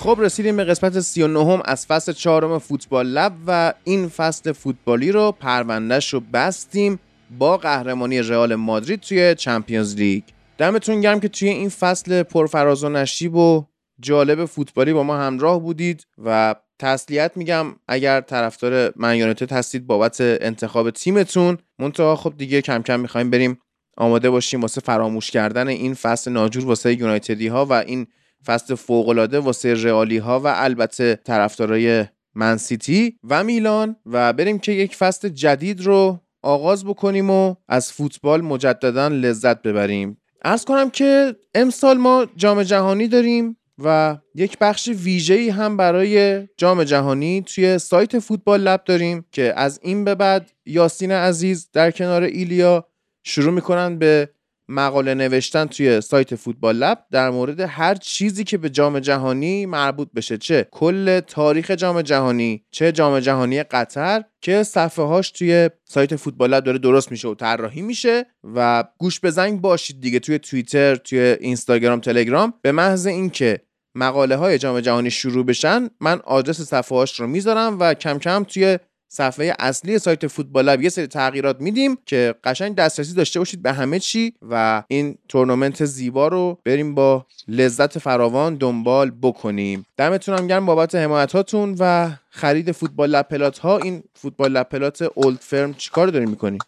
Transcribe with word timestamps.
خب 0.00 0.18
رسیدیم 0.20 0.56
به 0.56 0.64
قسمت 0.64 1.00
39 1.00 1.52
هم 1.52 1.62
از 1.64 1.86
فصل 1.86 2.12
چهارم 2.12 2.58
فوتبال 2.58 3.06
لب 3.06 3.32
و 3.46 3.74
این 3.84 4.08
فصل 4.08 4.52
فوتبالی 4.52 5.12
رو 5.12 5.32
پروندهش 5.32 6.14
رو 6.14 6.20
بستیم 6.20 7.00
با 7.38 7.56
قهرمانی 7.56 8.22
رئال 8.22 8.54
مادرید 8.54 9.00
توی 9.00 9.34
چمپیونز 9.34 9.94
لیگ. 9.96 10.22
دمتون 10.58 11.00
گرم 11.00 11.20
که 11.20 11.28
توی 11.28 11.48
این 11.48 11.68
فصل 11.68 12.22
پرفراز 12.22 12.84
و 12.84 12.88
نشیب 12.88 13.34
و 13.34 13.64
جالب 14.00 14.44
فوتبالی 14.44 14.92
با 14.92 15.02
ما 15.02 15.16
همراه 15.16 15.60
بودید 15.60 16.06
و 16.24 16.54
تسلیت 16.78 17.32
میگم 17.36 17.66
اگر 17.88 18.20
طرفدار 18.20 18.92
من 18.96 19.34
هستید 19.50 19.86
بابت 19.86 20.16
انتخاب 20.20 20.90
تیمتون. 20.90 21.58
منتها 21.78 22.16
خب 22.16 22.34
دیگه 22.36 22.62
کم 22.62 22.82
کم 22.82 23.00
می‌خوایم 23.00 23.30
بریم 23.30 23.58
آماده 23.96 24.30
باشیم 24.30 24.60
واسه 24.60 24.80
فراموش 24.80 25.30
کردن 25.30 25.68
این 25.68 25.94
فصل 25.94 26.32
ناجور 26.32 26.66
واسه 26.66 26.94
یونایتدی 26.94 27.46
ها 27.46 27.66
و 27.66 27.72
این 27.72 28.06
فصل 28.46 28.74
فوق 28.74 29.08
العاده 29.08 29.38
واسه 29.38 29.74
رئالی 29.74 30.18
ها 30.18 30.40
و 30.40 30.46
البته 30.56 31.18
طرفدارای 31.24 32.04
منسیتی 32.34 33.18
و 33.28 33.44
میلان. 33.44 33.96
و 34.06 34.32
بریم 34.32 34.58
که 34.58 34.72
یک 34.72 34.96
فصل 34.96 35.28
جدید 35.28 35.80
رو 35.80 36.20
آغاز 36.42 36.84
بکنیم 36.84 37.30
و 37.30 37.54
از 37.68 37.92
فوتبال 37.92 38.40
مجددا 38.40 39.08
لذت 39.08 39.62
ببریم. 39.62 40.16
ارز 40.44 40.64
کنم 40.64 40.90
که 40.90 41.36
امسال 41.54 41.98
ما 41.98 42.26
جام 42.36 42.62
جهانی 42.62 43.08
داریم 43.08 43.56
و 43.84 44.18
یک 44.34 44.58
بخش 44.58 44.88
ویژه‌ای 44.88 45.48
هم 45.48 45.76
برای 45.76 46.48
جام 46.56 46.84
جهانی 46.84 47.42
توی 47.42 47.78
سایت 47.78 48.18
فوتبال 48.18 48.60
لب 48.60 48.84
داریم 48.84 49.24
که 49.32 49.52
از 49.56 49.80
این 49.82 50.04
به 50.04 50.14
بعد 50.14 50.50
یاسین 50.66 51.12
عزیز 51.12 51.68
در 51.72 51.90
کنار 51.90 52.22
ایلیا 52.22 52.86
شروع 53.24 53.52
می‌کنن 53.52 53.98
به 53.98 54.30
مقاله 54.70 55.14
نوشتن 55.14 55.66
توی 55.66 56.00
سایت 56.00 56.34
فوتبال 56.34 56.76
لب 56.76 56.98
در 57.10 57.30
مورد 57.30 57.60
هر 57.60 57.94
چیزی 57.94 58.44
که 58.44 58.58
به 58.58 58.70
جام 58.70 58.98
جهانی 58.98 59.66
مربوط 59.66 60.08
بشه. 60.14 60.38
چه 60.38 60.68
کل 60.70 61.20
تاریخ 61.20 61.70
جام 61.70 62.02
جهانی 62.02 62.64
چه 62.70 62.92
جام 62.92 63.20
جهانی 63.20 63.62
قطر 63.62 64.24
که 64.40 64.62
صفحه 64.62 65.04
هاش 65.04 65.30
توی 65.30 65.70
سایت 65.84 66.16
فوتبال 66.16 66.50
لب 66.50 66.64
داره 66.64 66.78
درست 66.78 67.10
میشه 67.10 67.28
و 67.28 67.34
طراحی 67.34 67.82
میشه 67.82 68.26
و 68.54 68.84
گوش 68.98 69.20
به 69.20 69.30
زنگ 69.30 69.60
باشید 69.60 70.00
دیگه 70.00 70.18
توی 70.18 70.38
توییتر 70.38 70.96
توی 70.96 71.18
اینستاگرام 71.18 72.00
تلگرام. 72.00 72.54
به 72.62 72.72
محض 72.72 73.06
اینکه 73.06 73.60
مقاله 73.94 74.36
های 74.36 74.58
جام 74.58 74.80
جهانی 74.80 75.10
شروع 75.10 75.44
بشن 75.44 75.88
من 76.00 76.20
آدرس 76.24 76.60
صفحه 76.60 76.98
هاش 76.98 77.20
رو 77.20 77.26
می‌ذارم 77.26 77.80
و 77.80 77.94
کم 77.94 78.18
کم 78.18 78.44
توی 78.44 78.78
صفحه 79.12 79.54
اصلی 79.58 79.98
سایت 79.98 80.26
فوتبال 80.26 80.64
لب. 80.64 80.82
یه 80.82 80.88
سری 80.88 81.06
تغییرات 81.06 81.60
میدیم 81.60 81.98
که 82.06 82.34
قشنگ 82.44 82.74
دسترسی 82.74 83.14
داشته 83.14 83.38
باشید 83.38 83.62
به 83.62 83.72
همه 83.72 83.98
چی 83.98 84.34
و 84.50 84.82
این 84.88 85.18
تورنمنت 85.28 85.84
زیبا 85.84 86.28
رو 86.28 86.58
بریم 86.64 86.94
با 86.94 87.26
لذت 87.48 87.98
فراوان 87.98 88.54
دنبال 88.54 89.12
بکنیم. 89.22 89.86
دمتون 89.96 90.46
گرم 90.46 90.66
بابت 90.66 90.94
حمایت 90.94 91.32
هاتون 91.32 91.76
و 91.78 92.10
خرید 92.30 92.72
فوتبال 92.72 93.10
لب 93.10 93.26
ها. 93.62 93.78
این 93.78 94.02
فوتبال 94.14 94.52
لب 94.52 94.94
اولد 95.14 95.38
فرم 95.40 95.74
چیکار 95.74 96.08
داری 96.08 96.26
می‌کنی؟ 96.26 96.58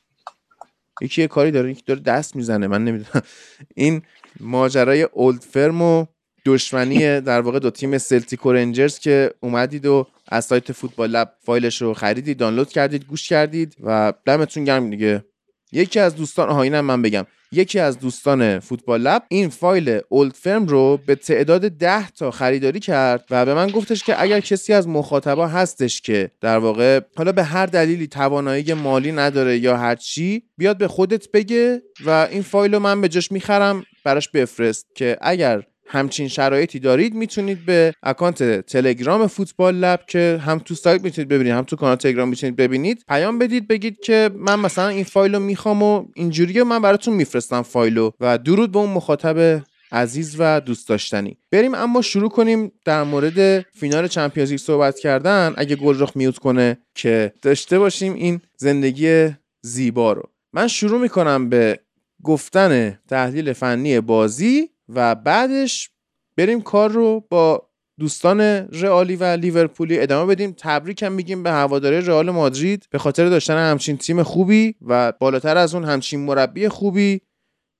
یکی 1.00 1.20
یه 1.20 1.28
کاری 1.28 1.50
داره 1.50 1.70
یکی 1.70 1.82
داره 1.86 2.00
دست 2.00 2.36
می‌زنه 2.36 2.66
من 2.66 2.84
نمی‌دونم. 2.84 3.22
این 3.74 4.02
ماجرای 4.40 5.02
اولد 5.02 5.40
فرم 5.40 5.82
و 5.82 6.06
دشمنی 6.44 7.20
در 7.20 7.40
واقع 7.40 7.58
دو 7.58 7.70
تیم 7.70 7.98
سلتیک 7.98 8.40
رنجرز 8.44 8.98
که 8.98 9.34
اومدید 9.40 9.86
و 9.86 10.06
از 10.32 10.44
سایت 10.44 10.72
فوتبال 10.72 11.10
لب 11.10 11.32
فایلش 11.44 11.82
رو 11.82 11.94
خریدید 11.94 12.38
دانلود 12.38 12.68
کردید 12.68 13.04
گوش 13.04 13.28
کردید 13.28 13.76
و 13.84 14.12
دمتون 14.26 14.64
گرم 14.64 14.90
دیگه. 14.90 15.24
یکی 15.72 16.00
از 16.00 16.16
دوستان 16.16 16.48
آها 16.48 16.62
اینم 16.62 16.84
من 16.84 17.02
بگم. 17.02 17.26
یکی 17.52 17.78
از 17.78 17.98
دوستان 17.98 18.58
فوتبال 18.58 19.00
لب 19.00 19.22
این 19.28 19.48
فایل 19.48 20.00
اولد 20.08 20.32
فرم 20.32 20.66
رو 20.66 21.00
به 21.06 21.14
تعداد 21.14 21.68
10 21.68 22.10
تا 22.10 22.30
خریداری 22.30 22.80
کرد 22.80 23.24
و 23.30 23.46
به 23.46 23.54
من 23.54 23.66
گفتش 23.70 24.04
که 24.04 24.22
اگر 24.22 24.40
کسی 24.40 24.72
از 24.72 24.88
مخاطبا 24.88 25.46
هستش 25.46 26.00
که 26.00 26.30
در 26.40 26.58
واقع 26.58 27.00
حالا 27.16 27.32
به 27.32 27.44
هر 27.44 27.66
دلیلی 27.66 28.06
توانایی 28.06 28.74
مالی 28.74 29.12
نداره 29.12 29.58
یا 29.58 29.76
هر 29.76 29.94
چی 29.94 30.42
بیاد 30.56 30.78
به 30.78 30.88
خودت 30.88 31.30
بگه 31.30 31.82
و 32.04 32.28
این 32.30 32.42
فایل 32.42 32.74
رو 32.74 32.80
من 32.80 33.00
به 33.00 33.08
جاش 33.08 33.32
می‌خرم 33.32 33.84
براش 34.04 34.28
بفرست 34.28 34.86
که 34.96 35.18
اگر 35.20 35.62
همچین 35.92 36.28
شرایطی 36.28 36.78
دارید 36.78 37.14
می‌تونید 37.14 37.66
به 37.66 37.94
اکانت 38.02 38.66
تلگرام 38.66 39.26
فوتبال 39.26 39.74
لب 39.74 40.00
که 40.06 40.40
هم 40.46 40.58
تو 40.58 40.74
سایت 40.74 41.02
می‌تونید 41.02 41.28
ببینید 41.28 41.52
هم 41.52 41.64
تو 41.64 41.76
کانال 41.76 41.96
تلگرام 41.96 42.28
می‌تونید 42.28 42.56
ببینید 42.56 43.04
پیام 43.08 43.38
بدید 43.38 43.68
بگید 43.68 44.00
که 44.00 44.30
من 44.36 44.60
مثلا 44.60 44.88
این 44.88 45.04
فایل 45.04 45.34
رو 45.34 45.40
می‌خوام 45.40 45.82
و 45.82 46.04
اینجوری 46.14 46.62
من 46.62 46.82
براتون 46.82 47.14
میفرستم 47.14 47.62
فایلو 47.62 48.10
و 48.20 48.38
درود 48.38 48.72
به 48.72 48.78
اون 48.78 48.90
مخاطب 48.90 49.62
عزیز 49.92 50.36
و 50.38 50.60
دوست 50.60 50.88
داشتنی. 50.88 51.36
بریم 51.50 51.74
اما 51.74 52.02
شروع 52.02 52.30
کنیم 52.30 52.72
در 52.84 53.02
مورد 53.02 53.60
فینال 53.60 54.06
Champions 54.08 54.50
League 54.50 54.60
صحبت 54.60 54.98
کردن. 54.98 55.54
اگه 55.56 55.76
گلرخ 55.76 56.12
mute 56.14 56.38
کنه 56.38 56.78
که 56.94 57.32
داشته 57.42 57.78
باشیم 57.78 58.14
این 58.14 58.40
زندگی 58.56 59.28
زیبا 59.62 60.12
رو. 60.12 60.22
من 60.52 60.68
شروع 60.68 61.00
می‌کنم 61.00 61.48
به 61.48 61.78
گفتن 62.24 62.98
تحلیل 63.08 63.52
فنی 63.52 64.00
بازی. 64.00 64.68
و 64.94 65.14
بعدش 65.14 65.90
بریم 66.36 66.60
کار 66.60 66.90
رو 66.90 67.26
با 67.30 67.68
دوستان 67.98 68.40
رئالی 68.72 69.16
و 69.16 69.24
لیورپولی 69.24 69.98
ادامه 69.98 70.34
بدیم. 70.34 70.54
تبریک 70.58 71.02
هم 71.02 71.12
میگیم 71.12 71.42
به 71.42 71.50
هواداره 71.50 72.00
رئال 72.00 72.30
مادرید. 72.30 72.86
به 72.90 72.98
خاطر 72.98 73.28
داشتن 73.28 73.70
همچین 73.70 73.96
تیم 73.96 74.22
خوبی 74.22 74.74
و 74.86 75.12
بالاتر 75.12 75.56
از 75.56 75.74
اون 75.74 75.84
همچین 75.84 76.20
مربی 76.20 76.68
خوبی 76.68 77.20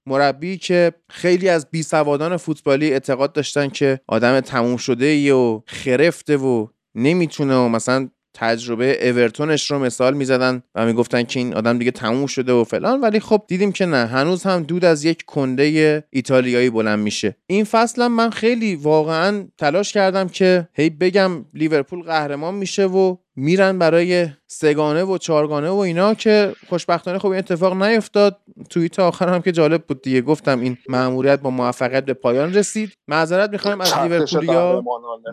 مربی 0.07 0.59
که 0.59 0.93
خیلی 1.11 1.49
از 1.49 1.71
بی 1.71 1.83
سوادان 1.83 2.37
فوتبالی 2.37 2.93
اعتقاد 2.93 3.33
داشتن 3.33 3.69
که 3.69 4.01
آدم 4.07 4.41
تموم 4.41 4.77
شده 4.77 5.07
ای 5.07 5.31
و 5.31 5.63
خرفته 5.67 6.37
و 6.37 6.67
نمی‌تونه 6.95 7.57
و 7.57 7.69
مثلا 7.69 8.09
تجربه 8.35 9.09
اورتونش 9.09 9.71
رو 9.71 9.79
مثال 9.79 10.15
می‌زدن 10.15 10.63
و 10.75 10.87
می‌گفتن 10.87 11.23
که 11.23 11.41
این 11.41 11.55
آدم 11.55 11.79
دیگه 11.79 11.91
تموم 11.91 12.27
شده 12.27 12.53
و 12.53 12.65
فلان 12.65 13.01
ولی 13.01 13.21
خب 13.21 13.45
دیدیم 13.49 13.73
که 13.73 13.87
نه 13.87 14.07
هنوز 14.07 14.43
هم 14.43 14.63
دود 14.63 14.85
از 14.85 15.05
یک 15.05 15.25
کنده 15.25 16.05
ایتالیایی 16.11 16.71
بلند 16.71 16.99
میشه. 16.99 17.37
این 17.47 17.65
فصل 17.65 18.07
من 18.07 18.31
خیلی 18.31 18.75
واقعا 18.75 19.45
تلاش 19.59 19.93
کردم 19.93 20.29
که 20.29 20.69
هی 20.73 20.91
بگم 20.91 21.45
لیورپول 21.55 22.03
قهرمان 22.03 22.55
میشه 22.55 22.87
و 22.87 23.17
میرن 23.37 23.79
برای 23.79 24.29
سگانه 24.47 25.05
و 25.05 25.19
چارگانه 25.19 25.69
و 25.69 25.77
اینا 25.77 26.15
که 26.15 26.55
خوشبختانه 26.69 27.19
خب 27.19 27.27
این 27.27 27.39
اتفاق 27.39 27.83
نیفتاد. 27.83 28.39
توییت 28.71 28.99
آخر 28.99 29.29
هم 29.29 29.43
که 29.43 29.53
جالب 29.53 29.85
بود 29.87 30.03
دیگه. 30.03 30.21
گفتم 30.21 30.61
این 30.61 30.79
مأموریت 30.89 31.41
با 31.41 31.51
موفقیت 31.51 32.05
به 32.05 32.15
پایان 32.15 32.55
رسید. 32.55 32.93
معذرت 33.09 33.51
می‌خوایم 33.51 33.81
از 33.81 33.99
لیورپولیا. 33.99 34.83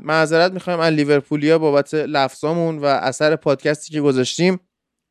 معذرت 0.02 0.52
می‌خوایم 0.52 0.80
از 0.80 0.94
لیورپولیا 0.94 1.60
بابت 1.60 1.94
لفظامون 1.94 2.78
و 2.78 2.86
اثر 2.86 3.36
پادکستی 3.36 3.94
که 3.94 4.02
گذاشتیم. 4.02 4.60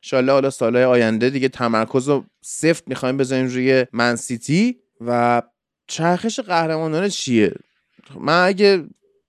انشالله 0.03 0.31
حالا 0.31 0.49
سالهای 0.49 0.83
آینده 0.85 1.29
دیگه 1.29 1.49
تمرکز 1.49 2.09
رو 2.09 2.25
سفت 2.41 2.87
می‌خوایم 2.87 3.17
بذاریم 3.17 3.47
روی 3.47 3.85
منسیتی 3.93 4.79
و 5.01 5.41
چرخش 5.87 6.39
قهرمانانه 6.39 7.09
چیه؟ 7.09 7.53
من 8.19 8.45
اگه 8.45 8.83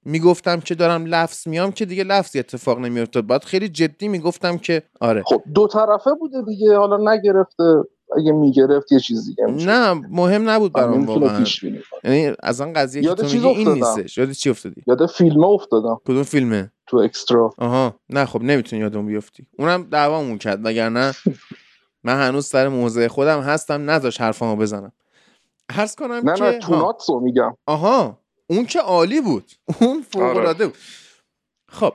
می‌گفتم 0.04 0.60
که 0.60 0.74
دارم 0.74 1.06
لفظ 1.06 1.48
میام 1.48 1.72
که 1.72 1.84
دیگه 1.84 2.04
لفظی 2.04 2.38
اتفاق 2.38 2.78
نمیافتاد 2.78 3.26
باید 3.26 3.44
خیلی 3.44 3.68
جدی 3.68 4.08
می‌گفتم 4.08 4.58
که 4.58 4.82
آره. 5.00 5.22
خب 5.26 5.42
دو 5.54 5.68
طرفه 5.68 6.10
بوده 6.20 6.42
دیگه. 6.42 6.76
حالا 6.76 7.12
نگرفته 7.14 7.64
اگه 8.18 8.32
می‌گرفت 8.32 8.92
یه 8.92 9.00
چیز 9.00 9.26
دیگه 9.26 9.44
نه 9.70 9.92
مهم 9.92 10.50
نبود 10.50 10.72
برام 10.72 11.06
واقعا. 11.06 11.44
یعنی 12.04 12.32
از 12.42 12.60
آن 12.60 12.72
قضیه 12.72 13.02
که 13.02 13.14
تو 13.14 13.48
این 13.48 13.68
نیستش. 13.68 14.18
یاد 14.18 14.30
چی 14.30 14.50
افتادی؟ 14.50 14.82
یاد 14.86 15.06
فیلم 15.06 15.44
افتادم. 15.44 16.00
کدوم 16.06 16.22
فیلمه؟ 16.22 16.72
تو 16.86 16.96
اکسترا. 16.96 17.54
آها. 17.58 17.94
نه 18.08 18.24
خب 18.24 18.42
نمی‌تونی 18.42 18.82
یادم 18.82 19.06
بیفتی. 19.06 19.46
اونم 19.58 19.82
دعوامون 19.82 20.38
کرد 20.38 20.66
وگرنه 20.66 21.12
من 22.04 22.28
هنوز 22.28 22.46
سر 22.46 22.68
موضع 22.68 23.08
خودم 23.08 23.40
هستم. 23.40 23.90
نذاش 23.90 24.20
حرفامو 24.20 24.56
بزنم. 24.56 24.92
عرض 25.68 25.94
کنم 25.94 26.30
نه 26.30 26.34
که 26.34 26.44
نه 26.44 26.58
توناتسو 26.58 27.20
میگم. 27.20 27.56
آها. 27.66 28.19
اون 28.50 28.66
که 28.66 28.80
عالی 28.80 29.20
بود. 29.20 29.52
اون 29.80 30.02
فوق 30.02 30.22
آره. 30.22 30.38
العاده 30.38 30.66
بود. 30.66 30.76
خب. 31.68 31.94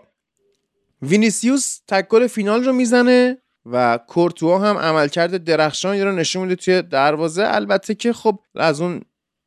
وینیسیوس 1.02 1.80
تکل 1.88 2.28
فینال 2.28 2.64
رو 2.64 2.74
می‌زنه 2.74 3.38
و 3.66 4.00
کورتوا 4.08 4.60
هم 4.60 4.78
عملکرد 4.78 5.44
درخشانی 5.44 6.02
رو 6.02 6.12
نشون 6.12 6.42
میده 6.42 6.56
توی 6.56 6.82
دروازه. 6.82 7.44
البته 7.48 7.96
که 7.96 8.14
خب 8.14 8.40
از 8.56 8.82
اون 8.82 9.02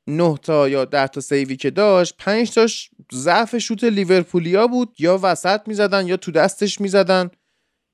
9 0.07 0.39
تا 0.43 0.69
یا 0.69 0.85
10 0.85 1.07
تا 1.07 1.21
سیوی 1.21 1.57
که 1.57 1.71
داشت 1.71 2.15
5 2.19 2.51
تاش 2.51 2.91
ضعف 3.13 3.59
شوت 3.59 3.85
لیورپولیا 3.85 4.67
بود. 4.67 4.95
یا 4.99 5.19
وسط 5.23 5.61
می‌زدن 5.67 6.07
یا 6.07 6.17
تو 6.17 6.33
دستش 6.33 6.81
می‌زدن. 6.81 7.31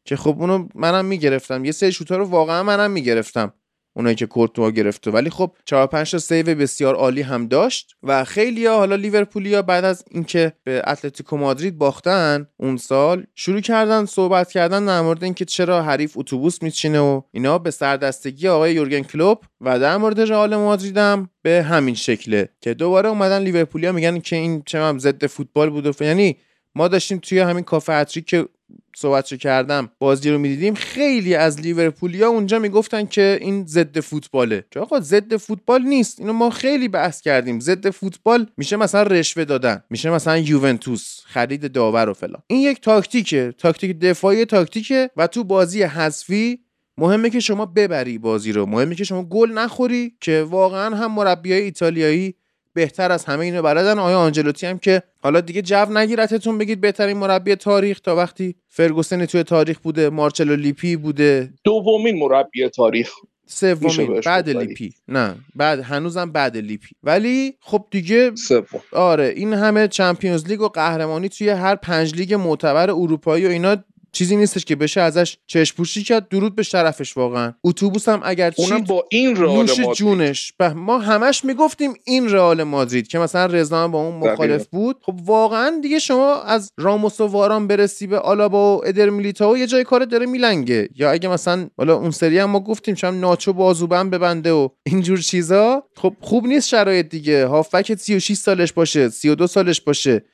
که 0.07 0.17
خب 0.17 0.37
اونو 0.41 0.69
منم 0.75 1.05
می‌گرفتم. 1.05 1.65
یه 1.65 1.73
سری 1.73 1.93
شوتا 1.93 2.17
رو 2.17 2.25
واقعا 2.25 2.63
منم 2.63 2.91
می‌گرفتم. 2.91 3.53
اونایی 3.97 4.17
که 4.17 4.27
کورتوا 4.27 4.71
گرفته 4.71 5.11
ولی 5.11 5.31
خب 5.31 5.51
4 5.65 5.87
5 5.87 6.11
تا 6.11 6.19
save 6.19 6.55
بسیار 6.55 6.95
عالی 6.95 7.23
هم 7.23 7.49
داشت 7.49 7.97
و 8.03 8.25
خیلی 8.25 8.67
ها 8.67 8.77
حالا 8.77 8.97
لیورپولیا 8.97 9.63
بعد 9.63 9.85
از 9.85 10.05
اینکه 10.11 10.53
به 10.65 10.83
اتلتیکو 10.87 11.37
مادرید 11.37 11.79
باختن 11.79 12.47
اون 12.57 12.77
سال 12.77 13.27
شروع 13.35 13.61
کردن 13.61 14.05
صحبت 14.05 14.51
کردن 14.51 14.87
در 14.87 15.01
مورد 15.01 15.25
اینکه 15.25 15.45
چرا 15.45 15.83
حریف 15.83 16.19
اتوبوس 16.19 16.63
میچینه 16.63 17.01
و 17.01 17.21
اینا 17.33 17.59
به 17.59 17.71
سردستگی 17.71 18.49
آقای 18.49 18.75
یورگن 18.75 19.03
کلوپ 19.03 19.45
و 19.61 19.79
در 19.79 19.97
مورد 19.97 20.21
رئال 20.21 20.57
مادرید 20.57 20.97
هم 20.97 21.31
به 21.43 21.63
همین 21.63 21.95
شکله 21.95 22.49
که 22.61 22.75
دوباره 22.75 23.09
اومدن 23.09 23.43
لیورپولیا 23.43 23.93
میگن 23.93 24.21
که 24.21 24.37
این 24.37 24.63
چه 24.67 24.99
ضد 24.99 25.27
فوتبال 25.27 25.71
بود 25.71 25.87
و 25.87 26.05
یعنی 26.05 26.37
ما 26.75 26.89
داشتیم 26.89 27.19
توی 27.19 27.39
همین 27.39 27.65
کافه 27.65 28.05
که 28.05 28.49
صحبت 28.97 29.35
کردم 29.35 29.91
بازی 29.99 30.31
رو 30.31 30.39
می‌دیدیم. 30.39 30.75
خیلی 30.75 31.35
از 31.35 31.61
لیورپولیا 31.61 32.29
اونجا 32.29 32.59
می‌گفتن 32.59 33.07
که 33.07 33.39
این 33.41 33.67
ضد 33.67 34.01
فوتباله. 34.01 34.65
که 34.71 34.81
آقا 34.81 35.01
ضد 35.01 35.37
فوتبال 35.37 35.83
نیست. 35.83 36.21
اینو 36.21 36.33
ما 36.33 36.51
خیلی 36.51 36.89
بحث 36.89 37.21
کردیم. 37.21 37.61
ضد 37.61 37.91
فوتبال 37.91 38.47
میشه 38.57 38.77
مثلا 38.77 39.03
رشوه 39.03 39.45
دادن 39.45 39.83
میشه 39.91 40.11
مثلا 40.11 40.39
یوونتوس 40.39 41.21
خرید 41.25 41.73
داور 41.73 42.09
و 42.09 42.15
فلان. 42.15 42.43
این 42.47 42.61
یک 42.61 42.81
تاکتیکه. 42.81 43.55
تاکتیک 43.59 44.01
دفاعی 44.01 44.45
تاکتیکه 44.45 45.11
و 45.17 45.27
تو 45.27 45.45
بازی 45.45 45.83
حذفی 45.83 46.61
مهمه 46.99 47.31
که 47.31 47.41
شما 47.41 47.67
ببری 47.67 48.19
بازی 48.19 48.53
رو. 48.53 48.67
مهمه 48.67 48.95
که 48.95 49.05
شما 49.05 49.23
گل 49.23 49.53
نخوری 49.53 50.17
که 50.21 50.47
واقعا 50.49 50.97
هم 50.97 51.15
مربیای 51.15 51.63
ایتالیایی 51.63 52.35
بهتر 52.75 53.13
از 53.13 53.25
همه 53.25 53.45
اینو 53.45 53.63
بلدن. 53.63 53.99
آیا 53.99 54.19
آنجلوتی 54.19 54.67
هم 54.67 54.79
که 54.79 55.03
حالا 55.23 55.41
دیگه 55.41 55.63
جو 55.63 55.85
نگیرتتون 55.93 56.59
بگید 56.59 56.81
بهترین 56.81 57.17
مربی 57.17 57.55
تاریخ 57.55 58.01
تا 58.01 58.17
وقتی 58.17 58.57
فرگوسن 58.69 59.27
توی 59.27 59.43
تاریخ 59.43 59.79
بوده 59.79 60.11
مارچلو 60.11 60.57
لیپی 60.57 60.97
بوده. 60.97 61.53
دومین 61.65 62.19
مربی 62.19 62.69
تاریخ. 62.69 63.11
سومین 63.47 64.21
بعد 64.27 64.51
لیپی. 64.51 64.93
نه 65.09 65.35
بعد 65.55 65.81
هنوزم 65.81 66.33
بعد 66.33 66.57
لیپی. 66.57 66.95
ولی 67.03 67.55
خب 67.61 67.87
دیگه 67.91 68.35
سوم. 68.35 68.83
آره 68.93 69.33
این 69.37 69.53
همه 69.53 69.89
Champions 69.89 70.47
League 70.47 70.61
و 70.61 70.69
قهرمانی 70.69 71.29
توی 71.29 71.49
هر 71.49 71.75
پنج 71.75 72.15
لیگ 72.15 72.35
معتبر 72.35 72.91
اروپایی 72.91 73.47
و 73.47 73.49
اینا 73.49 73.77
چیزی 74.15 74.37
نیستش 74.37 74.65
که 74.65 74.77
بشه 74.77 75.01
ازش 75.01 75.37
چشم 75.47 75.77
پوشی 75.77 76.03
کرد 76.03 76.29
درود 76.29 76.55
به 76.55 76.63
شرفش 76.63 77.17
واقعا. 77.17 77.53
اتوبوس 77.65 78.09
هم 78.09 78.21
اگر 78.25 78.53
اونم 78.57 78.85
با 78.85 79.05
این 79.11 79.37
رئال 79.37 79.57
مادرید. 79.57 79.93
جونش. 79.93 80.53
به 80.59 80.73
ما 80.73 80.99
همش 80.99 81.45
می‌گفتیم 81.45 81.95
این 82.05 82.31
رئال 82.31 82.63
مادرید 82.63 83.09
که 83.09 83.19
مثلا 83.19 83.47
رضا 83.47 83.89
با 83.89 84.07
اون 84.07 84.15
مخالف 84.15 84.67
بود. 84.67 84.97
خب 85.03 85.15
واقعا 85.25 85.79
دیگه 85.83 85.99
شما 85.99 86.43
از 86.43 86.73
راموس 86.77 87.21
و 87.21 87.27
واران 87.27 87.67
برسی 87.67 88.07
به 88.07 88.19
آلابا 88.19 88.77
و 88.77 88.87
ادر 88.87 89.11
میلیتائو 89.11 89.59
یه 89.59 89.67
جای 89.67 89.85
کار 89.85 90.05
داره 90.05 90.27
میلنگه. 90.27 90.89
یا 90.97 91.11
اگه 91.11 91.29
مثلا 91.29 91.69
حالا 91.77 91.95
اون 91.95 92.11
سری 92.11 92.39
هم 92.39 92.51
ما 92.51 92.61
گفتیم 92.61 92.95
چون 92.95 93.21
ناچو 93.21 93.53
بازوبند 93.53 94.11
ببنده 94.11 94.53
و 94.53 94.69
اینجور 94.87 95.21
چیزا. 95.21 95.83
خب 95.97 96.17
خوب 96.21 96.47
نیست 96.47 96.69
شرایط 96.69 97.09
دیگه. 97.09 97.47
هافبک 97.47 97.95
36 97.95 98.37
سالش 98.37 98.73
باشه 98.73 99.09
32 99.09 99.47
سالش 99.47 99.81
باشه. 99.81 100.25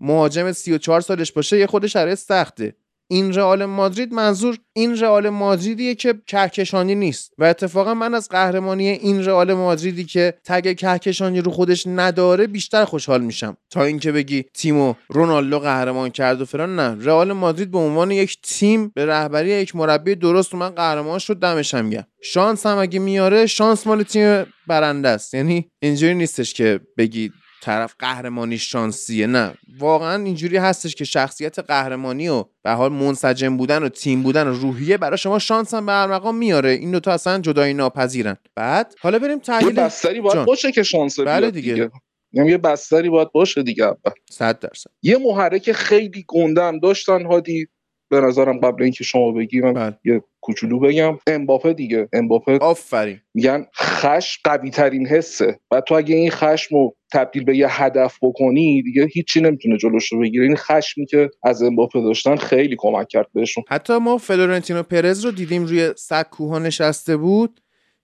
مهاجم 0.00 0.52
34 0.52 1.00
سالش 1.00 1.32
باشه 1.32 1.58
یه 1.58 1.66
خود 1.66 1.86
شرایط 1.86 2.18
سخته. 2.18 2.74
این 3.10 3.34
رئال 3.34 3.64
مادرید 3.64 4.12
منظور 4.12 4.58
این 4.72 4.98
رئال 4.98 5.28
مادریدیه 5.28 5.94
که 5.94 6.14
کهکشانی 6.26 6.94
نیست. 6.94 7.32
و 7.38 7.44
اتفاقا 7.44 7.94
من 7.94 8.14
از 8.14 8.28
قهرمانی 8.28 8.88
این 8.88 9.24
رئال 9.24 9.54
مادریدی 9.54 10.04
که 10.04 10.34
تگ 10.44 10.76
کهکشانی 10.76 11.40
رو 11.40 11.50
خودش 11.50 11.86
نداره 11.86 12.46
بیشتر 12.46 12.84
خوشحال 12.84 13.20
میشم. 13.20 13.56
تا 13.70 13.84
اینکه 13.84 14.12
بگی 14.12 14.44
تیمو 14.54 14.94
رونالدو 15.08 15.58
قهرمان 15.58 16.10
کرد 16.10 16.40
و 16.40 16.44
فران 16.44 16.76
نه. 16.76 17.04
رئال 17.04 17.32
مادرید 17.32 17.70
به 17.70 17.78
عنوان 17.78 18.10
یک 18.10 18.38
تیم 18.42 18.88
به 18.94 19.06
رهبری 19.06 19.50
یک 19.50 19.76
مربی 19.76 20.14
درست 20.14 20.54
من 20.54 20.68
قهرمان 20.68 21.18
شد 21.18 21.36
دمشم 21.36 21.90
گرم. 21.90 22.06
شانس 22.22 22.66
هم 22.66 22.78
اگه 22.78 22.98
میاره 22.98 23.46
شانس 23.46 23.86
مال 23.86 24.02
تیم 24.02 24.46
برنده 24.66 25.08
است. 25.08 25.34
یعنی 25.34 25.70
اینجوری 25.82 26.14
نیستش 26.14 26.54
که 26.54 26.80
بگی 26.96 27.30
طرف 27.62 27.94
قهرمانی 27.98 28.58
شانسیه. 28.58 29.26
نه 29.26 29.54
واقعا 29.78 30.24
اینجوری 30.24 30.56
هستش 30.56 30.94
که 30.94 31.04
شخصیت 31.04 31.58
قهرمانی 31.58 32.28
و 32.28 32.44
به 32.62 32.70
حال 32.70 32.92
منسجم 32.92 33.56
بودن 33.56 33.82
و 33.82 33.88
تیم 33.88 34.22
بودن 34.22 34.46
و 34.46 34.52
روحیه 34.52 34.96
برای 34.96 35.18
شما 35.18 35.38
شانس 35.38 35.74
هم 35.74 35.86
به 35.86 36.06
مقام 36.06 36.36
میاره. 36.36 36.70
این 36.70 36.90
دو 36.90 37.00
تا 37.00 37.12
اصلا 37.12 37.38
جدایی 37.38 37.74
ناپذیرن. 37.74 38.36
بعد 38.54 38.94
حالا 39.00 39.18
بریم 39.18 39.38
تحلیل 39.38 39.72
بستری 39.72 40.20
باید 40.20 40.44
باشه 40.44 40.72
که 40.72 40.82
شانس 40.82 41.20
بله 41.20 41.50
دیگه, 41.50 41.74
دیگه. 41.74 41.90
یعنی 42.32 42.50
یه 42.50 42.58
بستری 42.58 43.08
باید 43.08 43.32
باشه 43.32 43.62
دیگه 43.62 43.94
100 44.30 44.58
درصد. 44.58 44.90
یه 45.02 45.18
محرک 45.18 45.72
خیلی 45.72 46.24
گنده 46.28 46.62
هم 46.62 46.78
داشتن 46.78 47.26
هادی. 47.26 47.68
به 48.10 48.20
نظرم 48.20 48.58
قبل 48.58 48.82
اینکه 48.82 49.04
شما 49.04 49.32
بگی 49.32 49.60
من 49.60 49.72
بله. 49.72 49.98
یه 50.04 50.22
کوچولو 50.40 50.78
بگم. 50.78 51.18
امباپه 51.26 51.72
دیگه. 51.72 52.08
امباپه 52.12 52.58
آفرین. 52.58 53.20
میگن 53.34 53.66
خش 53.76 54.38
قوی 54.44 54.70
ترین 54.70 55.06
حسه. 55.06 55.60
و 55.70 55.80
تو 55.80 55.94
اگه 55.94 56.16
این 56.16 56.30
خشم 56.30 56.76
رو 56.76 56.96
تبدیل 57.12 57.44
به 57.44 57.56
یه 57.56 57.82
هدف 57.82 58.18
بکنی 58.22 58.82
دیگه 58.82 59.06
هیچی 59.12 59.40
نمی‌تونه 59.40 59.76
جلوش 59.76 60.12
رو 60.12 60.20
بگیره. 60.20 60.44
این 60.44 60.56
خشمی 60.56 61.06
که 61.06 61.30
از 61.42 61.62
امباپه 61.62 62.00
داشتن 62.00 62.36
خیلی 62.36 62.76
کمک 62.78 63.08
کرد 63.08 63.26
بهشون. 63.34 63.64
حتی 63.68 63.98
ما 63.98 64.18
فلورنتینو 64.18 64.82
پرز 64.82 65.24
رو 65.24 65.30
دیدیم 65.30 65.64
روی 65.64 65.92
سکوها 65.96 66.58
نشسته 66.58 67.16
بود. 67.16 67.60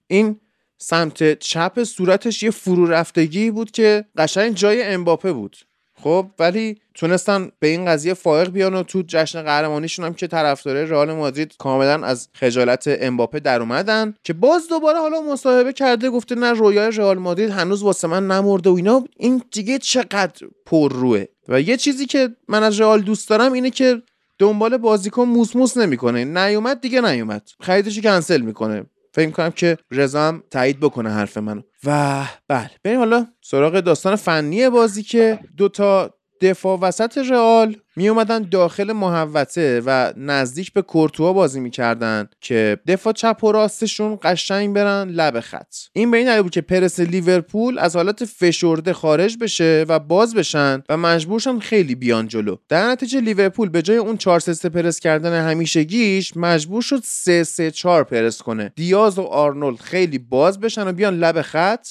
این 0.07 0.41
سمت 0.79 1.39
چپ 1.39 1.83
صورتش 1.83 2.43
یه 2.43 2.51
فرو 2.51 2.87
رفتگی 2.87 3.51
بود 3.51 3.71
که 3.71 4.05
قشنگ 4.17 4.55
جای 4.55 4.83
امباپه 4.83 5.33
بود. 5.33 5.57
خب 6.03 6.27
ولی 6.39 6.81
تونستن 6.95 7.51
به 7.59 7.67
این 7.67 7.87
قضیه 7.87 8.15
فائق 8.15 8.51
بیان 8.51 8.75
و 8.75 8.83
تو 8.83 9.03
جشن 9.07 9.43
قهرمانیشون 9.43 10.05
هم 10.05 10.15
که 10.15 10.27
طرفدار 10.27 10.85
رئال 10.85 11.13
مادرید 11.13 11.57
کاملا 11.59 12.07
از 12.07 12.29
خجالت 12.33 12.85
امباپه 12.87 13.41
در 13.41 13.61
اومدن 13.61 14.15
که 14.25 14.33
باز 14.33 14.69
دوباره 14.69 14.99
حالا 14.99 15.21
مصاحبه 15.21 15.73
کرده 15.73 16.11
گفته 16.11 16.35
نه 16.35 16.53
رویای 16.53 16.91
رئال 16.91 17.19
مادرید 17.19 17.51
هنوز 17.51 17.83
واسه 17.83 18.09
من 18.09 18.27
نمرده 18.27 18.71
و 18.71 18.75
اینا. 18.75 19.05
این 19.17 19.43
دیگه 19.53 19.79
چقدر 19.79 20.47
پر 20.67 20.93
روه؟ 20.93 21.25
و 21.49 21.61
یه 21.61 21.77
چیزی 21.77 22.07
که 22.07 22.29
من 22.49 22.63
از 22.63 22.81
رئال 22.81 23.01
دوست 23.01 23.29
دارم 23.29 23.53
اینه 23.53 23.71
که 23.71 24.03
دنبال 24.39 24.77
بازیکن 24.77 25.25
موسموس 25.25 25.77
نمی‌کنه. 25.77 26.25
نیومد 26.25 26.81
دیگه 26.81 27.01
نیومد. 27.01 27.49
خریدش 27.61 28.01
کنسل 28.01 28.41
می‌کنه. 28.41 28.87
فکر 29.15 29.31
کنم 29.31 29.51
که 29.51 29.77
رضا 29.91 30.29
هم 30.29 30.43
تایید 30.51 30.81
بکنه 30.81 31.11
حرف 31.11 31.39
منو. 31.39 31.63
و 31.85 32.25
بله 32.49 32.71
بریم 32.85 32.99
حالا 32.99 33.27
سراغ 33.43 33.81
داستان 33.81 34.17
فنی 34.17 34.71
بازی 34.71 35.03
که 35.03 35.39
دو 35.57 35.69
تا 35.69 36.15
دفاع 36.41 36.79
وسط 36.79 37.19
رئال 37.19 37.77
می 37.97 38.09
اومدن 38.09 38.49
داخل 38.51 38.93
محوطه 38.93 39.83
و 39.87 40.13
نزدیک 40.17 40.73
به 40.73 40.83
کورتوا 40.83 41.33
بازی 41.33 41.61
می‌کردن 41.61 42.29
که 42.41 42.79
دفاع 42.87 43.13
چپ 43.13 43.45
و 43.45 43.53
راستشون 43.53 44.19
قشنگ 44.23 44.75
برن 44.75 45.09
لب 45.09 45.41
خط. 45.41 45.75
این 45.93 46.11
به 46.11 46.17
این 46.17 46.43
بود 46.43 46.53
که 46.53 46.61
پرس 46.61 47.01
لیورپول 47.01 47.79
از 47.79 47.97
حالت 47.97 48.25
فشرده 48.25 48.93
خارج 48.93 49.39
بشه 49.41 49.85
و 49.89 49.99
باز 49.99 50.35
بشن 50.35 50.83
و 50.89 50.97
مجبورشن 50.97 51.59
خیلی 51.59 51.95
بیان 51.95 52.29
جلو. 52.29 52.57
در 52.69 52.87
نتیجه 52.87 53.21
لیورپول 53.21 53.69
به 53.69 53.83
جای 53.83 53.97
اون 53.97 54.17
4 54.17 54.41
3 54.41 54.69
پرس 54.69 55.01
کردن 55.01 55.49
همیشگیش 55.49 56.37
مجبور 56.37 56.83
شد 56.83 57.01
3 57.05 57.45
3 57.45 57.71
4 57.71 58.05
پرس 58.05 58.43
کنه. 58.43 58.73
دیاز 58.77 59.19
و 59.19 59.23
آرنولد 59.23 59.81
خیلی 59.81 60.19
باز 60.19 60.61
بشن 60.61 60.89
و 60.89 60.93
بیان 60.93 61.19
لب 61.19 61.43
خط. 61.43 61.87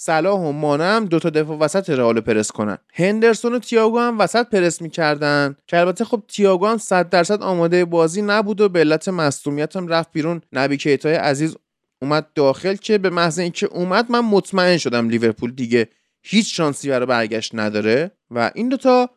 صلاح 0.00 0.40
و 0.40 0.52
مانه 0.52 0.84
هم 0.84 1.04
دو 1.04 1.18
تا 1.18 1.30
دفاع 1.30 1.58
وسط 1.58 1.90
رئال 1.90 2.20
پرس 2.20 2.52
کنن. 2.52 2.78
هندرسون 2.94 3.54
و 3.54 3.58
تییاگو 3.58 3.98
هم 3.98 4.18
وسط 4.18 4.48
پرس 4.48 4.82
می‌کردن. 4.82 5.56
که 5.66 5.78
البته 5.78 6.04
خب 6.04 6.22
تییاگو 6.28 6.66
هم 6.66 6.78
100 6.78 7.08
درصد 7.08 7.42
آماده 7.42 7.84
بازی 7.84 8.22
نبود 8.22 8.60
و 8.60 8.68
به 8.68 8.80
علت 8.80 9.08
مصدومیت 9.08 9.76
هم 9.76 9.88
رفت 9.88 10.12
بیرون. 10.12 10.40
نبی 10.52 10.76
کیتای 10.76 11.14
عزیز 11.14 11.56
اومد 12.02 12.26
داخل 12.34 12.74
که 12.74 12.98
به 12.98 13.10
محض 13.10 13.38
اینکه 13.38 13.66
اومد 13.66 14.10
من 14.10 14.20
مطمئن 14.20 14.76
شدم 14.76 15.08
لیورپول 15.08 15.52
دیگه 15.52 15.88
هیچ 16.22 16.56
شانسی 16.56 16.88
برای 16.88 17.06
برگشت 17.06 17.54
نداره. 17.54 18.10
و 18.30 18.50
این 18.54 18.68
دوتا 18.68 19.10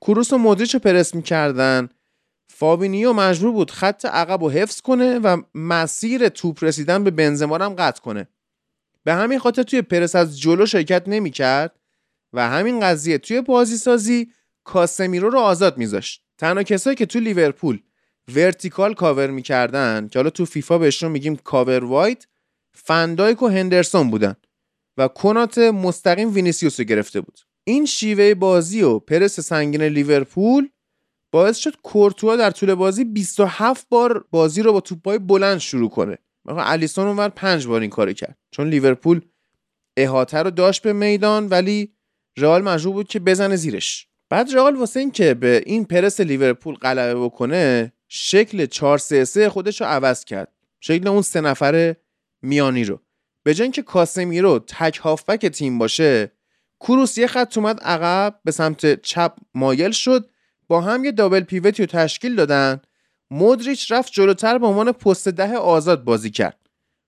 کروس 0.00 0.32
و 0.32 0.38
مودریچ 0.38 0.74
رو 0.74 0.80
پرس 0.80 1.14
می‌کردن. 1.14 1.88
فابینیو 2.48 3.12
مجبور 3.12 3.52
بود 3.52 3.70
خط 3.70 4.04
عقب 4.04 4.42
رو 4.42 4.50
حفظ 4.50 4.80
کنه 4.80 5.18
و 5.18 5.42
مسیر 5.54 6.28
توپ 6.28 6.64
رسیدن 6.64 7.04
به 7.04 7.10
بنزما 7.10 7.58
هم 7.58 7.74
قطع 7.74 8.02
کنه. 8.02 8.28
به 9.04 9.14
همین 9.14 9.38
خاطر 9.38 9.62
توی 9.62 9.82
پرس 9.82 10.16
از 10.16 10.40
جلو 10.40 10.66
شرکت 10.66 11.02
نمی‌کرد 11.06 11.80
و 12.32 12.48
همین 12.48 12.80
قضیه 12.80 13.18
توی 13.18 13.40
بازی 13.40 13.76
سازی 13.76 14.32
کاسمیرو 14.64 15.30
رو 15.30 15.38
آزاد 15.38 15.78
میذاشت. 15.78 16.24
تنها 16.38 16.62
کسایی 16.62 16.96
که 16.96 17.06
تو 17.06 17.20
لیورپول 17.20 17.78
vertical 18.34 18.94
cover 18.94 19.30
می‌کردن 19.30 20.08
که 20.08 20.18
حالا 20.18 20.30
تو 20.30 20.44
فیفا 20.44 20.78
بهشون 20.78 21.10
میگیم 21.10 21.36
cover 21.36 21.84
wide 21.84 22.28
فن‌دایک 22.72 23.42
و 23.42 23.48
هندرسون 23.48 24.10
بودن 24.10 24.36
و 24.96 25.08
کوناته 25.08 25.58
مستقیم 25.58 26.34
وینیسیوس 26.34 26.80
رو 26.80 26.86
گرفته 26.86 27.20
بود. 27.20 27.40
این 27.64 27.86
شیوه 27.86 28.34
بازی 28.34 28.82
و 28.82 28.98
پرس 28.98 29.40
سنگین 29.40 29.82
لیورپول 29.82 30.68
باعث 31.32 31.56
شد 31.56 31.76
کورتوا 31.82 32.36
در 32.36 32.50
طول 32.50 32.74
بازی 32.74 33.04
27 33.04 33.86
بار 33.88 34.24
بازی 34.30 34.62
رو 34.62 34.72
با 34.72 34.80
توپای 34.80 35.18
بلند 35.18 35.58
شروع 35.58 35.90
کنه. 35.90 36.18
مثلا 36.44 36.62
الیسون 36.62 37.06
اونور 37.06 37.28
5 37.28 37.66
بار 37.66 37.80
این 37.80 37.90
کارو 37.90 38.12
کرد. 38.12 38.38
چون 38.50 38.68
لیورپول 38.68 39.20
احاطه 39.96 40.38
رو 40.38 40.50
داشت 40.50 40.82
به 40.82 40.92
میدان 40.92 41.46
ولی 41.46 41.92
رئال 42.36 42.62
مجبور 42.62 42.92
بود 42.92 43.08
که 43.08 43.20
بزنه 43.20 43.56
زیرش. 43.56 44.08
بعد 44.30 44.54
رئال 44.54 44.76
واسه 44.76 45.00
این 45.00 45.10
که 45.10 45.34
به 45.34 45.62
این 45.66 45.84
پرس 45.84 46.20
لیورپول 46.20 46.74
غلبه 46.74 47.20
بکنه 47.20 47.92
شکل 48.08 48.66
4 48.66 48.98
3 48.98 49.24
3 49.24 49.48
خودش 49.48 49.80
رو 49.80 49.86
عوض 49.86 50.24
کرد. 50.24 50.52
شکل 50.80 51.08
اون 51.08 51.22
سه 51.22 51.40
نفره 51.40 51.96
میانی 52.42 52.84
رو. 52.84 53.00
به 53.42 53.54
جای 53.54 53.64
اینکه 53.64 53.82
کاسمیرو 53.82 54.58
تک 54.58 54.96
هافبک 54.96 55.46
تیم 55.46 55.78
باشه 55.78 56.32
کروس 56.80 57.18
یه 57.18 57.26
خط 57.26 57.58
اومد 57.58 57.80
عقب 57.80 58.40
به 58.44 58.50
سمت 58.50 59.02
چپ 59.02 59.32
مایل 59.54 59.90
شد 59.90 60.30
با 60.68 60.80
هم 60.80 61.04
یه 61.04 61.12
دابل 61.12 61.40
پیوتی 61.40 61.82
رو 61.82 61.86
تشکیل 61.86 62.36
دادن. 62.36 62.80
مودریچ 63.34 63.92
رفت 63.92 64.12
جلوتر 64.12 64.58
به 64.58 64.66
عنوان 64.66 64.92
پست 64.92 65.28
ده 65.28 65.56
آزاد 65.56 66.04
بازی 66.04 66.30
کرد. 66.30 66.58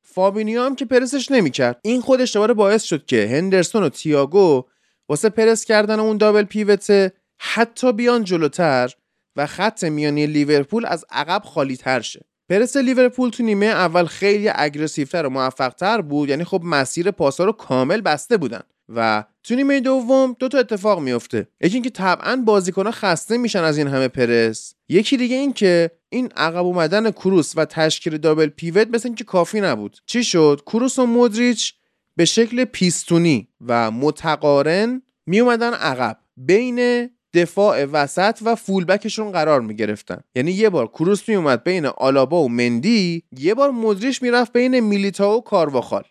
فابینیو 0.03 0.63
هم 0.63 0.77
که 0.77 0.85
پرسش 0.85 1.31
نمی‌کرد. 1.31 1.81
این 1.83 2.01
خودش 2.01 2.35
دوباره 2.35 2.55
باعث 2.55 2.83
شد 2.83 3.07
که 3.07 3.29
هندرسون 3.31 3.83
و 3.83 3.89
تییاگو 3.89 4.65
واسه 5.09 5.29
پرس 5.29 5.65
کردن 5.65 6.01
اون 6.01 6.17
double 6.17 6.45
pivot 6.45 7.13
حتی 7.39 7.93
بیان 7.93 8.25
جلوتر 8.25 8.93
و 9.37 9.47
خط 9.47 9.85
میانی 9.85 10.27
لیورپول 10.27 10.87
از 10.87 11.05
عقب 11.11 11.43
خالی 11.45 11.77
تر 11.77 12.01
شه. 12.01 12.25
پرس 12.49 12.77
لیورپول 12.77 13.31
تو 13.31 13.43
نیمه 13.43 13.67
اول 13.67 14.07
خیلی 14.07 14.51
aggressive 14.55 15.15
تر 15.15 15.27
و 15.27 15.31
موفقتر 15.31 16.01
بود 16.01 16.29
یعنی 16.29 16.45
خب 16.45 16.61
مسیر 16.65 17.11
پاسا 17.11 17.45
رو 17.45 17.53
کامل 17.53 18.01
بسته 18.01 18.37
بودن. 18.37 18.63
و 18.89 19.25
تو 19.43 19.55
نیمه 19.55 19.81
دوم 19.81 20.37
دو 20.39 20.49
تا 20.49 20.59
اتفاق 20.59 21.01
میفته 21.01 21.49
یکی 21.61 21.75
اینکه 21.75 21.91
طبعا 21.91 22.37
بازیکنها 22.37 22.93
خسته 22.93 23.39
میشن 23.39 23.63
از 23.63 23.79
این 23.79 23.89
همه 23.89 24.09
پرس. 24.09 24.75
یکی 24.89 25.17
دیگه 25.17 25.37
این 25.37 25.53
که 25.53 25.91
این 26.09 26.29
عقب 26.37 26.65
اومدن 26.65 27.11
کروس 27.11 27.53
و 27.57 27.65
تشکیل 27.65 28.19
double 28.19 28.47
pivot 28.47 28.89
مثل 28.89 29.09
اینکه 29.09 29.25
کافی 29.25 29.61
نبود. 29.61 29.97
چی 30.07 30.25
شد؟ 30.25 30.63
کروس 30.67 30.99
و 30.99 31.07
مودریچ 31.07 31.75
به 32.17 32.25
شکل 32.25 32.65
پیستونی 32.65 33.49
و 33.67 33.91
متقارن 33.91 35.03
می 35.27 35.41
اومدن 35.41 35.75
عقب. 35.75 36.19
بین 36.37 37.11
دفاع 37.35 37.85
وسط 37.85 38.39
و 38.45 38.55
فولبکشون 38.55 39.33
قرار 39.33 39.61
می 39.61 39.77
گرفتن 39.77 40.21
یعنی 40.35 40.53
یه 40.53 40.71
بار 40.71 40.87
کروس 40.87 41.29
می 41.29 41.35
اومد 41.35 41.65
بین 41.65 41.87
آلابا 41.87 42.43
و 42.43 42.49
مندی 42.49 43.23
یه 43.39 43.55
بار 43.55 43.71
مدریش 43.71 44.23
می‌رفت 44.23 44.53
بین 44.53 44.81
میلیتا 44.81 45.37
و 45.37 45.41
کارواخال. 45.41 46.05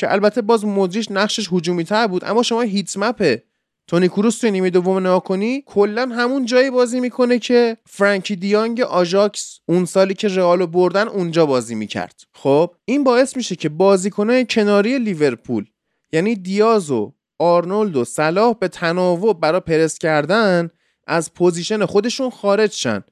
که 0.00 0.12
البته 0.12 0.42
باز 0.42 0.64
مدریش 0.64 1.10
نقشش 1.10 1.48
هجومی 1.52 1.84
تر 1.84 2.06
بود 2.06 2.24
اما 2.24 2.42
شما 2.42 2.60
هیت 2.60 2.96
مپ 2.96 3.38
تونی 3.86 4.08
کروس 4.08 4.38
تو 4.38 4.50
نیمه 4.50 4.70
دوم 4.70 4.98
نگاه 4.98 5.24
کنی 5.24 5.62
کلا 5.66 6.08
همون 6.08 6.44
جایی 6.44 6.70
بازی 6.70 7.00
می‌کنه 7.00 7.38
که 7.38 7.76
فرانکی 7.86 8.36
دیانگ 8.36 8.80
آژاکس 8.80 9.60
اون 9.66 9.84
سالی 9.84 10.14
که 10.14 10.28
رئالو 10.28 10.66
بردن 10.66 11.08
اونجا 11.08 11.46
بازی 11.46 11.74
می‌کرد. 11.74 12.20
خب 12.34 12.74
این 12.84 13.04
باعث 13.04 13.36
میشه 13.36 13.56
که 13.56 13.68
بازیکنهای 13.68 14.46
کناری 14.50 14.98
لیورپول 14.98 15.64
یعنی 16.12 16.36
دیاز 16.36 16.90
و 16.90 17.12
آرنولد 17.38 17.96
و 17.96 18.04
صلاح 18.04 18.54
به 18.60 18.68
تناوب 18.68 19.40
برای 19.40 19.60
پرس 19.60 19.98
کردن 19.98 20.70
از 21.06 21.34
position 21.34 21.86
خودشون 21.86 22.30
خارج 22.30 22.72
شن 22.72 23.04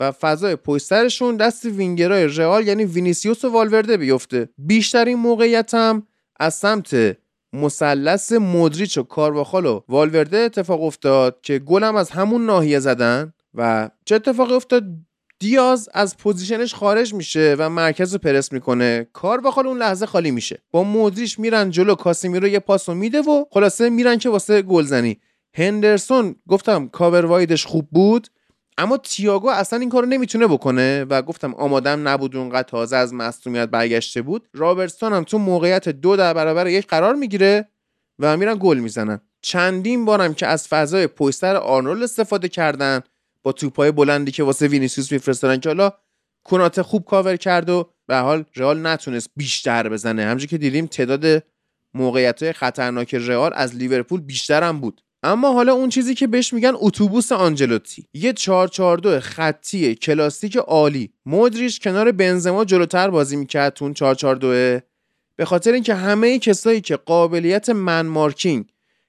و 0.00 0.12
فضای 0.12 0.56
پشترشون 0.56 1.36
دست 1.36 1.64
وینگرای 1.64 2.26
رئال 2.26 2.66
یعنی 2.66 2.84
وینیسیوس 2.84 3.44
و 3.44 3.48
والورده 3.48 3.96
بیفته. 3.96 4.48
بیشترین 4.58 5.18
موقعیت 5.18 5.74
هم 5.74 6.06
از 6.40 6.54
سمت 6.54 7.16
مثلث 7.52 8.32
مدریچ 8.32 8.98
و 8.98 9.02
کارواخال 9.02 9.66
و 9.66 9.80
والورده 9.88 10.36
اتفاق 10.36 10.82
افتاد 10.82 11.38
که 11.42 11.58
گلم 11.58 11.96
از 11.96 12.10
همون 12.10 12.46
ناحیه 12.46 12.78
زدن 12.78 13.32
و 13.54 13.90
چه 14.04 14.14
اتفاقی 14.14 14.54
افتاد؟ 14.54 14.84
دیاز 15.38 15.88
از 15.94 16.16
position 16.16 16.62
ش 16.62 16.74
خارج 16.74 17.14
میشه 17.14 17.56
و 17.58 17.70
مرکز 17.70 18.12
رو 18.12 18.18
پرس 18.18 18.52
می‌کنه. 18.52 19.06
کار 19.12 19.40
اون 19.46 19.78
لحظه 19.78 20.06
خالی 20.06 20.30
میشه. 20.30 20.62
با 20.70 20.82
مودریچ 20.82 21.38
میرن 21.38 21.70
جلو 21.70 21.94
کاسیمیرو 21.94 22.48
یه 22.48 22.58
پاسو 22.58 22.94
میده 22.94 23.20
و 23.20 23.44
خلاصه 23.50 23.90
میرن 23.90 24.18
که 24.18 24.28
واسه 24.28 24.62
گلزنی. 24.62 25.20
هندرسون 25.54 26.36
گفتم 26.48 26.88
cover 26.88 27.26
wide 27.26 27.53
ش 27.53 27.66
خوب 27.66 27.88
بود. 27.90 28.28
اما 28.78 28.96
تییاگو 28.96 29.48
اصلا 29.48 29.78
این 29.78 29.88
کارو 29.90 30.06
نمی‌تونه 30.06 30.46
بکنه 30.46 31.04
و 31.04 31.22
گفتم 31.22 31.54
آمادم 31.54 32.08
نبود 32.08 32.36
اونقدر 32.36 32.68
تازه 32.68 32.96
از 32.96 33.14
مصدومیت 33.14 33.68
برگشته 33.68 34.22
بود. 34.22 34.48
رابرتسون 34.54 35.12
هم 35.12 35.24
تو 35.24 35.38
موقعیت 35.38 35.88
دو 35.88 36.16
در 36.16 36.34
برابر 36.34 36.66
یک 36.66 36.86
قرار 36.86 37.14
می‌گیره 37.14 37.68
و 38.18 38.36
میرن 38.36 38.56
گل 38.60 38.78
می‌زنن. 38.78 39.20
چندین 39.42 40.04
بارم 40.04 40.34
که 40.34 40.46
از 40.46 40.68
فضای 40.68 41.06
پشتر 41.06 41.56
آرنولد 41.56 42.02
استفاده 42.02 42.48
کردن 42.48 43.00
با 43.42 43.52
توپای 43.52 43.92
بلندی 43.92 44.30
که 44.30 44.42
واسه 44.42 44.68
وینیسیوس 44.68 45.12
میفرستادن 45.12 45.60
که 45.60 45.68
حالا 45.68 45.92
کوناته 46.44 46.82
خوب 46.82 47.04
کاور 47.04 47.36
کرد 47.36 47.70
و 47.70 47.90
به 48.06 48.11
هر 48.11 48.16
حال 48.16 48.44
رئال 48.56 48.86
نتونست 48.86 49.30
بیشتر 49.36 49.88
بزنه. 49.88 50.24
همونجوری 50.24 50.48
که 50.48 50.58
دیدیم 50.58 50.86
تعداد 50.86 51.42
موقعیت 51.94 52.42
های 52.42 52.52
خطرناک 52.52 53.14
رئال 53.14 53.50
از 53.54 53.76
لیورپول 53.76 54.20
بیشتر 54.20 54.62
هم 54.62 54.80
بود. 54.80 55.02
اما 55.22 55.52
حالا 55.52 55.72
اون 55.72 55.88
چیزی 55.88 56.14
که 56.14 56.26
بهش 56.26 56.52
میگن 56.52 56.72
اتوبوس 56.74 57.32
آنجلوتی. 57.32 58.08
یه 58.14 58.32
442 58.32 59.20
خطی 59.20 59.94
کلاسیک 59.94 60.56
عالی. 60.56 61.12
مودریچ 61.26 61.80
کنار 61.80 62.12
بنزما 62.12 62.64
جلوتر 62.64 63.10
بازی 63.10 63.36
می‌کرد 63.36 63.74
تو 63.74 63.84
اون 63.84 63.94
442 63.94 64.80
به 65.36 65.44
خاطر 65.44 65.72
اینکه 65.72 65.94
همه 65.94 66.38
کسایی 66.38 66.80
که 66.80 66.96
قابلیت 66.96 67.68
man 67.68 68.06
marking 68.06 68.64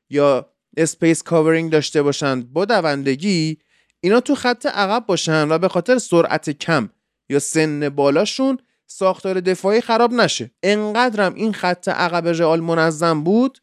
یا 0.10 0.50
space 0.77 1.24
covering 1.24 1.72
داشته 1.72 2.04
باشند 2.04 2.54
با 2.54 2.66
دوندگی 2.66 3.58
اینا 4.02 4.20
تو 4.20 4.36
خط 4.36 4.66
عقب 4.66 5.06
باشن 5.06 5.52
و 5.52 5.58
به 5.58 5.68
خاطر 5.68 5.98
سرعت 5.98 6.50
کم 6.50 6.90
یا 7.30 7.40
سن 7.40 7.90
بالاشون 7.90 8.58
ساختار 8.88 9.40
دفاعی 9.40 9.82
خراب 9.82 10.14
نشه. 10.14 10.52
انقدرم 10.64 11.34
این 11.34 11.54
خط 11.54 11.88
عقب 11.88 12.28
رئال 12.28 12.60
منظم 12.60 13.24
بود 13.24 13.60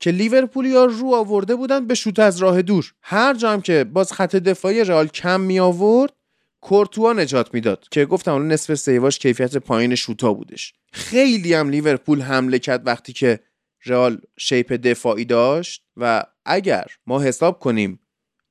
که 0.00 0.10
لیورپول 0.10 0.66
یا 0.66 0.84
رو 0.84 1.14
آورده 1.14 1.56
بودن 1.56 1.86
به 1.86 1.94
شوت 1.94 2.18
از 2.18 2.38
راه 2.38 2.62
دور. 2.62 2.94
هر 3.02 3.34
جام 3.34 3.60
که 3.60 3.84
باز 3.84 4.12
خط 4.12 4.36
دفاعی 4.36 4.84
رئال 4.84 5.08
کم 5.08 5.40
می 5.40 5.60
آورد 5.60 6.12
کورتوا 6.60 7.12
نجات 7.12 7.54
می‌داد 7.54 7.84
که 7.90 8.04
گفتم 8.04 8.32
اون 8.32 8.48
نصف 8.48 8.74
سیواش 8.74 9.18
کیفیت 9.18 9.56
پایین 9.56 9.94
شوتا 9.94 10.32
بودش. 10.34 10.74
خیلی 10.92 11.54
هم 11.54 11.68
لیورپول 11.70 12.20
حمله 12.20 12.58
کرد 12.58 12.86
وقتی 12.86 13.12
که 13.12 13.40
رئال 13.86 14.20
شیپ 14.38 14.72
دفاعی 14.72 15.24
داشت 15.24 15.84
و 15.96 16.24
اگر 16.44 16.86
ما 17.06 17.20
حساب 17.22 17.58
کنیم 17.58 18.00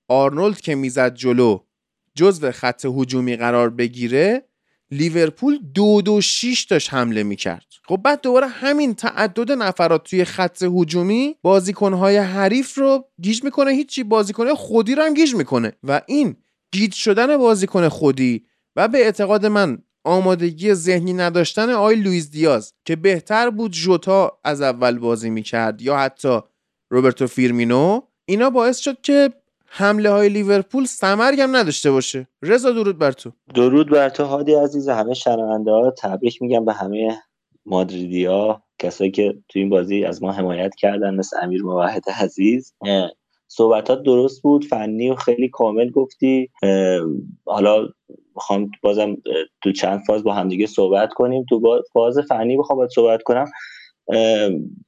آرنولد 0.08 0.62
که 0.62 0.76
می‌زد 0.76 1.14
جلو 1.14 1.60
جزو 2.16 2.52
خط 2.52 2.86
هجومی 2.86 3.36
قرار 3.36 3.70
بگیره 3.70 4.47
لیورپول 4.92 5.60
دو 5.74 6.02
دو 6.02 6.22
شیش 6.22 6.64
داشت 6.64 6.94
حمله 6.94 7.24
می‌کرد. 7.24 7.66
خب 7.88 7.98
بعد 8.04 8.22
دوباره 8.22 8.48
همین 8.48 8.96
تعدد 8.96 9.52
نفرات 9.52 10.04
توی 10.04 10.26
خط 10.26 10.64
هجومی 10.64 11.36
بازیکنهای 11.42 12.18
حریف 12.18 12.78
رو 12.78 13.06
گیج 13.22 13.44
می‌کنه 13.44 13.72
هیچی 13.72 14.04
بازیکن 14.04 14.54
خودی 14.54 14.96
رو 14.96 15.04
هم 15.04 15.14
گیج 15.14 15.36
می‌کنه. 15.36 15.74
و 15.84 16.02
این 16.08 16.36
گیج 16.72 16.94
شدن 16.94 17.38
بازیکن 17.38 17.90
خودی 17.90 18.46
و 18.76 18.88
به 18.88 18.98
اعتقاد 18.98 19.46
من 19.46 19.78
آمادگی 20.04 20.74
ذهنی 20.74 21.14
نداشتن 21.14 21.70
آقای 21.70 21.96
لوییز 21.96 22.32
دیاز 22.32 22.74
که 22.86 22.96
بهتر 22.96 23.50
بود 23.50 23.72
جوتا 23.72 24.40
از 24.44 24.62
اول 24.62 24.98
بازی 24.98 25.30
می‌کرد 25.30 25.82
یا 25.82 25.98
حتی 25.98 26.40
روبرتو 26.90 27.28
فیرمینو 27.28 28.02
اینا 28.26 28.50
باعث 28.50 28.78
شد 28.78 29.02
که 29.02 29.34
حمله 29.70 30.10
های 30.10 30.30
لیورپول 30.30 30.86
سمرگ 30.86 31.40
هم 31.40 31.56
نداشته 31.56 31.92
باشه. 31.92 32.28
رضا 32.42 32.72
درود 32.72 32.98
بر 32.98 33.12
تو. 33.12 33.32
درود 33.56 33.90
بر 33.90 34.10
تو 34.10 34.24
هادی 34.24 34.54
عزیز. 34.54 34.90
همه 34.90 35.14
شنونده 35.14 35.72
ها 35.72 35.94
تبریک 35.98 36.42
میگم 36.42 36.66
به 36.66 36.74
همه 36.74 37.18
مادریدیا 37.66 38.64
کسایی 38.80 39.12
که 39.12 39.38
تو 39.50 39.60
این 39.60 39.70
بازی 39.70 40.06
از 40.06 40.24
ما 40.24 40.32
حمایت 40.32 40.76
کردن 40.76 41.16
مثل 41.16 41.38
امیر 41.42 41.64
موحد 41.64 42.04
عزیز. 42.20 42.74
صحبتات 43.48 44.04
درست 44.04 44.42
بود 44.42 44.66
فنی 44.66 45.10
و 45.10 45.16
خیلی 45.16 45.50
کامل 45.50 45.90
گفتی. 45.90 46.50
حالا 47.46 47.88
می‌خوام 48.36 48.72
بازم 48.84 49.18
تو 49.64 49.72
چند 49.72 50.02
فاز 50.08 50.24
با 50.24 50.34
همدیگه 50.34 50.68
صحبت 50.68 51.14
کنیم. 51.14 51.46
تو 51.50 51.82
فاز 51.94 52.20
فنی 52.20 52.58
بخوام 52.58 52.78
باید 52.78 52.92
صحبت 52.96 53.24
کنم. 53.24 53.46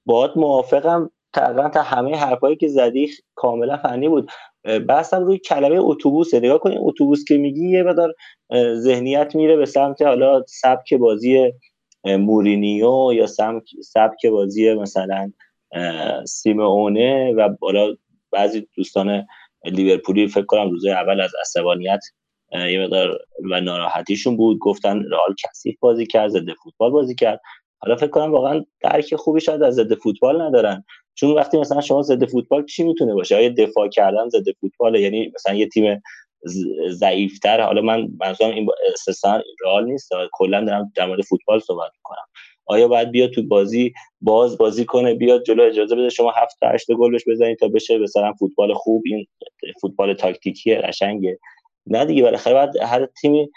باید 0.06 0.32
موافقم. 0.36 1.10
تقریبا 1.34 1.70
تا 1.70 1.82
همه 1.82 2.18
حرفایی 2.18 2.56
که 2.56 2.68
زدی 2.68 3.10
کاملا 3.36 3.78
فنی 3.78 4.10
بود. 4.10 4.32
بحثم 4.90 5.24
روی 5.24 5.38
کلمه 5.38 5.76
اتوبوس 5.80 6.34
نگاه 6.34 6.60
کنید 6.60 6.78
اتوبوس 6.82 7.24
که 7.28 7.38
میگی 7.38 7.70
یه 7.70 7.84
مقدار 7.84 8.14
ذهنیت 8.74 9.36
میره 9.36 9.56
به 9.58 9.66
سمت 9.66 10.02
حالا 10.02 10.44
سبک 10.48 10.94
بازی 10.94 11.54
مورینیو 12.06 13.14
یا 13.14 13.28
سبک 13.82 14.26
بازی 14.32 14.74
مثلا 14.74 15.32
سیمونه 16.28 17.34
و 17.34 17.50
حالا 17.62 17.96
بعضی 18.32 18.68
دوستان 18.76 19.28
لیورپولی 19.66 20.28
فکر 20.28 20.46
کنم 20.46 20.70
روزه 20.70 20.90
اول 20.90 21.22
از 21.22 21.32
عصبانیت 21.42 22.00
یه 22.52 22.84
مقدار 22.84 23.20
و 23.52 23.62
ناراحتیشون 23.62 24.38
بود. 24.38 24.60
گفتن 24.60 25.04
رئال 25.04 25.36
کثیف 25.44 25.80
بازی 25.80 26.06
کرد 26.06 26.30
ضد 26.30 26.54
فوتبال 26.64 26.92
بازی 26.92 27.16
کرد. 27.16 27.42
حالا 27.82 27.96
فکر 27.96 28.10
کنم 28.10 28.32
واقعا 28.32 28.66
درک 28.82 29.16
خوبی 29.16 29.42
شاید 29.42 29.64
از 29.64 29.76
ضد 29.76 29.94
فوتبال 29.94 30.42
ندارن. 30.42 30.84
چون 31.20 31.32
وقتی 31.32 31.58
مثلا 31.58 31.82
شما 31.82 32.02
ضد 32.02 32.26
فوتبال 32.26 32.66
چی 32.66 32.84
می‌تونه 32.84 33.14
باشه؟ 33.14 33.36
آیا 33.36 33.50
دفاع 33.50 33.88
کردن 33.88 34.30
ضد 34.30 34.52
فوتبال؟ 34.62 34.96
یعنی 34.96 35.32
مثلا 35.36 35.56
یه 35.56 35.68
تیم 35.68 36.02
ضعیفتر 36.90 37.62
حالا 37.62 37.82
من 37.82 38.08
منظورم 38.20 38.52
این 38.52 38.70
استثنا 38.94 39.42
رئال 39.66 39.86
نیست 39.86 40.10
کلا 40.32 40.66
دارم 40.66 40.92
در 40.96 41.06
مورد 41.06 41.22
فوتبال 41.22 41.60
صحبت 41.60 41.92
می‌کنم. 41.96 42.26
آیا 42.66 42.88
باید 42.88 43.12
بیاد 43.12 43.30
تو 43.30 43.44
بازی 43.44 43.94
باز 44.22 44.58
بازی 44.58 44.86
کنه 44.86 45.14
بیاد 45.14 45.44
جلو 45.44 45.64
اجازه 45.64 45.96
بده 45.96 46.10
شما 46.10 46.32
هفت 46.32 46.58
تا 46.60 46.70
هشت 46.70 46.92
گل 46.92 47.12
بهش 47.12 47.24
بزنید 47.28 47.60
تا 47.60 47.68
بشه 47.68 47.98
مثلا 47.98 48.34
فوتبال 48.34 48.74
خوب؟ 48.74 49.04
این 49.06 49.28
فوتبال 49.82 50.14
تاکتیکی 50.14 50.76
قشنگه. 50.76 51.40
نه 51.88 52.06
دیگه 52.06 52.24
بالاخره 52.24 52.54
باید 52.54 52.78
هر 52.78 53.06
تیمی 53.06 53.50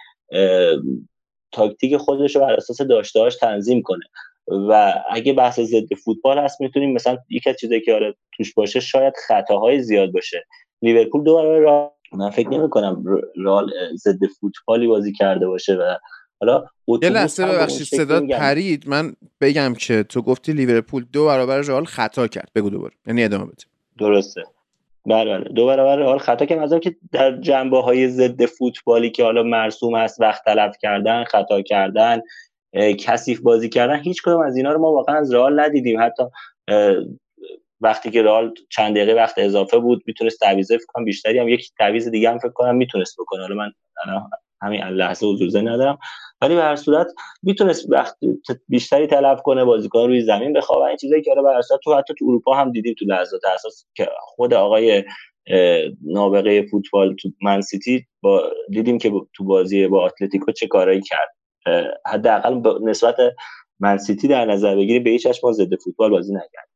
تاکتیک 1.53 1.97
خودش 1.97 2.37
رو 2.37 2.43
بر 2.43 2.53
اساس 2.53 2.83
داشتهاش 2.83 3.37
تنظیم 3.37 3.83
کنه. 3.83 4.05
و 4.49 4.95
اگه 5.11 5.33
بحث 5.33 5.61
ضد 5.61 5.95
فوتبال 6.05 6.39
هست 6.39 6.61
می‌تونیم 6.61 6.93
مثلا 6.93 7.19
یک 7.31 7.47
از 7.47 7.57
چیزایی 7.57 7.81
که 7.81 7.95
آره 7.95 8.15
توش 8.37 8.55
باشه 8.55 8.81
شاید 8.81 9.15
خطاهای 9.29 9.83
زیاد 9.83 10.13
باشه. 10.13 10.47
لیورپول 10.83 11.25
دو 11.25 11.35
برابر 11.37 11.91
من 12.13 12.31
فکر 12.31 12.49
نمی 12.49 12.71
کنم 12.71 13.05
رال 13.37 13.71
ضد 13.97 14.19
فوتبالی 14.41 14.87
بازی 14.87 15.13
کرده 15.13 15.47
باشه 15.47 15.75
و 15.75 15.97
حالا 16.41 16.65
یه 17.03 17.09
لحظه 17.09 17.47
ببخشید 17.47 17.87
صدات 17.87 18.29
پرید. 18.29 18.89
من 18.89 19.13
بگم 19.41 19.75
که 19.75 20.03
تو 20.03 20.23
گفتی 20.23 20.53
لیورپول 20.53 21.07
دو 21.13 21.27
برابر 21.27 21.61
رئال 21.61 21.85
خطا 21.85 22.27
کرد. 22.27 22.51
بگو 22.55 22.71
دوباره. 22.71 22.95
یعنی 23.07 23.25
ادامه 23.25 23.45
بده. 23.45 23.65
درسته. 23.99 24.43
بله 25.07 25.39
بله. 25.39 25.53
دو 25.53 25.67
برابر 25.67 25.97
رئال 25.97 26.19
خطا 26.19 26.47
کرد. 26.47 26.59
از 26.59 26.75
که 26.75 26.97
در 27.13 27.41
جنبه 27.41 27.83
های 27.83 28.09
ضد 28.09 28.47
فوتبالی 28.47 29.11
که 29.11 29.25
حالا 29.25 29.43
مرسوم 29.43 29.95
است 29.95 30.21
وقت 30.21 30.45
تلف 30.45 30.77
کردن 30.83 31.25
خطا 31.25 31.63
کردن 31.63 32.21
کثیف 32.75 33.41
بازی 33.41 33.69
کردن 33.69 34.03
هیچ 34.03 34.23
کدوم 34.23 34.41
از 34.41 34.57
اینا 34.57 34.73
رو 34.73 34.81
ما 34.81 34.93
واقعا 34.93 35.17
از 35.17 35.35
رئال 35.35 35.61
ندیدیم. 35.61 36.01
حتی 36.03 36.23
وقتی 37.81 38.11
که 38.11 38.23
رئال 38.23 38.55
چند 38.71 38.97
دقیقه 38.97 39.15
وقت 39.15 39.39
اضافه 39.39 39.79
بود 39.79 40.03
می‌تونست 40.07 40.41
تعویض 40.41 40.73
کنم 40.89 41.05
بیشتری 41.05 41.39
هم 41.39 41.49
یک 41.49 41.71
تعویض 41.79 42.09
دیگه 42.09 42.31
هم 42.31 42.39
فکر 42.39 42.53
کنم 42.53 42.77
می‌تونست 42.77 43.17
بکنه. 43.21 43.43
حالا 43.43 43.55
من 43.55 43.73
همین 44.63 44.85
لحظه 44.85 45.27
حضور 45.27 45.71
ندارم. 45.71 45.99
ولی 46.43 46.55
به 46.55 46.63
هر 46.63 46.77
صورت 46.77 47.07
می‌تونست 47.43 47.87
وقت 47.91 48.17
بیشتری 48.69 49.07
تلف 49.07 49.43
کنه 49.43 49.65
بازیکن 49.65 50.07
روی 50.07 50.21
زمین 50.21 50.53
بخوابه. 50.53 50.85
این 50.85 50.97
چیزایی 50.97 51.23
که 51.23 51.31
حالا 51.31 51.43
به 51.43 51.61
تو 51.85 51.95
حتی 51.95 52.15
تو 52.19 52.25
اروپا 52.25 52.55
هم 52.55 52.73
دیدیم 52.73 52.95
تو 52.99 53.05
لحظات 53.05 53.41
اساس 53.55 53.87
که 53.95 54.09
خود 54.21 54.55
آقای 54.55 55.05
نابغه 56.03 56.67
فوتبال 56.67 57.15
تو 57.15 57.29
منسیتی 57.43 58.07
با 58.23 58.51
دیدیم 58.71 58.99
که 58.99 59.13
تو 59.35 59.45
بازی 59.45 59.87
با 59.87 60.07
اتلتیکو 60.07 60.53
چه 60.53 60.67
کارایی 60.67 61.01
کرد. 61.01 61.29
حداقل 62.07 62.61
نسبت 62.85 63.17
منسیتی 63.81 64.29
در 64.29 64.45
نظر 64.45 64.77
بگیری 64.77 64.99
به 64.99 65.11
هیچ 65.11 65.45
ما 65.45 65.53
ضد 65.53 65.77
فوتبال 65.85 66.11
بازی 66.11 66.35
نکرد 66.35 66.69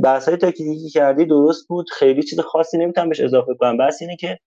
بحث 0.00 0.28
های 0.28 0.36
تاکتیکی 0.36 0.88
کردی 0.88 1.24
درست 1.24 1.68
بود. 1.68 1.90
خیلی 1.90 2.22
چیز 2.22 2.40
خاصی 2.40 2.78
نمی‌تونم 2.78 3.08
بهش 3.08 3.20
اضافه 3.20 3.54
کنم. 3.54 3.76
بس 3.76 3.98
اینه 4.00 4.16
که 4.16 4.38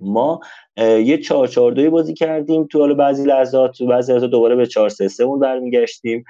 ما 0.00 0.40
یه 0.78 1.18
4 1.18 1.46
4 1.46 1.72
2 1.72 1.90
بازی 1.90 2.14
کردیم. 2.14 2.66
تو 2.66 2.78
حالا 2.78 2.94
بعضی 2.94 3.24
لحظات 3.24 3.78
تو 3.78 3.86
بعضی 3.86 4.12
لحظات 4.12 4.30
دوباره 4.30 4.56
به 4.56 4.66
4 4.66 4.88
3 4.88 5.08
3 5.08 5.24
اون 5.24 5.40
برمیگشتیم 5.40 6.24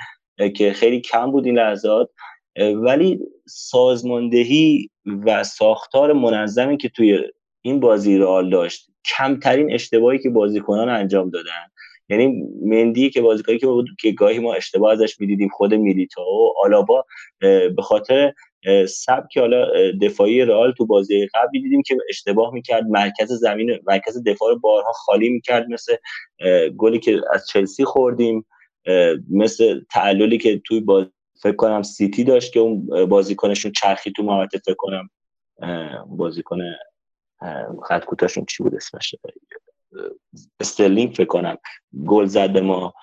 که 0.57 0.73
خیلی 0.73 1.01
کم 1.01 1.31
بود 1.31 1.47
این 1.47 1.59
لحظات. 1.59 2.11
ولی 2.75 3.21
سازماندهی 3.49 4.91
و 5.27 5.45
ساختار 5.45 6.13
منظمی 6.13 6.77
که 6.77 6.89
توی 6.89 7.19
این 7.63 7.81
بازی 7.81 8.19
رئال 8.19 8.51
داشت 8.51 8.91
کمترین 9.17 9.73
اشتباهی 9.73 10.19
که 10.19 10.31
بازیکنان 10.31 10.89
انجام 10.89 11.31
دادن. 11.31 11.72
یعنی 12.09 12.43
مندی 12.63 13.11
که 13.11 13.21
بازیکنی 13.21 13.59
که 13.59 13.67
بود 13.67 13.87
که 14.01 14.13
گاهی 14.13 14.39
ما 14.39 14.55
اشتباه 14.55 14.93
ازش 14.93 15.21
می‌دیدیم 15.21 15.49
خود 15.49 15.75
میلیتا 15.75 16.23
و 16.23 16.53
آلابا 16.65 17.05
به 17.41 17.83
خاطر 17.83 18.33
سبک 18.89 19.39
حالا 19.39 19.67
دفاعی 20.03 20.45
رئال 20.45 20.73
تو 20.73 20.87
بازی 20.87 21.27
قبل 21.35 21.51
دیدیم 21.53 21.83
که 21.83 21.97
اشتباه 22.09 22.55
می‌کرد. 22.55 22.85
مرکز 22.87 23.33
زمین 23.33 23.79
مرکز 23.87 24.23
دفاع 24.27 24.51
رو 24.51 24.59
بارها 24.59 24.93
خالی 24.93 25.29
می‌کرد 25.29 25.67
مثل 25.69 25.97
گلی 26.77 26.99
که 26.99 27.21
از 27.33 27.47
چلسی 27.47 27.85
خوردیم 27.85 28.47
مثل 29.31 29.81
تعللی 29.91 30.39
که 30.39 30.63
توی 30.65 30.81
باز 30.81 31.07
فکر 31.43 31.57
کنم 31.57 31.83
سیتی 31.83 32.25
داشت 32.25 32.53
که 32.53 32.61
اون 32.61 33.07
بازیکنشون 33.07 33.73
چرخی 33.73 34.13
تو 34.17 34.23
محوطه 34.23 34.59
فکر 34.59 34.77
کنم 34.79 35.11
بازیکن 36.07 36.59
خط 37.89 38.05
کوتاهشون 38.05 38.45
چی 38.45 38.63
بود 38.63 38.75
اسمش؟ 38.75 39.15
استرلینگ 40.61 41.13
فکر 41.15 41.27
کنم 41.27 41.57
گل 42.07 42.25
زد 42.25 42.59
ما. 42.59 42.95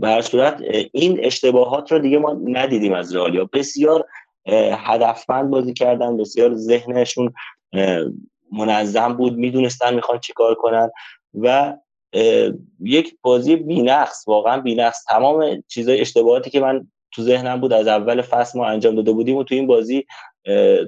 به 0.00 0.08
هر 0.08 0.20
صورت 0.20 0.62
این 0.92 1.24
اشتباهات 1.24 1.92
رو 1.92 1.98
دیگه 1.98 2.18
ما 2.18 2.32
ندیدیم 2.44 2.92
از 2.92 3.16
رئالیا 3.16 3.48
بسیار 3.52 4.06
هدفمند 4.72 5.50
بازی 5.50 5.72
کردن 5.72 6.16
بسیار 6.16 6.54
ذهنشون 6.54 7.32
منظم 8.52 9.12
بود 9.12 9.36
می‌دونستن 9.36 9.94
می‌خوان 9.94 10.18
چیکار 10.18 10.54
کنن 10.54 10.90
و 11.34 11.76
یک 12.80 13.16
بازی 13.22 13.56
بینقص 13.56 14.28
واقعا 14.28 14.60
بینقص. 14.60 15.04
تمام 15.08 15.62
چیزای 15.68 16.00
اشتباهاتی 16.00 16.50
که 16.50 16.60
من 16.60 16.88
تو 17.12 17.22
ذهنم 17.22 17.60
بود 17.60 17.72
از 17.72 17.86
اول 17.86 18.22
فصل 18.22 18.58
ما 18.58 18.66
انجام 18.66 18.94
داده 18.94 19.12
بودیم 19.12 19.36
و 19.36 19.44
تو 19.44 19.54
این 19.54 19.66
بازی 19.66 20.06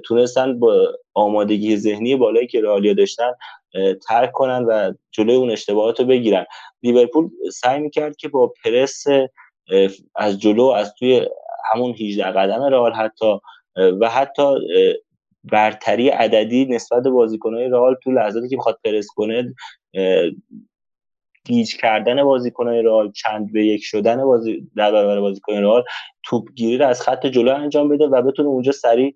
تونستن 0.05 0.59
با 0.59 0.87
آمادگی 1.13 1.77
ذهنی 1.77 2.15
بالایی 2.15 2.47
که 2.47 2.61
رئالیا 2.61 2.93
داشتن 2.93 3.31
ترک 4.07 4.31
کنن 4.31 4.63
و 4.63 4.93
جلوی 5.11 5.35
اون 5.35 5.51
اشتباهات 5.51 5.99
رو 5.99 6.05
بگیرن. 6.05 6.45
لیورپول 6.83 7.29
سعی 7.53 7.79
می‌کرد 7.79 8.17
که 8.17 8.27
با 8.27 8.53
پرس 8.63 9.03
از 10.15 10.39
جلو 10.39 10.63
از 10.63 10.93
توی 10.99 11.27
همون 11.73 11.93
18 11.93 12.25
قدم 12.25 12.63
رئال 12.63 12.93
حتی 12.93 13.39
و 13.99 14.09
حتی 14.09 14.55
برتری 15.43 16.09
عددی 16.09 16.65
نسبت 16.65 17.03
به 17.03 17.09
بازیکنهای 17.09 17.69
رئال 17.69 17.95
تو 18.03 18.11
لحظاتی 18.11 18.49
که 18.49 18.55
می‌خواد 18.55 18.79
پرس 18.83 19.07
کنه 19.15 19.55
گیج 21.45 21.75
کردن 21.77 22.23
بازیکنهای 22.23 22.81
رئال 22.81 23.11
چند 23.11 23.53
به 23.53 23.65
یک 23.65 23.81
شدن 23.83 24.25
بازی 24.25 24.67
در 24.75 24.91
برابر 24.91 25.19
بازیکن 25.19 25.53
رئال 25.53 25.83
توپگیری 26.23 26.77
رو 26.77 26.87
از 26.87 27.01
خط 27.01 27.25
جلو 27.25 27.55
انجام 27.55 27.89
بده 27.89 28.07
و 28.07 28.21
بتونه 28.21 28.49
اونجا 28.49 28.71
سریع 28.71 29.13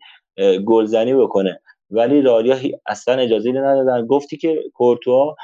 گلزنی 0.65 1.13
بکنه. 1.13 1.59
ولی 1.93 2.21
رالیا 2.21 2.57
اصلا 2.85 3.15
اجازه 3.15 3.51
ندادن. 3.51 4.05
گفتی 4.05 4.37
که 4.37 4.63
کورتوا 4.73 5.35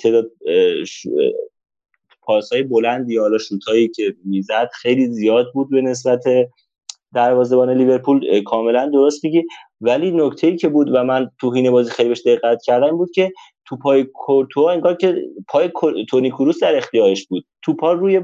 تعداد 0.00 0.30
پاسهای 2.22 2.62
بلندی 2.62 3.16
حالا 3.16 3.38
شوتایی 3.38 3.88
که 3.88 4.14
می‌زد 4.24 4.68
خیلی 4.72 5.06
زیاد 5.06 5.46
بود 5.54 5.70
به 5.70 5.80
نسبت 5.80 6.24
دروازه‌بان 7.14 7.70
لیورپول. 7.70 8.42
کاملا 8.42 8.86
درست 8.86 9.24
میگی. 9.24 9.44
ولی 9.80 10.10
نکته 10.10 10.46
ای 10.46 10.56
که 10.56 10.68
بود 10.68 10.94
و 10.94 11.04
من 11.04 11.30
تو 11.40 11.54
حین 11.54 11.70
بازی 11.70 11.90
خیلی 11.90 12.08
بهش 12.08 12.26
دقت 12.26 12.62
کردم 12.62 12.96
بود 12.96 13.10
که 13.10 13.32
تو 13.64 13.76
پای 13.76 14.04
کورتوا 14.04 14.70
انگار 14.70 14.94
که 14.94 15.22
پای 15.48 15.70
تونی 16.10 16.30
کروس 16.30 16.62
در 16.62 16.76
اختیارش 16.76 17.26
بود. 17.26 17.44
تو 17.62 17.74
پا 17.74 17.92
روی 17.92 18.20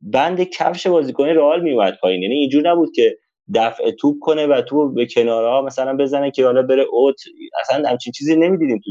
بند 0.00 0.42
کفش 0.42 0.86
بازیکن 0.86 1.26
رئال 1.26 1.62
میومد 1.62 1.98
پایین. 2.00 2.22
یعنی 2.22 2.34
اینجور 2.34 2.70
نبود 2.70 2.92
که 2.94 3.18
دفع 3.54 3.90
توپ 3.90 4.16
کنه 4.20 4.46
و 4.46 4.62
توپ 4.62 4.94
به 4.94 5.06
کنارها 5.06 5.62
مثلا 5.62 5.96
بزنه 5.96 6.30
که 6.30 6.44
حالا 6.44 6.62
بره 6.62 6.82
اوت. 6.92 7.20
اصلا 7.60 7.88
همچین 7.88 8.12
چیزی 8.12 8.36
نمی‌دیدیم 8.36 8.80
تو 8.84 8.90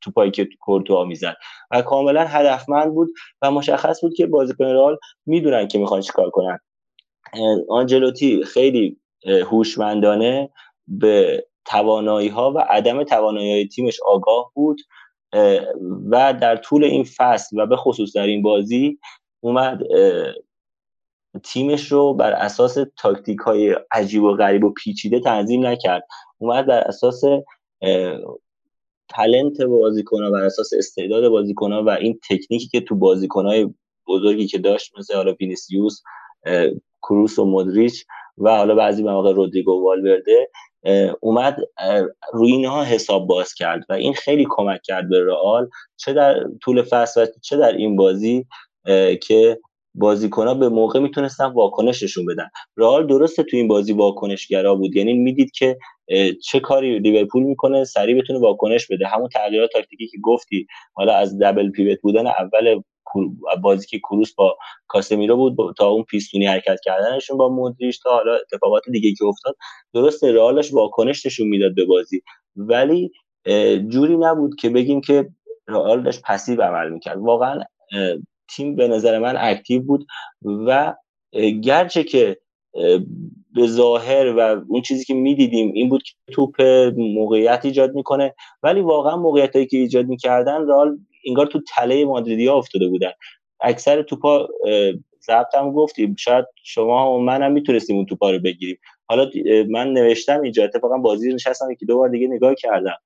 تو 0.00 0.10
پایی 0.10 0.30
که 0.30 0.48
کورتوا 0.60 1.04
می‌زد. 1.04 1.36
و 1.70 1.82
کاملا 1.82 2.24
هدفمند 2.24 2.94
بود 2.94 3.08
و 3.42 3.50
مشخص 3.50 4.00
بود 4.00 4.14
که 4.14 4.26
بازیکن 4.26 4.64
رئال 4.64 4.98
می‌دونن 5.26 5.68
که 5.68 5.78
می‌خوان 5.78 6.00
چیکار 6.00 6.30
کنن. 6.30 6.58
آنجلوتی 7.68 8.44
خیلی 8.44 8.96
هوشمندانه 9.26 10.50
به 10.86 11.46
توانایی 11.64 12.28
ها 12.28 12.52
و 12.52 12.58
عدم 12.58 13.04
توانایی 13.04 13.68
تیمش 13.68 14.00
آگاه 14.06 14.50
بود. 14.54 14.80
و 16.10 16.34
در 16.40 16.56
طول 16.56 16.84
این 16.84 17.04
فصل 17.04 17.60
و 17.60 17.66
به 17.66 17.76
خصوص 17.76 18.16
در 18.16 18.26
این 18.26 18.42
بازی 18.42 18.98
اومد 19.40 19.82
تیمش 21.42 21.92
رو 21.92 22.14
بر 22.14 22.32
اساس 22.32 22.78
تاکتیک 22.96 23.38
های 23.38 23.76
عجیب 23.92 24.22
و 24.22 24.36
غریب 24.36 24.64
و 24.64 24.70
پیچیده 24.70 25.20
تنظیم 25.20 25.66
نکرد. 25.66 26.06
اومد 26.38 26.66
بر 26.66 26.80
اساس 26.80 27.22
talent 29.08 29.62
بازیکن 29.62 30.30
بر 30.30 30.44
اساس 30.44 30.70
استعداد 30.78 31.28
بازیکن 31.28 31.72
و 31.72 31.88
این 31.90 32.20
تکنیکی 32.30 32.68
که 32.68 32.80
تو 32.80 32.94
بازیکن 32.94 33.46
های 33.46 33.74
بزرگی 34.08 34.46
که 34.46 34.58
داشت 34.58 34.98
مثل 34.98 35.14
حالا 35.14 35.34
وینیسیوس 35.40 36.02
کروس 37.02 37.38
و 37.38 37.44
مودریچ 37.44 38.04
و 38.38 38.56
حالا 38.56 38.74
بعضی 38.74 39.02
مواقع 39.02 39.32
رودریگو 39.32 39.84
والورده 39.84 40.50
اومد 41.20 41.56
روی 42.32 42.52
اینها 42.52 42.84
حساب 42.84 43.26
باز 43.26 43.54
کرد 43.54 43.84
و 43.88 43.92
این 43.92 44.14
خیلی 44.14 44.46
کمک 44.50 44.80
کرد 44.82 45.08
به 45.08 45.24
رئال. 45.24 45.70
چه 45.96 46.12
در 46.12 46.44
طول 46.62 46.82
فصل 46.82 47.22
و 47.22 47.26
چه 47.42 47.56
در 47.56 47.72
این 47.72 47.96
بازی 47.96 48.46
که 49.22 49.60
بازیکنها 49.94 50.54
به 50.54 50.68
موقع 50.68 51.00
می‌تونستن 51.00 51.44
واکنششون 51.44 52.26
بدن. 52.26 52.48
رئال 52.76 53.06
درسته 53.06 53.42
تو 53.42 53.56
این 53.56 53.68
بازی 53.68 53.92
واکنشگرا 53.92 54.74
بود. 54.74 54.96
یعنی 54.96 55.12
می‌دید 55.12 55.50
که 55.50 55.78
چه 56.44 56.60
کاری 56.60 56.98
لیورپول 56.98 57.42
می‌کنه 57.42 57.84
سریع 57.84 58.22
بتونه 58.22 58.38
واکنش 58.38 58.86
بده. 58.86 59.06
همون 59.06 59.28
تغییرات 59.28 59.70
تاکتیکی 59.72 60.06
که 60.06 60.18
گفتی 60.24 60.66
حالا 60.94 61.14
از 61.14 61.38
دبل 61.38 61.70
پیوت 61.70 61.98
بودن 62.02 62.26
اول 62.26 62.82
بازی 63.62 63.86
که 63.86 63.98
کروس 63.98 64.34
با 64.34 64.56
کاسمیرو 64.88 65.36
بود 65.36 65.74
تا 65.78 65.88
اون 65.88 66.02
پیستونی 66.02 66.46
حرکت 66.46 66.78
کردنشون 66.84 67.38
با 67.38 67.48
مودریچ 67.48 68.02
تا 68.02 68.10
حالا 68.10 68.34
اتفاقات 68.34 68.82
دیگه 68.92 69.14
که 69.18 69.24
افتاد. 69.24 69.56
درست 69.94 70.24
رئالش 70.24 70.74
واکنش 70.74 71.26
نشون 71.26 71.48
می‌داد 71.48 71.74
به 71.74 71.84
بازی. 71.84 72.22
ولی 72.56 73.10
جوری 73.88 74.16
نبود 74.16 74.54
که 74.54 74.70
بگیم 74.70 75.00
که 75.00 75.28
رئال 75.68 76.02
داشت 76.02 76.22
پسیو 76.22 76.62
عمل 76.62 76.90
می‌کرد. 76.90 77.18
واقعا 77.18 77.60
تیم 78.56 78.76
به 78.76 78.88
نظر 78.88 79.18
من 79.18 79.34
اکتیو 79.38 79.82
بود 79.82 80.06
و 80.66 80.94
گرچه 81.62 82.04
که 82.04 82.38
به 83.54 83.66
ظاهر 83.66 84.34
و 84.36 84.64
اون 84.68 84.82
چیزی 84.82 85.04
که 85.04 85.14
می‌دیدیم 85.14 85.72
این 85.74 85.88
بود 85.88 86.02
که 86.02 86.12
توپ 86.32 86.62
موقعیت 86.96 87.60
ایجاد 87.64 87.94
می‌کنه 87.94 88.34
ولی 88.62 88.80
واقعا 88.80 89.16
موقعیت 89.16 89.52
که 89.52 89.76
ایجاد 89.76 90.06
می‌کردن 90.06 90.68
رئال 90.68 90.98
انگار 91.26 91.46
تو 91.46 91.60
تله 91.76 92.04
مادریدیا 92.04 92.54
افتاده 92.54 92.88
بودن. 92.88 93.10
اکثر 93.60 94.02
توپا 94.02 94.48
ضبط 95.26 95.54
هم 95.54 95.72
گفتیم 95.72 96.16
شاید 96.18 96.44
شما 96.64 97.14
و 97.14 97.18
من 97.20 97.42
هم 97.42 97.52
می‌تونستیم 97.52 97.96
اون 97.96 98.06
توپا 98.06 98.30
رو 98.30 98.38
بگیریم. 98.38 98.78
حالا 99.06 99.30
من 99.70 99.92
نوشتم 99.92 100.40
اینجا 100.40 100.64
اتفاقا 100.64 100.98
بازی 100.98 101.34
نشستم 101.34 101.74
که 101.74 101.86
دو 101.86 101.96
بار 101.96 102.08
دیگه 102.08 102.28
نگاه 102.28 102.54
کردم. 102.54 102.96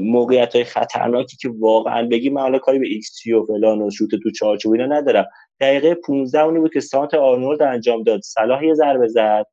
موقعیت 0.00 0.54
های 0.54 0.64
خطرناکی 0.64 1.36
که 1.36 1.50
واقعا 1.58 2.08
بگی 2.08 2.30
من 2.30 2.40
حالا 2.40 2.58
کاری 2.58 2.78
به 2.78 2.86
ایکس 2.86 3.26
و 3.26 3.44
فلان 3.44 3.82
و 3.82 3.90
شوت 3.90 4.10
تو 4.22 4.30
چارچوب 4.30 4.72
اینا 4.72 4.86
ندارم. 4.86 5.26
دقیقه 5.60 5.94
15 5.94 6.40
اونی 6.40 6.60
بود 6.60 6.72
که 6.72 6.80
ترنت 6.80 7.14
آرنولد 7.14 7.62
انجام 7.62 8.02
داد. 8.02 8.20
صلاح 8.20 8.64
یه 8.64 8.74
ضربه 8.74 9.08
زد 9.08 9.46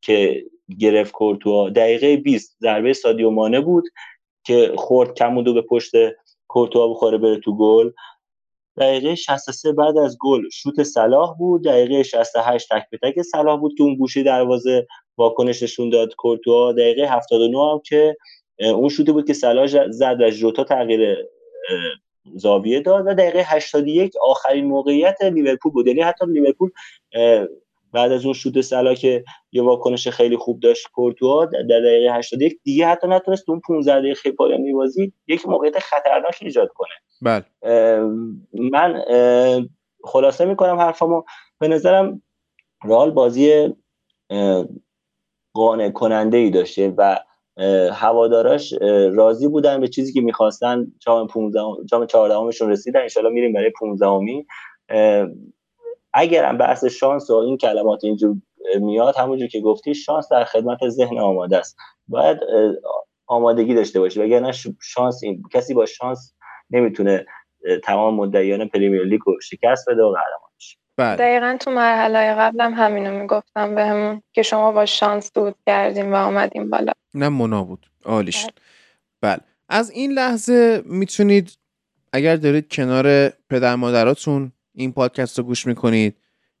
که 0.00 0.44
گرفت 0.78 1.12
کورتوا. 1.12 1.70
دقیقه 1.70 2.16
20 2.16 2.56
ضربه 2.60 2.92
سادیو 2.92 3.30
مانه 3.30 3.60
بود 3.60 3.84
که 4.44 4.72
خورد 4.76 5.14
کمودو 5.14 5.54
به 5.54 5.62
پشت 5.62 5.92
کورتوا 6.48 6.88
بخوره 6.88 7.18
بره 7.18 7.36
تو 7.36 7.56
گل. 7.56 7.90
دقیقه 8.76 9.14
63 9.14 9.72
بعد 9.72 9.98
از 9.98 10.16
گل 10.20 10.48
شوت 10.52 10.82
صلاح 10.82 11.36
بود. 11.38 11.64
دقیقه 11.64 12.02
68 12.02 12.68
تک 12.70 12.84
به 12.90 12.98
تک 13.02 13.22
صلاح 13.22 13.60
بود 13.60 13.74
که 13.78 13.82
اون 13.82 13.94
گوشه 13.94 14.22
دروازه 14.22 14.86
واکنش 15.18 15.62
نشون 15.62 15.90
داد 15.90 16.14
کورتوا. 16.14 16.72
دقیقه 16.72 17.02
79 17.02 17.58
هم 17.72 17.80
که 17.84 18.16
اون 18.58 18.88
شوتی 18.88 19.12
بود 19.12 19.26
که 19.26 19.32
صلاح 19.32 19.66
زد 19.90 20.16
و 20.20 20.30
ژوتا 20.30 20.64
تغییر 20.64 21.16
زاویه 22.34 22.80
داد 22.80 23.06
و 23.06 23.14
دقیقه 23.14 23.42
81 23.46 24.12
آخرین 24.22 24.64
موقعیت 24.64 25.22
لیورپول 25.22 25.72
بود. 25.72 25.86
یعنی 25.86 26.00
حتی 26.00 26.26
لیورپول 26.26 26.70
بعد 27.92 28.12
از 28.12 28.24
اون 28.24 28.34
شوت 28.34 28.60
سلا 28.60 28.94
که 28.94 29.24
یه 29.52 29.62
واکنش 29.62 30.08
خیلی 30.08 30.36
خوب 30.36 30.60
داشت 30.60 30.86
کورتوا 30.92 31.44
در 31.44 31.80
دقیقه 31.80 32.14
81 32.14 32.58
دیگه 32.64 32.86
حتی 32.86 33.08
نتونست 33.08 33.50
اون 33.50 33.60
15 33.60 33.98
دقیقه 33.98 34.30
پایانی 34.32 34.72
بازی 34.72 35.12
یک 35.28 35.48
موقعیت 35.48 35.78
خطرناک 35.78 36.38
ایجاد 36.40 36.68
کنه. 36.74 36.88
بله. 37.22 37.44
من 38.52 39.02
خلاصه 40.04 40.44
می‌کنم 40.44 40.76
حرفامو. 40.76 41.22
به 41.58 41.68
نظرم 41.68 42.22
رئال 42.84 43.10
بازی 43.10 43.74
قانع 45.54 45.90
کننده 45.90 46.36
ای 46.36 46.50
داشته 46.50 46.94
و 46.96 47.18
هواداراش 47.92 48.74
راضی 49.12 49.48
بودن 49.48 49.80
به 49.80 49.88
چیزی 49.88 50.12
که 50.12 50.20
می‌خواستن 50.20 50.86
جام 50.98 51.26
15 51.26 51.60
جام 51.86 52.06
14 52.06 52.66
رسیدن. 52.66 53.00
ان 53.00 53.32
میریم 53.32 53.52
برای 53.52 53.70
15 53.80 54.06
امی 54.06 54.46
اگرم 56.12 56.58
بحث 56.58 56.84
شانس 56.84 57.30
و 57.30 57.34
این 57.34 57.56
کلمات 57.56 58.04
اینجور 58.04 58.36
میاد 58.80 59.16
همونجور 59.16 59.48
که 59.48 59.60
گفتی 59.60 59.94
شانس 59.94 60.28
در 60.30 60.44
خدمت 60.44 60.88
ذهن 60.88 61.18
آماده 61.18 61.58
است. 61.58 61.76
باید 62.08 62.38
آمادگی 63.26 63.74
داشته 63.74 64.00
باشی. 64.00 64.20
وگرنه 64.20 64.52
شانس 64.82 65.20
این 65.22 65.42
کسی 65.52 65.74
با 65.74 65.86
شانس 65.86 66.34
نمی‌تونه 66.70 67.26
تمام 67.84 68.14
مدعیان 68.14 68.68
پریمیر 68.68 69.04
لیگ 69.04 69.20
رو 69.26 69.40
شکست 69.40 69.88
بده 69.88 70.02
و 70.02 70.12
قهرمان 70.12 70.50
بله. 70.96 71.16
دقیقا 71.16 71.56
تو 71.60 71.70
مرحله 71.70 72.34
قبلم 72.34 72.74
همینو 72.74 73.20
می‌گفتم 73.20 73.74
بهمون 73.74 74.22
که 74.32 74.42
شما 74.42 74.72
با 74.72 74.86
شانس 74.86 75.32
دود 75.32 75.54
کردیم 75.66 76.12
و 76.12 76.16
آمدیم 76.16 76.70
بالا. 76.70 76.92
نه 77.14 77.28
منا 77.28 77.64
بود. 77.64 77.86
عالیش 78.04 78.44
بله. 78.44 78.52
بله. 79.20 79.40
از 79.68 79.90
این 79.90 80.12
لحظه 80.12 80.82
می‌تونید 80.84 81.58
اگر 82.12 82.36
دارید 82.36 82.68
کنار 82.72 83.28
پدر 83.28 83.74
مادراتون 83.74 84.52
این 84.74 84.92
پادکست 84.92 85.38
رو 85.38 85.44
گوش 85.44 85.66
می‌کنید 85.66 86.16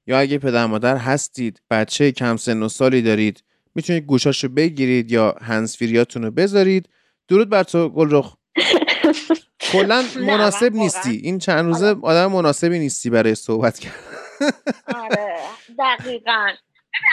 یا 0.06 0.18
اگه 0.18 0.38
پدر 0.38 0.66
مادر 0.66 0.96
هستید 0.96 1.60
بچه 1.70 2.12
کم 2.12 2.36
سن 2.36 2.62
و 2.62 2.68
سالی 2.68 3.02
دارید 3.02 3.42
می‌تونید 3.74 4.04
گوشاشو 4.04 4.48
بگیرید 4.48 5.12
یا 5.12 5.34
هنسفیریاتون 5.42 6.22
رو 6.22 6.30
بذارید. 6.30 6.88
درود 7.28 7.48
بر 7.48 7.62
تو 7.62 7.88
گلرخ. 7.88 8.36
کلا 9.72 10.04
مناسب 10.16 10.74
نیستی. 10.74 11.16
این 11.16 11.38
چند 11.38 11.64
روزه. 11.64 11.96
آدم 12.02 12.32
مناسبی 12.32 12.78
نیستی 12.78 13.10
برای 13.10 13.34
صحبت 13.34 13.78
کرد 13.78 14.15
آره 14.94 15.38
دقیقا. 15.78 16.48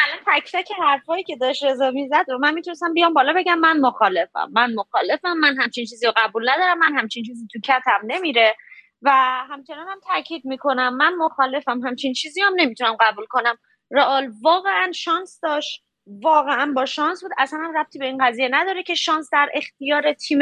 الان 0.05 0.19
تک 0.27 0.51
تک 0.51 0.71
حرفایی 0.71 1.23
که 1.23 1.35
داشت 1.35 1.63
رضا 1.63 1.91
می‌زد 1.91 2.25
و 2.29 2.37
من 2.37 2.53
می‌تونستم 2.53 2.93
بیام 2.93 3.13
بالا 3.13 3.33
بگم 3.33 3.59
من 3.59 3.79
مخالفم. 3.79 4.49
من 4.51 4.73
مخالفم 4.73 5.37
من 5.37 5.57
همچین 5.57 5.85
چیزی 5.85 6.05
رو 6.05 6.13
قبول 6.15 6.49
ندارم 6.49 6.79
من 6.79 6.93
همچین 6.95 7.23
چیزی 7.23 7.47
تو 7.53 7.59
کتم 7.59 7.99
نمیره 8.03 8.55
و 9.01 9.09
همچنان 9.49 9.87
هم 9.87 9.99
تاکید 10.07 10.45
می‌کنم. 10.45 10.95
من 10.97 11.15
مخالفم 11.15 11.79
همچین 11.79 12.13
چیزی 12.13 12.41
هم 12.41 12.53
نمی‌تونم 12.55 12.97
قبول 12.99 13.25
کنم. 13.29 13.57
رئال 13.91 14.31
واقعا 14.43 14.91
شانس 14.91 15.39
داشت. 15.43 15.83
واقعا 16.07 16.71
با 16.75 16.85
شانس 16.85 17.23
بود. 17.23 17.31
اصلا 17.37 17.59
هم 17.59 17.77
ربطی 17.77 17.99
به 17.99 18.05
این 18.05 18.27
قضیه 18.27 18.49
نداره 18.51 18.83
که 18.83 18.95
شانس 18.95 19.29
در 19.31 19.49
اختیار 19.53 20.13
تیم 20.13 20.39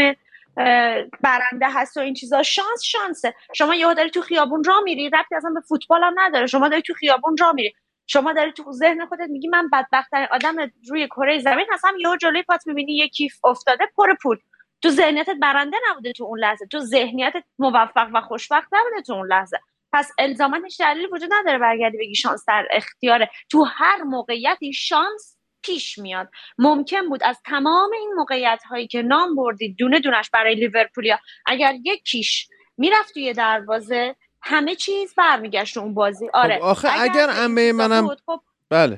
برنده 1.21 1.69
هست 1.69 1.97
و 1.97 1.99
این 1.99 2.13
چیزا 2.13 2.43
شانس 2.43 2.83
شانسه. 2.83 3.33
شما 3.53 3.75
یهو 3.75 3.93
داری 3.93 4.09
تو 4.09 4.21
خیابون 4.21 4.63
را 4.63 4.81
میری 4.81 5.09
ربطی 5.09 5.35
اصلا 5.35 5.51
به 5.53 5.61
فوتبال 5.61 6.03
هم 6.03 6.13
نداره. 6.17 6.47
شما 6.47 6.69
داری 6.69 6.81
تو 6.81 6.93
خیابون 6.93 7.37
را 7.37 7.51
میری. 7.51 7.73
شما 8.07 8.33
داری 8.33 8.51
تو 8.51 8.71
ذهن 8.71 9.05
خودت 9.05 9.29
میگی 9.29 9.47
من 9.47 9.69
بدبختترین 9.69 10.27
آدم 10.31 10.55
روی 10.89 11.07
کره 11.07 11.39
زمین 11.39 11.65
هستم. 11.73 11.93
یهو 11.99 12.15
جلوی 12.15 12.43
پات 12.43 12.67
می‌بینی 12.67 12.97
یه 12.97 13.07
کیف 13.07 13.45
افتاده 13.45 13.85
پر 13.97 14.13
پول. 14.21 14.37
تو 14.81 14.89
ذهنیتت 14.89 15.35
برنده 15.41 15.77
نبوده 15.89 16.11
تو 16.11 16.23
اون 16.23 16.39
لحظه. 16.39 16.65
تو 16.67 16.79
ذهنیتت 16.79 17.43
موفق 17.59 18.09
و 18.13 18.21
خوشبخت 18.21 18.69
نبوده 18.71 19.01
تو 19.01 19.13
اون 19.13 19.27
لحظه. 19.27 19.59
پس 19.93 20.11
الزاماتش 20.17 20.77
دلیلی 20.79 21.07
وجود 21.07 21.29
نداره 21.33 21.57
برگردی 21.57 21.97
بگی 21.97 22.15
شانس 22.15 22.45
در 22.47 22.67
اختیاره. 22.71 23.29
تو 23.49 23.63
هر 23.63 24.03
موقعیتی 24.03 24.73
شانس 24.73 25.37
پیش 25.61 25.97
میاد. 25.97 26.29
ممکن 26.57 27.09
بود 27.09 27.23
از 27.23 27.37
تمام 27.45 27.91
این 27.91 28.13
موقعیت 28.15 28.61
هایی 28.69 28.87
که 28.87 29.01
نام 29.01 29.35
بردید 29.35 29.75
دونه 29.77 29.99
دونش 29.99 30.29
برای 30.29 30.55
لیورپولیا 30.55 31.19
اگر 31.45 31.75
یکیش 31.83 32.47
می‌رفت 32.77 33.13
توی 33.13 33.33
دروازه 33.33 34.15
همه 34.41 34.75
چیز 34.75 35.15
برمیگشت 35.15 35.77
اون 35.77 35.93
بازی. 35.93 36.27
خب 36.27 36.35
آره. 36.35 36.55
خب 36.55 36.63
آخه 36.63 36.87
اگر, 36.91 37.29
اگر 37.29 37.47
منم 37.71 38.07
خب... 38.25 38.41
بله. 38.69 38.97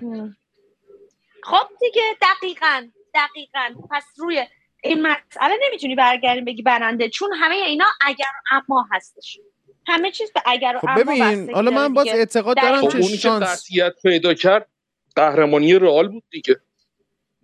خب 1.44 1.68
دیگه 1.80 2.02
دقیقا 2.22 2.88
دقیقا. 3.14 3.88
پس 3.92 4.04
روی 4.18 4.46
این 4.84 5.02
مسئله 5.02 5.58
نمی‌تونی 5.68 5.96
برگردیم 5.96 6.46
بگی 6.46 6.62
برنده 6.62 7.10
چون 7.10 7.34
همه 7.34 7.56
اینا 7.56 7.86
اگر 8.02 8.26
اما 8.52 8.88
هستش. 8.92 9.40
همه 9.88 10.12
چیز 10.12 10.32
به 10.34 10.42
اگر 10.46 10.80
خب 10.80 10.88
ببین 10.98 11.54
حالا 11.54 11.72
من 11.72 11.94
باز 11.94 12.08
اعتقاد 12.08 12.58
دارم 12.62 12.88
که 12.88 13.02
شانس 13.02 13.68
پیدا 14.04 14.34
کرد 14.34 14.70
قهرمانی 15.16 15.74
رئال 15.74 16.08
بود 16.08 16.24
دیگه. 16.30 16.62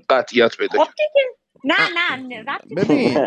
قطعیت 0.10 0.58
پیدا 0.58 0.84
خب 0.84 0.92
نه 1.64 1.76
نه 1.94 2.16
نه 2.42 2.60
ببین 2.76 3.18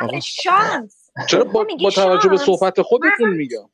امیر 0.00 0.20
شانس. 0.20 1.10
چرا 1.28 1.44
با, 1.44 1.66
با 1.82 1.90
توجه 1.90 2.28
به 2.28 2.36
صحبت 2.36 2.82
خودتون 2.82 3.30
میگم. 3.30 3.70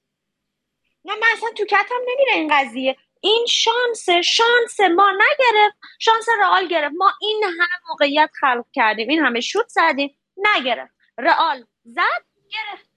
نه 1.04 1.14
من 1.14 1.26
اصلا 1.36 1.48
تو 1.56 1.64
کتم 1.64 1.94
نمیره 2.08 2.32
این 2.34 2.48
قضیه. 2.52 2.96
این 3.20 3.46
شانس 3.48 4.10
شانس 4.10 4.80
ما 4.80 5.10
نگرفت. 5.10 5.76
شانس 5.98 6.26
رئال 6.40 6.68
گرفت. 6.68 6.94
ما 6.96 7.12
این 7.20 7.44
همه 7.44 7.68
موقعیت 7.88 8.30
خلق 8.40 8.64
کردیم. 8.72 9.08
این 9.08 9.18
همه 9.18 9.40
شوت 9.40 9.68
زدیم. 9.68 10.18
نگرفت. 10.36 10.94
رئال 11.18 11.64
زد 11.84 12.24
گرفت. 12.50 12.87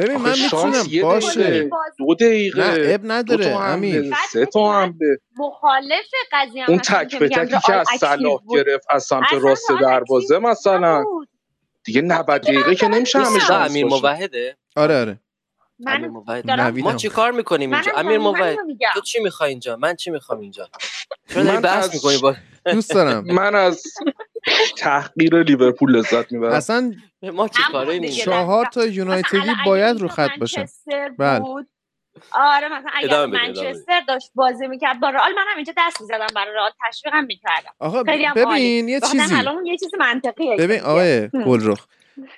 ببین 0.00 0.16
من 0.16 0.34
می‌تونم 0.42 1.02
باشه. 1.02 1.70
دو 1.98 2.14
دقیقه. 2.14 2.60
نه 2.60 2.94
اب 2.94 3.00
نداره 3.04 3.46
امیر. 3.46 4.14
سه 4.30 4.46
تا 4.46 4.72
هم 4.72 4.98
به 4.98 5.18
مخالف 5.38 6.06
قضیه 6.32 6.64
اون 6.68 6.78
تک 6.78 7.18
به 7.18 7.28
تکی 7.28 7.56
که 7.66 7.74
از 7.74 7.86
صلاح 8.00 8.40
گرفت 8.50 8.86
از 8.90 9.04
سمت 9.04 9.32
راست 9.32 9.70
دروازه 9.80 10.38
مثلا. 10.38 11.04
دیگه 11.84 12.00
90 12.00 12.26
دقیقه 12.26 12.74
که 12.74 12.88
نمیشه 12.88 13.18
همه 13.18 13.38
شانس 13.38 13.70
امیر 13.70 13.86
موحده؟ 13.86 14.56
آره 14.76 15.00
آره. 15.00 15.20
من 15.78 16.10
ما 16.80 16.94
چی 16.94 17.08
کار 17.08 17.30
می‌کنیم 17.30 17.72
اینجا؟ 17.72 17.92
امیر 17.96 18.18
موحد 18.18 18.56
تو 18.94 19.00
چی 19.00 19.20
می‌خوای 19.20 19.50
اینجا؟ 19.50 19.76
من 19.76 19.96
چی 19.96 20.10
می‌خوام 20.10 20.40
اینجا؟ 20.40 20.68
چرا 21.28 21.42
داری 21.42 21.60
بحث 21.60 21.94
می‌کنی 21.94 22.18
با 22.18 22.34
دوست 22.72 22.94
دارم. 22.94 23.24
من 23.24 23.54
از 23.54 23.82
تحقیر 24.78 25.42
لیورپول 25.42 25.96
لذت 25.96 26.32
می‌برم. 26.32 26.52
اصلا 26.52 26.92
ما 27.22 27.48
چی 27.48 27.62
کاره 27.72 28.08
چهار 28.08 28.66
تا 28.66 28.86
یونایتدی 28.86 29.50
باید 29.66 30.00
رو 30.00 30.08
خط 30.08 30.30
باشه 30.40 30.68
بله. 31.18 31.44
آره 32.32 32.68
مثلا 32.68 32.90
اگر 32.94 33.26
منچستر 33.26 34.00
داشت 34.08 34.30
بازی 34.34 34.66
می‌کرد 34.66 35.00
با 35.00 35.10
رئال 35.10 35.32
منم 35.32 35.56
اینجا 35.56 35.72
دست 35.76 36.00
می‌زدم 36.00 36.26
برای 36.34 36.54
رئال 36.54 36.70
تشویقم 36.88 37.24
می‌کردم. 37.24 37.70
آقا 37.78 38.02
ببین 38.02 38.88
یه 38.88 39.00
چیزی. 39.00 39.34
الان 39.34 39.66
یه 39.66 39.76
چیز 39.76 39.90
منطقیه 39.98 40.56
ببین 40.56 40.80
آقای 40.80 41.28
گلرخ 41.28 41.86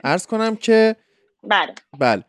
عرض 0.05 0.27
کنم 0.27 0.57
که 0.57 0.97
بله. 1.45 1.75
بله. 1.99 2.25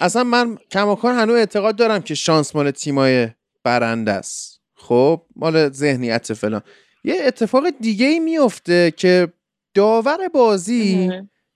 اصلا 0.00 0.24
من 0.24 0.58
کماکان 0.70 1.14
هنوز 1.18 1.36
اعتقاد 1.36 1.76
دارم 1.76 2.02
که 2.02 2.14
شانس 2.14 2.56
مال 2.56 2.70
تیمای 2.70 3.28
برنده 3.64 4.12
است. 4.12 4.60
خب 4.76 5.22
مال 5.36 5.68
ذهنیت 5.68 6.32
فلان. 6.32 6.62
یه 7.04 7.22
اتفاق 7.24 7.70
دیگه 7.80 8.06
ای 8.06 8.18
میفته 8.18 8.90
که 8.96 9.32
داور 9.74 10.28
بازی 10.28 11.10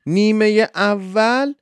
نیمه 0.06 0.68
اول 0.74 1.54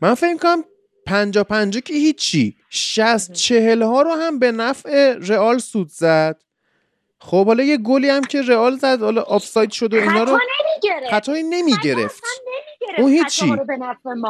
من 0.00 0.14
فکر 0.14 0.36
کنم 0.36 0.64
پنجا 1.06 1.44
پنجا 1.44 1.80
که 1.80 1.94
هیچی 1.94 2.56
شست 2.70 3.32
چهل 3.32 3.82
ها 3.82 4.02
رو 4.02 4.10
هم 4.10 4.38
به 4.38 4.52
نفع 4.52 5.14
رئال 5.14 5.58
سوت 5.58 5.88
زد. 5.88 6.42
خب 7.20 7.46
حالا 7.46 7.64
یه 7.64 7.76
گلی 7.76 8.08
هم 8.08 8.24
که 8.24 8.42
رئال 8.42 8.76
زد 8.76 9.02
حالا 9.02 9.22
آفساید 9.22 9.70
شد 9.70 9.94
و 9.94 9.96
اینا 9.96 10.24
رو 10.24 10.38
خطایی 11.10 11.42
نمی‌گرفت. 11.42 12.22
اون 12.98 13.12
هیچی. 13.12 13.56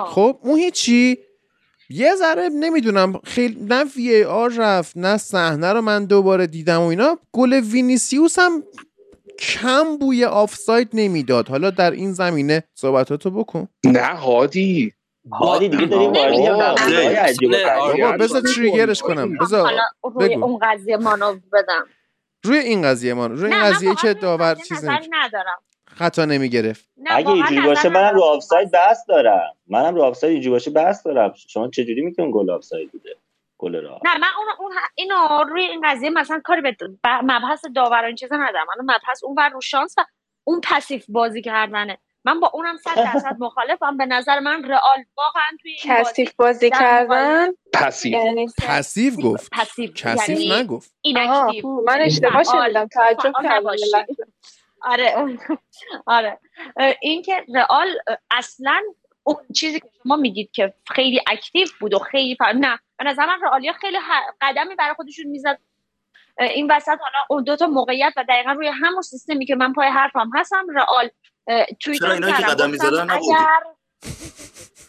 خب 0.06 0.38
اون 0.42 0.58
هیچی. 0.58 1.18
یه 1.90 2.14
ذره 2.14 2.48
نمی‌دونم 2.48 3.20
خیلی 3.24 3.56
نه 3.60 3.84
VAR 3.84 4.52
رفت 4.56 4.96
نه 4.96 5.16
صحنه 5.16 5.72
رو 5.72 5.80
من 5.80 6.04
دوباره 6.04 6.46
دیدم 6.46 6.80
و 6.80 6.86
اینا. 6.86 7.18
گل 7.32 7.52
وینیسیوس 7.52 8.38
هم 8.38 8.62
کم 9.38 9.98
بوی 9.98 10.24
آفساید 10.24 10.88
نمی‌داد. 10.92 11.48
حالا 11.48 11.70
در 11.70 11.90
این 11.90 12.12
زمینه 12.12 12.64
صحبتاتو 12.74 13.30
بکن. 13.30 13.68
نه 13.84 14.06
هادی. 14.06 14.92
هادی 15.32 15.68
دیگه 15.68 15.86
داریم 15.86 16.12
وارد 18.02 18.20
بذار 18.20 18.40
trigger 18.40 18.88
ش 18.88 19.02
کنم. 19.02 19.38
بذار 19.38 19.72
روی 20.14 20.34
اون 20.34 20.58
قضیه 20.62 20.96
مانور 20.96 21.34
بدم. 21.52 21.86
روی 22.44 22.58
این 22.58 22.82
قضیه 22.82 23.14
ما 23.14 23.26
روی 23.26 23.54
این 23.54 23.62
قضیه 23.62 23.94
که 23.94 24.14
داور 24.14 24.54
چیز 24.54 24.84
ندارم. 24.84 25.58
خطا 25.98 26.24
نمی 26.24 26.48
گرفت 26.48 26.88
اگه 27.06 27.30
اینجوری 27.30 27.60
باشه 27.60 27.88
منم 27.88 28.14
رو 28.14 28.22
آفساید 28.22 28.70
بحث 28.70 28.98
دارم. 29.08 29.54
منم 29.66 29.94
رو 29.94 30.02
آفساید 30.02 30.32
اینجوری 30.32 30.52
باشه 30.52 30.70
بحث 30.70 31.06
دارم. 31.06 31.34
شما 31.48 31.68
چجوری 31.68 32.02
می‌تونین 32.02 32.30
گل 32.34 32.50
آفساید 32.50 32.92
بوده 32.92 33.16
گل 33.58 33.76
را 33.76 34.00
نه 34.04 34.18
من 34.18 34.28
اون 34.38 34.46
اون 34.58 34.72
اینو 34.94 35.44
روی 35.48 35.62
این 35.62 35.80
قضیه 35.84 36.10
مثلا 36.10 36.40
کاری 36.44 36.60
به 36.60 36.76
مبحث 37.22 37.64
داور 37.74 38.04
این 38.04 38.16
چیزا 38.16 38.36
ندارم. 38.36 38.66
من 38.78 38.94
مبحث 38.94 39.24
اون 39.24 39.34
بر 39.34 39.48
رو 39.48 39.60
شانس 39.60 39.94
و 39.98 40.04
اون 40.44 40.60
passive 40.64 41.04
بازی 41.08 41.42
کردنه. 41.42 41.98
من 42.24 42.40
با 42.40 42.50
اونم 42.54 42.76
صد 42.76 42.96
درصد 42.96 43.36
مخالفم. 43.44 43.96
به 43.96 44.06
نظر 44.06 44.40
من 44.40 44.64
رئال 44.64 45.04
واقعا 45.16 45.56
توی 45.62 45.70
این 45.70 45.80
کثیف 45.84 46.32
بازی, 46.34 46.70
کردن؟ 46.70 47.48
passive. 47.72 48.12
یعنی 48.12 48.46
passive 48.68 49.16
گفت. 49.16 49.48
passive 49.52 49.90
کثیف 49.94 50.40
یعنی 50.40 50.62
نگفت. 50.62 50.92
من 51.86 52.00
اشتباه 52.00 52.42
شدم 52.44 52.86
تعجب 52.86 53.32
کردم. 53.42 53.70
آره. 54.82 55.38
آره. 56.06 56.38
این 57.00 57.22
که 57.22 57.44
رئال 57.54 57.88
اصلا 58.30 58.82
اون 59.22 59.36
چیزی 59.54 59.80
که 59.80 59.88
شما 60.02 60.16
میگید 60.16 60.50
که 60.52 60.74
خیلی 60.94 61.20
active 61.26 61.66
بود 61.80 61.94
و 61.94 61.98
خیلی 61.98 62.36
فر... 62.36 62.52
نه. 62.52 62.78
به 62.98 63.04
نظر 63.04 63.26
من 63.26 63.38
رئالیا 63.42 63.72
خیلی 63.72 63.98
قدمی 64.40 64.74
برای 64.74 64.94
خودشون 64.94 65.26
می‌زد. 65.26 65.58
این 66.40 66.70
وسط 66.70 66.88
حالا 66.88 67.26
اون 67.30 67.44
دو 67.44 67.56
تا 67.56 67.66
موقعیت 67.66 68.12
و 68.16 68.24
دقیقا 68.28 68.52
روی 68.52 68.68
همون 68.68 69.02
سیستمی 69.02 69.46
که 69.46 69.54
من 69.54 69.72
پای 69.72 69.88
حرفم 69.88 70.30
هستم 70.34 70.66
رئال 70.74 71.10
چرا 71.78 72.12
اینا 72.12 72.32
که 72.32 72.42
قدم 72.42 72.70
می‌زدن 72.70 73.10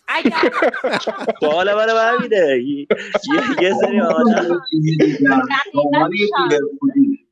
اگر 0.07 0.51
سوال 1.39 1.73
من 1.73 1.85
برمیده 1.85 2.63
یه 3.61 3.73
سری 3.81 4.01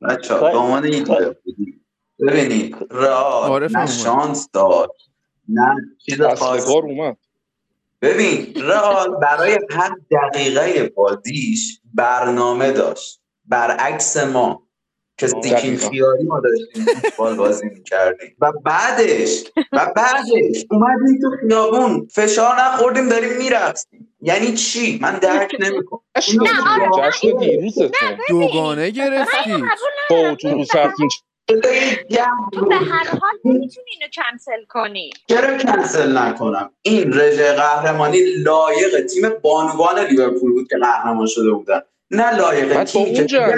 بچه 0.02 0.40
دامان 0.40 0.86
این 0.86 1.04
ببینید 2.20 2.76
رئال 2.92 3.72
نه 3.72 3.86
شانس 3.86 4.50
داد 4.54 4.92
نه 5.50 5.76
چیز 6.06 6.22
خاص. 6.22 6.68
ببین 8.02 8.54
رئال 8.56 9.16
برای 9.22 9.60
هر 9.70 9.96
دقیقه 10.12 10.90
بازیش 10.96 11.80
برنامه 11.94 12.72
داشت. 12.72 13.22
برعکس 13.46 14.18
ما 14.18 14.64
که 15.18 15.28
سیکین 15.28 15.78
خیاری 15.78 16.24
ما 16.24 16.40
داشتیم 16.40 16.86
فوتبال 16.86 17.36
بازی 17.36 17.70
می‌کردیم. 17.70 18.36
و 18.40 18.52
بعدش 18.52 19.44
و 19.72 19.94
بعدش 19.96 20.66
اومدیم 20.72 21.20
تو 21.22 21.32
خیابون. 21.42 22.08
فشار 22.12 22.56
نخوردیم 22.60 23.10
داریم 23.10 23.38
می‌رفتیم 23.38 24.14
یعنی 24.22 24.54
چی؟ 24.54 25.00
من 25.02 25.20
درک 25.20 25.56
نمی‌کنم. 25.60 26.02
جشن 26.98 27.38
دیروزتون 27.40 28.18
دوگانه 28.30 28.90
گرفتی. 28.90 29.64
با 30.10 30.16
اتوبوس 30.16 30.70
رفتیم 31.52 32.70
به 32.70 32.76
هر 32.76 33.08
حال 33.10 33.40
نمی‌تونی 33.46 33.88
اینو 33.92 34.08
کنسل 34.16 34.66
کنی. 34.70 35.10
چرا 35.28 35.58
کنسل 35.58 36.18
نکنم؟ 36.18 36.70
این 36.82 37.14
رژه 37.14 37.54
قهرمانی 37.54 38.22
لایق 38.22 39.06
تیم 39.06 39.30
بانوان 39.30 40.00
لیورپول 40.00 40.52
بود 40.52 40.68
که 40.68 40.78
قهرمان 40.78 41.28
شده 41.28 41.52
بودن. 41.52 41.82
نه 42.12 42.38
لایق 42.38 42.84
تیم 42.84 43.14
که 43.14 43.50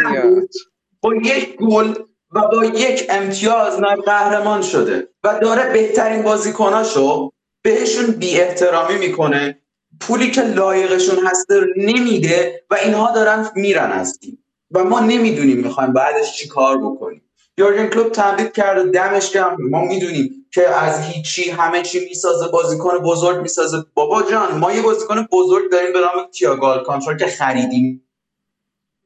با 1.02 1.15
یک 1.15 1.56
گل 1.56 1.93
و 2.32 2.41
با 2.52 2.65
یک 2.65 3.08
امتیاز 3.10 3.80
نه 3.80 3.95
قهرمان 3.95 4.62
شده 4.62 5.08
و 5.23 5.39
داره 5.41 5.73
بهترین 5.73 6.21
بازیکناشو 6.21 7.32
بهشون 7.63 8.12
بی 8.12 8.41
احترامی 8.41 8.97
می‌کنه. 8.97 9.62
پولی 10.02 10.32
که 10.32 10.41
لایقشون 10.41 11.28
هسته 11.28 11.65
نمیده 11.78 12.63
و 12.69 12.75
اینها 12.75 13.12
دارن 13.12 13.49
میرن 13.56 13.91
از 13.91 14.19
تیم. 14.19 14.43
و 14.71 14.84
ما 14.84 14.99
نمی‌دونیم 14.99 15.58
می‌خوایم 15.58 15.93
بعدش 15.93 16.38
چی 16.38 16.47
کار 16.47 16.78
بکنیم. 16.78 17.29
یورگن 17.60 17.88
کلوب 17.88 18.12
تمدید 18.12 18.52
کرده 18.52 18.84
دمش 18.84 19.32
گرم 19.32 19.58
ما 19.69 19.82
می‌دونیم 19.82 20.45
که 20.52 20.69
از 20.69 21.00
هیچی 21.00 21.50
همه 21.50 21.82
چی 21.82 22.06
می‌سازه 22.10 22.48
بازیکن 22.48 22.98
بزرگ 22.98 23.41
می‌سازه. 23.41 23.86
بابا 23.93 24.24
جان 24.24 24.58
ما 24.58 24.72
یه 24.72 24.82
بازیکن 24.82 25.28
بزرگ 25.32 25.72
داریم 25.72 25.93
به 25.93 26.00
نام 26.00 26.28
تیاگو 26.32 26.84
آلکانترا 26.84 27.17
که 27.17 27.26
خریدیم. 27.26 28.08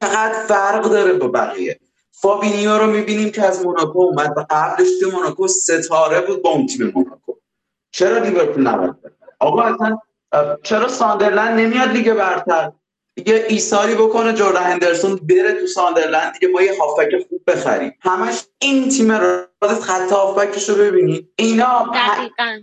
فقط 0.00 0.32
فرق 0.32 0.90
داره 0.90 1.12
با 1.12 1.28
بقیه. 1.28 1.80
فابینیو 2.10 2.78
رو 2.78 2.86
می‌بینیم 2.86 3.30
که 3.30 3.42
از 3.42 3.66
موناکو 3.66 3.98
اومد 3.98 4.30
و 4.36 4.46
قبلش 4.50 4.88
تو 5.00 5.10
موناکو 5.10 5.48
ستاره 5.48 6.20
بود 6.20 6.42
با 6.42 6.50
اون 6.50 6.66
تیم 6.66 6.92
موناکو. 6.94 7.32
چرا 7.90 8.18
لیورپول 8.18 8.66
نباید 8.66 8.94
آقا 9.38 9.62
اصلا 9.62 9.98
چرا 10.62 10.88
ساندرلند 10.88 11.60
نمیاد 11.60 11.88
لیگ 11.88 12.12
برتر؟ 12.12 12.72
دیگه 13.16 13.46
ایثاری 13.48 13.94
بکنه 13.94 14.32
جردن 14.32 14.60
هندرسون 14.60 15.16
بره 15.16 15.52
تو 15.60 15.66
ساندرلند 15.66 16.32
دیگه 16.32 16.48
با 16.52 16.62
یه 16.62 16.72
هافک 16.80 17.08
خوب 17.28 17.42
بخریم. 17.46 17.92
همش 18.00 18.42
این 18.58 18.88
تیم 18.88 19.12
رو 19.12 19.44
خط 19.80 20.12
هافبکش 20.12 20.68
رو 20.68 20.74
ببینید 20.74 21.32
اینا 21.36 21.92
دقیقاً 21.94 22.60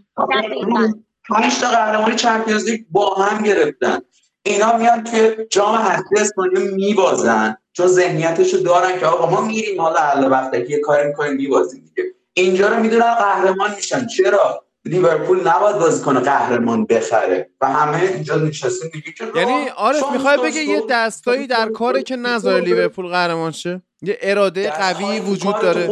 پنج 1.29 1.59
تا 1.61 1.69
قهرمانی 1.69 2.15
چمپیونز 2.15 2.69
لیگ 2.69 2.81
با 2.91 3.15
هم 3.15 3.43
گرفتن. 3.43 3.99
اینا 4.43 4.77
میان 4.77 5.03
توی 5.03 5.35
جام 5.49 5.75
حذفی 5.75 6.15
اسپانیا 6.17 6.59
میبازن. 6.75 7.57
چون 7.73 7.87
ذهنیتشو 7.87 8.57
دارن 8.57 8.99
که 8.99 9.05
آقا 9.05 9.29
ما 9.29 9.41
میریم 9.41 9.81
حالا 9.81 9.99
الله 9.99 10.27
وقتی 10.27 10.65
یه 10.69 10.79
کاری 10.79 11.07
می‌کنیم 11.07 11.33
میبازیم 11.33 11.91
دیگه. 11.95 12.09
اینجا 12.33 12.67
رو 12.67 12.79
می‌دونن 12.79 13.13
قهرمان 13.15 13.75
میشن. 13.75 14.07
چرا؟ 14.07 14.65
لیورپول 14.85 15.47
نباید 15.47 15.77
بازی 15.77 16.03
کنه 16.03 16.19
قهرمان 16.19 16.85
بخره. 16.85 17.49
و 17.61 17.65
همه 17.65 18.01
اینجا 18.01 18.35
نشستیم 18.35 18.91
میگه 18.93 19.11
که 19.11 19.25
یعنی 19.35 19.67
عارف 19.67 20.11
می‌خوای 20.11 20.37
بگه 20.37 20.63
یه 20.63 20.83
دستایی 20.89 21.47
در 21.47 21.69
کاره 21.69 22.03
که 22.03 22.15
نذاره 22.15 22.63
لیورپول 22.63 23.07
قهرمان 23.07 23.51
شه؟ 23.51 23.81
یه 24.01 24.17
اراده 24.21 24.69
قوی 24.71 25.19
وجود 25.19 25.59
داره. 25.61 25.89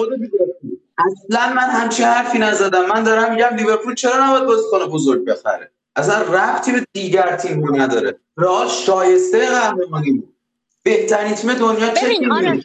اصلا 0.98 1.54
من 1.54 1.70
همچین 1.70 2.06
حرفی 2.06 2.40
نزدم. 2.40 2.86
من 2.86 3.04
دارم 3.04 3.32
میگم 3.34 3.56
لیورپول 3.56 3.96
چرا 3.96 4.28
نباید 4.28 4.46
بازیکن 4.46 4.86
بزرگ 4.86 5.26
بخره؟ 5.26 5.72
اصلا 5.96 6.22
ربطی 6.22 6.72
به 6.72 6.86
دیگر 6.94 7.36
تیم 7.36 7.82
نداره. 7.82 8.20
رئال 8.38 8.68
شایسته 8.68 9.50
قهرمانی 9.50 10.12
بود. 10.12 10.36
بهترین 10.84 11.36
تیم 11.36 11.54
دنیا 11.54 11.94
چه 11.94 12.08
تیمی 12.08 12.64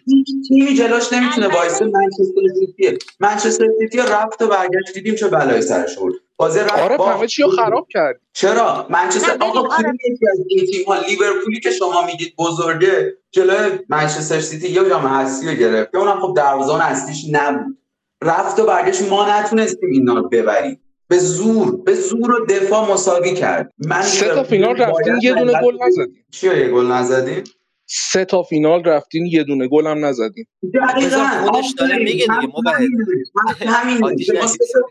تیمی 0.48 0.74
جلوش 0.74 1.12
نمی‌تونه 1.12 1.48
وایسه 1.48 1.84
منچستر 1.84 2.42
سیتی 2.58 2.98
منچستر 3.20 3.66
سیتی 3.80 3.98
رفت 3.98 4.42
و 4.42 4.46
برگشت 4.46 4.94
دیدیم 4.94 5.14
چه 5.14 5.28
بلایی 5.28 5.62
سرش 5.62 5.98
بود 5.98 6.22
بازی 6.36 6.60
رفت 6.60 6.78
آره 6.78 7.16
همه 7.16 7.26
چی 7.26 7.42
رو 7.42 7.50
خراب 7.50 7.86
کرد. 7.90 8.20
چرا؟ 8.32 8.86
منچستر 8.90 9.36
آقا 9.40 9.60
آره. 9.60 9.92
یکی 10.10 10.26
از 10.32 10.38
این 10.48 10.66
تیم 10.66 10.84
ها 10.86 10.94
لیورپولی 10.94 11.60
که 11.60 11.70
شما 11.70 12.06
میگید 12.06 12.34
بزرگه 12.38 13.14
جلوی 13.30 13.78
منچستر 13.88 14.40
سیتی 14.40 14.68
یه 14.68 14.88
جام 14.88 15.06
حذفی 15.06 15.48
رو 15.48 15.54
گرفت 15.54 15.92
که 15.92 15.98
اونم 15.98 16.20
خب 16.20 16.34
دروازه‌بان 16.36 16.80
اصلیش 16.80 17.24
نبود. 17.32 17.78
رفت 18.22 18.60
و 18.60 18.66
برگشت. 18.66 19.02
ما 19.02 19.40
نتونستیم 19.40 19.90
اینا 19.90 20.14
رو 20.14 20.28
ببریم. 20.28 20.80
به 21.08 21.18
زور 21.18 21.76
به 21.76 21.94
زور 21.94 22.30
و 22.30 22.46
دفاع 22.46 22.92
مساوی 22.92 23.34
کرد. 23.34 23.70
من 23.78 24.02
سه 24.02 24.34
تا 24.34 24.44
فینال 24.44 24.76
رفتین 24.76 25.18
یه 25.22 25.34
دونه 25.34 25.52
گل 25.62 25.76
نزدیم. 25.86 26.26
چی 26.30 26.46
یه 26.46 26.68
گل 26.68 26.86
نزدیم؟ 26.86 27.44
سه 27.86 28.24
تا 28.24 28.42
فینال 28.42 28.84
رفتین 28.84 29.26
یه 29.26 29.44
دونه 29.44 29.68
گل 29.68 29.86
هم 29.86 30.04
نزدیم 30.04 30.48
دقیقاً 30.74 31.26
خودش 31.44 31.74
داره 31.78 31.96
میگه 31.96 32.12
دیگه 32.12 32.26
همین 33.66 34.16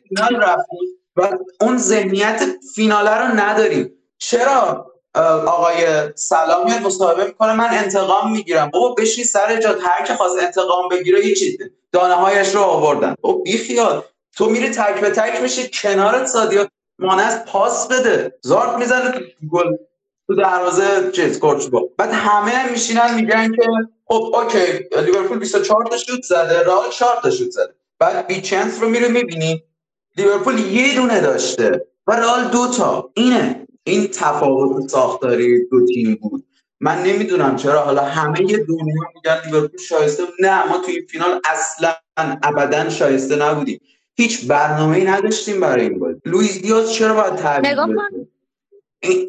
فینال 0.09 0.35
رفتیم 0.35 0.79
و 1.15 1.29
اون 1.61 1.77
ذهنیت 1.77 2.43
فیناله 2.75 3.17
رو 3.17 3.35
نداریم. 3.35 3.91
چرا؟ 4.17 4.91
آقای 5.47 5.85
سلام 6.15 6.65
میاد 6.65 6.81
مصاحبه 6.81 7.25
می‌کنه 7.25 7.53
من 7.53 7.67
انتقام 7.71 8.31
می‌گیرم. 8.31 8.69
بابا 8.69 8.95
بشین 8.95 9.23
سر 9.23 9.61
جات 9.61 9.77
هر 9.83 10.05
که 10.05 10.13
خواست 10.13 10.43
انتقام 10.43 10.89
بگیره 10.91 11.27
یه 11.27 11.35
چیز 11.35 11.57
دانه 11.91 12.13
هایش 12.13 12.55
رو 12.55 12.61
آوردن. 12.61 13.15
بابا 13.21 13.41
بی 13.41 13.57
خیال. 13.57 14.01
تو 14.35 14.49
میری 14.49 14.69
تک 14.69 15.01
به 15.01 15.09
تک 15.09 15.41
میشی 15.41 15.69
کنارت 15.81 16.25
سادیو 16.25 16.67
مانه‌ست 16.99 17.45
پاس 17.47 17.87
بده. 17.87 18.33
زارت 18.41 18.77
می‌زنه 18.77 19.11
گل. 19.51 19.75
تو 20.27 20.35
دروازه 20.35 21.11
چیز 21.11 21.39
با. 21.39 21.89
بعد 21.97 22.09
همه 22.13 22.71
میشینن 22.71 23.15
میگن 23.15 23.51
که 23.55 23.61
خب 24.05 24.35
okay 24.35 24.99
لیورپول 25.05 25.39
24 25.39 25.85
تا 25.85 25.97
شوت 25.97 26.21
زده 26.21 26.63
رئال 26.63 26.89
4 26.89 27.09
تا 27.23 27.29
شوت 27.29 27.51
زده. 27.51 27.73
بعد 27.99 28.27
big 28.27 28.45
chance 28.45 28.81
رو 28.81 28.89
میره 28.89 29.07
می‌بینی 29.07 29.63
لیورپول 30.17 30.59
یه 30.59 30.95
دونه 30.95 31.21
داشته 31.21 31.85
و 32.07 32.11
رئال 32.11 32.43
دو 32.43 32.67
تا. 32.77 33.11
اینه. 33.13 33.67
این 33.83 34.07
تفاوت 34.07 34.87
ساختاری 34.87 35.65
دو 35.65 35.85
تیم 35.85 36.19
بود. 36.21 36.45
من 36.79 37.03
نمی‌دونم 37.03 37.55
چرا 37.55 37.81
حالا 37.81 38.03
همه 38.03 38.37
دنیا 38.39 39.03
میگن 39.15 39.41
لیورپول 39.45 39.79
شایسته. 39.79 40.23
نه 40.39 40.65
ما 40.65 40.77
تو 40.77 40.91
این 40.91 41.05
فینال 41.09 41.41
اصلا 41.45 41.93
ابدا 42.43 42.89
شایسته 42.89 43.35
نبودیم. 43.35 43.81
هیچ 44.15 44.47
برنامه 44.47 44.97
ای 44.97 45.03
نداشتیم 45.03 45.59
برای 45.59 45.83
این 45.83 45.99
بازی. 45.99 46.19
لوئیس 46.25 46.61
دیاز 46.61 46.93
چرا 46.93 47.13
باید 47.13 47.35
تعویض 47.35 47.79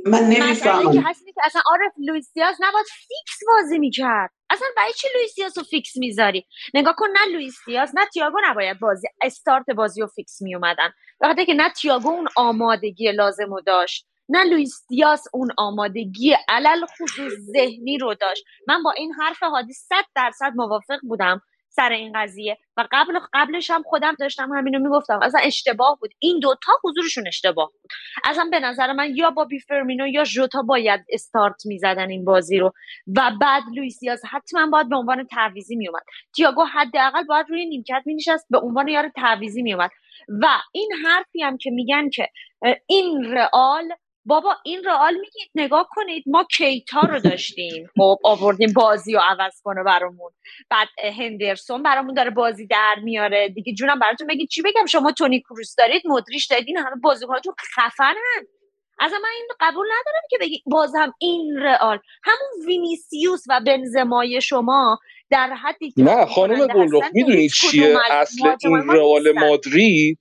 من 0.06 0.22
نمی‌فهمم. 0.22 0.92
که 0.92 1.00
هستی 1.04 1.32
که 1.32 1.40
اصلا 1.44 1.62
عارف 1.66 1.92
لوئیس 1.98 2.32
دیاز 2.34 2.56
نباید 2.60 2.86
فیکس 2.86 3.38
بازی 3.48 3.78
می‌کرد. 3.78 4.30
اصلا 4.50 4.68
برای 4.76 4.92
چی 4.92 5.08
لوئیس 5.14 5.34
دیاز 5.34 5.58
رو 5.58 5.64
فیکس 5.64 5.96
می‌ذاری؟ 5.96 6.46
نگاه 6.74 6.94
کن 6.96 7.06
نه 7.08 7.32
لوئیس 7.32 7.56
دیاز 7.66 7.90
نه 7.96 8.06
تیاگو 8.06 8.38
نباید 8.44 8.80
بازی 8.80 9.06
استارت 9.22 9.70
بازی 9.70 10.00
رو 10.00 10.06
فیکس 10.06 10.42
میومدن 10.42 10.90
بخاطر 11.20 11.44
که 11.44 11.54
نه 11.54 11.70
تیاگو 11.70 12.08
اون 12.08 12.28
آمادگی 12.36 13.12
لازم 13.12 13.54
رو 13.54 13.60
داشت 13.60 14.06
نه 14.28 14.44
لوئیس 14.44 14.84
دیاز 14.88 15.24
اون 15.32 15.48
آمادگی 15.58 16.36
علی‌الخصوص 16.48 17.32
ذهنی 17.32 17.98
رو 17.98 18.14
داشت. 18.14 18.44
من 18.68 18.82
با 18.82 18.92
این 18.92 19.12
حرف 19.12 19.42
هادی 19.42 19.72
صد 19.72 20.04
درصد 20.14 20.52
موافق 20.54 20.98
بودم. 21.02 21.40
سر 21.76 21.92
این 21.92 22.12
قضیه. 22.14 22.58
و 22.76 22.88
قبل 22.92 23.18
قبلش 23.32 23.70
هم 23.70 23.82
خودم 23.82 24.14
داشتم 24.18 24.52
همینو 24.52 24.78
می‌گفتم. 24.78 25.20
اصلا 25.22 25.40
اشتباه 25.40 25.98
بود. 26.00 26.10
این 26.18 26.38
دوتا 26.38 26.72
حضورشون 26.84 27.26
اشتباه 27.26 27.70
بود. 27.72 27.90
اصلا 28.24 28.48
به 28.50 28.60
نظر 28.60 28.92
من 28.92 29.16
یا 29.16 29.30
بابی 29.30 29.58
فرمینو 29.58 30.06
یا 30.06 30.24
ژوتا 30.24 30.62
باید 30.62 31.00
استارت 31.08 31.66
می‌زدن 31.66 32.10
این 32.10 32.24
بازی 32.24 32.58
رو. 32.58 32.72
و 33.16 33.30
بعد 33.40 33.62
لوئیس 33.76 34.00
دیاز 34.00 34.22
حتما 34.30 34.66
باید 34.66 34.88
به 34.88 34.96
عنوان 34.96 35.26
تعویزی 35.26 35.76
میومد 35.76 36.02
تییاگو 36.36 36.64
حداقل 36.64 37.24
باید 37.24 37.46
روی 37.48 37.66
نیمکت 37.66 38.02
مینشست 38.06 38.46
به 38.50 38.58
عنوان 38.58 38.88
یار 38.88 39.08
تعویزی 39.16 39.62
میومد 39.62 39.90
و 40.28 40.46
این 40.72 40.90
حرفی 41.06 41.42
هم 41.42 41.56
که 41.56 41.70
میگن 41.70 42.10
که 42.10 42.28
این 42.86 43.24
رئال 43.24 43.92
بابا 44.26 44.56
این 44.64 44.84
رئال 44.84 45.14
میگید 45.14 45.50
نگاه 45.54 45.88
کنید 45.90 46.24
ما 46.26 46.44
کیتا 46.44 47.00
رو 47.00 47.20
داشتیم. 47.20 47.88
خب 47.98 48.18
آوردیم 48.24 48.72
بازی 48.72 49.12
رو 49.12 49.20
عوض 49.28 49.60
کنه 49.62 49.82
برامون. 49.82 50.30
بعد 50.70 50.88
هندرسون 51.18 51.82
برامون 51.82 52.14
داره 52.14 52.30
بازی 52.30 52.66
در 52.66 52.96
میاره. 53.02 53.48
دیگه 53.48 53.74
جونم 53.74 53.98
براتون 53.98 54.26
بگید 54.26 54.48
چی 54.48 54.62
بگم؟ 54.62 54.86
شما 54.86 55.12
تونی 55.12 55.40
کروس 55.40 55.74
دارید 55.76 56.02
مدریش 56.04 56.46
دارید 56.46 56.64
این 56.68 56.76
همه 56.76 56.96
بازیکناتون 57.02 57.54
خفنن. 57.74 58.46
از 58.98 59.12
من 59.12 59.28
این 59.36 59.48
قبول 59.60 59.86
ندارم 59.86 60.22
که 60.30 60.38
بگی 60.40 60.62
بازم 60.66 61.14
این 61.18 61.56
رئال. 61.56 61.98
همون 62.22 62.66
وینیسیوس 62.66 63.42
و 63.48 63.60
بنزمای 63.66 64.40
شما 64.40 64.98
در 65.30 65.54
حدی 65.54 65.90
که 65.90 66.02
نه 66.02 66.26
خانم 66.26 66.66
گلرخ 66.66 67.04
می‌دونید 67.12 67.50
چیه؟ 67.50 67.96
اصل 68.10 68.56
این 68.64 68.88
رئال 68.88 69.32
مادرید 69.32 70.18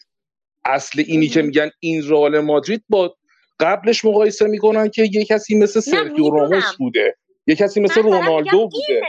اصل 0.66 1.04
اینی 1.08 1.28
که 1.28 1.42
میگن 1.42 1.72
این 1.80 2.10
رئال 2.10 2.40
مادرید 2.40 2.84
با 2.90 3.16
قبلش 3.60 4.06
مقایسه 4.06 4.48
می‌کنن 4.48 4.90
که 4.90 5.10
یه 5.14 5.26
کسی 5.26 5.58
مثل 5.58 5.80
سرخیو 5.80 6.30
راموس 6.30 6.76
بوده. 6.78 7.18
یه 7.48 7.56
کسی 7.56 7.80
مثل 7.82 8.02
رونالدو 8.02 8.70
بوده. 8.70 9.02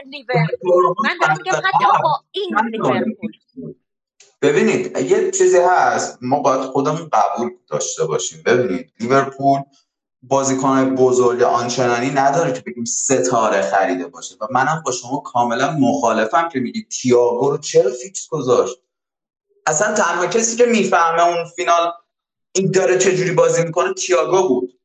ببینید 4.42 4.98
یه 4.98 5.30
چیزی 5.30 5.59
هست. 5.59 6.18
ما 6.22 6.40
باید 6.40 6.61
خودمون 6.61 7.11
قبول 7.12 7.50
داشته 7.70 8.04
باشیم. 8.04 8.42
ببینید 8.46 8.92
لیورپول 9.00 9.61
بازیکن 10.22 10.94
بزرگ 10.94 11.42
آنچنانی 11.42 12.11
نداره 12.11 12.52
که 12.52 12.61
بگیم 12.61 12.85
ستاره 12.85 13.62
خریده 13.62 14.07
باشه. 14.07 14.35
و 14.40 14.46
منم 14.50 14.83
با 14.87 14.92
شما 14.92 15.16
کاملا 15.16 15.70
مخالفم 15.70 16.48
که 16.48 16.61
میگی 16.61 16.83
تییاگو 16.83 17.50
رو 17.50 17.59
چرا 17.59 17.90
فیکس 18.02 18.28
گذاشت؟ 18.28 18.76
اصلا 19.66 19.94
تنها 19.94 20.26
کسی 20.26 20.57
که 20.57 20.66
می‌فهمه 20.66 21.26
اون 21.26 21.44
فینال 21.57 21.92
این 22.57 22.71
داره 22.71 22.99
چجوری 22.99 23.33
بازی 23.33 23.64
می‌کنه؟ 23.64 23.95
تییاگو 23.95 24.49
بود. 24.49 24.81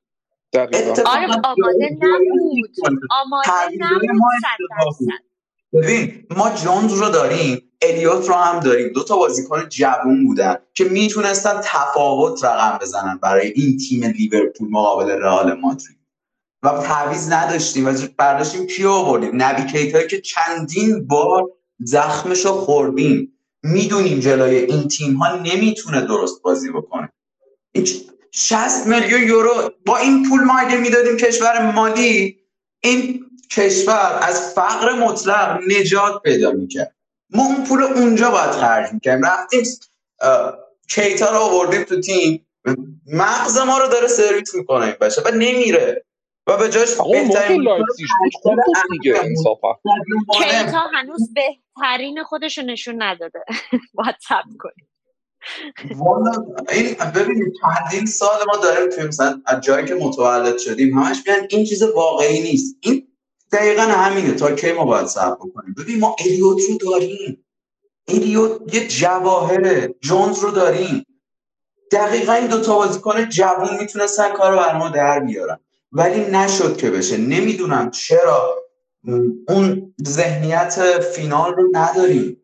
آره 0.56 1.28
آماده 1.44 1.90
نبود. 2.00 2.70
آماده 3.12 3.48
نبود 3.80 5.10
ببین 5.74 6.26
ما 6.38 6.50
جونز 6.50 6.94
رو 6.94 7.10
داریم 7.10 7.72
الیوت 7.82 8.30
رو 8.30 8.36
هم 8.36 8.60
داریم. 8.60 8.94
دو 8.94 9.04
تا 9.04 9.18
بازیکن 9.18 9.70
جوون 9.70 10.26
بودن 10.26 10.58
که 10.74 10.84
می‌تونستن 10.84 11.62
تفاوت 11.64 12.46
رقم 12.46 12.78
بزنن 12.82 13.20
برای 13.22 13.48
این 13.48 13.78
تیم 13.78 14.04
لیورپول 14.04 14.70
مقابل 14.72 15.10
رئال 15.10 15.54
مادرید. 15.54 16.00
و 16.64 16.70
تعویض 16.70 17.32
نداشتیم. 17.32 17.88
و 17.88 17.94
برداشتیم 18.18 18.68
کیو 18.68 18.90
آوردیم؟ 18.90 19.32
نبی 19.34 19.72
کیتا 19.72 20.04
که 20.04 20.22
چندین 20.22 21.08
بار 21.08 21.50
زخمش 21.80 22.46
رو 22.46 22.52
خوردیم. 22.52 23.34
می‌دونیم 23.64 24.20
جلوی 24.20 24.56
این 24.56 24.88
تیم 24.88 25.14
ها 25.14 25.36
نمی‌تونه 25.36 26.02
درست 26.02 26.42
بازی 26.42 26.72
بکنه. 26.72 27.10
60 28.32 28.88
میلیون 28.88 29.24
یورو 29.24 29.72
با 29.86 29.98
این 29.98 30.30
پول 30.30 30.44
ما 30.44 30.58
اگه 30.58 30.78
می‌دادیم 30.78 31.18
کشور 31.18 31.72
مالی 31.72 32.40
این 32.84 33.26
کشور 33.52 34.20
از 34.22 34.54
فقر 34.54 34.94
مطلق 34.94 35.60
نجات 35.68 36.22
پیدا 36.22 36.52
می‌کرد. 36.52 36.96
ما 37.30 37.46
اون 37.46 37.64
پول 37.64 37.84
اونجا 37.84 38.32
باید 38.32 38.52
خرج 38.52 38.94
می‌کنیم 38.94 39.26
رفتیم 39.26 39.64
کیتا 40.90 41.32
رو 41.32 41.38
آوردیم 41.38 41.84
تو 41.84 42.02
تیم. 42.02 42.46
مغز 43.14 43.58
ما 43.58 43.78
رو 43.78 43.88
داره 43.88 44.08
سرویس 44.08 44.56
می‌کنه 44.56 44.86
این 44.86 44.96
بشه 45.02 45.22
و 45.26 45.32
نمیره. 45.32 46.06
و 46.48 46.58
به 46.58 46.70
جاش 46.70 46.90
بهترین 47.12 47.68
کیتا 50.34 50.82
هنوز 50.94 51.34
بهترین 51.34 52.24
خودش 52.24 52.58
نشون 52.58 53.04
نداده. 53.04 53.40
باید 53.98 54.16
سب 54.28 54.44
کنیم. 54.60 54.90
والا 55.95 56.32
این 56.71 56.95
ببینید 57.15 57.54
چندین 57.62 58.06
سال 58.06 58.38
ما 58.47 58.58
داریم 58.63 58.89
توی 58.89 59.04
مثلا 59.04 59.41
از 59.45 59.62
جایی 59.62 59.86
که 59.86 59.95
متولد 59.95 60.58
شدیم 60.58 60.99
همش 60.99 61.17
میگن 61.28 61.47
این 61.49 61.65
چیز 61.65 61.84
واقعی 61.84 62.41
نیست. 62.41 62.75
این 62.80 63.08
دقیقا 63.52 63.82
همینه. 63.82 64.34
تا 64.34 64.52
کی 64.52 64.71
ما 64.71 64.86
باید 64.86 65.08
صبر 65.08 65.36
بکنیم؟ 65.36 65.75
ببین 65.78 65.99
ما 65.99 66.15
الیوت 66.19 66.62
رو 66.69 66.78
داریم. 66.78 67.45
الیوت 68.08 68.73
یه 68.73 68.88
جواهره. 68.88 69.95
جونز 70.02 70.39
رو 70.39 70.52
داریم. 70.52 71.06
دقیقا 71.91 72.34
این 72.34 72.47
دوتا 72.47 72.75
بازیکن 72.75 73.30
جوون 73.30 73.78
می‌تونستن 73.80 74.30
کار 74.30 74.52
رو 74.52 74.58
بر 74.58 74.78
ما 74.78 74.89
در 74.89 75.19
بیارن. 75.19 75.60
ولی 75.91 76.25
نشد 76.32 76.78
که 76.78 76.91
بشه. 76.91 77.17
نمی‌دونم 77.17 77.91
چرا. 77.91 78.56
اون 79.47 79.95
ذهنیت 80.08 80.99
فینال 80.99 81.54
رو 81.54 81.69
نداریم. 81.71 82.38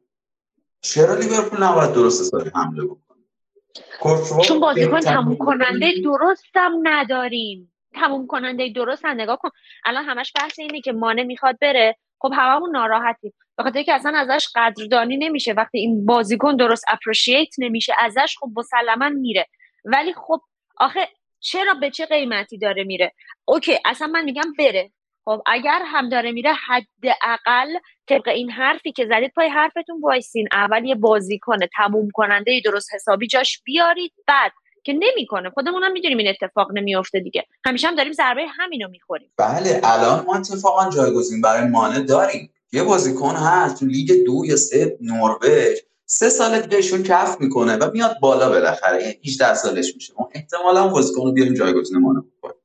چرا 0.93 1.15
لیورپول 1.15 1.63
نباید 1.63 1.93
درست 1.93 2.21
حسابی 2.21 2.51
حمله 2.55 2.83
بکنه؟ 2.85 4.41
چون 4.43 4.59
بازیکن 4.59 4.99
تموم 4.99 5.35
کننده 5.37 5.93
درستم 6.03 6.71
نداریم. 6.83 7.73
تموم 7.93 8.27
کننده 8.27 8.69
درست 8.69 9.05
هم 9.05 9.21
نگاه 9.21 9.37
کن. 9.37 9.49
الان 9.85 10.05
همش 10.05 10.33
بحث 10.35 10.59
اینه 10.59 10.81
که 10.81 10.91
مانه 10.91 11.23
می‌خواد 11.23 11.57
بره. 11.61 11.95
خب 12.19 12.31
هممون 12.35 12.71
ناراحتیم. 12.71 13.33
به 13.57 13.63
خاطر 13.63 13.83
که 13.83 13.93
اصلا 13.93 14.17
ازش 14.17 14.47
قدردانی 14.55 15.17
نمیشه. 15.17 15.53
وقتی 15.53 15.77
این 15.77 16.05
بازیکن 16.05 16.55
درست 16.55 16.85
اپریشیت 16.87 17.49
نمیشه 17.57 17.93
ازش 17.97 18.35
خب 18.39 18.49
مسلما 18.55 19.09
میره. 19.09 19.47
ولی 19.85 20.13
خب 20.13 20.41
آخه 20.77 21.09
چرا 21.39 21.73
به 21.73 21.89
چه 21.89 22.05
قیمتی 22.05 22.57
داره 22.57 22.83
میره؟ 22.83 23.13
okay 23.45 23.79
اصلا 23.85 24.07
من 24.07 24.23
میگم 24.23 24.53
بره. 24.59 24.91
خب 25.25 25.41
اگر 25.45 25.81
هم 25.85 26.09
داره 26.09 26.31
میره 26.31 26.53
حداقل 26.53 27.67
طبق 28.09 28.27
این 28.27 28.51
حرفی 28.51 28.91
که 28.91 29.05
زدید 29.05 29.31
پای 29.35 29.49
حرفتون 29.49 30.01
وایسین. 30.01 30.47
اول 30.53 30.85
یه 30.85 30.95
بازیکن 30.95 31.69
تموم 31.77 32.09
کننده 32.13 32.61
درست 32.65 32.93
حسابی 32.93 33.27
جاش 33.27 33.61
بیارید 33.65 34.11
بعد 34.27 34.51
که 34.83 34.93
نمی‌کنه. 34.93 35.49
خودمون 35.49 35.83
هم 35.83 35.91
می‌دونیم 35.91 36.17
این 36.17 36.27
اتفاق 36.27 36.67
نمیافته 36.73 37.19
دیگه. 37.19 37.45
همیشه 37.65 37.87
هم 37.87 37.95
داریم 37.95 38.13
ضربه 38.13 38.41
همینو 38.59 38.89
می‌خوریم. 38.89 39.31
بله 39.37 39.81
الان 39.83 40.25
ما 40.25 40.35
اتفاقا 40.35 40.89
جایگزین 40.89 41.41
برای 41.41 41.67
مانه 41.67 41.99
داریم. 41.99 42.53
یه 42.71 42.83
بازیکن 42.83 43.35
هست 43.35 43.79
تو 43.79 43.85
لیگ 43.85 44.25
دو 44.25 44.45
یا 44.45 44.55
سه 44.55 44.97
نروژ. 45.01 45.77
سه 46.05 46.29
سال 46.29 46.61
بهشون 46.61 47.03
کف 47.03 47.41
می‌کنه 47.41 47.75
و 47.75 47.91
میاد 47.93 48.19
بالا 48.21 48.49
بالاخره. 48.49 49.19
18 49.25 49.53
سالش 49.53 49.95
میشه. 49.95 50.13
ما 50.19 50.29
احتمالا 50.35 50.87
بازیکن 50.87 51.21
رو 51.21 51.31
بیاریم 51.31 51.53
جایگزین 51.53 51.97
مانه 51.97 52.19
بکنیم. 52.19 52.64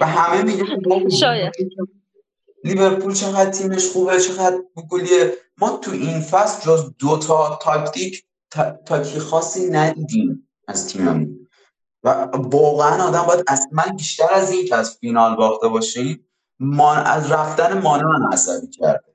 و 0.00 0.06
همه 0.06 0.42
میگن 0.42 1.08
شاید. 1.20 1.52
لیورپول 2.64 3.14
چقدر 3.14 3.50
تیمش 3.50 3.88
خوبه 3.88 4.20
چقدر 4.20 4.58
گلیه. 4.90 5.34
ما 5.58 5.76
تو 5.76 5.90
این 5.90 6.20
فصل 6.20 6.66
جز 6.66 6.92
دو 6.98 7.18
تا 7.18 7.58
تاکتیک 7.62 8.24
تاکی 8.86 9.18
خاصی 9.18 9.70
ندیدیم 9.70 10.48
از 10.68 10.88
تیممون. 10.88 11.48
و 12.04 12.28
واقعا 12.32 13.04
آدم 13.08 13.22
باید 13.22 13.44
اصلا 13.48 13.92
بیشتر 13.96 14.34
از 14.34 14.52
این 14.52 14.66
که 14.66 14.76
از 14.76 14.96
فینال 14.96 15.36
باخته 15.36 15.68
باشیم 15.68 16.26
ما 16.60 16.94
از 16.94 17.32
رفتن 17.32 17.80
مانه 17.80 18.04
من 18.04 18.32
عصبی 18.32 18.66
کرده. 18.66 19.14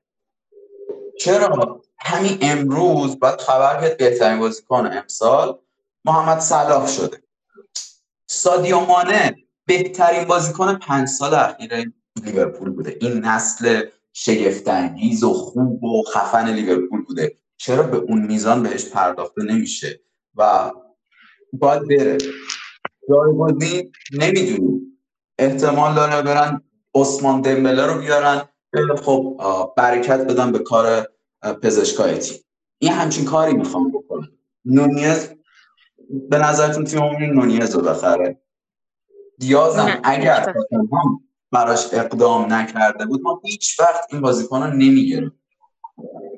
چرا؟ 1.20 1.82
همین 2.00 2.38
امروز 2.42 3.20
باید 3.20 3.42
خبر 3.42 3.80
بیاد 3.80 3.98
بهترین 3.98 4.40
بازیکن 4.40 4.90
امسال 4.92 5.60
محمد 6.06 6.40
صلاح 6.40 6.88
شده. 6.88 7.24
سادیو 8.28 8.80
مانه 8.80 9.36
بهترین 9.70 10.24
بازیکن 10.24 10.76
پنج 10.76 11.08
سال 11.08 11.34
اخیر 11.34 11.92
لیورپول 12.26 12.70
بوده. 12.70 12.98
این 13.02 13.26
نسل 13.26 13.82
شگفتانگیز 14.14 15.24
و 15.24 15.34
خوب 15.34 15.84
و 15.84 16.04
خفن 16.04 16.54
لیورپول 16.54 17.02
بوده. 17.02 17.38
چرا 17.58 17.84
به 17.84 17.98
اون 17.98 18.22
میزان 18.22 18.64
بهش 18.64 18.86
پرداخته 18.86 19.44
نمیشه؟ 19.44 20.00
و 20.36 20.72
باید 21.54 21.88
بره. 21.88 22.18
جایگزین 23.10 23.92
نمی‌دونیم. 24.20 25.00
احتمال 25.40 25.96
داره 25.96 26.22
برن 26.22 26.62
عثمان 26.96 27.42
دمبله 27.42 27.86
رو 27.86 28.02
بیارن. 28.02 28.42
خب 29.02 29.42
برکت 29.78 30.20
بدن 30.20 30.52
به 30.52 30.60
کار 30.60 31.08
پزشکای 31.62 32.18
تیم. 32.18 32.38
این 32.80 32.92
همچین 32.92 33.26
کاری 33.26 33.54
می‌خوام 33.54 33.92
بکنم. 33.92 34.30
نونیز 34.66 35.30
به 36.30 36.38
نظرتون 36.38 36.84
تیم 36.84 37.00
همون 37.00 37.24
نونیز 37.24 37.76
رو 37.76 37.82
بخره؟ 37.82 38.42
دیازم 39.40 40.02
اگر 40.04 40.54
هم 40.94 41.20
براش 41.52 41.94
اقدام 41.94 42.54
نکرده 42.54 43.06
بود 43.06 43.22
ما 43.22 43.42
هیچ 43.46 43.80
وقت 43.80 44.14
این 44.14 44.22
بازیکن 44.22 44.64
رو 44.64 44.74
نمی‌گیریم 44.74 45.32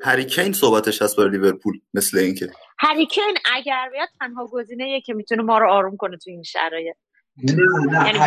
هریکین 0.02 0.54
صحبتش 0.54 1.02
هست 1.02 1.18
برای 1.18 1.30
لیورپول 1.30 1.80
مثل 1.93 2.18
اینکه. 2.18 2.52
هریکین 2.80 3.38
اگر 3.56 3.89
بیاد 3.91 4.10
تنها 4.20 4.47
گزینه 4.47 5.02
که 5.02 5.14
می‌تونه 5.14 5.43
ما 5.43 5.58
رو 5.58 5.72
آروم 5.72 5.97
کنه 5.97 6.18
تو 6.18 6.30
این 6.30 6.43
شرایط. 6.43 6.95
نه 7.43 7.56
نه 7.91 8.06
یعنی 8.06 8.20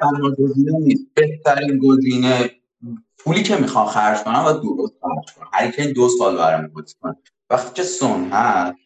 تنها 0.00 0.30
گزینه 0.38 0.78
نیست. 0.78 1.06
بهترین 1.14 1.78
گزینه 1.78 2.50
پولی 3.18 3.42
که 3.42 3.56
می‌خوان 3.56 3.86
خرج 3.86 4.22
کنن 4.22 4.38
و 4.38 4.52
درست 4.52 4.94
خرج 5.02 5.34
کنن. 5.36 5.46
هریکین 5.52 5.92
دو 5.92 6.08
سال 6.08 6.36
برام 6.36 6.68
بازی 6.68 6.94
کنه. 7.00 7.16
وقتی 7.50 7.74
که 7.74 7.82
سون 7.82 8.28
هست 8.32 8.78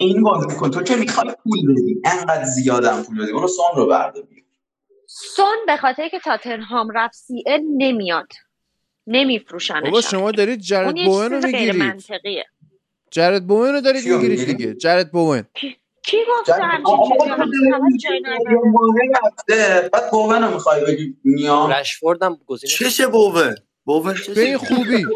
این 0.00 0.22
بازی 0.22 0.46
میکن 0.46 0.70
تو 0.70 0.82
که 0.82 0.96
می‌خوای 0.96 1.34
پول 1.44 1.74
بدی 1.74 2.02
انقدر 2.04 2.44
زیادم 2.44 3.02
پول 3.02 3.22
بدی 3.22 3.32
اونو 3.32 3.48
سون 3.48 3.66
رو 3.76 3.86
برداری 3.86 4.35
سون 5.18 5.56
به 5.66 5.76
خاطر 5.76 6.08
که 6.08 6.18
تاتنهام 6.18 6.90
رفت 6.94 7.14
سی 7.14 7.44
ال 7.46 7.60
نمیاد. 7.76 8.32
نمیفروشنش. 9.06 9.82
بابا 9.82 10.00
شما 10.00 10.30
دارید 10.30 10.60
جرد 10.60 10.94
بوئن 11.04 11.32
رو 11.32 11.46
می‌گیرید. 11.46 12.04
جرد 13.10 13.46
بوئن 13.46 13.72
رو 13.72 13.80
دارید 13.80 14.06
می‌گیرید 14.06 14.44
دیگه. 14.46 14.74
جرد 14.74 15.12
بوئن. 15.12 15.46
کی 16.02 16.18
گفت 16.28 16.50
همچین 16.50 17.98
چیزی؟ 17.98 18.24
بعد 19.92 20.10
بوئن 20.10 20.42
رو 20.42 20.50
می‌خوای 20.50 20.84
بگی 20.84 21.16
میام. 21.24 21.70
رشفورد 21.70 22.22
هم 22.22 22.38
گزینه 22.46 22.72
چشه 22.72 23.06
بوئن؟ 23.06 23.54
بوئن 23.84 24.14
به 24.34 24.40
این 24.40 24.58
خوبی. 24.58 25.06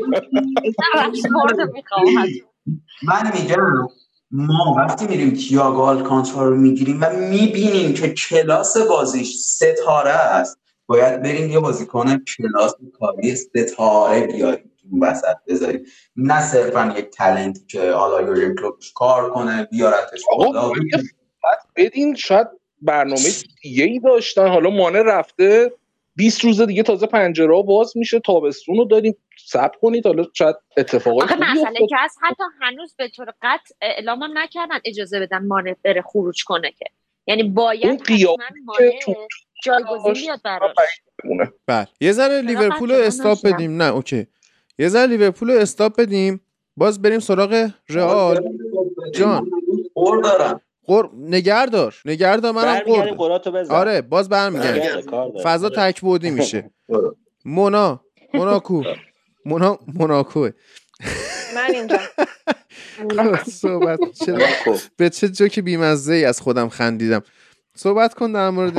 من 3.02 3.32
میگم. 3.34 3.88
ما 4.30 4.74
وقتی 4.78 5.06
میریم 5.06 5.30
تییاگو 5.30 5.80
آلکانتارا 5.80 6.48
رو 6.48 6.56
می‌گیریم 6.56 6.98
و 7.00 7.10
می‌بینیم 7.16 7.94
که 7.94 8.08
کلاس 8.08 8.76
بازیش 8.76 9.36
ستاره 9.36 10.10
است 10.10 10.58
باید 10.86 11.22
بریم 11.22 11.50
یه 11.50 11.58
بازیکن 11.58 12.24
کلاس 12.38 12.74
کاری 12.98 13.36
ستاره 13.36 14.26
بیاریم 14.26 14.70
وسط 15.02 15.36
بذاریم. 15.48 15.80
نه 16.16 16.40
صرفا 16.40 16.94
یک 16.98 17.10
تلنت 17.10 17.68
که 17.68 17.92
حالا 17.92 18.22
یورین 18.22 18.54
کلوبش 18.54 18.92
کار 18.92 19.30
کنه 19.30 19.68
بیارتش 19.70 20.22
آقا 20.32 20.72
بدین 21.76 22.14
شاید 22.14 22.46
برنامه 22.82 23.28
دیگه 23.62 23.84
ای 23.84 23.98
داشتن. 23.98 24.48
حالا 24.48 24.70
مانه 24.70 25.02
رفته 25.02 25.72
20 26.16 26.44
روز 26.44 26.60
دیگه 26.60 26.82
تازه 26.82 27.06
پنجره 27.06 27.62
باز 27.62 27.96
میشه 27.96 28.20
تابستون 28.20 28.76
رو 28.76 28.84
داریم. 28.84 29.16
ثبت 29.52 29.76
کنید 29.82 30.06
حالا 30.06 30.24
شاید 30.32 30.56
اتفاقات 30.76 31.22
آخه 31.22 31.36
مسئله 31.36 31.86
که 31.88 31.96
از 32.00 32.14
حتی 32.22 32.42
هنوز 32.60 32.94
به 32.98 33.08
طور 33.08 33.34
قطع 33.42 33.74
اعلام 33.82 34.22
هم 34.22 34.38
نکردن 34.38 34.78
اجازه 34.84 35.20
بدن 35.20 35.46
مانه 35.46 35.76
بره 35.84 36.02
خروج 36.02 36.44
کنه 36.44 36.70
که. 36.70 36.84
یعنی 37.26 37.42
باید 37.42 38.02
مانه 38.64 38.98
جایگزین 39.64 40.12
بیاد 40.12 40.42
براش. 40.44 40.76
بله 41.66 41.86
یه 42.00 42.12
ذره 42.12 42.40
لیورپول 42.40 42.90
رو 42.92 43.02
استاپ 43.02 43.38
بدیم. 43.44 43.82
نه 43.82 43.84
اوکی. 43.84 44.26
یه 44.78 44.88
ذره 44.88 45.06
لیورپول 45.06 45.50
رو 45.50 45.58
استاپ 45.60 45.96
بدیم. 45.96 46.40
باز 46.76 47.02
بریم 47.02 47.20
سراغ 47.20 47.70
رئال. 47.88 48.40
جان. 49.14 49.50
دارم 50.22 50.60
قر... 50.84 51.08
نگردار 51.14 51.94
نگردار 52.04 52.52
منم 52.52 52.78
قرد 52.78 53.70
آره 53.70 54.02
باز 54.02 54.28
برمیگرد 54.28 55.04
فضا 55.42 55.68
تک 55.68 56.00
بودی 56.00 56.30
میشه. 56.30 56.70
مونا. 57.44 58.00
موناکو 58.34 58.82
مونا 59.44 59.78
موناکوه. 59.94 60.50
من 61.54 61.74
اینجا 61.74 61.98
صحبت 63.62 63.98
به 64.96 65.10
چه 65.10 65.28
جوک 65.28 65.60
بیمزه 65.60 66.14
ای 66.14 66.24
از 66.24 66.40
خودم 66.40 66.68
خندیدم. 66.68 67.22
صحبت 67.76 68.14
کن 68.14 68.32
در 68.32 68.50
مورد 68.50 68.78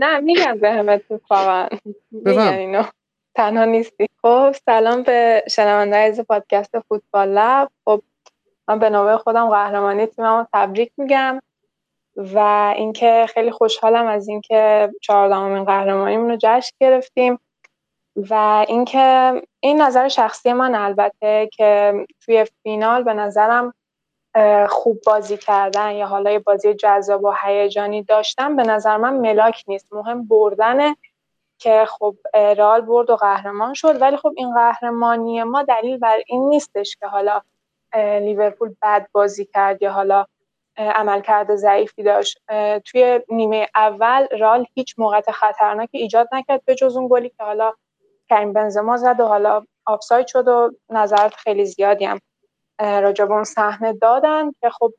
نه 0.00 0.20
میگم 0.20 0.58
به 0.60 0.72
همه 0.72 0.92
اتفاقا. 0.92 1.68
میگن 2.10 2.40
اینو. 2.40 2.84
تنها 3.34 3.64
نیستی. 3.64 4.06
خب 4.22 4.54
سلام 4.66 5.02
به 5.02 5.44
شنونده 5.50 5.96
از 5.96 6.20
پادکست 6.20 6.80
فوتبال 6.80 7.28
لب. 7.28 7.68
خب 7.84 8.02
من 8.68 8.78
به 8.78 8.90
نوبه 8.90 9.16
خودم 9.16 9.48
قهرمانی 9.48 10.06
تیممو 10.06 10.44
تبریک 10.52 10.92
میگم 10.96 11.40
و 12.16 12.38
اینکه 12.76 13.26
خیلی 13.34 13.50
خوشحالم 13.50 14.06
از 14.06 14.28
اینکه 14.28 14.90
چهاردهمین 15.02 15.64
قهرمانیمون 15.64 16.30
رو 16.30 16.36
جشن 16.40 16.76
گرفتیم. 16.80 17.38
و 18.30 18.64
اینکه 18.68 19.32
این 19.60 19.82
نظر 19.82 20.08
شخصی 20.08 20.52
من 20.52 20.74
البته 20.74 21.48
که 21.52 21.94
توی 22.20 22.46
فینال 22.62 23.02
به 23.02 23.14
نظرم 23.14 23.74
خوب 24.68 25.00
بازی 25.06 25.36
کردن 25.36 25.92
یا 25.92 26.06
حالا 26.06 26.38
بازی 26.46 26.74
جذاب 26.74 27.24
و 27.24 27.32
هیجانی 27.42 28.02
داشتن 28.02 28.56
به 28.56 28.62
نظر 28.62 28.96
من 28.96 29.16
ملاک 29.16 29.64
نیست. 29.66 29.92
مهم 29.92 30.28
بردنه 30.28 30.96
که 31.58 31.84
خب 31.88 32.16
رئال 32.34 32.80
برد 32.80 33.10
و 33.10 33.16
قهرمان 33.16 33.74
شد. 33.74 34.02
ولی 34.02 34.16
خب 34.16 34.32
این 34.36 34.54
قهرمانی 34.54 35.42
ما 35.42 35.62
دلیل 35.62 35.98
بر 35.98 36.18
این 36.26 36.48
نیستش 36.48 36.96
که 36.96 37.06
حالا 37.06 37.40
لیورپول 37.94 38.74
بد 38.82 39.08
بازی 39.12 39.44
کرد 39.44 39.82
یا 39.82 39.92
حالا 39.92 40.26
عملکرد 40.76 41.54
ضعیفی 41.54 42.02
داشت. 42.02 42.40
توی 42.84 43.20
نیمه 43.28 43.68
اول 43.74 44.26
رال 44.40 44.66
هیچ 44.74 44.94
موقع 44.98 45.20
خطرناکی 45.20 45.98
ایجاد 45.98 46.28
نکرد 46.32 46.64
به 46.64 46.74
جز 46.74 46.96
اون 46.96 47.08
گلی 47.10 47.28
که 47.28 47.44
حالا 47.44 47.72
کریم 48.28 48.52
بنزما 48.52 48.96
زد 48.96 49.20
و 49.20 49.26
حالا 49.26 49.64
آفساید 49.86 50.26
شد 50.26 50.48
و 50.48 50.70
نظرات 50.90 51.34
خیلی 51.34 51.64
زیادی 51.64 52.04
هم 52.04 52.20
راجع 52.78 53.24
به 53.24 53.34
اون 53.34 53.44
صحنه 53.44 53.92
دادن 53.92 54.50
که 54.60 54.70
خب 54.70 54.92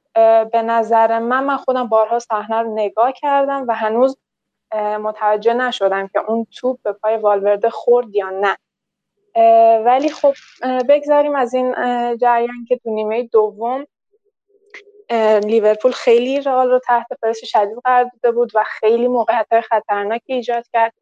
به 0.51 0.61
نظر 0.61 1.19
من 1.19 1.43
من 1.43 1.57
خودم 1.57 1.87
بارها 1.87 2.19
صحنه 2.19 2.61
رو 2.61 2.73
نگاه 2.73 3.11
کردم 3.11 3.65
و 3.67 3.75
هنوز 3.75 4.17
متوجه 4.75 5.53
نشدم 5.53 6.07
که 6.07 6.19
اون 6.27 6.47
توپ 6.55 6.79
به 6.83 6.93
پای 6.93 7.17
والورده 7.17 7.69
خورد 7.69 8.15
یا 8.15 8.29
نه. 8.29 8.57
ولی 9.85 10.09
خب 10.09 10.33
بگذاریم 10.89 11.35
از 11.35 11.53
این 11.53 11.75
جریان 12.17 12.65
که 12.67 12.77
تو 12.77 12.89
نیمه 12.89 13.23
دوم 13.23 13.85
لیورپول 15.43 15.91
خیلی 15.91 16.41
رئال 16.41 16.69
رو 16.69 16.79
تحت 16.79 17.07
پرس 17.21 17.39
شدید 17.43 17.77
قرار 17.83 18.03
داده 18.03 18.35
بود 18.35 18.51
و 18.55 18.63
خیلی 18.63 19.07
موقعیت 19.07 19.61
خطرناکی 19.69 20.33
ایجاد 20.33 20.65
کرد. 20.73 20.93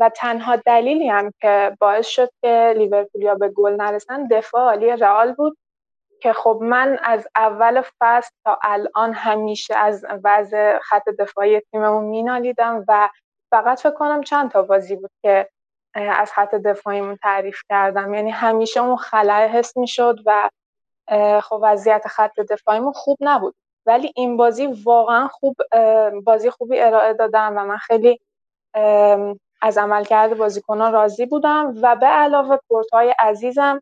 و 0.00 0.10
تنها 0.16 0.56
دلیلی 0.56 1.08
هم 1.08 1.32
که 1.40 1.76
باعث 1.80 2.06
شد 2.06 2.30
که 2.42 2.74
لیورپولیا 2.76 3.34
به 3.34 3.48
گل 3.48 3.72
نرسن 3.72 4.26
دفاع 4.26 4.62
عالی 4.62 4.90
رئال 4.90 5.32
بود 5.32 5.56
که 6.20 6.32
خب 6.32 6.58
من 6.62 6.98
از 7.02 7.28
اول 7.36 7.82
فصل 8.00 8.30
تا 8.44 8.58
الان 8.62 9.12
همیشه 9.12 9.76
از 9.76 10.06
وضع 10.24 10.78
خط 10.78 11.08
دفاعی 11.08 11.60
تیممون 11.60 12.04
مینالیدم 12.04 12.84
و 12.88 13.08
فقط 13.50 13.80
فکر 13.80 13.90
کنم 13.94 14.22
چند 14.22 14.50
تا 14.50 14.62
بازی 14.62 14.96
بود 14.96 15.10
که 15.22 15.48
از 15.94 16.32
خط 16.32 16.54
دفاعیمون 16.54 17.16
تعریف 17.16 17.60
کردم. 17.68 18.14
یعنی 18.14 18.30
همیشه 18.30 18.80
اون 18.80 18.96
خلاه 18.96 19.40
حس 19.40 19.76
می‌شد 19.76 20.18
و 20.26 20.50
خب 21.42 21.58
وضعیت 21.62 22.08
خط 22.08 22.40
دفاعیمون 22.40 22.92
خوب 22.92 23.16
نبود. 23.20 23.54
ولی 23.86 24.12
این 24.16 24.36
بازی 24.36 24.66
واقعا 24.84 25.28
خوب 25.28 25.56
بازی 26.24 26.50
خوبی 26.50 26.80
ارائه 26.80 27.12
دادم 27.12 27.54
و 27.56 27.64
من 27.64 27.76
خیلی 27.76 28.20
از 29.62 29.78
عملکرد 29.78 30.36
بازیکنان 30.36 30.92
راضی 30.92 31.26
بودم 31.26 31.74
و 31.82 31.96
به 31.96 32.06
علاوه 32.06 32.58
کورتهای 32.68 33.14
عزیزم 33.18 33.80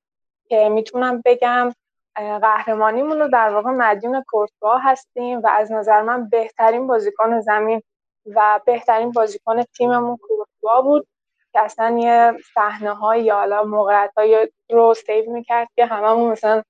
که 0.48 0.68
می‌تونم 0.68 1.22
بگم 1.24 1.72
قهرمانیمون 2.14 3.18
رو 3.20 3.28
در 3.28 3.54
واقع 3.54 3.70
مدیون 3.70 4.24
کورتوا 4.28 4.78
هستیم 4.78 5.40
و 5.40 5.48
از 5.52 5.72
نظر 5.72 6.02
من 6.02 6.28
بهترین 6.28 6.86
بازیکن 6.86 7.40
زمین 7.40 7.82
و 8.26 8.60
بهترین 8.66 9.12
بازیکن 9.12 9.62
تیممون 9.62 10.16
کورتوا 10.16 10.82
بود 10.82 11.06
که 11.52 11.60
اصلا 11.60 11.98
یه 11.98 12.32
صحنه 12.54 12.92
های 12.92 13.24
یا 13.24 13.34
حالا 13.36 13.64
موقعیت 13.64 14.12
های 14.16 14.48
رو 14.70 14.94
save 14.94 15.30
می‌کرد 15.30 15.68
که 15.76 15.86
هممون 15.86 16.32
مثلا 16.32 16.62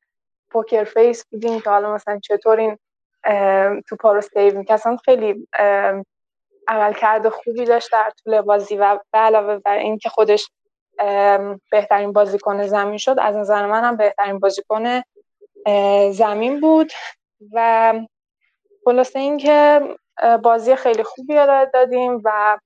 poker 0.50 0.84
face 0.84 1.24
بودیم 1.30 1.60
که 1.60 1.70
حالا 1.70 1.94
مثلا 1.94 2.18
چطور 2.18 2.58
این 2.58 2.78
توپا 3.88 4.12
رو 4.12 4.20
save 4.20 4.58
می‌کرد. 4.58 4.74
اصلا 4.74 4.96
خیلی 4.96 5.48
عملکرد 6.68 7.28
خوبی 7.28 7.64
داشت 7.64 7.92
در 7.92 8.12
طول 8.24 8.40
بازی 8.40 8.76
و 8.76 8.98
به 9.12 9.18
علاوه 9.18 9.58
بر 9.58 9.78
این 9.78 9.98
که 9.98 10.08
خودش 10.08 10.48
بهترین 11.70 12.12
بازیکن 12.12 12.66
زمین 12.66 12.98
شد 12.98 13.16
از 13.18 13.36
نظر 13.36 13.66
من 13.66 13.84
هم 13.84 13.96
بهترین 13.96 14.38
بازیکن 14.38 15.02
زمین 16.10 16.60
بود 16.60 16.92
و 17.52 17.94
خلاصه 18.84 19.18
اینکه 19.18 19.80
بازی 20.42 20.76
خیلی 20.76 21.02
خوبی 21.02 21.38
ارائه 21.38 21.70
دادیم 21.74 22.20
و 22.24 22.58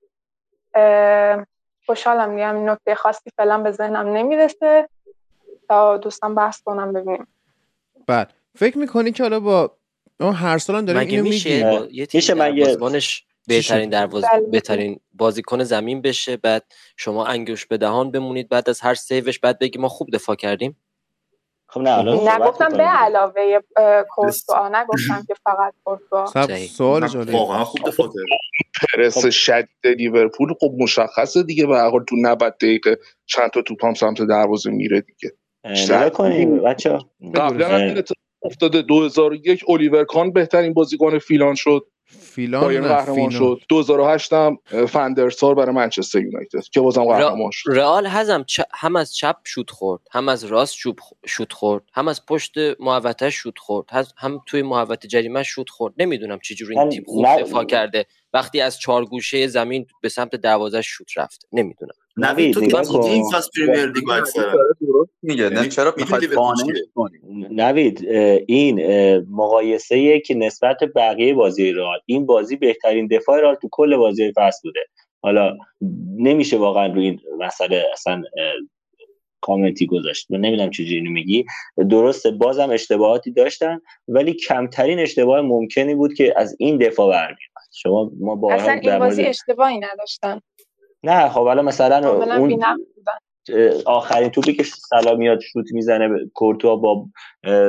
خوشحالم 1.85 2.29
میگم 2.29 2.69
نکته 2.69 2.95
خاصی 2.95 3.29
فعلا 3.37 3.57
به 3.57 3.71
ذهنم 3.71 4.07
نمی‌رسه 4.07 4.89
تا 5.67 5.97
دوستان 5.97 6.35
بحث 6.35 6.61
کنم 6.61 6.93
ببینیم. 6.93 7.27
بله 8.07 8.27
فکر 8.55 8.77
می‌کنی 8.77 9.11
که 9.11 9.23
حالا 9.23 9.39
با 9.39 9.71
هر 10.21 10.57
سال 10.57 10.75
هم 10.75 10.85
داریم 10.85 11.09
اینو 11.09 11.23
میشه 11.23 11.63
با... 11.63 11.87
یه 11.91 12.07
بهترین 13.47 13.89
درواز 13.89 14.23
بله. 14.33 14.41
بهترین 14.51 14.99
بازیکن 15.13 15.63
زمین 15.63 16.01
بشه 16.01 16.37
بعد 16.37 16.65
شما 16.97 17.25
انگوش 17.25 17.65
به 17.65 17.77
دهان 17.77 18.11
بمونید 18.11 18.49
بعد 18.49 18.69
از 18.69 18.81
هر 18.81 18.93
سیوش 18.93 19.39
بعد 19.39 19.59
بگی 19.59 19.79
ما 19.79 19.87
خوب 19.87 20.09
دفاع 20.13 20.35
کردیم. 20.35 20.77
خب 21.69 21.81
نه 21.81 22.35
نگفتم 22.35 22.69
به 22.69 22.83
علاوه 22.83 23.59
کورتوا. 24.09 24.69
نگفتم 24.69 25.23
که 25.27 25.33
فقط 25.43 25.73
کورتوا. 25.83 26.57
سوال 26.57 27.07
جالب. 27.07 27.33
واقعا 27.35 27.63
خوب 27.63 27.89
دفاع 27.89 28.09
پرس 28.81 29.17
خب. 29.17 29.29
شدید 29.29 29.69
لیورپول 29.83 30.53
خب 30.59 30.71
مشخصه 30.79 31.43
دیگه 31.43 31.65
به 31.65 31.77
هر 31.77 31.91
تو 32.09 32.15
90 32.15 32.55
دقیقه 32.57 32.99
چند 33.25 33.49
تا 33.49 33.61
توپ 33.61 33.85
هم 33.85 33.93
سمت 33.93 34.21
دروازه 34.21 34.71
میره 34.71 35.01
دیگه. 35.01 35.33
نگاه 35.65 36.09
کنیم 36.09 36.63
بچا 36.63 37.09
قبلا 37.35 38.03
افتاده 38.43 38.81
2001 38.81 39.63
الیور 39.67 40.03
کان 40.03 40.31
بهترین 40.31 40.73
بازیکن 40.73 41.19
فیلان 41.19 41.55
شد. 41.55 41.87
فیلان 42.09 42.81
قهرمان 42.81 43.29
شد. 43.29 43.61
2008 43.69 44.33
هم 44.33 44.57
فندرسار 44.87 45.55
برای 45.55 45.75
منچستر 45.75 46.19
یونایتد 46.19 46.63
که 46.63 46.81
بازم 46.81 47.03
قهرمان 47.03 47.51
شد. 47.51 47.69
رئال 47.73 48.05
هم 48.05 48.45
هم 48.73 48.95
از 48.95 49.15
چپ 49.15 49.35
شوت 49.43 49.69
خورد 49.69 50.01
هم 50.11 50.29
از 50.29 50.43
راست 50.43 50.75
شوت 51.25 51.53
خورد 51.53 51.83
هم 51.93 52.07
از 52.07 52.25
پشت 52.25 52.53
محوطه 52.79 53.29
شوت 53.29 53.59
خورد 53.59 53.89
هم 54.17 54.41
توی 54.45 54.61
محوطه 54.61 55.07
جریمه 55.07 55.43
شوت 55.43 55.69
خورد. 55.69 55.93
نمی‌دونم 55.97 56.39
چجوری 56.39 56.79
این 56.79 56.89
تیم 56.89 57.03
خوب 57.07 57.25
دفاع 57.25 57.63
کرده. 57.63 58.05
وقتی 58.33 58.61
از 58.61 58.79
چهار 58.79 59.05
گوشه 59.05 59.47
زمین 59.47 59.85
به 60.01 60.09
سمت 60.09 60.35
دروازه 60.35 60.81
شوت 60.81 61.17
رفت. 61.17 61.47
نمی‌دونم. 61.51 61.93
نوید 62.17 62.53
تو 62.53 62.61
این 63.03 63.23
فصل 63.33 63.49
پریمیر 63.55 63.85
لیگ 63.85 64.03
میگه 65.21 65.49
نه 65.49 65.69
چرا 65.69 65.93
می‌خواد 65.97 66.23
نوید 67.51 68.07
این 68.47 68.81
مقایسه 69.29 70.19
که 70.19 70.33
نسبت 70.35 70.77
بقیه 70.95 71.33
بازی 71.33 71.71
رئال 71.71 71.99
این 72.05 72.25
بازی 72.25 72.55
بهترین 72.55 73.07
دفاع 73.07 73.41
رئال 73.41 73.55
تو 73.55 73.69
کل 73.71 73.97
بازی 73.97 74.33
فصل 74.37 74.59
بوده. 74.63 74.79
حالا 75.21 75.57
نمیشه 76.17 76.57
واقعا 76.57 76.93
روی 76.93 77.05
این 77.05 77.19
مسئله 77.39 77.83
اصلا 77.93 78.23
کامنتی 79.41 79.85
گذاشت. 79.85 80.31
من 80.31 80.39
نمی‌دونم 80.39 80.69
چجوری 80.69 80.95
اینو 80.95 81.11
میگی. 81.11 81.45
درسته 81.89 82.31
بازم 82.31 82.69
اشتباهاتی 82.69 83.31
داشتن 83.31 83.79
ولی 84.07 84.33
کمترین 84.33 84.99
اشتباه 84.99 85.41
ممکنی 85.41 85.95
بود 85.95 86.13
که 86.13 86.33
از 86.37 86.55
این 86.59 86.77
دفاع 86.77 87.11
برمیاد 87.11 87.37
شما 87.73 88.11
ما 88.19 88.35
با 88.35 88.53
اصلا 88.53 88.73
این 88.73 88.99
بازی 88.99 89.23
اشتباهی 89.23 89.79
نداشتن. 89.79 90.41
نه 91.03 91.29
خب 91.29 91.41
الان 91.41 91.65
مثلا 91.65 92.09
اون 92.37 92.63
آخرین 93.85 94.29
توپی 94.29 94.53
که 94.53 94.63
سلا 94.63 95.15
میاد 95.15 95.39
شوت 95.39 95.65
می‌زنه 95.71 96.09
کورتوا 96.33 96.75
با 96.75 97.07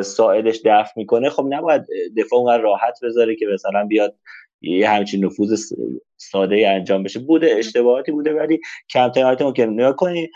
ساعدش 0.02 0.60
دفع 0.64 0.90
می‌کنه 0.96 1.30
خب 1.30 1.46
نباید 1.48 1.82
دفاع 2.16 2.38
اونقدر 2.38 2.62
راحت 2.62 2.98
بذاره 3.02 3.36
که 3.36 3.46
مثلا 3.54 3.84
بیاد 3.84 4.16
یه 4.60 4.90
همچین 4.90 5.24
نفوذ 5.24 5.72
ساده 6.16 6.68
انجام 6.68 7.02
بشه. 7.02 7.20
بوده 7.20 7.54
اشتباهاتی 7.58 8.12
بوده 8.12 8.34
ولی 8.34 8.60
کمترین 8.90 9.26
حالت 9.26 9.42
ممکن. 9.42 9.62
نگاه 9.62 9.96
کنی 9.96 10.30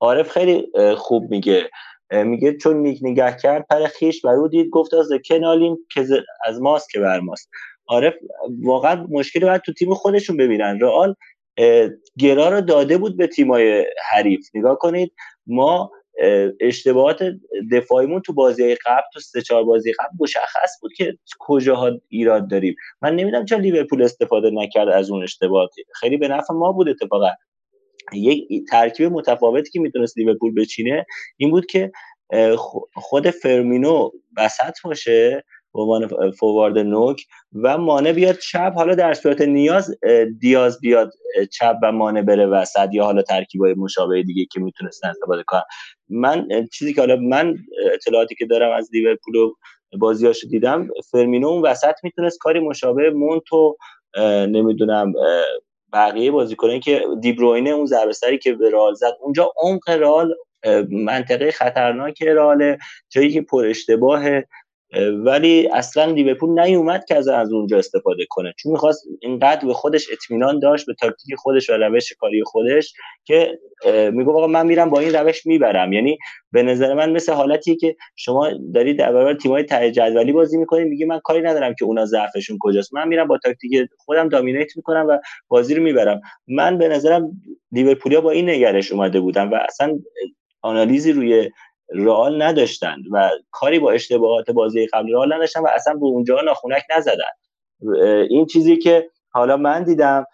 عارف 0.00 0.30
خیلی 0.30 0.66
خوب 0.96 1.30
میگه. 1.30 1.70
میگه 2.12 2.56
چون 2.56 2.76
نیک 2.76 2.98
نگه 3.02 3.36
کرد 3.42 3.66
پر 3.70 3.86
خیش 3.86 4.24
و 4.24 4.28
رو 4.28 4.48
دید 4.48 4.70
گفت 4.70 4.94
از 4.94 5.08
کنالیم 5.28 5.76
که 5.94 6.06
از 6.46 6.60
ماست 6.60 6.90
که 6.90 7.00
بر 7.00 7.20
ماست. 7.20 7.50
عارف 7.86 8.14
واقعا 8.62 9.06
مشکلی 9.10 9.44
باید 9.44 9.60
تو 9.60 9.72
تیم 9.72 9.94
خودشون 9.94 10.36
ببینن. 10.36 10.78
رئال 10.80 11.14
گرا 12.18 12.48
رو 12.48 12.60
داده 12.60 12.98
بود 12.98 13.16
به 13.16 13.26
تیمای 13.26 13.86
حریف. 14.10 14.48
نگاه 14.54 14.78
کنید 14.78 15.12
ما 15.46 15.90
اشتباهات 16.60 17.22
دفاعیمون 17.72 18.22
تو 18.22 18.32
بازی 18.32 18.74
قبل 18.74 19.02
تو 19.14 19.20
سه 19.20 19.42
چهار 19.42 19.64
بازی 19.64 19.92
قبل 19.92 20.08
مشخص 20.20 20.80
بود 20.82 20.92
که 20.96 21.18
کجاها 21.38 21.90
ایراد 22.08 22.50
داریم. 22.50 22.74
من 23.02 23.16
نمی‌دونم 23.16 23.44
چرا 23.44 23.58
لیورپول 23.58 24.02
استفاده 24.02 24.50
نکرد 24.50 24.88
از 24.88 25.10
اون 25.10 25.22
اشتباهات. 25.22 25.70
خیلی 25.94 26.16
به 26.16 26.28
نفع 26.28 26.54
ما 26.54 26.72
بود 26.72 26.88
اتفاقا. 26.88 27.30
یک 28.12 28.68
ترکیب 28.70 29.12
متفاوتی 29.12 29.70
که 29.70 29.80
می‌تونست 29.80 30.18
لیورپول 30.18 30.54
بچینه 30.54 31.06
این 31.36 31.50
بود 31.50 31.66
که 31.66 31.92
خود 32.94 33.30
فرمینو 33.30 34.10
وسط 34.36 34.74
باشه 34.84 35.44
به 35.74 35.80
عنوان 35.80 36.30
فوارد 36.30 36.78
نوک 36.78 37.22
و 37.54 37.78
مانه 37.78 38.12
بیاد 38.12 38.38
چپ. 38.38 38.72
حالا 38.74 38.94
در 38.94 39.14
صورت 39.14 39.40
نیاز 39.40 39.96
دیاز 40.40 40.80
بیاد 40.80 41.12
چپ 41.52 41.76
و 41.82 41.92
مانه 41.92 42.22
بره 42.22 42.46
وسط 42.46 42.88
یا 42.92 43.04
حالا 43.04 43.22
ترکیبای 43.22 43.74
مشابه 43.74 44.22
دیگه 44.22 44.46
که 44.52 44.60
می‌تونستن 44.60 45.08
استفاده 45.08 45.42
کنن. 45.46 45.62
من 46.08 46.48
چیزی 46.72 46.94
که 46.94 47.00
حالا 47.00 47.16
من 47.16 47.56
اطلاعاتی 47.94 48.34
که 48.34 48.46
دارم 48.46 48.72
از 48.72 48.90
لیورپول 48.92 49.36
و 49.36 49.54
بازیاشو 49.98 50.48
دیدم 50.48 50.88
فرمینو 51.10 51.48
اون 51.48 51.62
وسط 51.62 51.94
می‌تونست 52.02 52.38
کاری 52.38 52.60
مشابه 52.60 53.10
مونتو 53.10 53.76
نمی‌دونم 54.48 55.12
بقیه 55.92 56.30
بازیکنایی 56.30 56.80
که 56.80 57.04
دیبروینه 57.20 57.70
اون 57.70 57.86
ضربه 57.86 58.38
که 58.42 58.52
به 58.52 58.70
رال 58.70 58.94
زد 58.94 59.16
اونجا 59.20 59.52
عمق 59.56 59.90
رال 59.90 60.34
منطقه 60.90 61.50
خطرناک 61.50 62.22
راله 62.22 62.78
جایی 63.10 63.32
که 63.32 63.42
پر 63.42 63.66
اشتباهه. 63.66 64.46
ولی 65.24 65.68
اصلا 65.72 66.04
لیورپول 66.04 66.60
نیومد 66.60 67.04
که 67.04 67.14
از 67.16 67.28
از 67.28 67.52
اونجا 67.52 67.78
استفاده 67.78 68.26
کنه. 68.28 68.54
چون 68.58 68.72
می‌خواست 68.72 69.04
اینقدر 69.20 69.66
به 69.66 69.74
خودش 69.74 70.06
اطمینان 70.12 70.58
داشت 70.58 70.86
به 70.86 70.94
تاکتیک 71.00 71.34
خودش 71.38 71.70
و 71.70 71.72
روش 71.72 72.12
کاری 72.12 72.42
خودش 72.44 72.92
که 73.24 73.58
میگه 74.12 74.30
آقا 74.30 74.46
من 74.46 74.66
میرم 74.66 74.90
با 74.90 75.00
این 75.00 75.14
روش 75.14 75.46
می‌برم. 75.46 75.92
یعنی 75.92 76.18
به 76.52 76.62
نظر 76.62 76.94
من 76.94 77.12
مثل 77.12 77.32
حالتیه 77.32 77.76
که 77.76 77.96
شما 78.16 78.50
دارید 78.74 78.98
در 78.98 79.12
برابر 79.12 79.34
تیم‌های 79.34 79.64
ته 79.64 79.90
جدولی 79.90 80.32
بازی 80.32 80.58
می‌کنید 80.58 80.88
میگی 80.88 81.04
من 81.04 81.20
کاری 81.24 81.42
ندارم 81.42 81.74
که 81.74 81.84
اونا 81.84 82.04
ضعفشون 82.04 82.58
کجاست. 82.60 82.94
من 82.94 83.08
میرم 83.08 83.28
با 83.28 83.38
تاکتیک 83.38 83.88
خودم 83.98 84.28
دامینیت 84.28 84.76
می‌کنم 84.76 85.06
و 85.08 85.18
بازی 85.48 85.74
رو 85.74 85.82
می‌برم. 85.82 86.20
من 86.48 86.78
به 86.78 86.88
نظرم 86.88 87.30
لیورپولیا 87.72 88.20
با 88.20 88.30
این 88.30 88.50
نگرش 88.50 88.92
اومده 88.92 89.20
بودم 89.20 89.50
و 89.50 89.54
اصلا 89.54 89.98
آنالیزی 90.62 91.12
روی 91.12 91.50
رئال 91.94 92.42
نداشتن 92.42 92.96
و 93.10 93.30
کاری 93.50 93.78
با 93.78 93.90
اشتباهات 93.90 94.50
بازی 94.50 94.86
قبل 94.86 95.12
رئال 95.12 95.32
نداشتن 95.32 95.60
و 95.60 95.68
اصلا 95.74 95.94
به 95.94 96.04
اونجا 96.06 96.40
ناخونک 96.40 96.82
نزدن. 96.96 97.24
این 98.30 98.46
چیزی 98.46 98.76
که 98.76 99.10
حالا 99.30 99.56
من 99.56 99.82
دیدم 99.82 100.24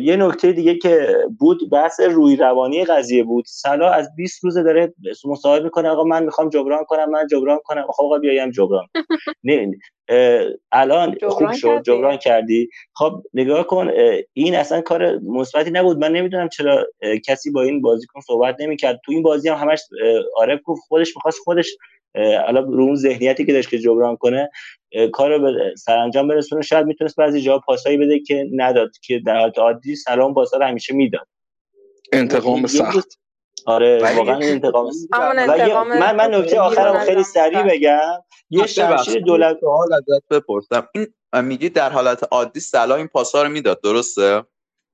یه 0.00 0.16
نکته 0.16 0.52
دیگه 0.52 0.74
که 0.74 1.16
بود 1.38 1.70
بحث 1.72 2.00
روی 2.00 2.36
روانی 2.36 2.84
قضیه 2.84 3.24
بود. 3.24 3.44
سلا 3.48 3.90
از 3.90 4.08
20 4.16 4.44
روزه 4.44 4.62
داره 4.62 4.94
مصاحبه 5.24 5.64
می‌کنه 5.64 5.88
آقا 5.88 6.04
من 6.04 6.24
می‌خوام 6.24 6.48
جبران 6.48 6.84
کنم 6.84 7.10
من 7.10 7.26
جبران 7.26 7.58
کنم. 7.64 7.86
خب 7.88 8.04
آقا 8.04 8.18
بیایم 8.18 8.50
جبران. 8.50 8.86
نه 9.44 9.70
الان 10.72 11.16
خوب 11.28 11.52
شد 11.52 11.82
جبران 11.82 12.16
کردی. 12.16 12.68
خب 12.94 13.22
نگاه 13.34 13.66
کن 13.66 13.90
این 14.32 14.54
اصلا 14.54 14.80
کار 14.80 15.18
مثبتی 15.18 15.70
نبود. 15.70 15.98
من 15.98 16.12
نمی‌دونم 16.12 16.48
چرا 16.48 16.86
کسی 17.26 17.50
با 17.50 17.62
این 17.62 17.82
بازیکن 17.82 18.20
صحبت 18.20 18.56
نمی‌کرد. 18.60 19.00
تو 19.04 19.12
این 19.12 19.22
بازی 19.22 19.48
هم 19.48 19.56
همش 19.56 19.80
عارف 20.36 20.60
گفت 20.64 20.82
خودش 20.88 21.16
می‌خواست 21.16 21.38
خودش 21.44 21.76
حالا 22.46 22.60
رو 22.60 22.82
اون 22.82 22.94
ذهنیتی 22.94 23.46
که 23.46 23.52
داشت 23.52 23.70
که 23.70 23.78
جبران 23.78 24.16
کنه. 24.16 24.50
کار 25.12 25.38
به 25.38 25.74
سرانجام 25.78 26.28
برسونه 26.28 26.62
شاید 26.62 26.86
می‌تونست 26.86 27.16
بعضی 27.16 27.40
جا 27.40 27.58
پاسایی 27.58 27.96
بده 27.96 28.20
که 28.20 28.46
نداد 28.52 28.90
که 29.02 29.20
در 29.26 29.40
حالت 29.40 29.58
عادی 29.58 29.96
سلام 29.96 30.34
پاسا 30.34 30.56
رو 30.58 30.64
همیشه 30.64 30.94
می‌داد. 30.94 31.26
انتقام 32.12 32.66
سخت. 32.66 33.18
آره 33.66 34.14
واقعا 34.16 34.38
انتقام 34.42 34.92
من 35.88 36.16
من 36.16 36.34
نکته 36.34 36.60
آخرم 36.60 36.98
خیلی 36.98 37.22
سریع 37.22 37.62
بگم. 37.62 38.22
یه 38.50 38.66
شمشیر 38.66 39.22
دولت 39.22 39.56
حال 39.64 39.92
ازت 39.92 40.28
بپرسم. 40.30 40.88
این 40.94 41.06
میگی 41.42 41.68
در 41.68 41.90
حالت 41.90 42.28
عادی 42.30 42.60
سلا 42.60 42.96
این 42.96 43.06
پاسا 43.06 43.42
رو 43.42 43.48
می‌داد 43.48 43.80
درسته؟ 43.80 44.42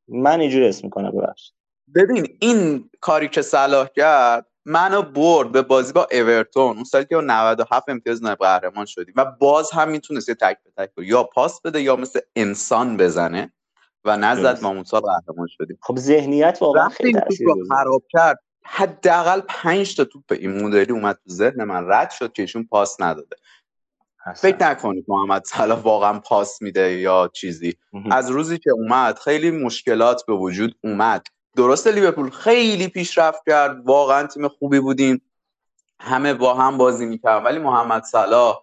من 0.09 0.41
اینجوری 0.41 0.69
اسم 0.69 0.81
می‌کنم 0.85 1.11
ببخشید. 1.11 1.55
ببین 1.95 2.37
این 2.41 2.91
کاری 3.01 3.29
که 3.29 3.43
صلاح 3.43 3.89
کرد 3.97 4.47
منو 4.67 5.03
برد 5.03 5.53
به 5.53 5.63
بازی 5.63 5.93
با 5.93 6.09
اورتون. 6.13 6.77
اون 6.77 6.85
سالی 6.85 7.05
که 7.05 7.17
97 7.17 7.89
امتیاز 7.89 8.23
نایب 8.23 8.39
قهرمان 8.39 8.87
شدیم. 8.87 9.15
و 9.17 9.25
باز 9.25 9.71
هم 9.71 9.89
می‌تونست 9.89 10.31
تک 10.31 10.59
به 10.65 10.71
تک 10.77 10.91
یا 10.99 11.25
پاس 11.25 11.61
بده 11.61 11.83
یا 11.83 11.97
مثل 11.97 12.21
انسان 12.37 12.97
بزنه 12.97 13.53
و 14.05 14.17
نزد 14.17 14.63
ما 14.63 14.69
اون 14.69 14.85
سال 14.85 15.01
قهرمان 15.01 15.47
شدیم. 15.51 15.79
خب 15.83 15.99
ذهنیت 15.99 16.59
واقعا 16.61 16.89
خیلی 16.89 17.21
خراب 17.69 18.03
کرد 18.11 18.39
حداقل 18.65 19.41
5 19.49 19.97
تا 19.97 20.05
توپ 20.05 20.25
این 20.31 20.63
مدلی 20.63 20.93
اومد 20.93 21.15
تو 21.15 21.31
ذهن 21.31 21.65
من. 21.65 21.89
رد 21.89 22.11
شد 22.11 22.33
که 22.33 22.43
ایشون 22.43 22.65
پاس 22.65 23.01
نداده. 23.01 23.37
فکر 24.37 24.71
نکنید 24.71 25.05
محمد 25.09 25.45
صلاح 25.45 25.83
واقعا 25.83 26.19
پاس 26.19 26.63
میده 26.63 26.93
یا 26.93 27.31
چیزی. 27.35 27.77
از 28.11 28.31
روزی 28.31 28.59
که 28.59 28.71
اومد 28.71 29.19
خیلی 29.19 29.51
مشکلات 29.51 30.27
به 30.27 30.33
وجود 30.33 30.75
اومد. 30.85 31.27
درسته 31.57 31.93
لیورپول 31.93 32.31
خیلی 32.31 32.89
پیشرفت 32.89 33.43
کرد. 33.47 33.87
واقعا 33.87 34.27
تیم 34.27 34.49
خوبی 34.49 34.81
بودیم. 34.81 35.23
همه 36.01 36.35
با 36.35 36.55
هم 36.55 36.79
بازی 36.79 37.07
می‌کرد 37.07 37.45
ولی 37.45 37.59
محمد 37.59 38.05
صلاح 38.05 38.63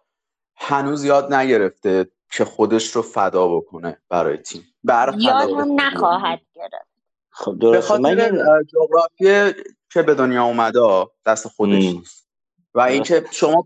هنوز 0.56 1.04
یاد 1.04 1.34
نگرفته 1.34 2.08
که 2.32 2.46
خودش 2.46 2.92
رو 2.96 3.02
فدا 3.02 3.48
بکنه 3.48 4.02
برای 4.10 4.38
تیم. 4.38 4.74
یاد 4.84 5.50
هم 5.50 5.82
نخواهد 5.82 6.40
گرفت. 6.54 6.88
خب 7.30 7.72
به 7.72 7.82
خاطر 7.82 8.32
جغرافی 8.64 9.54
که 9.90 10.02
به 10.02 10.16
دنیا 10.16 10.44
اومده 10.44 11.06
دست 11.26 11.48
خودش 11.48 11.84
نیست. 11.84 12.28
و 12.74 12.82
اینکه 12.82 13.26
شما 13.32 13.66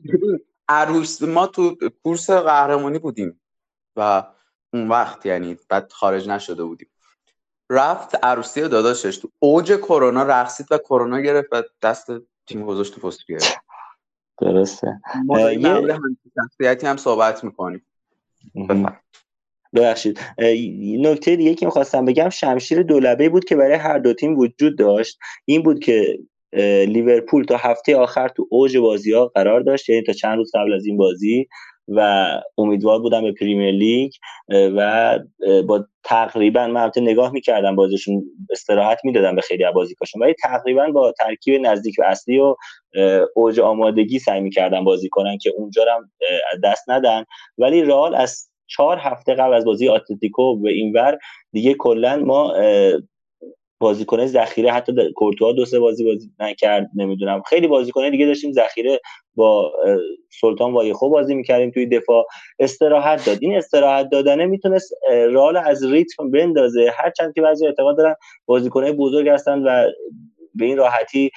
عروس 0.70 1.22
ما 1.22 1.48
تو 1.48 1.76
کورس 2.04 2.30
قهرمانی 2.30 3.00
بودیم. 3.00 3.42
و 3.96 4.24
اون 4.74 4.88
وقت 4.90 5.26
یعنی 5.26 5.58
بعد 5.70 5.92
خارج 5.92 6.30
نشده 6.30 6.64
بودیم. 6.64 6.90
رفت 7.70 8.26
عروسی 8.26 8.62
داداشش 8.62 9.18
تو 9.18 9.30
اوج 9.40 9.74
کرونا 9.74 10.24
رقصید 10.24 10.68
و 10.72 10.78
کرونا 10.78 11.20
گرفت 11.20 11.48
و 11.52 11.64
دست 11.82 12.08
تیم 12.48 12.66
گذاشت 12.66 12.96
تو 12.96 13.08
پست 13.08 13.20
درسته. 14.42 15.00
ما 15.26 15.52
یه 15.52 16.00
شخصیتی 16.36 16.88
هم 16.88 16.98
صحبت 16.98 17.44
می‌کنیم. 17.44 17.86
ببخشید. 19.74 20.20
نکته 21.00 21.36
دیگه 21.36 21.56
که 21.56 21.66
می‌خواستم 21.66 22.06
بگم 22.06 22.30
شمشیر 22.30 22.84
دولبه 22.84 23.30
بود 23.30 23.46
که 23.46 23.56
برای 23.56 23.74
هر 23.74 24.00
دو 24.00 24.14
تیم 24.14 24.38
وجود 24.38 24.78
داشت. 24.78 25.20
این 25.46 25.64
بود 25.64 25.80
که 25.80 26.20
لیورپول 26.88 27.44
تا 27.44 27.58
هفته 27.58 27.96
آخر 27.96 28.28
تو 28.28 28.48
اوج 28.50 28.78
بازی 28.78 29.14
ها 29.14 29.28
قرار 29.28 29.62
داشت 29.62 29.90
یعنی 29.90 30.04
تا 30.04 30.14
چند 30.14 30.38
روز 30.38 30.52
قبل 30.54 30.74
از 30.74 30.86
این 30.86 30.98
بازی 30.98 31.48
و 31.88 32.28
امیدوار 32.58 33.00
بودم 33.00 33.22
به 33.22 33.32
پریمیر 33.32 33.72
لیگ 33.72 34.12
و 34.50 35.20
با 35.68 35.86
تقریبا 36.04 36.68
من 36.68 36.82
البته 36.82 37.02
نگاه 37.02 37.32
می‌کردم 37.32 37.76
بازیشون 37.76 38.24
استراحت 38.52 39.00
می‌دادم 39.04 39.36
به 39.36 39.42
خیلی 39.42 39.64
بازیکاشون 39.76 40.22
ولی 40.22 40.34
تقریبا 40.44 40.88
با 40.88 41.12
ترکیب 41.12 41.62
نزدیک 41.62 41.96
و 42.00 42.04
اصلی 42.04 42.40
و 42.40 42.56
اوج 43.36 43.60
آمادگی 43.60 44.20
سعی 44.20 44.42
می‌کردم 44.42 44.84
بازی 44.84 45.10
کنن 45.10 45.38
که 45.38 45.54
اونجا 45.58 45.86
هم 45.96 46.12
دست 46.64 46.90
ندن. 46.90 47.24
ولی 47.58 47.84
رال 47.84 48.16
از 48.16 48.50
چهار 48.68 48.98
هفته 48.98 49.34
قبل 49.34 49.54
از 49.54 49.66
بازی 49.66 49.90
آتلتیکو 49.90 50.60
به 50.60 50.72
اینور 50.72 51.18
دیگه 51.52 51.74
کلا 51.74 52.16
ما 52.16 52.54
بازیکن 53.80 54.26
ذخیره 54.26 54.72
حتی 54.72 54.92
کورتوا 55.16 55.52
دو 55.52 55.66
سه 55.66 55.80
بازی 55.80 56.04
بازی 56.04 56.32
نکرد 56.40 56.90
نمی‌دونم. 56.96 57.42
خیلی 57.42 57.68
بازیکن 57.68 58.10
دیگه 58.10 58.26
داشتیم 58.26 58.52
ذخیره 58.52 59.00
با 59.36 59.74
سلطان 60.42 60.74
وایخو 60.74 61.10
بازی 61.10 61.36
می‌کردیم 61.36 61.72
توی 61.72 61.86
دفاع. 61.86 62.26
استراحت 62.60 63.26
داد. 63.26 63.38
این 63.42 63.58
استراحت 63.58 64.10
دادنه 64.10 64.46
می‌تونست 64.46 64.94
رال 65.32 65.58
از 65.58 65.86
ریتم 65.86 66.32
بندازه. 66.32 66.92
هرچند 66.98 67.34
که 67.34 67.42
بعضی 67.42 67.68
اعتقاد 67.68 67.98
دارن 67.98 68.16
بازیکنهای 68.46 68.92
بزرگ 68.92 69.30
هستن 69.30 69.60
و 69.64 69.88
به 70.56 70.66
این 70.66 70.78
راحتی 70.78 71.32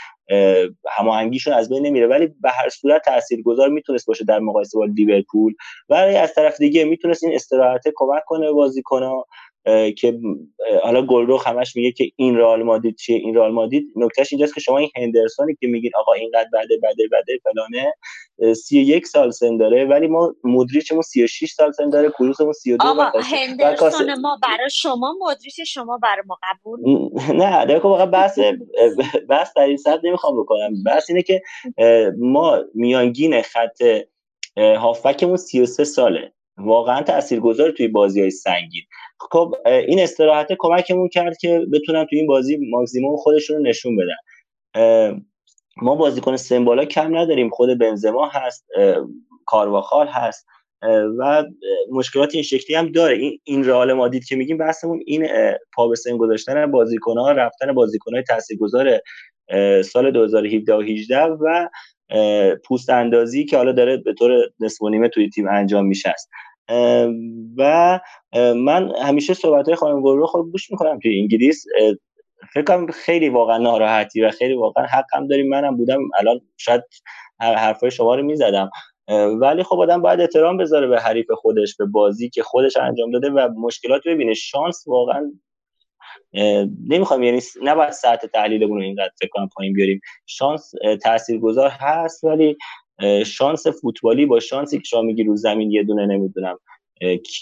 هماهنگیشون 0.89 1.55
از 1.55 1.69
بین 1.69 1.87
نمیره. 1.87 2.07
ولی 2.07 2.27
به 2.27 2.51
هر 2.51 2.69
صورت 2.69 3.03
تاثیرگذار 3.05 3.69
می‌تونست 3.69 4.07
باشه 4.07 4.25
در 4.25 4.39
مقایسه 4.39 4.79
با 4.79 4.85
لیورپول. 4.85 5.55
ولی 5.89 6.17
از 6.17 6.35
طرف 6.35 6.59
دیگه 6.59 6.85
می‌تونست 6.85 7.25
این 7.25 7.35
استراحت 7.35 7.83
کمک 7.95 8.23
کنه 8.27 8.47
به 8.47 8.53
بازیکن‌ها. 8.53 9.27
که 9.99 10.19
حالا 10.83 11.07
گلرو 11.07 11.39
همش 11.39 11.77
میگه 11.77 11.93
که 11.93 12.11
این 12.17 12.37
رئال 12.37 12.63
مادید 12.63 12.97
چیه 12.97 13.17
این 13.17 13.35
رئال 13.35 13.53
مادید 13.53 13.85
نکتهش 13.97 14.33
اینجاست 14.33 14.55
که 14.55 14.61
شما 14.61 14.79
این 14.79 14.91
هندرسونی 14.97 15.55
که 15.61 15.67
میگین 15.67 15.91
آقا 15.97 16.13
اینقدر 16.13 16.49
بده 16.53 16.77
بده 16.83 17.09
بده 17.13 17.39
فلانه 17.45 17.95
31 18.55 19.07
سال 19.07 19.31
سن 19.31 19.57
داره 19.57 19.85
ولی 19.85 20.07
ما 20.07 20.35
مودریچمون 20.45 21.03
36 21.03 21.53
سال 21.53 21.73
سن 21.73 21.91
داره 21.91 22.11
کروسمون 22.11 22.53
32 22.53 22.85
آقا 22.85 23.21
هندرسون 23.21 24.21
ما 24.21 24.39
برای 24.43 24.71
شما 24.71 25.15
مودریچ 25.21 25.61
شما 25.61 25.99
برای 26.03 26.23
ما 26.27 26.39
قبول 26.43 26.81
نه 27.35 27.67
دیگه 27.67 27.79
واقعا 27.79 28.07
بحث 28.07 28.39
بحث 29.29 29.53
در 29.57 29.63
این 29.63 29.77
سطح 29.77 30.01
نمی‌خوام 30.05 30.43
بکنم. 30.43 30.83
بحث 30.87 31.11
اینه 31.11 31.23
که 31.23 31.43
ما 32.19 32.59
میانگین 32.75 33.43
خط 33.43 33.83
هافکمون 34.57 35.37
33 35.37 35.85
ساله. 35.85 36.33
واقعا 36.59 37.03
تاثیرگذار 37.03 37.71
توی 37.71 37.89
بازی 37.89 38.21
های 38.21 38.31
سنگین. 38.31 38.83
خب 39.31 39.55
این 39.89 40.01
استراحت 40.01 40.49
کمکمون 40.59 41.09
کرد 41.09 41.37
که 41.37 41.67
بتونن 41.73 42.05
توی 42.05 42.19
این 42.19 42.27
بازی 42.27 42.59
ماکسیموم 42.71 43.17
خودشون 43.17 43.57
رو 43.57 43.63
نشون 43.63 43.97
بدن. 43.97 44.17
ما 45.83 45.95
بازیکن 45.95 46.37
سمبالا 46.37 46.85
کم 46.85 47.17
نداریم. 47.17 47.51
خود 47.51 47.79
بنزما 47.79 48.29
هست 48.33 48.67
کارواخال 49.47 50.07
هست. 50.07 50.47
و 51.19 51.45
مشکلات 51.91 52.35
این 52.35 52.43
شکلی 52.43 52.77
هم 52.77 52.93
داره. 52.93 53.17
این 53.17 53.39
این 53.45 53.65
رئال 53.65 53.93
مادید 53.93 54.25
که 54.25 54.37
میگیم 54.37 54.59
بحثمون 54.59 55.03
این 55.07 55.29
پا 55.75 55.89
به 55.89 55.97
سن 55.97 56.17
گذاشتن 56.17 56.71
بازیکن 56.71 57.19
ها 57.19 57.33
رفتن 57.33 57.73
بازیکن 57.73 58.15
های 58.15 58.23
تاثیرگذار 58.23 59.01
سال 59.83 60.11
2017 60.11 60.75
و 60.75 60.81
18 60.81 61.23
و 61.23 61.69
پوست 62.65 62.91
اندازی 62.91 63.45
که 63.45 63.57
حالا 63.57 63.73
داره 63.73 63.97
به 63.97 64.15
طور 64.15 64.31
نصف 64.61 64.83
نیمه 64.83 65.09
توی 65.09 65.29
تیم 65.29 65.49
انجام 65.49 65.87
میشه. 65.87 66.09
است 66.09 66.31
و 67.57 68.01
من 68.57 68.95
همیشه 69.03 69.35
صحبت 69.35 69.67
های 69.67 69.75
خانم 69.75 70.03
گل 70.03 70.17
رو 70.17 70.27
خب 70.27 70.49
گوش 70.53 70.71
می‌کنم 70.71 70.99
توی 70.99 71.21
انگلیس. 71.21 71.65
فکر 72.55 72.65
کنم 72.65 72.87
خیلی 72.87 73.29
واقعا 73.29 73.59
ناراحتی 73.59 74.23
و 74.23 74.31
خیلی 74.31 74.55
واقعا 74.55 74.87
حقم 74.87 75.27
داریم. 75.27 75.49
منم 75.49 75.77
بودم 75.77 75.99
الان 76.19 76.41
شاید 76.57 76.83
حرفای 77.41 77.91
شما 77.91 78.15
رو 78.15 78.23
می‌زدم. 78.23 78.71
ولی 79.41 79.63
خب 79.63 79.81
آدم 79.81 80.03
باید 80.03 80.21
احترام 80.21 80.57
بذاره 80.57 80.87
به 80.87 81.01
حریف 81.01 81.27
خودش 81.31 81.77
به 81.77 81.85
بازی 81.87 82.31
که 82.31 82.43
خودش 82.43 82.77
انجام 82.77 83.11
داده 83.11 83.31
و 83.31 83.49
مشکلات 83.57 84.03
ببینه. 84.07 84.35
شانس 84.35 84.85
واقعا 84.87 85.33
نمی‌خوام 86.89 87.23
یعنی 87.23 87.41
نباید 87.63 87.91
ساعت 87.91 88.27
تحلیلمون 88.27 88.79
رو 88.79 88.85
اینقدر 88.85 89.13
فکر 89.21 89.31
کنم 89.33 89.49
پایین 89.57 89.73
بیاریم. 89.73 90.01
شانس 90.27 90.73
تاثیرگذار 91.03 91.71
هست 91.71 92.25
ولی 92.25 92.57
شانس 93.27 93.67
فوتبالی 93.67 94.27
با 94.27 94.41
شانسی 94.41 94.79
که 94.79 94.85
شما 94.87 95.03
میگی 95.03 95.25
رو 95.25 95.37
زمین 95.37 95.71
یه 95.71 95.83
دونه 95.83 96.07
نمی‌دونم 96.07 96.59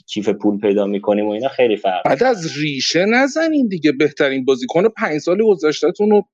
کیف 0.08 0.28
پول 0.28 0.58
پیدا 0.60 0.86
می‌کنیم 0.86 1.26
و 1.26 1.30
اینا 1.30 1.48
خیلی 1.48 1.76
فرق. 1.76 2.02
بعد 2.04 2.22
از 2.22 2.58
ریشه 2.58 3.04
نزنین 3.04 3.68
دیگه 3.68 3.92
بهترین 3.92 4.44
بازیکن 4.44 4.88
پنج 4.88 5.18
سال 5.18 5.42
گذشتهتون 5.42 6.10
رو 6.10 6.28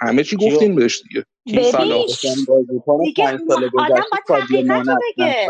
همه 0.00 0.24
چی 0.24 0.36
گفتین 0.36 0.74
بهش 0.74 1.02
دیگه. 1.02 1.24
ببین 1.46 1.70
دیگه 3.04 3.24
آدم 3.78 4.04
باید 4.28 4.44
حقیقت 4.50 4.88
رو 4.88 4.94
بگه. 5.12 5.46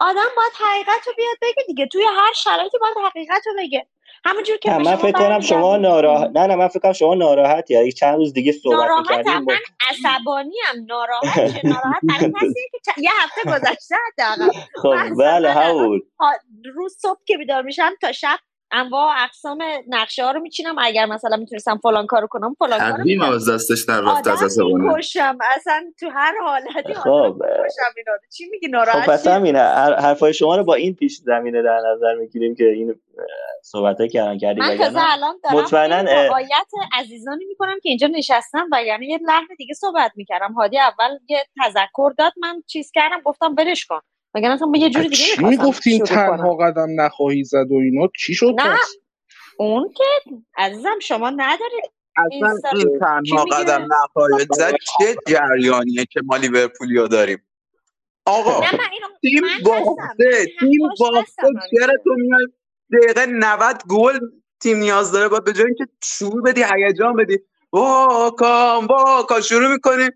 آدم 0.00 0.28
باید 0.36 0.52
حقیقت 0.54 1.06
رو 1.06 1.12
بیاد 1.16 1.36
بگه 1.42 1.64
دیگه. 1.66 1.86
توی 1.86 2.02
هر 2.16 2.32
شرایطی 2.36 2.78
باید 2.80 2.96
حقیقت 3.10 3.42
رو 3.46 3.52
بگه. 3.58 3.86
همونجور 4.24 4.56
که 4.56 4.70
من 4.72 4.96
فکر 4.96 5.12
کنم 5.12 5.40
شما 5.40 5.76
ناراحت 5.76 6.30
نه 6.34 6.46
نه 6.46 6.54
من 6.56 6.68
فکر 6.68 6.78
کنم 6.80 6.92
شما 6.92 7.14
ناراحتی. 7.14 7.74
یعنی 7.74 7.92
چند 7.92 8.16
روز 8.16 8.32
دیگه 8.32 8.52
صحبت 8.52 8.90
می‌کردیم 8.98 9.44
من 9.44 9.54
عصبانی 9.90 10.56
ام. 10.74 10.84
ناراحت 10.86 11.64
ناراحت. 11.64 12.02
که 12.84 12.92
یه 12.96 13.10
هفته 13.22 13.42
گذشته 13.46 13.96
حداقل. 14.12 14.50
خب 14.82 15.14
بله 15.18 15.52
همون. 15.52 16.02
روز 16.74 16.96
صبح 17.02 17.20
که 17.26 17.38
بیدار 17.38 17.62
میشم 17.62 17.92
تا 18.00 18.12
شب 18.12 18.38
انواع 18.74 19.14
اقسام 19.24 19.58
نقشه 19.88 20.24
ها 20.24 20.30
رو 20.30 20.40
میچینم. 20.40 20.74
اگر 20.78 21.06
مثلا 21.06 21.36
می‌تونستم 21.36 21.80
فلان 21.82 22.06
کارو 22.06 22.26
کنم 22.26 22.54
فلان 22.58 22.78
کارو 22.78 22.92
تقویم 22.92 23.22
از 23.22 23.50
دستش 23.50 23.84
در 23.88 24.00
رفت 24.00 24.26
از 24.26 24.58
می‌کشم. 24.58 25.38
اصلا 25.56 25.92
تو 26.00 26.10
هر 26.10 26.34
حالتی 26.44 26.94
خب 26.94 27.36
چی 28.36 28.44
میگی 28.50 28.68
ناراحت 28.68 29.00
خب 29.00 29.12
پس 29.12 29.26
همینه. 29.26 29.58
حرفای 29.98 30.34
شما 30.34 30.56
رو 30.56 30.64
با 30.64 30.74
این 30.74 30.94
پیش 30.94 31.16
زمینه 31.16 31.62
در 31.62 31.80
نظر 31.94 32.14
می‌گیریم 32.14 32.54
که 32.54 32.64
این 32.64 32.94
صحبت 33.62 33.98
های 33.98 34.08
کردن 34.08 34.38
کردیم. 34.38 34.64
من 34.64 34.76
تازه 34.76 35.00
الان 35.12 35.40
دارم 35.44 35.56
مطمئنا 35.56 36.34
آیت 36.34 36.70
عزیزانی 36.92 37.44
می‌کنم 37.44 37.74
که 37.82 37.88
اینجا 37.88 38.06
نشستم 38.06 38.68
و 38.72 38.82
یعنی 38.82 39.06
یه 39.06 39.18
لحظه 39.26 39.54
دیگه 39.58 39.74
صحبت 39.74 40.12
می‌کردم. 40.16 40.52
هادی 40.52 40.78
اول 40.78 41.18
یه 41.28 41.44
تذکر 41.64 42.12
داد. 42.18 42.32
من 42.36 42.62
چیز 42.66 42.90
کردم 42.94 43.20
گفتم 43.24 43.54
برش 43.54 43.86
کن. 43.86 44.00
مگر 44.34 44.50
اصلا 44.50 44.68
یه 44.76 44.90
جوری 44.90 45.08
دیگه 45.08 45.16
چی 45.16 45.44
می‌گفتین 45.44 46.04
تنها 46.04 46.56
قدم 46.56 47.00
نخواهی 47.00 47.44
زد 47.44 47.66
و 47.70 47.74
اینا؟ 47.74 48.08
چی 48.18 48.34
شد 48.34 48.54
نه 48.58 48.78
اون 49.58 49.92
که 49.96 50.04
عزیزم 50.56 50.98
شما 51.02 51.30
ندارید 51.30 51.84
اصلا 52.16 52.58
این 52.72 52.98
تنها 52.98 53.44
قدم 53.44 53.88
نخواهی 53.92 54.46
زد 54.50 54.74
چه 54.98 55.16
جریانیه 55.26 56.04
که 56.10 56.20
ما 56.24 56.36
لیورپولیا 56.36 57.06
داریم؟ 57.06 57.42
آقا 58.26 58.60
تیم 59.20 59.42
باخته 59.64 60.46
تیم 60.60 60.88
باخته 61.00 61.42
چرا 61.70 61.92
تو 62.04 62.14
میای 62.16 62.46
دقیقه 62.92 63.26
90 63.26 63.82
گل 63.88 64.18
تیم 64.60 64.76
نیاز 64.76 65.12
داره 65.12 65.28
با 65.28 65.40
به 65.40 65.52
جای 65.52 65.66
اینکه 65.66 65.86
شروع 66.04 66.42
بدی 66.42 66.64
هیجان 66.74 67.16
بدی. 67.16 67.38
واکام 67.72 68.86
واکا 68.86 69.40
شروع 69.40 69.72
می‌کنی. 69.72 70.10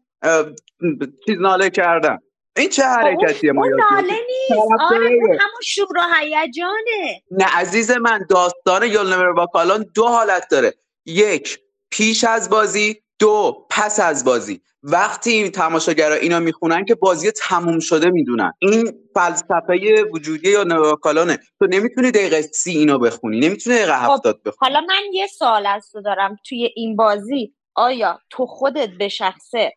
چیز 1.27 1.37
ناله 1.41 1.71
کردن. 1.71 2.19
این 2.57 2.69
چه 2.69 2.83
حرکتیه 2.83 3.53
ما 3.53 3.65
اون 3.65 3.81
ناله 3.93 4.13
نیست. 4.13 4.63
آره 4.91 5.09
همون 5.21 5.61
شور 5.65 5.99
و 5.99 6.01
هیجانه. 6.15 7.23
نه 7.31 7.45
عزیز 7.45 7.91
من 7.91 8.27
داستان 8.31 8.83
یولنمر 8.83 9.33
باکالان 9.33 9.87
دو 9.95 10.07
حالت 10.07 10.49
داره. 10.51 10.75
یک 11.07 11.59
پیش 11.91 12.25
از 12.25 12.51
بازی. 12.51 13.03
دو 13.19 13.67
پس 13.71 14.01
از 14.01 14.25
بازی. 14.25 14.61
وقتی 14.83 15.31
این 15.31 15.51
تماشاگرها 15.51 16.17
اینا 16.17 16.41
می‌خونن 16.41 16.85
که 16.85 16.95
بازی 16.95 17.31
تموم 17.31 17.79
شده 17.79 18.11
می‌دونن. 18.11 18.53
این 18.59 18.93
فلسفه 19.15 20.03
وجودی 20.13 20.51
یا 20.51 20.65
نواکالانه 20.65 21.39
تو 21.59 21.67
نمی‌تونی 21.67 22.11
دقیقه 22.11 22.43
سی 22.43 22.71
اینو 22.71 22.99
بخونی. 22.99 23.41
نمی‌تونی 23.41 23.77
دقیقه 23.77 23.99
خب، 23.99 24.13
هفتاد 24.13 24.43
بخونی. 24.43 24.73
حالا 24.73 24.81
من 24.81 25.13
یه 25.13 25.27
سوال 25.27 25.67
از 25.67 25.91
تو 25.93 26.03
دارم. 26.03 26.37
توی 26.49 26.71
این 26.77 26.97
بازی 26.97 27.55
آیا 27.75 28.21
تو 28.31 28.47
خودت 28.47 28.89
به 28.99 29.09
شخصه 29.09 29.73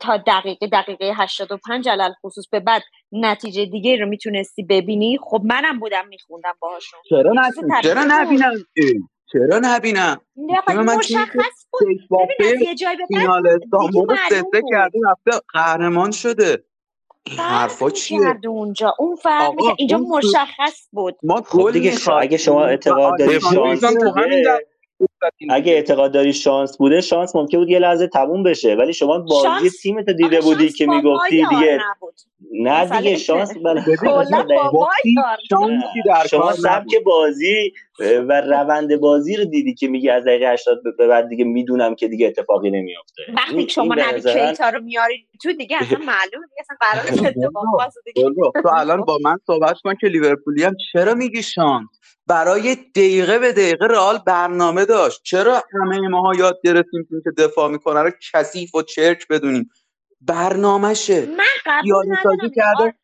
تا 0.00 0.16
دقیقه 0.16 0.66
دقیقه 0.66 1.12
85 1.16 1.88
علل 1.88 2.12
خصوص 2.22 2.48
به 2.48 2.60
بعد 2.60 2.82
نتیجه 3.12 3.66
دیگه 3.66 3.96
رو 3.96 4.06
می‌تونستی 4.06 4.62
ببینی. 4.62 5.18
خب 5.22 5.42
منم 5.44 5.78
بودم 5.78 6.08
میخوندم 6.08 6.54
باهاشون. 6.60 7.00
چرا 7.08 7.34
چرا 7.82 8.04
نبینم 8.08 8.64
چرا 9.32 9.60
نبینم؟ 9.62 10.20
مشخص 10.98 11.66
بود. 11.70 11.88
یه 12.60 12.74
جای 12.74 12.96
به 12.96 13.06
فینال 13.06 13.48
استانبول 13.48 14.16
کرده 14.70 14.98
رفته 15.10 15.40
قهرمان 15.52 16.10
شده. 16.10 16.64
حرفا 17.38 17.90
چیه؟ 17.90 18.38
اونجا. 18.48 18.94
اون 18.98 19.16
فرق 19.16 19.54
اینجا 19.78 19.98
مشخص 19.98 20.88
بود. 20.92 21.18
ما 21.22 21.42
خب 21.42 21.70
دیگه 21.70 21.92
اگه 22.20 22.36
شما 22.36 22.64
اعتقاد 22.64 23.18
دارید 23.18 23.40
شانس 23.40 23.84
اگه 25.50 25.72
اعتقاد 25.72 26.12
داری 26.12 26.32
شانس 26.32 26.76
بوده 26.78 27.00
شانس 27.00 27.36
ممکن 27.36 27.58
بود 27.58 27.70
یه 27.70 27.78
لحظه 27.78 28.06
تموم 28.06 28.42
بشه. 28.42 28.74
ولی 28.74 28.92
شما 28.92 29.18
بازی 29.18 29.70
تیمت 29.70 30.10
دیده 30.10 30.40
بودی 30.40 30.72
که 30.72 30.86
می‌گفتی 30.86 31.46
دیگه 31.50 31.80
نه 32.52 32.84
دیگه 32.84 33.16
شانس 33.16 33.50
شما 36.30 36.52
سبک 36.52 37.02
بازی 37.04 37.72
و 37.98 38.40
روند 38.40 38.96
بازی 39.00 39.36
رو 39.36 39.44
دیدی 39.44 39.74
که 39.74 39.88
میگی 39.88 40.10
از 40.10 40.24
دقیقه 40.24 40.46
80 40.52 40.82
به 40.98 41.06
بعد 41.06 41.28
دیگه 41.28 41.44
می‌دونم 41.44 41.94
که 41.94 42.08
دیگه 42.08 42.26
اتفاقی 42.26 42.70
نمیافته. 42.70 43.22
وقتی 43.36 43.68
شما 43.68 43.94
نبی 43.98 44.20
کیتا 44.20 44.68
رو 44.68 44.80
میاری 44.80 45.28
تو 45.42 45.52
دیگه 45.52 45.76
اصلا 45.76 45.98
معلومه 46.12 46.46
دیگه 46.46 46.60
اصلا 46.60 46.76
قرار 46.80 47.04
اتفاق 47.28 47.92
تو 48.62 48.68
الان 48.68 49.00
با 49.00 49.18
من 49.24 49.36
صحبت 49.46 49.76
کن 49.84 49.94
که 50.00 50.06
لیورپولی 50.06 50.64
هم 50.64 50.74
چرا 50.92 51.14
میگی 51.14 51.42
شانس؟ 51.42 51.88
برای 52.26 52.74
دقیقه 52.74 53.38
به 53.38 53.52
دقیقه 53.52 53.86
رئال 53.86 54.18
برنامه 54.26 54.84
داشت. 54.84 55.11
چرا 55.22 55.62
همه 55.80 56.08
ماها 56.08 56.34
یاد 56.34 56.60
گرفتیم 56.64 57.08
که 57.24 57.30
دفاع 57.30 57.68
می‌کنه 57.70 58.00
رو 58.00 58.10
کثیف 58.32 58.74
و 58.74 58.82
چرک 58.82 59.28
بدونیم؟ 59.28 59.70
برنامهشه. 60.20 61.26
من 61.26 61.44
قبول 61.66 62.50
کرده 62.56 62.94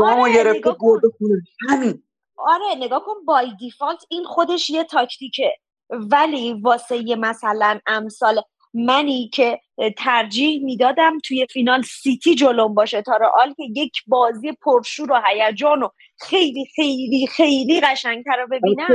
آره 0.00 0.34
گرفته 0.34 0.70
برده 0.80 1.08
خونه. 1.18 1.42
همین. 1.68 2.02
آره 2.36 2.64
نگاه 2.76 3.04
کن 3.04 3.24
بای 3.26 3.52
دیفالت 3.58 4.04
این 4.08 4.24
خودش 4.24 4.70
یه 4.70 4.84
تاکتیکه. 4.84 5.52
ولی 5.90 6.60
واسه 6.62 6.96
یه 6.96 7.16
مثلا 7.16 7.80
امثال 7.86 8.42
منی 8.74 9.28
که 9.28 9.60
ترجیح 9.98 10.64
می‌دادم 10.64 11.18
توی 11.24 11.46
فینال 11.52 11.82
سیتی 11.82 12.34
جلوم 12.34 12.74
باشه 12.74 13.02
تا 13.02 13.16
رئال 13.16 13.54
که 13.54 13.62
یک 13.76 13.92
بازی 14.06 14.52
پرشور 14.52 15.12
و 15.12 15.20
هیجان 15.26 15.82
و 15.82 15.88
خیلی 16.20 16.66
خیلی 16.76 17.26
خیلی 17.26 17.80
قشنگتر 17.80 18.36
رو 18.36 18.46
ببینم. 18.46 18.86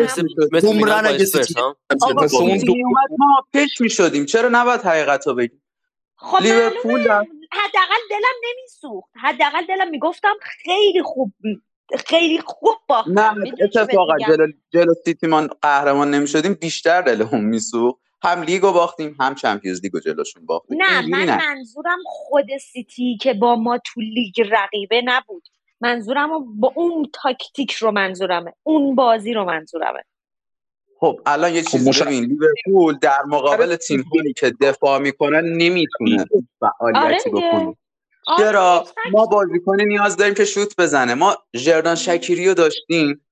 مثل 0.51 0.71
ما 3.19 3.45
پیش 3.53 3.81
می‌شدیم. 3.81 4.25
چرا 4.25 4.49
نباید 4.51 4.81
حقیقت 4.81 5.27
رو 5.27 5.35
بگیم؟ 5.35 5.63
خب 6.15 6.43
لیورپول 6.43 7.01
حداقل 7.51 8.01
دلم 8.09 8.35
نمیسوخت. 8.49 9.11
حداقل 9.15 9.65
دلم 9.65 9.89
می‌گفتم 9.89 10.35
خیلی 10.41 11.03
خوب 11.03 11.33
خیلی 12.05 12.39
خوب 12.45 12.75
باختم 12.87 13.19
نه 13.19 13.53
اتفاقا 13.61 14.17
جلو, 14.27 14.47
جلو 14.73 14.93
سیتی 15.05 15.27
ما 15.27 15.47
قهرمان 15.61 16.11
نمی‌شدیم 16.11 16.53
بیشتر 16.53 17.01
دلمون 17.01 17.41
میسوخت. 17.41 18.08
هم 18.23 18.41
لیگو 18.41 18.71
باختیم 18.71 19.15
هم 19.19 19.35
Champions 19.35 19.81
League 19.83 19.97
و 19.97 19.99
جلوشون 19.99 20.45
باختیم. 20.45 20.77
نه 20.81 21.07
من 21.07 21.17
نه. 21.17 21.37
منظورم 21.37 21.99
خود 22.05 22.57
سیتی 22.57 23.17
که 23.17 23.33
با 23.33 23.55
ما 23.55 23.77
تو 23.77 24.01
لیگ 24.01 24.41
رقیبه 24.51 25.01
نبود. 25.05 25.47
منظورم 25.81 26.59
با 26.59 26.73
اون 26.75 27.09
تاکتیک 27.13 27.71
رو 27.71 27.91
منظورمه. 27.91 28.53
اون 28.63 28.95
بازی 28.95 29.33
رو 29.33 29.45
منظورمه. 29.45 30.03
خب 30.99 31.19
الان 31.25 31.53
یه 31.53 31.61
چیزی 31.61 31.91
خب 31.91 32.05
ببین. 32.05 32.23
لیورپول 32.23 32.97
در 32.97 33.21
مقابل 33.27 33.63
آره. 33.63 33.77
تیم 33.77 34.01
هایی 34.01 34.33
که 34.33 34.53
دفاع 34.61 34.99
می‌کنن 34.99 35.43
نمی‌تونه 35.45 36.25
فعالیتی 36.59 37.29
آره 37.29 37.47
بکنه. 37.47 37.75
آره، 38.27 38.37
چرا؟ 38.37 38.87
ما 39.11 39.25
بازیکن 39.25 39.81
نیاز 39.81 40.17
داریم 40.17 40.33
که 40.33 40.45
شوت 40.45 40.75
بزنه. 40.77 41.13
ما 41.13 41.37
جردان 41.53 41.95
شکیری 41.95 42.47
رو 42.47 42.53
داشتیم 42.53 43.25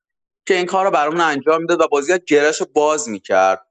که 0.46 0.54
این 0.54 0.66
کار 0.66 0.86
رو 0.86 0.92
برامون 0.92 1.22
انجام 1.22 1.62
می‌داد 1.62 1.82
و 1.82 1.88
بازی 1.88 2.14
گرش 2.28 2.62
باز 2.62 3.10
می‌کرد. 3.10 3.67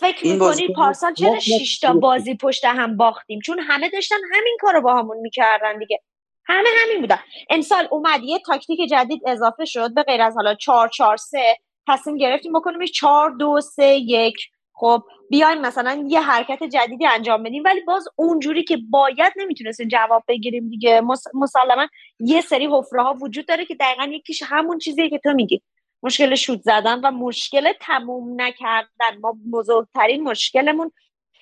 فکر 0.00 0.26
می‌کنید 0.26 0.72
پارسال 0.72 1.14
چرا 1.14 1.38
شش 1.38 1.78
تا 1.78 1.92
بازی 1.92 2.34
پشت 2.34 2.64
هم 2.64 2.96
باختیم؟ 2.96 3.40
چون 3.40 3.58
همه 3.58 3.88
داشتن 3.88 4.16
همین 4.34 4.56
کار 4.60 4.74
رو 4.74 4.80
با 4.80 4.94
همون 4.94 5.16
می‌کردن 5.16 5.78
دیگه. 5.78 6.00
همه 6.44 6.68
همین 6.82 7.00
بودن. 7.00 7.18
امسال 7.50 7.88
اومد 7.90 8.20
یه 8.24 8.38
تاکتیک 8.38 8.90
جدید 8.90 9.22
اضافه 9.26 9.64
شد 9.64 9.94
به 9.94 10.02
غیر 10.02 10.22
از 10.22 10.34
حالا 10.36 10.54
4 10.54 10.88
4 10.88 11.16
3 11.16 11.56
تصمیم 11.88 12.16
گرفتیم 12.16 12.52
بکنیمش 12.52 12.92
4 12.92 13.30
2 13.30 13.60
3 13.60 13.84
1 13.84 14.34
خب 14.72 15.02
بیایم 15.30 15.60
مثلا 15.60 16.04
یه 16.08 16.20
حرکت 16.20 16.64
جدیدی 16.64 17.06
انجام 17.06 17.42
بدیم. 17.42 17.62
ولی 17.64 17.80
باز 17.80 18.04
اونجوری 18.16 18.64
که 18.64 18.78
باید 18.90 19.32
نمی‌تونستیم 19.36 19.88
جواب 19.88 20.24
بگیریم 20.28 20.68
دیگه. 20.68 21.00
مسلما 21.34 21.86
یه 22.20 22.40
سری 22.40 22.68
حفره 22.72 23.02
ها 23.02 23.16
وجود 23.22 23.46
داره 23.46 23.64
که 23.64 23.74
دقیقا 23.74 24.04
یکیش 24.04 24.42
همون 24.46 24.78
چیزیه 24.78 25.10
که 25.10 25.18
تو 25.18 25.32
میگی. 25.32 25.62
مشکل 26.02 26.34
شوت 26.34 26.62
زدن 26.62 27.00
و 27.00 27.10
مشکل 27.10 27.72
تموم 27.80 28.40
نکردن. 28.40 29.18
ما 29.20 29.36
بزرگترین 29.52 30.22
مشکلمون 30.22 30.92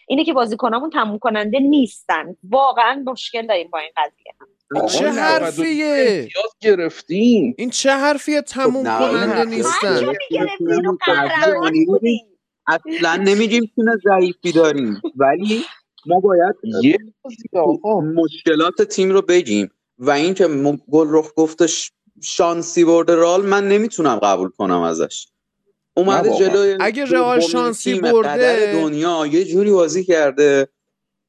اینه 0.08 0.24
که 0.24 0.32
بازیکنامون 0.32 0.90
تموم 0.90 1.18
کننده 1.18 1.58
نیستن. 1.58 2.36
واقعا 2.50 3.02
مشکل 3.06 3.46
داریم 3.46 3.70
با 3.70 3.78
این 3.78 3.90
قضیه. 3.96 4.34
چه 4.98 5.10
حرفیه؟ 5.10 6.28
گرفتیم. 6.60 7.54
این 7.58 7.70
چه 7.70 7.90
حرفیه؟ 7.90 8.42
تموم 8.42 8.98
خب 8.98 9.10
کننده 9.10 9.44
نیستن. 9.44 10.12
اصلا 12.66 13.16
نمیگیم 13.16 13.70
تونه 13.76 13.92
ضعیفی 14.04 14.52
داریم. 14.52 15.02
ولی 15.16 15.64
ما 16.06 16.20
باید 16.20 16.54
یه 16.82 16.98
مشکلات 18.14 18.82
تیم 18.82 19.10
رو 19.10 19.22
بگیم 19.22 19.70
و 19.98 20.10
اینکه 20.10 20.48
گل 20.90 21.06
رخ 21.10 21.32
گفتش 21.36 21.92
شانسی 22.22 22.84
برده 22.84 23.14
رال 23.14 23.46
من 23.46 23.68
نمی‌تونم 23.68 24.16
قبول 24.16 24.48
کنم 24.48 24.80
ازش. 24.80 25.26
اومده 25.96 26.30
جلوی 26.38 26.76
اگه 26.80 27.04
رئال 27.04 27.40
شانسی 27.40 28.00
برده 28.00 28.72
دنیا 28.72 29.26
یه 29.26 29.44
جوری 29.44 29.70
بازی 29.70 30.04
کرده 30.04 30.68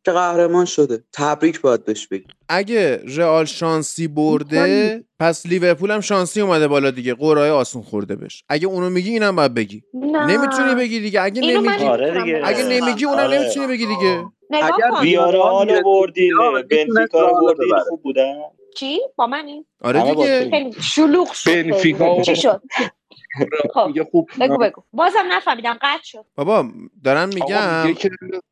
که 0.05 0.11
قهرمان 0.11 0.65
شده. 0.65 1.03
تبریک 1.13 1.61
باید 1.61 1.85
بهش 1.85 2.07
بگیم. 2.07 2.27
اگه 2.49 3.03
رئال 3.17 3.45
شانسی 3.45 4.07
برده 4.07 5.03
پس 5.19 5.45
لیورپول 5.45 5.91
هم 5.91 6.01
شانسی 6.01 6.41
اومده 6.41 6.67
بالا 6.67 6.91
دیگه. 6.91 7.13
قرای 7.13 7.49
آسون 7.49 7.81
خورده 7.81 8.15
بش 8.15 8.43
اگه 8.49 8.67
اونو 8.67 8.89
میگی 8.89 9.09
اینم 9.09 9.35
باید 9.35 9.53
بگی. 9.53 9.83
نه. 9.93 10.25
نمی‌تونی 10.25 10.75
بگی 10.75 10.99
دیگه. 10.99 11.21
اگه 11.21 11.41
نمیگی 11.41 11.83
آره 11.83 12.23
دیگه. 12.23 12.41
اگه 12.43 12.63
نمیگی 12.63 13.05
اونم 13.05 13.19
آره. 13.19 13.39
نمی‌تونی 13.39 13.67
بگی 13.67 13.85
دیگه. 13.85 14.25
اگر 14.51 14.91
ویارال 15.01 15.69
رو 15.69 15.83
بردیم. 15.83 16.33
بنفیکا 16.69 17.27
رو 17.29 17.35
بردیم. 17.41 17.75
خوب 17.89 18.01
بودن. 18.03 18.35
چی؟ 18.75 19.01
با 19.15 19.27
منی؟ 19.27 19.65
آره 19.81 20.11
دیگه. 20.11 20.49
خیلی. 20.49 20.73
شلوغ 20.81 21.31
شد. 21.31 21.51
بنفیکا 21.51 22.21
چی 22.21 22.35
شد؟ 22.35 22.61
خب 23.73 23.91
بگو 24.39 24.57
بگو. 24.57 24.83
بازم 24.93 25.25
نفهمیدم 25.31 25.77
قطع 25.81 26.03
شد. 26.03 26.25
بابا 26.35 26.65
دارم 27.03 27.29
میگم. 27.29 27.95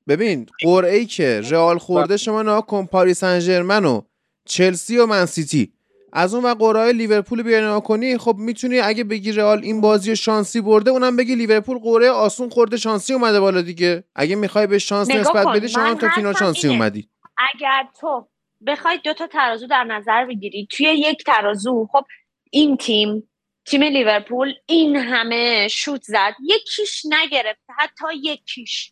ببین 0.08 0.46
قرعه 0.64 0.98
ای 0.98 1.06
که 1.06 1.42
رئال 1.50 1.78
خورده 1.78 2.18
شما 2.18 2.42
نا 2.42 2.62
کن 2.62 2.86
پاریس 2.86 3.20
سن 3.20 3.86
و 3.86 4.02
چلسی 4.46 4.98
و 4.98 5.06
منسیتی 5.06 5.74
از 6.14 6.34
اون 6.34 6.46
و 6.46 6.56
قرعه 6.56 6.92
لیورپول 6.92 7.44
بیان 7.44 7.80
کنی 7.80 8.18
خب 8.18 8.36
می‌تونی 8.38 8.80
اگه 8.80 9.04
بگی 9.04 9.32
رئال 9.32 9.60
این 9.64 9.82
بازی 9.82 10.16
شانسی 10.16 10.62
برده 10.62 10.92
اونم 10.92 11.16
بگی 11.16 11.36
لیورپول 11.36 11.78
قرعه 11.78 12.10
آسون 12.10 12.50
خورده 12.50 12.78
شانسی 12.78 13.14
اومده 13.14 13.40
بالا 13.40 13.62
دیگه. 13.62 14.04
اگه 14.16 14.36
می‌خوای 14.36 14.68
به 14.68 14.80
شانس 14.80 15.10
نسبت 15.12 15.48
بدی 15.48 15.70
شما 15.70 15.94
تا 15.94 16.10
فینال 16.16 16.34
شانسی 16.34 16.68
اومدی. 16.68 17.10
اگر 17.38 17.88
تو 18.00 18.28
بخوای 18.68 19.00
دو 19.04 19.14
تا 19.14 19.28
ترازو 19.28 19.68
در 19.68 19.84
نظر 19.84 20.26
بگیری 20.26 20.68
توی 20.72 20.86
یک 20.86 21.24
ترازو 21.24 21.88
خب 21.92 22.06
این 22.52 22.78
تیم 22.78 23.30
تیم 23.66 23.84
لیورپول 23.84 24.54
این 24.66 24.96
همه 24.96 25.68
شوت 25.68 26.04
زد. 26.04 26.34
یکیش 26.46 27.02
نگرفت 27.06 27.62
حتی 27.78 28.06
یکیش. 28.24 28.92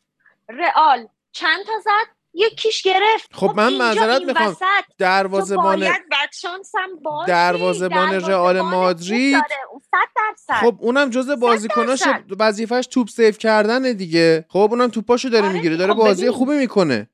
رئال 0.50 1.08
چند 1.32 1.66
تا 1.66 1.80
زد؟ 1.84 2.16
یکیش 2.34 2.82
گرفت. 2.82 3.34
خب, 3.34 3.48
خب 3.48 3.56
من 3.56 3.74
معذرت 3.74 4.22
می‌خوام. 4.22 4.56
دروازه‌بان 4.98 5.92
دروازه‌بان 7.28 8.14
رئال 8.14 8.62
مادرید. 8.62 9.44
خب 10.62 10.76
اونم 10.80 11.10
جزء 11.10 11.36
بازیکناش 11.36 12.04
وظیفش 12.40 12.88
توپ 12.92 13.10
سیو 13.10 13.32
کردن 13.32 13.94
دیگه. 13.94 14.46
خب 14.50 14.68
اونم 14.72 14.90
توپاشو 14.90 15.30
داره 15.30 15.46
آره 15.46 15.54
می‌گیره. 15.54 15.78
داره 15.78 15.94
خب 15.94 16.00
بازی 16.00 16.32
خوبی 16.32 16.58
می‌کنه. 16.58 17.10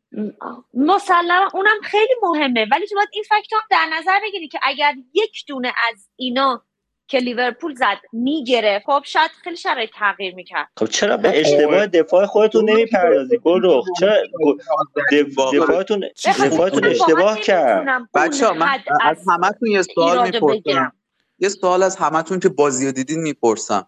مسلما 0.81 1.49
اونم 1.53 1.81
خیلی 1.83 2.13
مهمه. 2.23 2.67
ولی 2.71 2.87
تو 2.87 2.95
باید 2.95 3.09
این 3.13 3.23
فکت 3.23 3.53
هم 3.53 3.59
در 3.71 3.97
نظر 3.97 4.19
بگیری 4.23 4.47
که 4.47 4.59
اگر 4.63 4.93
یک 5.13 5.43
دونه 5.47 5.73
از 5.89 6.09
اینا 6.15 6.63
که 7.07 7.17
لیورپول 7.17 7.75
زد 7.75 7.97
می‌گیره 8.13 8.83
خب 8.85 9.01
شاید 9.05 9.31
خیلی 9.43 9.57
شرایط 9.57 9.89
تغییر 9.99 10.35
می‌کرد. 10.35 10.67
خب 10.77 10.85
چرا 10.85 11.17
به 11.17 11.39
اشتباه 11.39 11.87
دفاع 11.87 12.25
خودتون 12.25 12.69
نمی‌پردازی؟ 12.69 13.37
گل 13.37 13.61
رو 13.61 13.83
چرا 13.99 14.15
دفاعتون 15.11 16.03
دفاعتون 16.25 16.85
اشتباه 16.85 17.39
کرد. 17.39 18.09
بچه 18.13 18.51
من 18.51 18.79
از 19.01 19.17
همتون 19.27 19.69
یه 19.69 19.81
سوال 19.81 20.31
می‌پرسم. 20.31 20.93
یه 21.39 21.49
سوال 21.49 21.83
از 21.83 21.95
همتون 21.95 22.39
که 22.39 22.49
بازی 22.49 22.91
دیدین 22.91 23.21
می‌پرسم. 23.21 23.87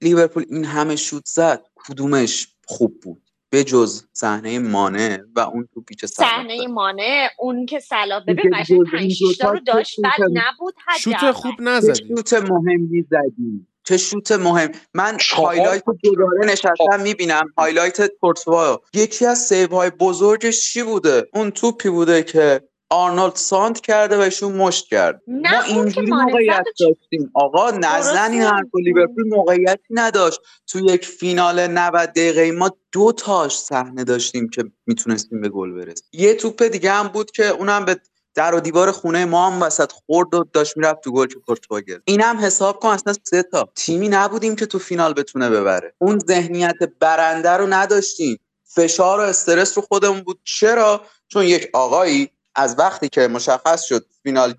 لیورپول 0.00 0.44
این 0.50 0.64
همه 0.64 0.96
شوت 0.96 1.26
زد 1.26 1.64
کدومش 1.74 2.48
خوب 2.66 3.00
بود؟ 3.00 3.22
بجز 3.52 4.04
صحنه 4.12 4.58
مانه 4.58 5.24
و 5.36 5.40
اون 5.40 5.68
تو 5.74 5.80
پیچ 5.80 6.04
صحنه 6.04 6.66
مانه 6.66 7.30
اون 7.38 7.66
که 7.66 7.80
سلا 7.80 8.20
ببین 8.20 8.50
قشنگ 8.60 8.84
5 8.90 9.22
رو 9.44 9.60
داشت 9.66 10.00
بعد 10.00 10.20
نبود 10.20 10.74
شوت 11.00 11.30
خوب 11.30 11.54
نزدی 11.58 12.08
شوت 12.08 12.32
مهمی 12.32 13.06
زدی 13.10 13.66
چه 13.84 13.96
شوت 13.96 14.32
مهم؟ 14.32 14.72
من 14.94 15.18
highlight 15.34 15.84
دوباره 16.02 16.46
نشستم 16.46 17.00
می‌بینم. 17.02 17.52
highlight 17.58 18.06
کورتوا 18.20 18.80
یکی 18.94 19.26
از 19.26 19.38
save 19.38 19.68
های 19.68 19.90
بزرگش 19.90 20.60
چی 20.60 20.82
بوده؟ 20.82 21.28
اون 21.34 21.50
توپی 21.50 21.88
بوده 21.88 22.22
که 22.22 22.60
آرنولد 22.92 23.36
سانتر 23.36 23.80
کرده 23.80 24.16
و 24.16 24.20
ایشون 24.20 24.52
مشت 24.52 24.86
کرد. 24.88 25.22
ما 25.26 25.62
اینجوری 25.66 26.10
موقعیت 26.10 26.64
داشتیم. 26.80 27.30
آقا 27.34 27.70
نزن 27.70 28.32
این 28.32 28.42
حرف 28.42 28.66
لیورپول 28.74 29.28
موقعیتی 29.28 29.84
نداشت. 29.90 30.40
تو 30.66 30.78
یک 30.78 31.06
فینال 31.06 31.66
90 31.66 32.08
دقیقه 32.08 32.52
ما 32.52 32.70
دو 32.92 33.12
تاش 33.12 33.58
صحنه 33.58 34.04
داشتیم 34.04 34.48
که 34.48 34.64
می‌تونستیم 34.86 35.40
به 35.40 35.48
گل 35.48 35.72
برسیم. 35.72 36.08
یه 36.12 36.34
توپ 36.34 36.62
دیگه 36.62 36.92
هم 36.92 37.08
بود 37.08 37.30
که 37.30 37.48
اونم 37.48 37.84
به 37.84 37.96
در 38.34 38.54
و 38.54 38.60
دیوار 38.60 38.92
خونه 38.92 39.24
ما 39.24 39.50
هم 39.50 39.62
وسط 39.62 39.92
خورد 39.92 40.34
و 40.34 40.44
داشت 40.52 40.76
می‌رفت 40.76 41.00
تو 41.00 41.12
گل 41.12 41.26
که 41.26 41.34
کورتوا 41.46 41.80
گرفت. 41.80 42.02
اینم 42.04 42.38
حساب 42.38 42.80
کن 42.80 42.88
اصلا 42.88 43.14
سه 43.24 43.42
تا. 43.42 43.68
تیمی 43.74 44.08
نبودیم 44.08 44.56
که 44.56 44.66
تو 44.66 44.78
فینال 44.78 45.12
بتونه 45.12 45.50
ببره. 45.50 45.94
اون 45.98 46.18
ذهنیت 46.18 46.76
برنده 47.00 47.50
رو 47.50 47.66
نداشتیم. 47.66 48.38
فشار 48.64 49.20
و 49.20 49.22
استرس 49.22 49.78
رو 49.78 49.82
خودمون 49.82 50.20
بود. 50.20 50.40
چرا؟ 50.44 51.00
چون 51.28 51.44
یک 51.44 51.70
آقایی 51.72 52.30
از 52.54 52.78
وقتی 52.78 53.08
که 53.08 53.28
مشخص 53.28 53.84
شد 53.84 54.06
فینال 54.22 54.54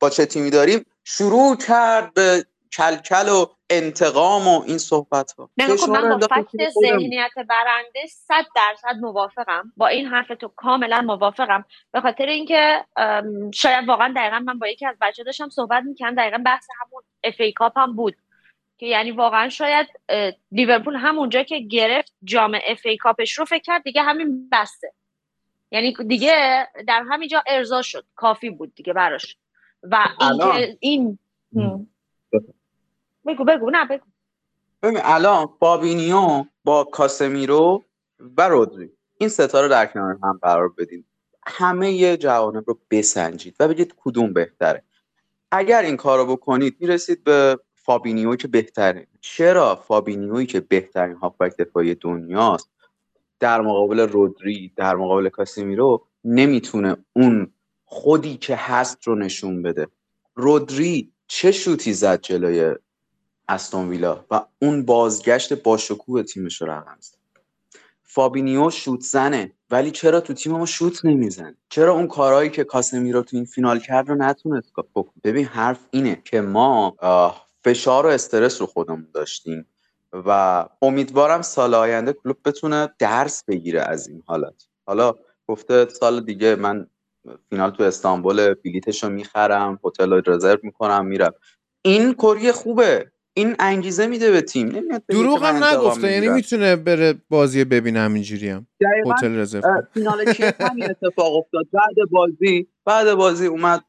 با 0.00 0.10
چه 0.10 0.26
تیمی 0.26 0.50
داریم 0.50 0.86
شروع 1.04 1.56
کرد 1.56 2.14
به 2.14 2.46
کلکل 2.72 3.28
و 3.28 3.46
انتقام 3.70 4.48
و 4.48 4.62
این 4.66 4.78
صحبت 4.78 5.32
ها 5.32 5.50
خب 5.76 5.90
من 5.90 6.18
با 6.18 6.26
فکت 6.26 6.70
ذهنیت 6.82 7.30
برنده 7.36 8.06
صد 8.08 8.44
درصد 8.56 8.96
موافقم. 9.00 9.72
با 9.76 9.86
این 9.86 10.06
حرف 10.06 10.28
تو 10.40 10.48
کاملا 10.48 11.00
موافقم. 11.00 11.64
به 11.92 12.00
خاطر 12.00 12.26
اینکه 12.26 12.84
شاید 13.54 13.88
واقعا 13.88 14.12
دقیقا 14.16 14.38
من 14.38 14.58
با 14.58 14.68
یکی 14.68 14.86
از 14.86 14.96
بچه 15.00 15.24
داشتم 15.24 15.48
صحبت 15.48 15.82
می‌کنم 15.82 16.14
دقیقا 16.14 16.38
بحث 16.46 16.66
همون 16.80 17.02
FA 17.24 17.40
Cup 17.40 17.78
هم 17.78 17.96
بود. 17.96 18.16
که 18.78 18.86
یعنی 18.86 19.10
واقعا 19.10 19.48
شاید 19.48 19.86
لیورپول 20.52 20.96
همونجا 20.96 21.42
که 21.42 21.58
گرفت 21.58 22.12
جام 22.24 22.58
FA 22.66 22.80
Cup 22.86 22.96
ش 22.96 23.38
رو 23.38 23.44
فکر 23.44 23.62
کرد 23.62 23.82
دیگه 23.82 24.02
همین 24.02 24.48
بسته. 24.52 24.92
یعنی 25.74 25.94
دیگه 26.08 26.68
در 26.88 27.04
همینجا 27.10 27.42
ارضا 27.46 27.82
شد. 27.82 28.04
کافی 28.16 28.50
بود 28.50 28.74
دیگه 28.74 28.92
براش. 28.92 29.36
و 29.82 30.04
اینکه 30.20 30.76
این 30.80 31.18
بگو 33.26 33.44
بگو. 33.44 33.70
نه 33.70 33.84
بگو. 33.84 34.04
ببین 34.82 34.98
الان 35.02 35.48
فابینیو 35.60 36.44
با 36.64 36.84
کاسمیرو 36.84 37.84
و 38.36 38.48
رودری 38.48 38.90
این 39.18 39.28
ستاره 39.28 39.68
در 39.68 39.86
کنار 39.86 40.18
هم 40.22 40.38
قرار 40.42 40.68
بدین. 40.68 41.04
همه 41.46 42.16
جوانب 42.16 42.64
رو 42.66 42.78
بسنجید 42.90 43.56
و 43.60 43.68
بگید 43.68 43.94
کدوم 43.98 44.32
بهتره. 44.32 44.82
اگر 45.50 45.82
این 45.82 45.96
کار 45.96 46.18
رو 46.18 46.36
بکنید 46.36 46.76
می‌رسید 46.80 47.24
به 47.24 47.58
فابینیو 47.74 48.36
که 48.36 48.48
بهتره 48.48 49.06
چرا 49.20 49.76
فابینیوی 49.76 50.46
که 50.46 50.60
بهترین 50.60 51.16
هافبک 51.16 51.56
دفاعی 51.56 51.94
دنیاست؟ 51.94 52.70
در 53.40 53.60
مقابل 53.60 54.00
رودری 54.00 54.72
در 54.76 54.96
مقابل 54.96 55.28
کاسمیرو 55.28 56.06
نمی‌تونه 56.24 56.96
اون 57.12 57.52
خودی 57.84 58.36
که 58.36 58.56
هست 58.56 59.04
رو 59.04 59.14
نشون 59.14 59.62
بده. 59.62 59.86
رودری 60.34 61.12
چه 61.26 61.52
شوتی 61.52 61.92
زد 61.92 62.20
جلوی 62.20 62.74
استون 63.48 63.88
ویلا 63.88 64.24
و 64.30 64.46
اون 64.62 64.84
بازگشت 64.84 65.52
با 65.52 65.76
شکوه 65.76 66.22
تیمش 66.22 66.62
رو 66.62 66.70
رقم 66.70 66.96
زد. 67.00 67.16
فابینیو 68.02 68.70
شوت 68.70 69.00
زنه 69.00 69.52
ولی 69.70 69.90
چرا 69.90 70.20
تو 70.20 70.34
تیم 70.34 70.52
ما 70.52 70.66
شوت 70.66 71.04
نمیزن 71.04 71.56
چرا 71.68 71.92
اون 71.92 72.06
کارهایی 72.06 72.50
که 72.50 72.64
کاسمیرو 72.64 73.22
تو 73.22 73.36
این 73.36 73.44
فینال 73.44 73.78
کرد 73.78 74.08
رو 74.08 74.14
نتونست 74.14 74.72
بکن 74.94 75.12
ببین 75.24 75.44
حرف 75.44 75.78
اینه 75.90 76.22
که 76.24 76.40
ما 76.40 76.96
فشار 77.64 78.06
و 78.06 78.08
استرس 78.08 78.60
رو 78.60 78.66
خودمون 78.66 79.08
داشتیم. 79.14 79.66
و 80.26 80.64
امیدوارم 80.82 81.42
سال 81.42 81.74
آینده 81.74 82.12
کلوب 82.12 82.36
بتونه 82.44 82.88
درس 82.98 83.44
بگیره 83.44 83.80
از 83.80 84.08
این 84.08 84.22
حالت. 84.26 84.66
حالا 84.86 85.14
گفته 85.48 85.88
سال 85.88 86.24
دیگه 86.24 86.56
من 86.56 86.86
فینال 87.50 87.70
تو 87.70 87.82
استانبول 87.82 88.54
بلیتش 88.54 89.04
رو 89.04 89.10
می‌خرم 89.10 89.80
هتل 89.84 90.12
رو 90.12 90.22
رزرو 90.26 90.58
می‌کنم 90.62 91.06
میرم. 91.06 91.32
این 91.82 92.14
کری 92.14 92.52
خوبه. 92.52 93.10
این 93.34 93.56
انگیزه 93.58 94.06
میده 94.06 94.30
به 94.30 94.42
تیم. 94.42 94.98
دروغ 95.08 95.44
هم 95.44 95.64
نگفته 95.64 96.12
یعنی 96.12 96.28
می‌تونه 96.28 96.76
بره 96.76 97.14
بازی 97.28 97.64
ببینه 97.64 98.00
همینجوری 98.00 98.48
هم. 98.48 98.66
هتل 99.06 99.38
رزرو. 99.38 99.82
فینال 99.94 100.34
همین 100.60 100.90
اتفاق 100.90 101.36
افتاد. 101.36 101.64
بعد 101.72 102.10
بازی 102.10 102.68
بعد 102.84 103.14
بازی 103.14 103.46
اومد 103.46 103.84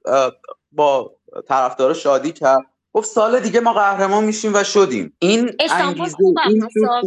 با 0.71 1.15
طرفدار 1.47 1.93
شادی 1.93 2.31
کرد. 2.31 2.65
گفت 2.95 3.07
سال 3.07 3.39
دیگه 3.39 3.59
ما 3.59 3.73
قهرمان 3.73 4.23
میشیم 4.23 4.51
و 4.53 4.63
شدیم. 4.63 5.13
این 5.19 5.51
استانبول 5.59 6.09
خوب 6.09 6.35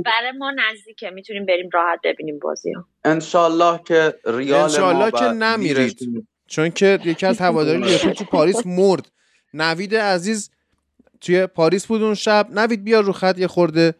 برای 0.05 0.33
ما 0.39 0.51
نزدیکه. 0.51 1.11
می‌تونیم 1.11 1.47
بریم 1.47 1.69
راحت 1.73 1.99
ببینیم 2.05 2.39
بازی 2.39 2.73
ها 2.73 2.85
انشالله 3.05 3.81
که 3.87 4.15
ریال 4.25 4.61
انشالله 4.63 5.11
که 5.11 5.25
نمیرید 5.25 6.27
چون 6.47 6.71
که 6.71 6.99
یکی 7.05 7.27
از 7.27 7.39
هواداری 7.39 7.79
لیورپول 7.85 8.13
تو 8.13 8.25
پاریس 8.25 8.67
مرد. 8.67 9.11
نوید 9.55 9.95
عزیز 9.95 10.51
توی 11.21 11.47
پاریس 11.47 11.87
بود 11.87 12.03
اون 12.03 12.15
شب. 12.15 12.47
نوید 12.51 12.85
بیا 12.85 13.01
رو 13.01 13.13
خط 13.13 13.39
یه 13.39 13.47
خورده 13.47 13.95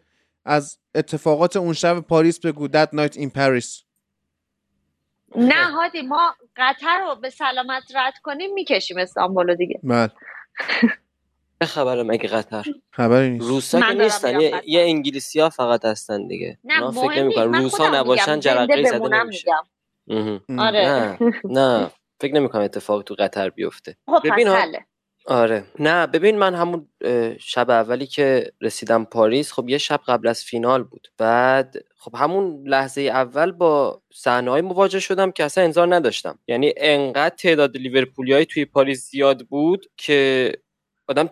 از 0.45 0.77
اتفاقات 0.95 1.57
اون 1.57 1.73
شب 1.73 1.99
پاریس 1.99 2.39
بگو. 2.39 2.67
That 2.67 2.89
night 2.93 3.15
in 3.15 3.29
Paris. 3.29 3.83
نه 5.35 5.63
هادی 5.63 6.01
ما 6.01 6.35
قطر 6.57 6.99
رو 6.99 7.15
به 7.15 7.29
سلامت 7.29 7.83
رد 7.95 8.13
کنیم 8.23 8.53
می‌کشیم 8.53 8.97
استانبول 8.97 9.55
دیگه. 9.55 9.79
بله. 9.83 10.11
چه 11.61 11.65
خبره 11.65 12.03
مگه 12.03 12.29
قطر؟ 12.29 12.63
خبری 12.91 13.29
نیست. 13.29 13.45
روسا 13.47 13.81
که 13.81 13.93
نیستن 13.93 14.39
یه, 14.39 14.61
یه 14.65 14.81
انگلیسی 14.81 15.39
ها 15.39 15.49
فقط 15.49 15.85
هستن 15.85 16.27
دیگه. 16.27 16.57
نه 16.63 16.91
فکر 16.91 17.23
نمی‌کنم 17.23 17.53
روسا 17.53 17.89
نباشن 17.89 18.39
جرقه 18.39 18.83
زده 18.83 19.07
نمیشه. 19.07 19.51
آره. 20.59 20.89
نه 20.89 21.17
نه. 21.43 21.91
فکر 22.21 22.33
نمی‌کنم 22.33 22.61
اتفاق 22.61 23.03
تو 23.03 23.15
قطر 23.19 23.49
بیفته. 23.49 23.97
خب 24.07 24.31
ببین. 24.31 24.47
آره. 25.25 25.65
نه 25.79 26.07
ببین 26.07 26.37
من 26.37 26.55
همون 26.55 26.87
شب 27.39 27.69
اولی 27.69 28.05
که 28.05 28.51
رسیدم 28.61 29.05
پاریس 29.05 29.51
خب 29.51 29.69
یه 29.69 29.77
شب 29.77 30.01
قبل 30.07 30.27
از 30.27 30.43
فینال 30.43 30.83
بود. 30.83 31.07
بعد 31.17 31.75
خب 31.97 32.15
همون 32.15 32.67
لحظه 32.67 33.01
اول 33.01 33.51
با 33.51 34.01
صحنه 34.13 34.61
مواجه 34.61 34.99
شدم 34.99 35.31
که 35.31 35.43
اصلا 35.43 35.63
انظار 35.63 35.95
نداشتم. 35.95 36.39
یعنی 36.47 36.73
انقدر 36.77 37.35
تعداد 37.35 37.77
لیورپولیایی 37.77 38.45
توی 38.45 38.65
پاریس 38.65 39.09
زیاد 39.09 39.41
بود 39.41 39.85
که 39.97 40.51
آدم 41.09 41.29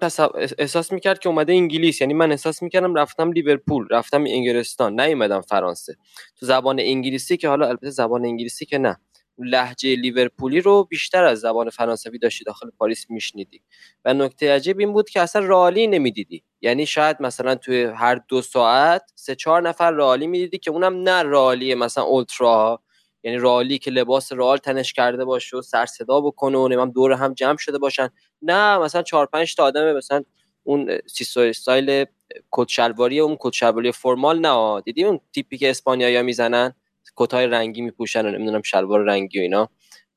احساس 0.57 0.91
می‌کرد 0.91 1.19
که 1.19 1.29
اومده 1.29 1.53
انگلیس. 1.53 2.01
یعنی 2.01 2.13
من 2.13 2.31
احساس 2.31 2.63
می‌کردم 2.63 2.95
رفتم 2.95 3.31
لیورپول 3.31 3.87
رفتم 3.91 4.23
انگلستان 4.27 4.99
نیومدم 4.99 5.41
فرانسه. 5.41 5.95
تو 6.39 6.45
زبان 6.45 6.79
انگلیسی 6.79 7.37
که 7.37 7.49
حالا 7.49 7.67
البته 7.67 7.89
زبان 7.89 8.25
انگلیسی 8.25 8.65
که 8.65 8.77
نه. 8.77 8.97
لهجه 9.39 9.95
لیورپولی 9.95 10.61
رو 10.61 10.83
بیشتر 10.83 11.23
از 11.23 11.39
زبان 11.39 11.69
فرانسوی 11.69 12.19
داشتی 12.19 12.43
داخل 12.43 12.69
پاریس 12.77 13.09
میشنیدی. 13.09 13.61
و 14.05 14.13
نکته 14.13 14.55
عجیب 14.55 14.79
این 14.79 14.93
بود 14.93 15.09
که 15.09 15.21
اصلا 15.21 15.45
رئالی 15.45 15.87
نمی‌دیدی. 15.87 16.43
یعنی 16.61 16.85
شاید 16.85 17.17
مثلا 17.19 17.55
توی 17.55 17.83
هر 17.83 18.21
دو 18.27 18.41
ساعت 18.41 19.11
سه 19.15 19.35
چهار 19.35 19.61
نفر 19.61 19.91
رئالی 19.91 20.27
می‌دیدی 20.27 20.57
که 20.57 20.71
اونم 20.71 21.03
نه 21.09 21.23
رئالی 21.23 21.75
مثلا 21.75 22.03
ultra 22.03 22.81
یعنی 23.27 23.39
رئالی 23.39 23.77
که 23.79 23.91
لباس 23.91 24.33
رئال 24.33 24.57
تنش 24.57 24.93
کرده 24.93 25.25
باشه 25.25 25.57
و 25.57 25.61
سر 25.61 25.85
صدا 25.85 26.21
بکنه 26.21 26.57
و 26.57 26.67
نمیم 26.67 26.91
دور 26.91 27.13
هم 27.13 27.33
جمع 27.33 27.57
شده 27.57 27.79
باشن. 27.79 28.09
نه 28.41 28.79
مثلا 28.79 29.03
چهار 29.03 29.25
پنج 29.25 29.55
تا 29.55 29.63
آدم 29.65 29.93
مثلا 29.97 30.23
اون 30.63 30.99
سیسو 31.07 31.39
استایل 31.41 32.05
کت 32.51 32.69
شلواری 32.69 33.19
اون 33.21 33.37
کت 33.41 33.53
شلواری 33.53 33.93
formal 33.93 34.39
نه 34.39 34.81
دیدی 34.81 35.05
اون 35.05 35.19
تیپی 35.33 35.57
که 35.57 35.69
اسپانیایی 35.69 36.23
می‌زنن؟ 36.23 36.73
کتای 37.17 37.47
رنگی 37.47 37.81
میپوشن 37.81 38.25
و 38.27 38.31
نمی‌دونم 38.31 38.63
شلوار 38.63 39.01
رنگی 39.05 39.39
و 39.39 39.43
اینا. 39.43 39.69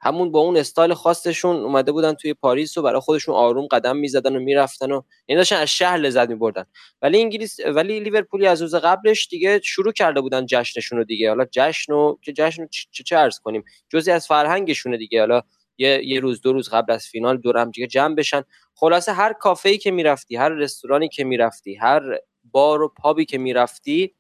همون 0.03 0.33
با 0.33 0.41
اون 0.41 0.57
استایل 0.57 0.95
خاصشون 0.95 1.57
اومده 1.57 1.93
بودن 1.93 2.15
توی 2.15 2.35
پاریس 2.35 2.79
و 2.79 2.83
برای 2.83 3.01
خودشون 3.01 3.35
آروم 3.35 3.67
قدم 3.67 3.97
می‌زدن 3.97 4.37
و 4.37 4.41
می‌رفتن 4.41 4.93
و 4.93 5.03
یعنی 5.29 5.39
داشتن 5.39 5.57
از 5.57 5.69
شهر 5.69 5.97
لذت 5.97 6.29
میبردن. 6.29 6.65
ولی 7.03 7.21
انگلیس 7.21 7.61
ولی 7.61 8.01
لیورپولی 8.01 8.47
از 8.47 8.63
روز 8.63 8.75
قبلش 8.75 9.29
دیگه 9.29 9.61
شروع 9.65 9.93
کرده 9.93 10.21
بودن 10.21 10.47
جشنشون 10.47 10.99
رو 10.99 11.05
دیگه. 11.05 11.29
حالا 11.29 11.47
جشن 11.53 11.93
و 11.93 12.17
که 12.23 12.33
جشن 12.33 12.67
چه 12.93 13.03
چه 13.05 13.17
عرض 13.17 13.39
کنیم. 13.39 13.65
جزی 13.89 14.11
از 14.11 14.27
فرهنگشونه 14.27 14.97
دیگه. 14.97 15.21
حالا 15.21 15.43
یه, 15.79 16.01
یه 16.05 16.21
روز 16.21 16.41
دو 16.41 16.53
روز 16.53 16.69
قبل 16.69 16.93
از 16.93 17.07
فینال 17.07 17.37
دور 17.37 17.59
هم 17.59 17.71
دیگه 17.71 17.87
جمع 17.87 18.15
بشن. 18.15 18.43
خلاصه 18.75 19.13
هر 19.13 19.33
کافه‌ای 19.33 19.79
که 19.79 19.91
می‌رفتی 19.91 20.37
هر 20.37 20.49
رستورانی 20.49 21.09
که 21.09 21.25
می‌رفتی 21.25 21.75
هر 21.75 22.03
بار 22.45 22.83
و 22.83 22.89
پابی 22.89 23.25
که 23.25 23.39
می‌رفتی 23.39 24.15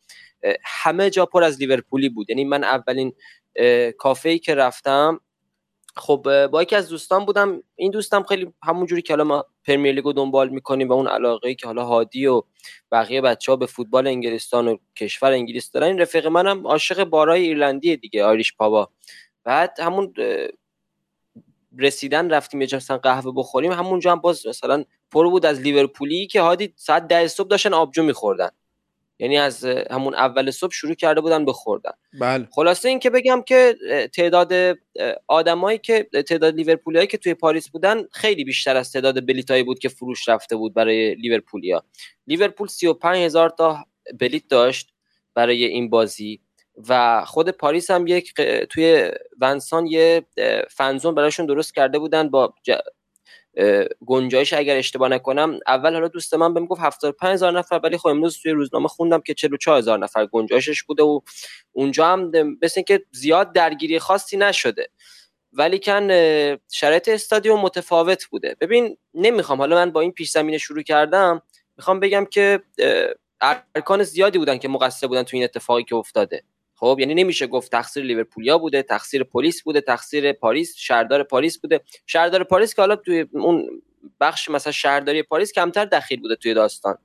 همه 0.64 1.10
جا 1.10 1.26
پر 1.26 1.44
از 1.44 1.60
لیورپولی 1.60 2.08
بود. 2.08 2.30
یعنی 2.30 2.44
من 2.44 2.64
اولین 2.64 3.12
کافه‌ای 3.98 4.38
که 4.38 4.54
رفتم 4.54 5.20
خب 5.96 6.46
با 6.46 6.62
یکی 6.62 6.76
از 6.76 6.88
دوستان 6.88 7.24
بودم. 7.24 7.62
این 7.76 7.90
دوستم 7.90 8.22
خیلی 8.22 8.52
همونجوری 8.62 9.02
که 9.02 9.12
حالا 9.12 9.24
ما 9.24 9.44
پرمیر 9.66 9.94
لیگو 9.94 10.12
دنبال 10.12 10.48
می‌کنیم 10.48 10.88
و 10.88 10.92
اون 10.92 11.08
علاقه 11.08 11.54
که 11.54 11.66
حالا 11.66 11.84
هادی 11.84 12.26
و 12.26 12.42
بقیه 12.92 13.20
بچه 13.20 13.52
ها 13.52 13.56
به 13.56 13.66
فوتبال 13.66 14.06
انگلستان 14.06 14.68
و 14.68 14.76
کشور 14.96 15.32
انگلیس 15.32 15.70
دارن 15.70 15.86
این 15.86 15.98
رفیق 15.98 16.26
منم 16.26 16.66
عاشق 16.66 17.04
بارای 17.04 17.42
ایرلندی 17.42 17.96
دیگه 17.96 18.24
آریش 18.24 18.56
پاوا. 18.56 18.88
بعد 19.44 19.80
همون 19.80 20.14
رسیدن 21.78 22.30
رفتیم 22.30 22.62
یه 22.62 22.68
قهوه 23.02 23.32
بخوریم 23.36 23.72
همونجا 23.72 24.12
هم 24.12 24.20
باز 24.20 24.46
مثلا 24.46 24.84
پر 25.10 25.30
بود 25.30 25.46
از 25.46 25.60
لیورپولی 25.60 26.26
که 26.26 26.40
هادی 26.40 26.74
ساعت 26.76 27.08
ده 27.08 27.28
صبح 27.28 27.48
داشتن 27.48 27.74
آبجو 27.74 28.02
میخوردن. 28.02 28.50
یعنی 29.20 29.38
از 29.38 29.64
همون 29.64 30.14
اول 30.14 30.50
صبح 30.50 30.72
شروع 30.72 30.94
کرده 30.94 31.20
بودن 31.20 31.44
به 31.44 31.52
خوردن. 31.52 31.92
بله. 32.20 32.48
خلاصه 32.52 32.88
این 32.88 32.98
که 32.98 33.10
بگم 33.10 33.42
که 33.46 33.76
تعداد 34.14 34.52
آدمایی 35.26 35.78
که 35.78 36.08
تعداد 36.28 36.54
لیورپولیایی 36.54 37.06
که 37.06 37.18
توی 37.18 37.34
پاریس 37.34 37.68
بودن 37.68 38.02
خیلی 38.12 38.44
بیشتر 38.44 38.76
از 38.76 38.92
تعداد 38.92 39.26
بلیتایی 39.26 39.62
بود 39.62 39.78
که 39.78 39.88
فروش 39.88 40.28
رفته 40.28 40.56
بود 40.56 40.74
برای 40.74 41.14
لیورپولیا. 41.14 41.84
لیورپول 42.26 42.68
35 42.68 43.16
هزار 43.16 43.50
تا 43.50 43.84
بلیت 44.20 44.48
داشت 44.48 44.92
برای 45.34 45.64
این 45.64 45.90
بازی 45.90 46.40
و 46.88 47.24
خود 47.24 47.50
پاریس 47.50 47.90
هم 47.90 48.06
یک 48.06 48.34
توی 48.70 49.10
ونسان 49.40 49.86
یه 49.86 50.26
فنزون 50.70 51.14
براشون 51.14 51.46
درست 51.46 51.74
کرده 51.74 51.98
بودن 51.98 52.30
با 52.30 52.54
گنجایش 54.06 54.52
اگر 54.52 54.76
اشتباه 54.76 55.08
نکنم 55.08 55.58
اول 55.66 55.94
حالا 55.94 56.08
دوست 56.08 56.34
من 56.34 56.54
بهم 56.54 56.66
گفت 56.66 56.80
75 56.80 57.32
هزار 57.32 57.58
نفر 57.58 57.80
ولی 57.84 57.98
خب 57.98 58.06
امروز 58.06 58.38
توی 58.42 58.52
روزنامه 58.52 58.88
خوندم 58.88 59.20
که 59.20 59.34
44 59.34 59.78
هزار 59.78 59.98
نفر 59.98 60.26
گنجایشش 60.26 60.82
بوده 60.82 61.02
و 61.02 61.20
اونجا 61.72 62.06
هم 62.06 62.32
مثل 62.62 62.82
که 62.82 63.04
زیاد 63.12 63.52
درگیری 63.52 63.98
خاصی 63.98 64.36
نشده. 64.36 64.88
ولی 65.52 65.78
کن 65.78 66.08
شرایط 66.72 67.08
استادیوم 67.08 67.60
متفاوت 67.60 68.24
بوده. 68.24 68.56
ببین 68.60 68.96
نمی‌خوام 69.14 69.58
حالا 69.58 69.76
من 69.76 69.90
با 69.90 70.00
این 70.00 70.12
پیش 70.12 70.30
زمینه 70.30 70.58
شروع 70.58 70.82
کردم 70.82 71.42
می‌خوام 71.76 72.00
بگم 72.00 72.24
که 72.24 72.60
ارکان 73.74 74.02
زیادی 74.02 74.38
بودن 74.38 74.58
که 74.58 74.68
مقصر 74.68 75.06
بودن 75.06 75.22
تو 75.22 75.36
این 75.36 75.44
اتفاقی 75.44 75.84
که 75.84 75.94
افتاده. 75.94 76.42
خب 76.80 76.96
یعنی 77.00 77.14
نمیشه 77.14 77.46
گفت 77.46 77.72
تقصیر 77.72 78.04
لیورپولیا 78.04 78.58
بوده 78.58 78.82
تقصیر 78.82 79.24
پلیس 79.24 79.62
بوده 79.62 79.80
تقصیر 79.80 80.32
پاریس 80.32 80.74
شهردار 80.76 81.22
پاریس 81.22 81.58
بوده. 81.58 81.80
شهردار 82.06 82.44
پاریس 82.44 82.74
که 82.74 82.82
حالا 82.82 82.96
توی 82.96 83.26
اون 83.32 83.82
بخش 84.20 84.48
مثلا 84.50 84.72
شهرداری 84.72 85.22
پاریس 85.22 85.52
کمتر 85.52 85.84
دخیل 85.84 86.20
بوده 86.20 86.36
توی 86.36 86.54
داستان. 86.54 86.98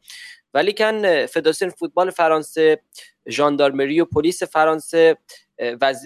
ولیکن 0.54 1.26
فدراسیون 1.26 1.72
فوتبال 1.72 2.12
فرانسه 2.12 2.82
ژاندارمری 3.30 4.02
و 4.02 4.06
پلیس 4.06 4.44
فرانسه 4.44 5.18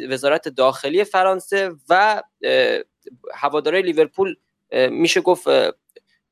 وزارت 0.10 0.48
داخلی 0.48 1.04
فرانسه 1.04 1.72
و 1.90 2.24
هوادارهای 3.34 3.84
لیورپول 3.84 4.36
میشه 4.90 5.22
گفت 5.22 5.48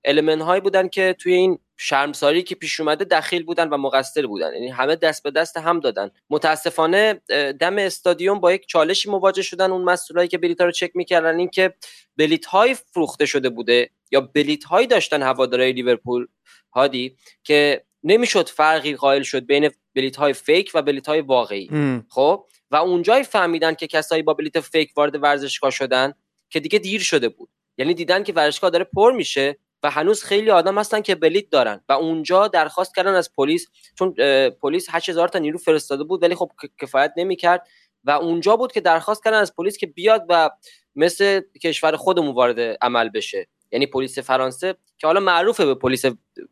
المن 0.06 0.42
هایی 0.42 0.62
بودن 0.62 0.88
که 0.88 1.16
توی 1.20 1.34
این 1.34 1.60
شرمساری 1.78 2.44
که 2.44 2.56
پیش 2.56 2.80
اومده 2.80 3.06
دخیل 3.06 3.44
بودن 3.44 3.70
و 3.70 3.78
مقصر 3.78 4.28
بودن. 4.28 4.54
یعنی 4.54 4.70
همه 4.70 4.96
دست 4.96 5.24
به 5.24 5.32
دست 5.32 5.58
هم 5.58 5.80
دادن. 5.80 6.12
متاسفانه 6.30 7.14
دم 7.60 7.78
استادیوم 7.78 8.40
با 8.40 8.54
یک 8.54 8.68
چالشی 8.68 9.10
مواجه 9.10 9.42
شدن 9.42 9.72
اون 9.72 9.84
مسئولایی 9.84 10.28
که 10.28 10.38
بلیط 10.38 10.62
رو 10.62 10.72
چک 10.72 10.92
می‌کردن 10.96 11.40
اینکه 11.40 11.74
بلیط 12.18 12.46
های 12.46 12.74
فروخته 12.74 13.26
شده 13.26 13.50
بوده 13.50 13.90
یا 14.12 14.22
بلیط 14.22 14.64
هایی 14.64 14.88
داشتن 14.88 15.24
هوادارهای 15.24 15.72
لیورپول 15.72 16.28
هادی 16.74 17.16
که 17.44 17.84
نمی‌شد 18.04 18.50
فرقی 18.50 18.96
قائل 18.96 19.24
شد 19.24 19.46
بین 19.46 19.70
بلیط 19.96 20.16
های 20.16 20.34
فیک 20.34 20.72
و 20.74 20.82
بلیط 20.82 21.08
های 21.08 21.22
واقعی 21.22 21.70
خب؟ 22.10 22.46
و 22.72 22.76
اونجای 22.76 23.24
فهمیدن 23.24 23.74
که 23.74 23.88
کسایی 23.88 24.24
با 24.24 24.34
بلیط 24.34 24.58
فیک 24.58 24.92
وارد 24.98 25.24
ورزشگاه 25.24 25.72
شدن 25.72 26.14
که 26.50 26.60
دیگه 26.60 26.80
دیر 26.80 27.02
شده 27.02 27.30
بود. 27.30 27.50
یعنی 27.78 27.94
دیدن 27.94 28.24
که 28.24 28.34
ورزشگاه 28.34 28.70
داره 28.70 28.84
پر 28.84 29.12
میشه 29.12 29.58
و 29.84 29.90
هنوز 29.92 30.24
خیلی 30.24 30.52
آدم 30.52 30.78
هستن 30.78 31.02
که 31.02 31.16
بلیت 31.16 31.50
دارن 31.50 31.82
و 31.90 31.94
اونجا 31.94 32.48
درخواست 32.48 32.96
کردن 32.96 33.14
از 33.14 33.34
پلیس 33.34 33.68
چون 34.00 34.14
پلیس 34.50 34.88
8000 34.92 35.28
تا 35.28 35.40
نیرو 35.40 35.58
فرستاده 35.58 36.04
بود 36.04 36.24
ولی 36.24 36.36
خب 36.36 36.52
کفایت 36.82 37.14
نمی‌کرد 37.18 37.68
و 38.04 38.12
اونجا 38.12 38.56
بود 38.56 38.72
که 38.72 38.82
درخواست 38.82 39.24
کردن 39.24 39.38
از 39.38 39.56
پلیس 39.56 39.78
که 39.78 39.88
بیاد 39.88 40.26
و 40.30 40.50
مثل 40.96 41.42
کشور 41.64 41.96
خودمون 41.96 42.36
وارد 42.36 42.60
عمل 42.82 43.10
بشه. 43.10 43.48
یعنی 43.72 43.86
پلیس 43.86 44.20
فرانسه 44.20 44.76
که 44.98 45.08
حالا 45.08 45.20
معروفه 45.20 45.66
به 45.66 45.76
پلیس 45.76 46.06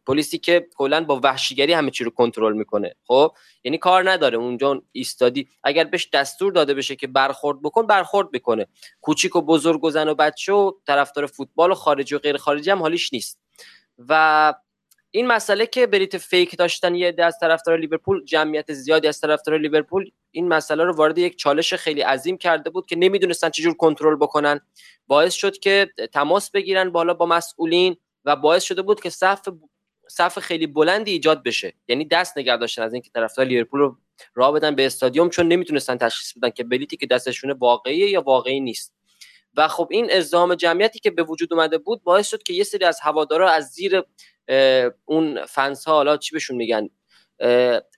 پلیسی 0.08 0.38
که 0.38 0.68
کلا 0.76 1.04
با 1.04 1.20
وحشیگری 1.24 1.74
همه 1.74 1.92
چی 1.92 2.04
رو 2.04 2.12
کنترل 2.12 2.54
می‌کنه. 2.54 2.96
خب؟ 3.08 3.32
یعنی 3.64 3.78
کار 3.78 4.12
نداره. 4.12 4.38
اونجا 4.38 4.82
ایستادی. 4.92 5.48
اگر 5.64 5.84
بهش 5.84 6.10
دستور 6.14 6.52
داده 6.52 6.74
بشه 6.74 6.96
که 6.96 7.08
برخورد 7.08 7.62
بکن 7.62 7.88
برخورد 7.88 8.28
می‌کنه. 8.34 8.68
کوچیک 9.02 9.36
و 9.36 9.42
بزرگ 9.42 9.84
و 9.84 9.90
زن 9.90 10.08
و 10.08 10.16
بچه 10.16 10.54
و 10.54 10.72
طرفدار 10.88 11.26
فوتبال 11.26 11.72
و 11.72 11.76
خارجی 11.76 12.16
و 12.16 12.20
غیر 12.20 12.38
خارجی 12.38 12.72
هم 12.72 12.80
حالیش 12.80 13.14
نیست. 13.14 13.40
و 14.10 14.54
این 15.16 15.28
مسئله 15.28 15.66
که 15.66 15.88
بریت 15.88 16.18
فیک 16.18 16.58
داشتن 16.58 16.96
یه 16.96 17.08
عده 17.08 17.26
از 17.26 17.38
طرفدار 17.40 17.78
لیورپول 17.78 18.26
جمعیت 18.26 18.74
زیادی 18.74 19.08
از 19.08 19.22
طرفدار 19.22 19.58
لیورپول 19.58 20.12
این 20.32 20.48
مسئله 20.48 20.84
رو 20.84 20.96
وارد 20.96 21.18
یک 21.18 21.36
چالش 21.38 21.74
خیلی 21.74 22.02
عظیم 22.02 22.38
کرده 22.38 22.70
بود 22.70 22.86
که 22.86 22.96
نمی‌دونستن 22.96 23.50
چجور 23.50 23.74
کنترل 23.74 24.16
بکنن. 24.16 24.60
باعث 25.08 25.34
شد 25.34 25.58
که 25.58 25.90
تماس 26.14 26.52
بگیرن 26.52 26.90
بالا 26.90 27.14
با 27.14 27.26
مسئولین 27.26 27.98
و 28.26 28.36
باعث 28.36 28.64
شده 28.64 28.82
بود 28.82 29.02
که 29.02 29.10
صف 29.10 29.42
صف 30.10 30.40
خیلی 30.40 30.68
بلندی 30.68 31.12
ایجاد 31.12 31.44
بشه. 31.44 31.74
یعنی 31.88 32.06
دست 32.06 32.38
نگه 32.38 32.58
داشتن 32.58 32.82
از 32.82 32.94
اینکه 32.94 33.10
طرفدار 33.14 33.46
لیورپول 33.46 33.80
رو 33.80 33.98
راه 34.36 34.52
بدن 34.52 34.76
به 34.76 34.86
استادیوم 34.86 35.30
چون 35.30 35.48
نمی‌تونستن 35.48 35.98
تشخیص 35.98 36.34
بدن 36.38 36.50
که 36.50 36.64
بلیتی 36.64 36.98
که 36.98 37.06
دستشونه 37.06 37.54
واقعیه 37.54 38.10
یا 38.10 38.22
واقعی 38.22 38.60
نیست. 38.60 38.96
و 39.58 39.68
خب 39.68 39.88
این 39.92 40.12
ازدحام 40.12 40.56
جمعیتی 40.56 41.00
که 41.00 41.12
به 41.12 41.24
وجود 41.24 41.54
اومده 41.54 41.78
بود 41.78 42.04
باعث 42.04 42.28
شد 42.28 42.44
که 42.44 42.54
یه 42.54 42.64
سری 42.64 42.86
از 42.86 43.00
هوادارا 43.02 43.50
از 43.50 43.66
زیر 43.66 44.04
اون 45.06 45.46
فنس 45.46 45.86
ها 45.86 45.94
حالا 45.94 46.18
چی 46.18 46.36
بهشون 46.36 46.58
میگن؟ 46.58 46.90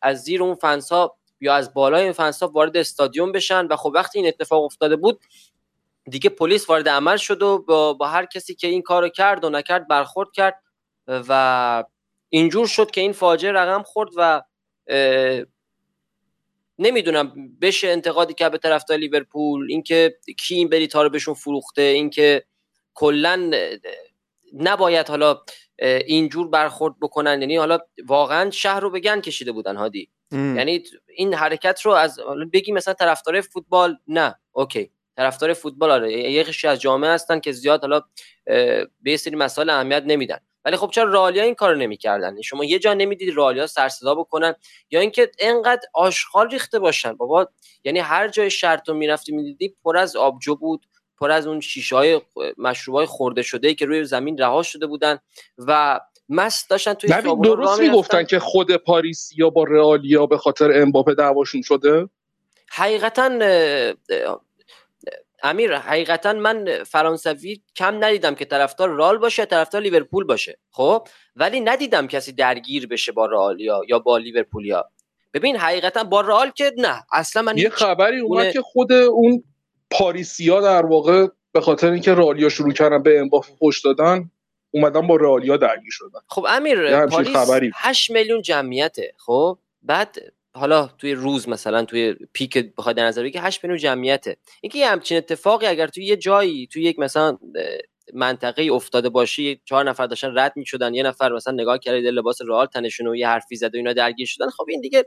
از 0.01 0.23
زیر 0.23 0.43
اون 0.43 0.55
فنس 0.55 0.91
ها 0.91 1.17
یا 1.41 1.55
از 1.55 1.73
بالای 1.73 2.03
این 2.03 2.11
فنس 2.11 2.43
ها 2.43 2.49
وارد 2.49 2.77
استادیوم 2.77 3.31
بشن 3.31 3.67
و 3.67 3.75
خب 3.75 3.91
وقتی 3.95 4.19
این 4.19 4.27
اتفاق 4.27 4.63
افتاده 4.63 4.95
بود 4.95 5.19
دیگه 6.09 6.29
پلیس 6.29 6.69
وارد 6.69 6.89
عمل 6.89 7.17
شد 7.17 7.41
و 7.41 7.57
با, 7.67 7.93
با 7.93 8.07
هر 8.07 8.25
کسی 8.25 8.55
که 8.55 8.67
این 8.67 8.81
کارو 8.81 9.09
کرد 9.09 9.43
و 9.43 9.49
نکرد 9.49 9.87
برخورد 9.87 10.29
کرد 10.33 10.63
و 11.07 11.83
اینجور 12.29 12.67
شد 12.67 12.91
که 12.91 13.01
این 13.01 13.13
فاجعه 13.13 13.51
رقم 13.51 13.83
خورد 13.83 14.11
و 14.17 14.41
نمی‌دونم 16.79 17.33
بشه 17.61 17.87
انتقادی 17.87 18.33
که 18.33 18.49
به 18.49 18.57
طرفدار 18.57 18.97
لیورپول 18.97 19.67
اینکه 19.69 20.19
کی 20.39 20.55
این 20.55 20.69
بلیط 20.69 20.95
ها 20.95 21.03
رو 21.03 21.09
بهشون 21.09 21.33
فروخته 21.33 21.81
اینکه 21.81 22.43
کلا 22.93 23.51
نباید 24.53 25.09
حالا 25.09 25.41
اینجور 25.79 26.47
برخورد 26.47 26.99
بکنن. 27.01 27.41
یعنی 27.41 27.57
حالا 27.57 27.79
واقعا 28.05 28.49
شهر 28.49 28.79
رو 28.79 28.89
بگن 28.89 29.21
کشیده 29.21 29.51
بودن 29.51 29.75
هادی. 29.75 30.09
یعنی 30.31 30.83
این 31.15 31.33
حرکت 31.33 31.81
رو 31.81 31.91
از 31.91 32.19
بگی 32.53 32.71
مثلا 32.71 32.93
طرفدار 32.93 33.41
فوتبال 33.41 33.97
نه 34.07 34.35
اوکی. 34.51 34.91
طرفدار 35.15 35.53
فوتبال 35.53 35.91
آره. 35.91 36.13
یه 36.13 36.45
از 36.63 36.81
جامعه 36.81 37.09
هستن 37.09 37.39
که 37.39 37.51
زیاد 37.51 37.81
حالا 37.81 38.01
به 39.01 39.17
سری 39.17 39.35
مسائل 39.35 39.69
اهمیت 39.69 40.03
نمیدن. 40.05 40.39
ولی 40.65 40.77
خب 40.77 40.89
چرا 40.91 41.11
رالیا 41.11 41.43
این 41.43 41.55
کارو 41.55 41.77
نمی‌کردن؟ 41.77 42.41
شما 42.41 42.65
یه 42.65 42.79
جا 42.79 42.93
نمی‌دید 42.93 43.35
رالیا 43.35 43.67
سر 43.67 43.89
صدا 43.89 44.15
بکنن 44.15 44.55
یا 44.91 44.99
اینکه 44.99 45.31
انقدر 45.39 45.81
آشغال 45.93 46.49
ریخته 46.49 46.79
باشن؟ 46.79 47.13
بابا 47.13 47.47
یعنی 47.83 47.99
هر 47.99 48.27
جای 48.27 48.51
شهر 48.51 48.77
تو 48.77 48.93
می‌رفتی 48.93 49.31
می‌دیدی 49.31 49.75
پر 49.83 49.97
از 49.97 50.15
آبجو 50.15 50.55
بود. 50.55 50.85
پر 51.19 51.31
از 51.31 51.47
اون 51.47 51.59
شیشه 51.59 51.95
های 51.95 52.21
مشروب 52.57 52.95
های 52.95 53.05
خورده 53.05 53.41
شده 53.41 53.67
ای 53.67 53.75
که 53.75 53.85
روی 53.85 54.03
زمین 54.03 54.37
رها 54.37 54.63
شده 54.63 54.87
بودن 54.87 55.19
و 55.57 55.99
مست 56.29 56.69
داشتن 56.69 56.93
توی 56.93 57.09
درست 57.43 57.79
می‌گفتن 57.79 58.23
که 58.23 58.39
خود 58.39 58.75
پاریس 58.75 59.29
یا 59.37 59.49
با 59.49 59.63
رئالیا 59.63 60.25
به 60.25 60.37
خاطر 60.37 60.81
امباپه 60.81 61.13
دعواشون 61.13 61.61
شده؟ 61.61 62.09
حقیقتا 62.69 63.39
امیر 65.43 65.75
حقیقتا 65.75 66.33
من 66.33 66.83
فرانسوی 66.83 67.61
کم 67.75 68.03
ندیدم 68.03 68.35
که 68.35 68.45
طرفدار 68.45 68.89
رال 68.89 69.17
باشه 69.17 69.45
طرفدار 69.45 69.81
لیورپول 69.81 70.23
باشه 70.23 70.57
خب؟ 70.71 71.07
ولی 71.35 71.61
ندیدم 71.61 72.07
کسی 72.07 72.31
درگیر 72.31 72.87
بشه 72.87 73.11
با 73.11 73.25
رالیا 73.25 73.81
یا 73.87 73.99
با 73.99 74.17
لیورپولیا. 74.17 74.89
ببین 75.33 75.57
حقیقتا 75.57 76.03
با 76.03 76.21
رال 76.21 76.49
که 76.49 76.71
نه 76.77 77.03
اصلا 77.13 77.41
من 77.41 77.57
یه 77.57 77.69
خبری 77.69 78.19
اومد 78.19 78.53
که 78.53 78.61
خود 78.61 78.91
اون 78.91 79.43
پاریسیا 79.91 80.61
در 80.61 80.85
واقع 80.85 81.27
به 81.51 81.61
خاطر 81.61 81.91
اینکه 81.91 82.13
رالیا 82.13 82.49
شروع 82.49 82.73
کردن 82.73 83.03
به 83.03 83.19
انباف 83.19 83.49
خوش 83.49 83.85
دادن 83.85 84.31
اومدن 84.71 85.07
با 85.07 85.15
رالیا 85.15 85.57
درگیر 85.57 85.91
شدن. 85.91 86.19
خب 86.27 86.45
امیر 86.49 87.05
پاریس 87.05 87.73
8 87.75 88.11
میلیون 88.11 88.41
جمعیته 88.41 89.13
خب؟ 89.17 89.57
بعد 89.81 90.17
حالا 90.53 90.89
توی 90.97 91.13
روز 91.13 91.49
مثلا 91.49 91.85
توی 91.85 92.15
پیک 92.33 92.75
بخواد 92.77 92.95
در 92.95 93.07
نظر 93.07 93.29
که 93.29 93.41
8 93.41 93.63
میلیون 93.63 93.79
جمعیته. 93.79 94.37
اینکه 94.61 94.79
یه 94.79 94.87
همچین 94.87 95.17
اتفاقی 95.17 95.65
اگر 95.65 95.87
توی 95.87 96.05
یه 96.05 96.17
جایی 96.17 96.67
توی 96.67 96.83
یک 96.83 96.99
مثلا 96.99 97.37
منطقه 98.13 98.63
افتاده 98.71 99.09
باشی 99.09 99.61
چهار 99.65 99.89
نفر 99.89 100.07
داشتن 100.07 100.37
رد 100.37 100.53
می‌شدن 100.55 100.93
یه 100.93 101.03
نفر 101.03 101.33
مثلا 101.33 101.53
نگاه 101.53 101.77
کرده 101.79 102.11
لباس 102.11 102.41
رئال 102.47 102.65
تنشون 102.65 103.07
و 103.07 103.15
یه 103.15 103.27
حرفی 103.27 103.55
زد 103.55 103.75
و 103.75 103.77
اینا 103.77 103.93
درگیر 103.93 104.27
شدن. 104.27 104.49
خب 104.49 104.65
این 104.69 104.81
دیگه 104.81 105.05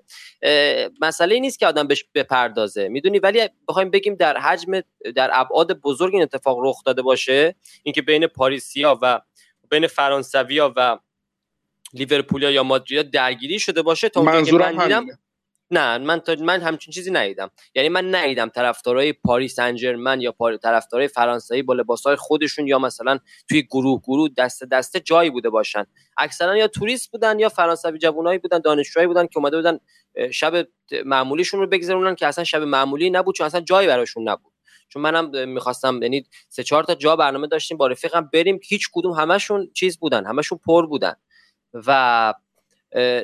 مسئله 1.01 1.39
نیست 1.39 1.59
که 1.59 1.67
آدم 1.67 1.87
بهش 1.87 2.05
بپردازه. 2.15 2.89
می‌دونی؟ 2.89 3.19
ولی 3.19 3.49
بخوایم 3.69 3.91
بگیم 3.91 4.15
در 4.15 4.39
حجم 4.39 4.81
در 5.17 5.31
ابعاد 5.33 5.73
بزرگ 5.73 6.15
این 6.15 6.23
اتفاق 6.23 6.59
رخ 6.63 6.85
داده 6.87 7.03
باشه 7.03 7.55
اینکه 7.83 8.03
بین 8.03 8.27
پاریسیا 8.27 8.99
و 9.03 9.21
بین 9.71 9.87
فرانسویا 9.87 10.73
و 10.77 10.99
لیورپولیا 11.95 12.51
یا 12.51 12.63
مادرید 12.63 13.11
درگیری 13.11 13.59
شده 13.59 13.83
باشه 13.83 14.09
تا 14.09 14.23
منظورم 14.23 15.07
نه 15.71 15.99
من 15.99 16.21
تا 16.21 16.35
من 16.35 16.61
همچین 16.61 16.93
چیزی 16.93 17.11
ندیدم. 17.11 17.51
یعنی 17.75 17.89
من 17.89 18.15
ندیدم 18.15 18.49
طرفدارای 18.49 19.13
پاریس 19.13 19.55
سن 19.55 19.77
یا 20.21 20.33
پار... 20.33 20.57
طرفدارای 20.57 21.09
فرانسوی 21.09 21.63
با 21.63 21.75
لباسهای 21.75 22.17
خودشون 22.17 22.67
یا 22.67 22.79
مثلا 22.79 23.19
توی 23.49 23.63
گروه 23.63 24.01
گروه 24.03 24.29
دسته 24.39 24.67
دسته 24.67 25.01
جایی 25.01 25.31
بوده 25.31 25.51
باشن. 25.51 25.85
اکثرا 26.17 26.57
یا 26.57 26.69
توریست 26.69 27.11
بودن 27.11 27.39
یا 27.39 27.49
فرانسوی 27.49 27.99
جوانایی 27.99 28.39
بودن 28.39 28.59
دانشجوهایی 28.59 29.07
بودن 29.09 29.27
که 29.27 29.39
اومده 29.39 29.57
بودن 29.57 29.79
شب 30.33 30.69
معمولیشون 31.05 31.61
رو 31.61 31.67
بگذرونن 31.67 32.15
که 32.15 32.27
اصلا 32.27 32.45
شب 32.45 32.63
معمولی 32.63 33.11
نبود 33.11 33.35
چون 33.35 33.47
اصلا 33.47 33.61
جایی 33.61 33.89
براشون 33.89 34.29
نبود. 34.29 34.53
چون 34.89 35.03
منم 35.03 35.49
می‌خواستم 35.49 36.03
یعنی 36.03 36.27
سه 36.49 36.63
چهار 36.63 36.85
تا 36.85 36.95
جا 36.95 37.17
برنامه 37.17 37.47
داشتیم 37.47 37.77
با 37.77 37.87
رفیقم 37.87 38.31
بریم 38.33 38.61
هیچ 38.69 38.89
کدوم 38.93 39.13
همشون 39.13 39.71
چیز 39.75 39.99
بودن 39.99 40.27
همشون 40.27 40.59
پر 40.67 40.87
بودن. 40.87 41.15
و 41.75 42.35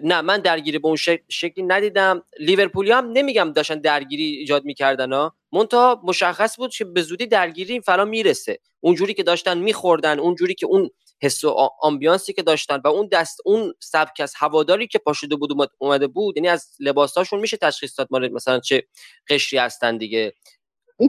نه 0.02 0.20
من 0.20 0.40
درگیری 0.40 0.78
به 0.78 0.88
اون 0.88 0.96
شکلی 1.28 1.64
ندیدم. 1.64 2.22
لیورپولی 2.38 2.90
هم 2.90 3.12
نمیگم 3.12 3.52
داشتن 3.52 3.80
درگیری 3.80 4.24
ایجاد 4.24 4.64
می‌کردن 4.64 5.12
ها. 5.12 5.36
منتها 5.52 6.00
مشخص 6.04 6.56
بود 6.56 6.74
که 6.74 6.84
به 6.84 7.02
زودی 7.02 7.26
درگیری 7.26 7.72
اینا 7.72 7.82
فرا 7.82 8.04
می‌رسه. 8.04 8.58
اونجوری 8.80 9.14
که 9.14 9.22
داشتن 9.22 9.58
میخوردن 9.58 10.18
اونجوری 10.18 10.54
که 10.54 10.66
اون 10.66 10.90
حس 11.22 11.44
و 11.44 11.70
ambiance 11.82 12.27
ی 12.27 12.32
که 12.32 12.42
داشتن 12.42 12.80
و 12.84 12.88
اون 12.88 13.08
دست 13.12 13.40
اون 13.44 13.74
سبک 13.80 14.20
از 14.20 14.32
هواداری 14.36 14.86
که 14.86 14.98
پاشده 14.98 15.36
بود 15.36 15.70
اومده 15.78 16.06
بود 16.06 16.36
یعنی 16.36 16.48
از 16.48 16.68
لباساشون 16.80 17.40
میشه 17.40 17.56
تشخیص 17.56 17.98
داد 17.98 18.08
مثلا 18.12 18.60
چه 18.60 18.86
قشری 19.28 19.58
هستن 19.58 19.96
دیگه. 19.96 20.32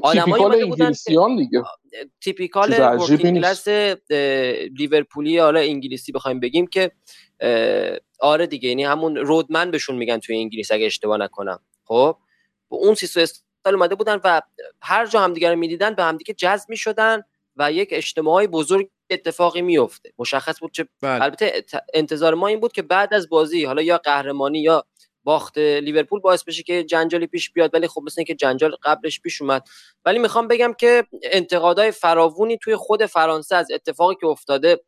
آدمایی 0.04 0.44
اومده 0.44 0.66
بودن 0.66 0.94
دیگه. 1.38 1.64
typical 2.22 2.76
working 2.80 3.20
class 3.22 3.68
لیورپولی 4.78 5.38
حالا 5.38 5.60
انگلیسی 5.60 6.12
بخوایم 6.12 6.40
بگیم 6.40 6.68
که 6.68 6.92
آره 8.20 8.48
دیگه 8.48 8.70
یعنی 8.70 8.84
همون 8.84 9.18
رودمن 9.18 9.72
بهشون 9.72 9.96
میگن 9.96 10.20
توی 10.20 10.38
انگلیس 10.38 10.72
اگه 10.72 10.86
اشتباه 10.86 11.18
نکنم. 11.18 11.60
خب؟ 11.84 12.18
اون 12.70 12.96
سیستم 12.96 13.22
استایل 13.22 13.76
اومده 13.76 13.96
بودن 13.96 14.20
و 14.24 14.42
هر 14.82 15.06
جا 15.06 15.20
همدیگه 15.20 15.50
رو 15.50 15.56
می‌دیدن 15.56 15.94
به 15.94 16.04
همدیگه 16.04 16.34
جذب 16.34 16.70
می‌شدن 16.70 17.22
و 17.56 17.72
یک 17.72 17.90
اجتماعی 17.92 18.48
بزرگ 18.48 18.90
اتفاقی 19.10 19.62
میفته 19.62 20.14
مشخص 20.20 20.60
بود 20.60 20.72
چه 20.72 20.88
بله. 21.02 21.24
البته 21.24 21.66
انتظار 21.94 22.34
ما 22.34 22.48
این 22.48 22.60
بود 22.60 22.72
که 22.72 22.82
بعد 22.82 23.14
از 23.14 23.30
بازی 23.30 23.66
حالا 23.66 23.82
یا 23.82 23.98
قهرمانی 23.98 24.60
یا 24.60 24.86
باخت 25.28 25.58
لیورپول 25.58 26.20
باعث 26.20 26.44
بشه 26.44 26.64
که 26.64 26.84
جنجالی 26.84 27.28
پیش 27.28 27.52
بیاد 27.52 27.74
ولی 27.74 27.88
خب 27.88 28.02
مثل 28.06 28.24
که 28.24 28.36
جنجال 28.36 28.76
قبلش 28.84 29.22
پیش 29.22 29.42
اومد. 29.42 29.64
ولی 30.06 30.20
می‌خوام 30.20 30.48
بگم 30.48 30.74
که 30.74 31.04
انتقادهای 31.24 31.92
فراوونی 31.92 32.58
توی 32.58 32.76
خود 32.76 33.06
فرانسه 33.06 33.56
از 33.56 33.72
اتفاقی 33.72 34.16
که 34.22 34.28
افتاده 34.28 34.80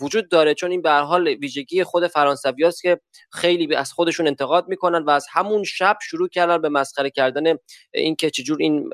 وجود 0.00 0.28
داره. 0.28 0.54
چون 0.54 0.70
این 0.70 0.82
به 0.82 0.92
حال 0.92 1.28
ویژگی 1.28 1.84
خود 1.84 2.06
فرانسویاست 2.06 2.82
که 2.82 3.00
خیلی 3.32 3.74
از 3.74 3.92
خودشون 3.92 4.26
انتقاد 4.26 4.68
می‌کنن 4.68 5.02
و 5.02 5.10
از 5.10 5.26
همون 5.30 5.64
شب 5.64 5.96
شروع 6.02 6.28
کردن 6.28 6.62
به 6.62 6.68
مسخره 6.68 7.10
کردن 7.10 7.56
اینکه 7.94 8.30
چجور 8.30 8.58
این 8.60 8.90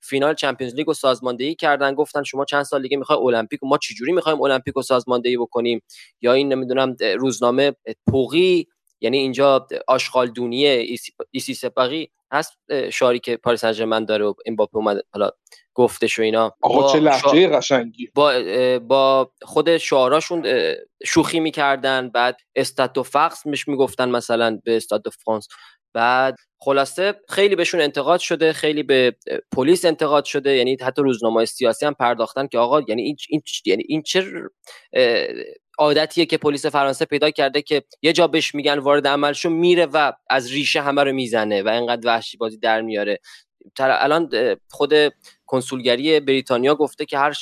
فینال 0.00 0.34
چمپیونز 0.34 0.74
لیگ 0.74 0.86
رو 0.86 0.94
سازماندهی 0.94 1.54
کردن. 1.54 1.94
گفتن 1.94 2.22
شما 2.22 2.44
چند 2.44 2.62
سال 2.62 2.82
دیگه 2.82 2.96
می‌خوای 2.96 3.18
المپیک 3.18 3.60
ما 3.62 3.78
چجوری 3.78 4.12
می‌خوایم 4.12 4.42
المپیک 4.42 4.74
سازماندهی 4.80 5.36
بکنیم؟ 5.36 5.82
یا 6.20 6.32
این 6.32 6.52
نمی‌دونم 6.52 6.96
روزنامه 7.18 7.72
پوقی 8.10 8.66
یعنی 9.00 9.18
اینجا 9.18 9.66
آشغال 9.88 10.30
دونیه 10.30 10.86
ایسی 11.30 11.54
سپاقی 11.54 12.10
هست 12.32 12.52
شاری 12.92 13.18
که 13.18 13.36
پاریس 13.36 13.64
سن 13.64 14.04
داره 14.04 14.24
و 14.24 14.34
این 14.46 14.56
اومد 14.72 15.02
حالا 15.12 15.30
گفتش 15.74 16.18
و 16.18 16.22
اینا. 16.22 16.56
آقا 16.62 16.92
چه 16.92 17.00
لحجه 17.00 17.48
قشنگی. 17.48 18.08
با 18.14 18.32
با 18.78 19.32
خود 19.42 19.76
شعاراشون 19.76 20.46
شوخی 21.06 21.40
می‌کردن 21.40 22.08
بعد 22.08 22.36
استاد 22.56 22.98
و 22.98 23.02
فقس 23.02 23.46
مش 23.46 23.68
می‌گفتن 23.68 24.08
مثلا 24.08 24.60
به 24.64 24.76
استاد 24.76 25.02
فرانس. 25.24 25.48
بعد 25.94 26.36
خلاصه 26.60 27.14
خیلی 27.28 27.56
بهشون 27.56 27.80
انتقاد 27.80 28.20
شده 28.20 28.52
خیلی 28.52 28.82
به 28.82 29.16
پلیس 29.52 29.84
انتقاد 29.84 30.24
شده 30.24 30.56
یعنی 30.56 30.76
حتی 30.82 31.02
روزنامه 31.02 31.44
سیاسی 31.44 31.86
هم 31.86 31.94
پرداختن 31.94 32.46
که 32.46 32.58
آقا 32.58 32.80
یعنی 32.88 33.02
این 33.02 33.16
این 33.28 33.42
یعنی 33.66 33.84
این 33.88 34.02
چه 34.02 34.24
عادتیه 35.80 36.26
که 36.26 36.38
پلیس 36.38 36.66
فرانسه 36.66 37.04
پیدا 37.04 37.30
کرده 37.30 37.62
که 37.62 37.82
یه 38.02 38.12
جا 38.12 38.26
بهش 38.26 38.54
میگن 38.54 38.78
وارد 38.78 39.06
عمل 39.06 39.32
شو 39.32 39.50
میره 39.50 39.86
و 39.86 40.12
از 40.30 40.52
ریشه 40.52 40.80
همه 40.80 41.04
رو 41.04 41.12
می‌زنه 41.12 41.62
و 41.62 41.68
اینقدر 41.68 42.06
وحشی 42.06 42.36
بازی 42.36 42.58
در 42.58 42.80
میاره. 42.80 43.20
الان 43.78 44.30
خود 44.70 44.94
کنسولگری 45.46 46.20
بریتانیا 46.20 46.74
گفته 46.74 47.04
که 47.04 47.18
هر 47.18 47.32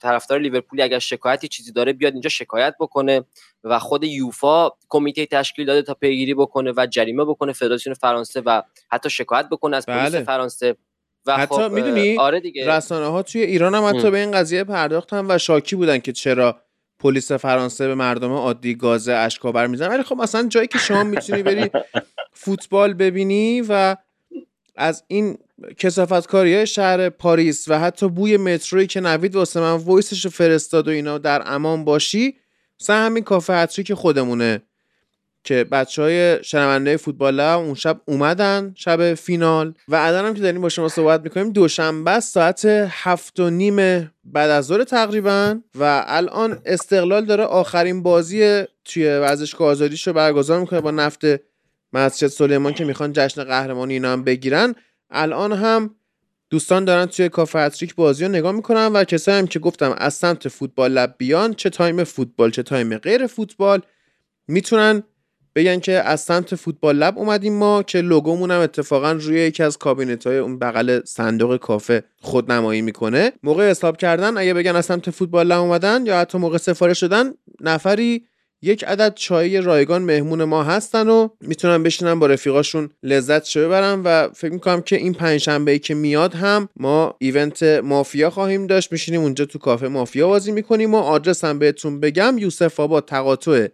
طرفدار 0.00 0.38
لیورپولی 0.38 0.82
اگر 0.82 0.98
شکایتی 0.98 1.48
چیزی 1.48 1.72
داره 1.72 1.92
بیاد 1.92 2.12
اینجا 2.12 2.30
شکایت 2.30 2.74
بکنه 2.80 3.24
و 3.64 3.78
خود 3.78 4.04
یوفا 4.04 4.70
کمیته 4.88 5.26
تشکیل 5.26 5.66
داده 5.66 5.82
تا 5.82 5.94
پیگیری 5.94 6.34
بکنه 6.34 6.72
و 6.76 6.86
جریمه 6.90 7.24
بکنه 7.24 7.52
فدراسیون 7.52 7.94
فرانسه 7.94 8.40
و 8.40 8.62
حتی 8.90 9.10
شکایت 9.10 9.48
بکنه 9.48 9.76
از 9.76 9.86
پلیس 9.86 10.12
بله. 10.12 10.24
فرانسه 10.24 10.76
و 11.26 11.36
حتی 11.36 11.54
خب 11.54 11.72
می‌دونی 11.72 12.18
آره 12.18 12.42
رسانه 12.66 13.06
ها 13.06 13.22
توی 13.22 13.42
ایران 13.42 13.74
هم 13.74 13.84
حتی 13.84 14.10
به 14.10 14.18
این 14.18 14.30
قضیه 14.30 14.64
پرداختن 14.64 15.26
و 15.28 15.38
شاکی 15.38 15.76
بودن 15.76 15.98
که 15.98 16.12
چرا 16.12 16.63
پلیس 17.04 17.32
فرانسه 17.32 17.86
به 17.86 17.94
مردم 17.94 18.32
عادی 18.32 18.74
گاز 18.74 19.08
اشکاور 19.08 19.66
می‌زنه. 19.66 19.88
ولی 19.88 20.02
خب 20.02 20.16
مثلا 20.16 20.48
جایی 20.48 20.66
که 20.66 20.78
شما 20.78 21.04
می‌تونی 21.04 21.42
بری 21.42 21.70
فوتبال 22.32 22.94
ببینی 22.94 23.64
و 23.68 23.96
از 24.76 25.04
این 25.08 25.38
کسافت 25.78 26.26
کاری 26.26 26.66
شهر 26.66 27.08
پاریس 27.08 27.68
و 27.68 27.78
حتی 27.78 28.08
بوی 28.08 28.36
متروی 28.36 28.86
که 28.86 29.00
نوید 29.00 29.36
واسه 29.36 29.60
من 29.60 29.72
وایسش 29.72 30.26
فرستاد 30.26 30.88
و 30.88 30.90
اینا 30.90 31.18
در 31.18 31.42
امان 31.46 31.84
باشی 31.84 32.36
مثلا 32.80 32.96
همین 32.96 33.24
کافه 33.24 33.66
که 33.66 33.94
خودمونه. 33.94 34.62
که 35.44 35.64
بچه 35.64 36.02
های 36.02 36.44
شنونده 36.44 36.96
فوتبال 36.96 37.40
اون 37.40 37.74
شب 37.74 38.00
اومدن 38.04 38.72
شب 38.76 39.14
فینال 39.14 39.74
و 39.88 39.94
الان 39.96 40.34
که 40.34 40.40
داریم 40.40 40.60
با 40.60 40.68
شما 40.68 40.88
صحبت 40.88 41.20
می‌کنیم 41.20 41.52
دوشنبه 41.52 42.20
ساعت 42.20 42.64
هفت 42.88 43.40
و 43.40 43.50
نیم 43.50 43.76
بعد 44.24 44.50
از 44.50 44.66
ظهر 44.66 44.84
تقریبا 44.84 45.60
و 45.74 46.04
الان 46.06 46.58
استقلال 46.64 47.24
داره. 47.24 47.44
آخرین 47.44 48.02
بازی 48.02 48.64
توی 48.84 49.04
ورزشگاه 49.04 49.68
آزادیش 49.68 50.06
رو 50.06 50.12
برگزار 50.12 50.60
می‌کنه 50.60 50.80
با 50.80 50.90
نفت 50.90 51.24
مسجد 51.92 52.26
سلیمان 52.26 52.74
که 52.74 52.84
می‌خوان 52.84 53.12
جشن 53.12 53.44
قهرمانی 53.44 53.92
اینا 53.92 54.12
هم 54.12 54.24
بگیرن. 54.24 54.74
الان 55.10 55.52
هم 55.52 55.94
دوستان 56.50 56.84
دارن 56.84 57.06
توی 57.06 57.28
کافه 57.28 57.58
اتریک 57.58 57.94
بازی 57.94 58.24
رو 58.24 58.30
نگاه 58.30 58.52
می‌کنن 58.52 58.86
و 58.86 59.04
کسایی 59.04 59.38
هم 59.38 59.46
که 59.46 59.58
گفتم 59.58 59.94
از 59.98 60.14
سمت 60.14 60.48
فوتبال 60.48 60.92
لب 60.92 61.14
بیان 61.18 61.54
چه 61.54 61.70
time 61.70 62.04
فوتبال 62.04 62.50
چه 62.50 62.62
time 62.62 62.98
غیر 62.98 63.26
فوتبال 63.26 63.82
می‌تونن 64.48 65.02
بگن 65.54 65.80
که 65.80 65.92
از 65.92 66.20
سمت 66.20 66.54
فوتبال 66.54 66.96
لب 66.96 67.18
اومدیم 67.18 67.52
ما 67.52 67.82
که 67.82 68.00
لوگومون 68.00 68.50
هم 68.50 68.60
اتفاقا 68.60 69.12
روی 69.12 69.40
یکی 69.40 69.62
از 69.62 69.78
کابینت 69.78 70.26
های 70.26 70.38
اون 70.38 70.58
بغل 70.58 71.00
صندوق 71.04 71.56
کافه 71.56 72.04
خود 72.20 72.52
نمایی 72.52 72.82
می‌کنه. 72.82 73.32
موقع 73.42 73.70
حساب 73.70 73.96
کردن 73.96 74.36
اگه 74.38 74.54
بگن 74.54 74.76
از 74.76 74.84
سمت 74.84 75.10
فوتبال 75.10 75.46
لب 75.46 75.60
اومدن 75.60 76.06
یا 76.06 76.18
حتی 76.18 76.38
موقع 76.38 76.58
سفارش 76.58 77.00
شدن 77.00 77.32
نفری 77.60 78.24
یک 78.62 78.84
عدد 78.84 79.14
چای 79.14 79.60
رایگان 79.60 80.02
مهمون 80.02 80.44
ما 80.44 80.62
هستن 80.62 81.08
و 81.08 81.28
می‌تونن 81.40 81.82
بشینن 81.82 82.18
با 82.18 82.26
رفیقاشون 82.26 82.90
لذت 83.02 83.44
شو 83.44 83.60
ببرن 83.60 84.02
و 84.04 84.28
فکر 84.28 84.52
می‌کنم 84.52 84.80
که 84.80 84.96
این 84.96 85.14
پنجشنبه 85.14 85.70
ای 85.72 85.78
که 85.78 85.94
میاد 85.94 86.34
هم 86.34 86.68
ما 86.76 87.16
ایونت 87.18 87.62
مافیا 87.62 88.30
خواهیم 88.30 88.66
داشت. 88.66 88.92
میشینیم 88.92 89.20
اونجا 89.20 89.44
تو 89.44 89.58
کافه 89.58 89.88
مافیا 89.88 90.28
بازی 90.28 90.52
می‌کنیم 90.52 90.94
و 90.94 90.98
آدرس 90.98 91.44
هم 91.44 91.58
بهتون 91.58 92.00
بگم 92.00 92.38
یوسف 92.38 92.80
آباد 92.80 93.04
تقاطع 93.04 93.66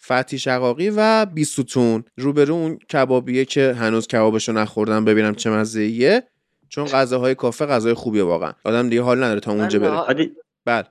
فتی 0.00 0.38
شقاقی 0.38 0.92
و 0.96 1.26
بیستون 1.26 2.04
روبرو 2.16 2.54
اون 2.54 2.78
کبابیه 2.78 3.44
که 3.44 3.74
هنوز 3.78 4.06
کبابشو 4.06 4.52
نخوردم 4.52 5.04
ببینم 5.04 5.34
چه 5.34 5.50
مزه 5.50 6.22
چون 6.68 6.84
غذاهای 6.84 7.34
کافه 7.34 7.66
غذای 7.66 7.94
خوبیه 7.94 8.22
واقعا. 8.22 8.52
آدم 8.64 8.88
دیگه 8.88 9.02
حال 9.02 9.24
نداره 9.24 9.40
تا 9.40 9.52
اونجا 9.52 9.78
بره. 9.78 10.30
بله. 10.64 10.86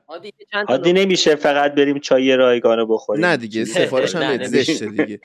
عادی 0.67 0.93
نمیشه 0.93 1.35
فقط 1.35 1.75
بریم 1.75 1.99
چای 1.99 2.35
رایگانو 2.35 2.85
بخوریم. 2.85 3.25
نه 3.25 3.37
دیگه 3.37 3.65
سفارش 3.65 4.15
هم 4.15 4.43
زشته 4.43 4.85
دیگه. 4.85 5.19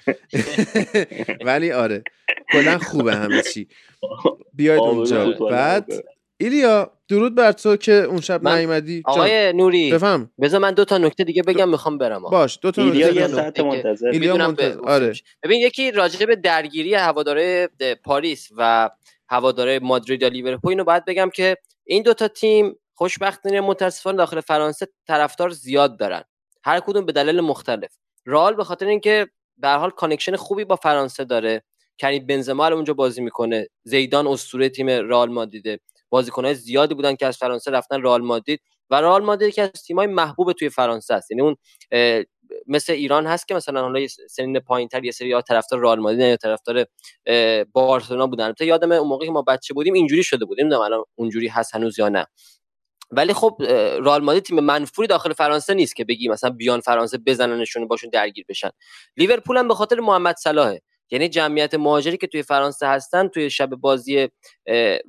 ولی 1.46 1.72
آره 1.72 2.02
کلا 2.52 2.78
خوبه 2.78 3.14
همه 3.14 3.42
چی. 3.42 3.68
بیاید 4.54 4.80
اونجا. 4.80 5.30
بعد 5.50 5.92
ایلیا 6.44 6.92
درود 7.08 7.34
بر 7.34 7.52
تو 7.52 7.76
که 7.76 7.92
اون 7.92 8.20
شب 8.20 8.48
نیومدی؟ 8.48 9.02
آقای 9.04 9.52
نوری 9.52 9.92
بفهم. 9.92 10.30
بذار 10.40 10.60
من 10.60 10.74
دو 10.74 10.84
تا 10.84 10.98
نکته 10.98 11.24
دیگه 11.24 11.42
بگم 11.42 11.68
می‌خوام 11.68 11.98
برم 11.98 12.22
باش 12.22 12.58
دو 12.62 12.70
تا 12.70 12.82
ایلیا 12.82 13.10
یه 13.10 13.26
ساعت 13.26 13.60
منتظر 13.60 14.08
ایلیا 14.08 14.36
منتظر 14.36 14.80
آره. 14.80 15.12
ببین 15.42 15.60
یکی 15.60 15.90
راجع 15.90 16.26
به 16.26 16.36
درگیری 16.36 16.94
هواداره 16.94 17.68
پاریس 18.04 18.48
و 18.56 18.90
هواداره 19.28 19.78
مادرید 19.78 20.22
یا 20.22 20.28
لیورپول 20.28 20.70
اینو 20.70 20.84
باید 20.84 21.04
بگم 21.04 21.30
که 21.34 21.56
این 21.84 22.02
دوتا 22.02 22.28
تیم 22.28 22.76
خوشبختانه 22.94 23.60
متاسفانه 23.60 24.16
داخل 24.16 24.40
فرانسه 24.40 24.88
طرفدار 25.06 25.50
زیاد 25.50 25.98
دارن. 25.98 26.22
هر 26.64 26.80
کدوم 26.80 27.06
به 27.06 27.12
دلیل 27.12 27.40
مختلف. 27.40 27.90
رئال 28.26 28.54
به 28.54 28.64
خاطر 28.64 28.86
اینکه 28.86 29.28
به 29.58 29.63
هر 29.63 29.68
حال 29.68 29.90
connection 29.90 30.36
خوبی 30.36 30.64
با 30.64 30.76
فرانسه 30.76 31.24
داره. 31.24 31.62
کریم 31.98 32.26
بنزما 32.26 32.66
اونجا 32.66 32.94
بازی 32.94 33.20
می‌کنه. 33.22 33.68
زیدان 33.84 34.26
اسطوره 34.26 34.68
تیم 34.68 34.88
رئال 34.90 35.30
مادریده. 35.30 35.80
بازیکنهای 36.10 36.54
زیادی 36.54 36.94
بودن 36.94 37.16
که 37.16 37.26
از 37.26 37.36
فرانسه 37.36 37.70
رفتن 37.70 38.02
رئال 38.02 38.22
مادرید 38.22 38.60
و 38.90 39.00
رئال 39.00 39.24
مادرید 39.24 39.54
که 39.54 39.62
از 39.62 39.70
تیمای 39.70 40.06
محبوب 40.06 40.52
توی 40.52 40.68
فرانسه 40.68 41.14
است. 41.14 41.30
یعنی 41.30 41.42
اون 41.42 41.56
مثل 42.66 42.92
ایران 42.92 43.26
هست 43.26 43.48
که 43.48 43.54
مثلا 43.54 43.80
حالا 43.80 44.06
سنین 44.30 44.60
پایینتر 44.60 45.04
یه 45.04 45.10
سری 45.12 45.28
یا 45.28 45.42
طرفدار 45.42 45.80
رئال 45.80 46.00
مادرید 46.00 46.20
یا 46.20 46.36
طرفدار 46.36 46.86
بارسلونا 47.72 48.26
بودن. 48.26 48.52
تا 48.52 48.64
یادم 48.64 48.92
اون 48.92 49.08
موقعی 49.08 49.28
که 49.28 49.32
ما 49.32 49.42
بچه 49.42 49.74
بودیم 49.74 49.94
اینجوری 49.94 50.22
شده 50.22 50.44
بودیم 50.44 50.64
نمی‌دونم 50.64 50.82
الان 50.82 51.04
اونجوری 51.14 51.48
هست 51.48 51.74
هنوز 51.74 51.98
یا 51.98 52.08
نه. 52.08 52.26
ولی 53.10 53.32
خب 53.32 53.56
رئال 53.98 54.22
مادرید 54.22 54.44
تیم 54.44 54.60
منفوری 54.60 55.08
داخل 55.08 55.32
فرانسه 55.32 55.74
نیست 55.74 55.96
که 55.96 56.04
بگی 56.04 56.28
مثلا 56.28 56.50
بیان 56.50 56.80
فرانسه 56.80 57.18
بزننشون 57.18 57.88
باشون 57.88 58.10
درگیر 58.10 58.44
بشن. 58.48 58.70
لیورپول 59.16 59.56
هم 59.56 59.68
به 59.68 59.74
خاطر 59.74 60.00
محمد 60.00 60.36
صلاحه 60.36 60.82
یعنی 61.10 61.28
جمعیت 61.28 61.74
مهاجری 61.74 62.16
که 62.16 62.26
توی 62.26 62.42
فرانسه 62.42 62.86
هستن 62.86 63.28
توی 63.28 63.50
شب 63.50 63.70
بازی 63.70 64.28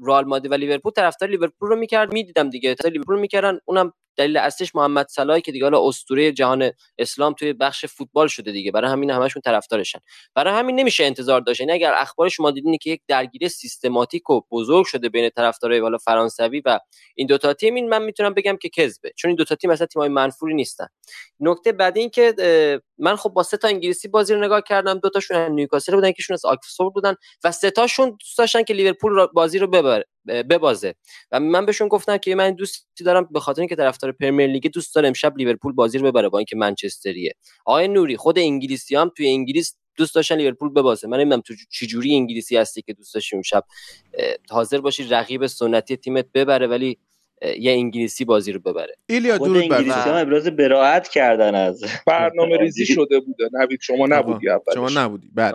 رئال 0.05 0.25
مادرید 0.25 0.51
و 0.51 0.55
لیورپول 0.55 0.91
طرفدار 0.91 1.29
لیورپول 1.29 1.69
رو 1.69 1.75
می‌کرد. 1.75 2.13
می‌دیدم 2.13 2.49
دیگه 2.49 2.75
لیورپول 2.85 3.19
می‌کردن 3.19 3.59
اونم 3.65 3.93
دلیل 4.17 4.37
اصلیش 4.37 4.75
محمد 4.75 5.07
صلاحی 5.09 5.41
که 5.41 5.51
دیگه 5.51 5.65
حالا 5.65 5.87
اسطوره 5.87 6.31
جهان 6.31 6.71
اسلام 6.97 7.33
توی 7.33 7.53
بخش 7.53 7.85
فوتبال 7.85 8.27
شده 8.27 8.51
دیگه. 8.51 8.71
برای 8.71 8.91
همین 8.91 9.09
همشون 9.09 9.41
طرفدارشن. 9.41 9.99
برای 10.35 10.53
همین 10.53 10.79
نمیشه 10.79 11.03
انتظار 11.03 11.41
داشت. 11.41 11.59
یعنی 11.59 11.71
اگر 11.71 11.93
اخبار 11.93 12.29
شما 12.29 12.51
دیدین 12.51 12.77
که 12.77 12.89
یک 12.89 13.01
درگیری 13.07 13.49
سیستماتیک 13.49 14.29
و 14.29 14.41
بزرگ 14.51 14.85
شده 14.85 15.09
بین 15.09 15.29
طرفدارای 15.29 15.79
والا 15.79 15.97
فرانسوی 15.97 16.61
و 16.65 16.79
این 17.15 17.27
دوتا 17.27 17.53
تیم 17.53 17.75
این 17.75 17.89
من 17.89 18.03
می‌تونم 18.03 18.33
بگم 18.33 18.57
که 18.57 18.69
کذبه. 18.69 19.11
چون 19.15 19.29
این 19.29 19.35
دوتا 19.35 19.55
تیم 19.55 19.69
اصلا 19.69 19.87
تیمای 19.87 20.09
منفوری 20.09 20.53
نیستن. 20.53 20.87
نکته 21.39 21.71
بعد 21.71 21.97
این 21.97 22.09
که 22.09 22.33
من 22.97 23.15
خب 23.15 23.29
با 23.29 23.43
سه 23.43 23.57
تا 23.57 23.67
انگلیسی 23.67 24.07
بازی 24.07 24.33
رو 24.33 24.43
نگاه 24.43 24.61
کردم. 24.61 24.99
دو 24.99 25.09
تاشون 25.09 25.51
نیوکاسل 25.51 25.95
بودن 25.95 26.09
یکیشون 26.09 26.33
از 26.33 26.45
آکسفورد 26.45 26.93
بودن 26.93 27.15
و 27.43 27.51
سه 27.51 27.71
تاشون 27.71 28.09
دوست 28.09 28.37
داشتن 28.37 28.63
که 28.63 28.73
لیورپول 28.73 29.25
بازی 29.25 29.59
رو 29.59 29.67
ببره. 29.67 30.05
ببازه. 30.27 30.95
و 31.31 31.39
من 31.39 31.65
بهشون 31.65 31.87
گفتم 31.87 32.17
که 32.17 32.35
من 32.35 32.51
دوستی 32.51 33.03
دارم 33.05 33.29
به 33.31 33.39
خاطر 33.39 33.61
اینکه 33.61 33.75
طرفدار 33.75 34.11
پرمیر 34.11 34.47
لیگ 34.47 34.67
دوست 34.67 34.95
دارم 34.95 35.07
امشب 35.07 35.37
لیورپول 35.37 35.73
بازی 35.73 35.97
رو 35.97 36.11
ببره 36.11 36.29
با 36.29 36.37
اینکه 36.37 36.55
منچستریه. 36.55 37.33
آقای 37.65 37.87
نوری 37.87 38.17
خود 38.17 38.39
انگلیسی 38.39 38.95
هم 38.95 39.11
توی 39.17 39.27
انگلیس 39.29 39.75
دوست 39.97 40.15
داشتن 40.15 40.35
لیورپول 40.35 40.69
ببازه. 40.69 41.07
من 41.07 41.19
نمی‌دونم 41.19 41.41
تو 41.41 41.53
چجوری 41.69 42.15
انگلیسی 42.15 42.57
هستی 42.57 42.81
که 42.81 42.93
دوست 42.93 43.13
داشتی 43.13 43.35
امشب 43.35 43.63
حاضر 44.49 44.81
باشی 44.81 45.03
رقیب 45.03 45.47
سنتی 45.47 45.97
تیمت 45.97 46.25
ببره 46.33 46.67
ولی 46.67 46.97
یه 47.59 47.71
انگلیسی 47.71 48.25
بازی 48.25 48.51
رو 48.51 48.59
ببره. 48.59 48.95
ایلیا 49.07 49.37
درود 49.37 49.57
انگلیسی 49.57 49.89
هم 49.89 50.15
ابراز 50.15 50.47
براعت 50.47 51.07
کردن 51.07 51.55
از 51.55 51.83
برنامه 52.07 52.57
ریزی 52.57 52.85
شده 52.85 53.19
بوده. 53.19 53.49
نوید 53.53 53.79
شما 53.81 54.07
نبودی 54.07 54.49
اول 54.49 54.73
شما 54.73 54.89
نبودی. 54.89 55.31
بله. 55.35 55.53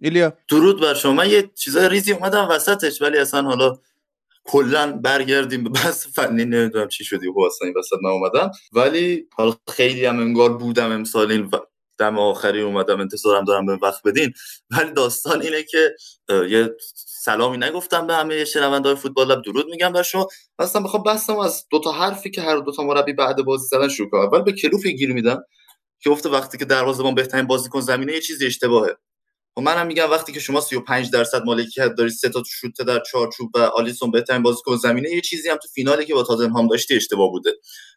ایلیا. 0.00 0.32
درود 0.48 0.80
بر 0.80 0.94
شما. 0.94 1.12
من 1.12 1.30
یه 1.30 1.50
چیزای 1.54 1.88
ریزی 1.88 2.12
اومدم 2.12 2.48
وسطش 2.50 3.02
ولی 3.02 3.18
اصلا 3.18 3.42
حالا 3.42 3.78
کلا 4.44 4.92
برگردیم 4.92 5.64
به 5.64 5.70
بحث 5.70 6.06
فنی. 6.06 6.44
نمی‌دونم 6.44 6.88
چی 6.88 7.04
شدی 7.04 7.28
و 7.28 7.40
اصلا 7.40 7.68
این 7.68 7.78
وسط 7.78 7.96
اومدم 8.04 8.50
ولی 8.72 9.26
حالا 9.34 9.54
خیلی 9.70 10.04
هم 10.04 10.20
انگار 10.20 10.58
بودم 10.58 10.92
امسال 10.92 11.32
این 11.32 11.50
دم 11.98 12.18
آخری 12.18 12.60
اومدم 12.60 13.00
انتظارم 13.00 13.44
دارم 13.44 13.66
به 13.66 13.78
وقت 13.82 14.02
بدین. 14.04 14.32
ولی 14.70 14.90
داستان 14.90 15.42
اینه 15.42 15.62
که 15.62 15.96
یه 16.28 16.70
سلامی 16.94 17.58
نگفتم 17.58 18.06
به 18.06 18.14
همه 18.14 18.44
شنونده‌های 18.44 18.96
فوتبال 18.96 19.32
لب 19.32 19.42
درود 19.42 19.66
میگم 19.66 19.92
بر 19.92 20.02
شما 20.02 20.28
اصلا 20.58 20.82
بحثم 20.82 21.38
از 21.38 21.66
دو 21.70 21.80
تا 21.80 21.92
حرفی 21.92 22.30
که 22.30 22.40
هر 22.42 22.56
دو 22.56 22.72
تا 22.72 22.82
مربی 22.82 23.12
بعد 23.12 23.36
بازی 23.44 23.66
زدن 23.66 23.88
شروع 23.88 24.10
کنم. 24.10 24.20
اول 24.20 24.42
به 24.42 24.52
کلوف 24.52 24.86
گیر 24.86 25.12
میدم. 25.12 25.42
که 26.00 26.10
گفته 26.10 26.28
وقتی 26.28 26.58
که 26.58 26.64
دروازه‌بان 26.64 27.14
بهترین 27.14 27.46
بازیکن 27.46 27.80
زمینه 27.80 28.12
یه 28.12 28.20
چیزی 28.20 28.46
اشتباهه. 28.46 28.96
و 29.56 29.60
خب 29.60 29.66
منم 29.66 29.86
میگم 29.86 30.10
وقتی 30.10 30.32
که 30.32 30.40
شما 30.40 30.60
35 30.60 31.10
درصد 31.10 31.42
مالکیت 31.44 31.94
داری 31.94 32.10
سه 32.10 32.28
تا 32.28 32.42
شوت 32.46 32.82
در 32.82 33.00
چارچوب 33.10 33.50
و 33.54 33.58
آلیسون 33.58 34.10
بهترین 34.10 34.42
بازیکن 34.42 34.76
زمینه 34.76 35.10
یه 35.10 35.20
چیزی 35.20 35.48
هم 35.48 35.56
تو 35.56 35.68
فینالی 35.68 36.04
که 36.04 36.14
با 36.14 36.22
تاتنهام 36.22 36.68
داشتی 36.68 36.96
اشتباه 36.96 37.30
بوده. 37.30 37.50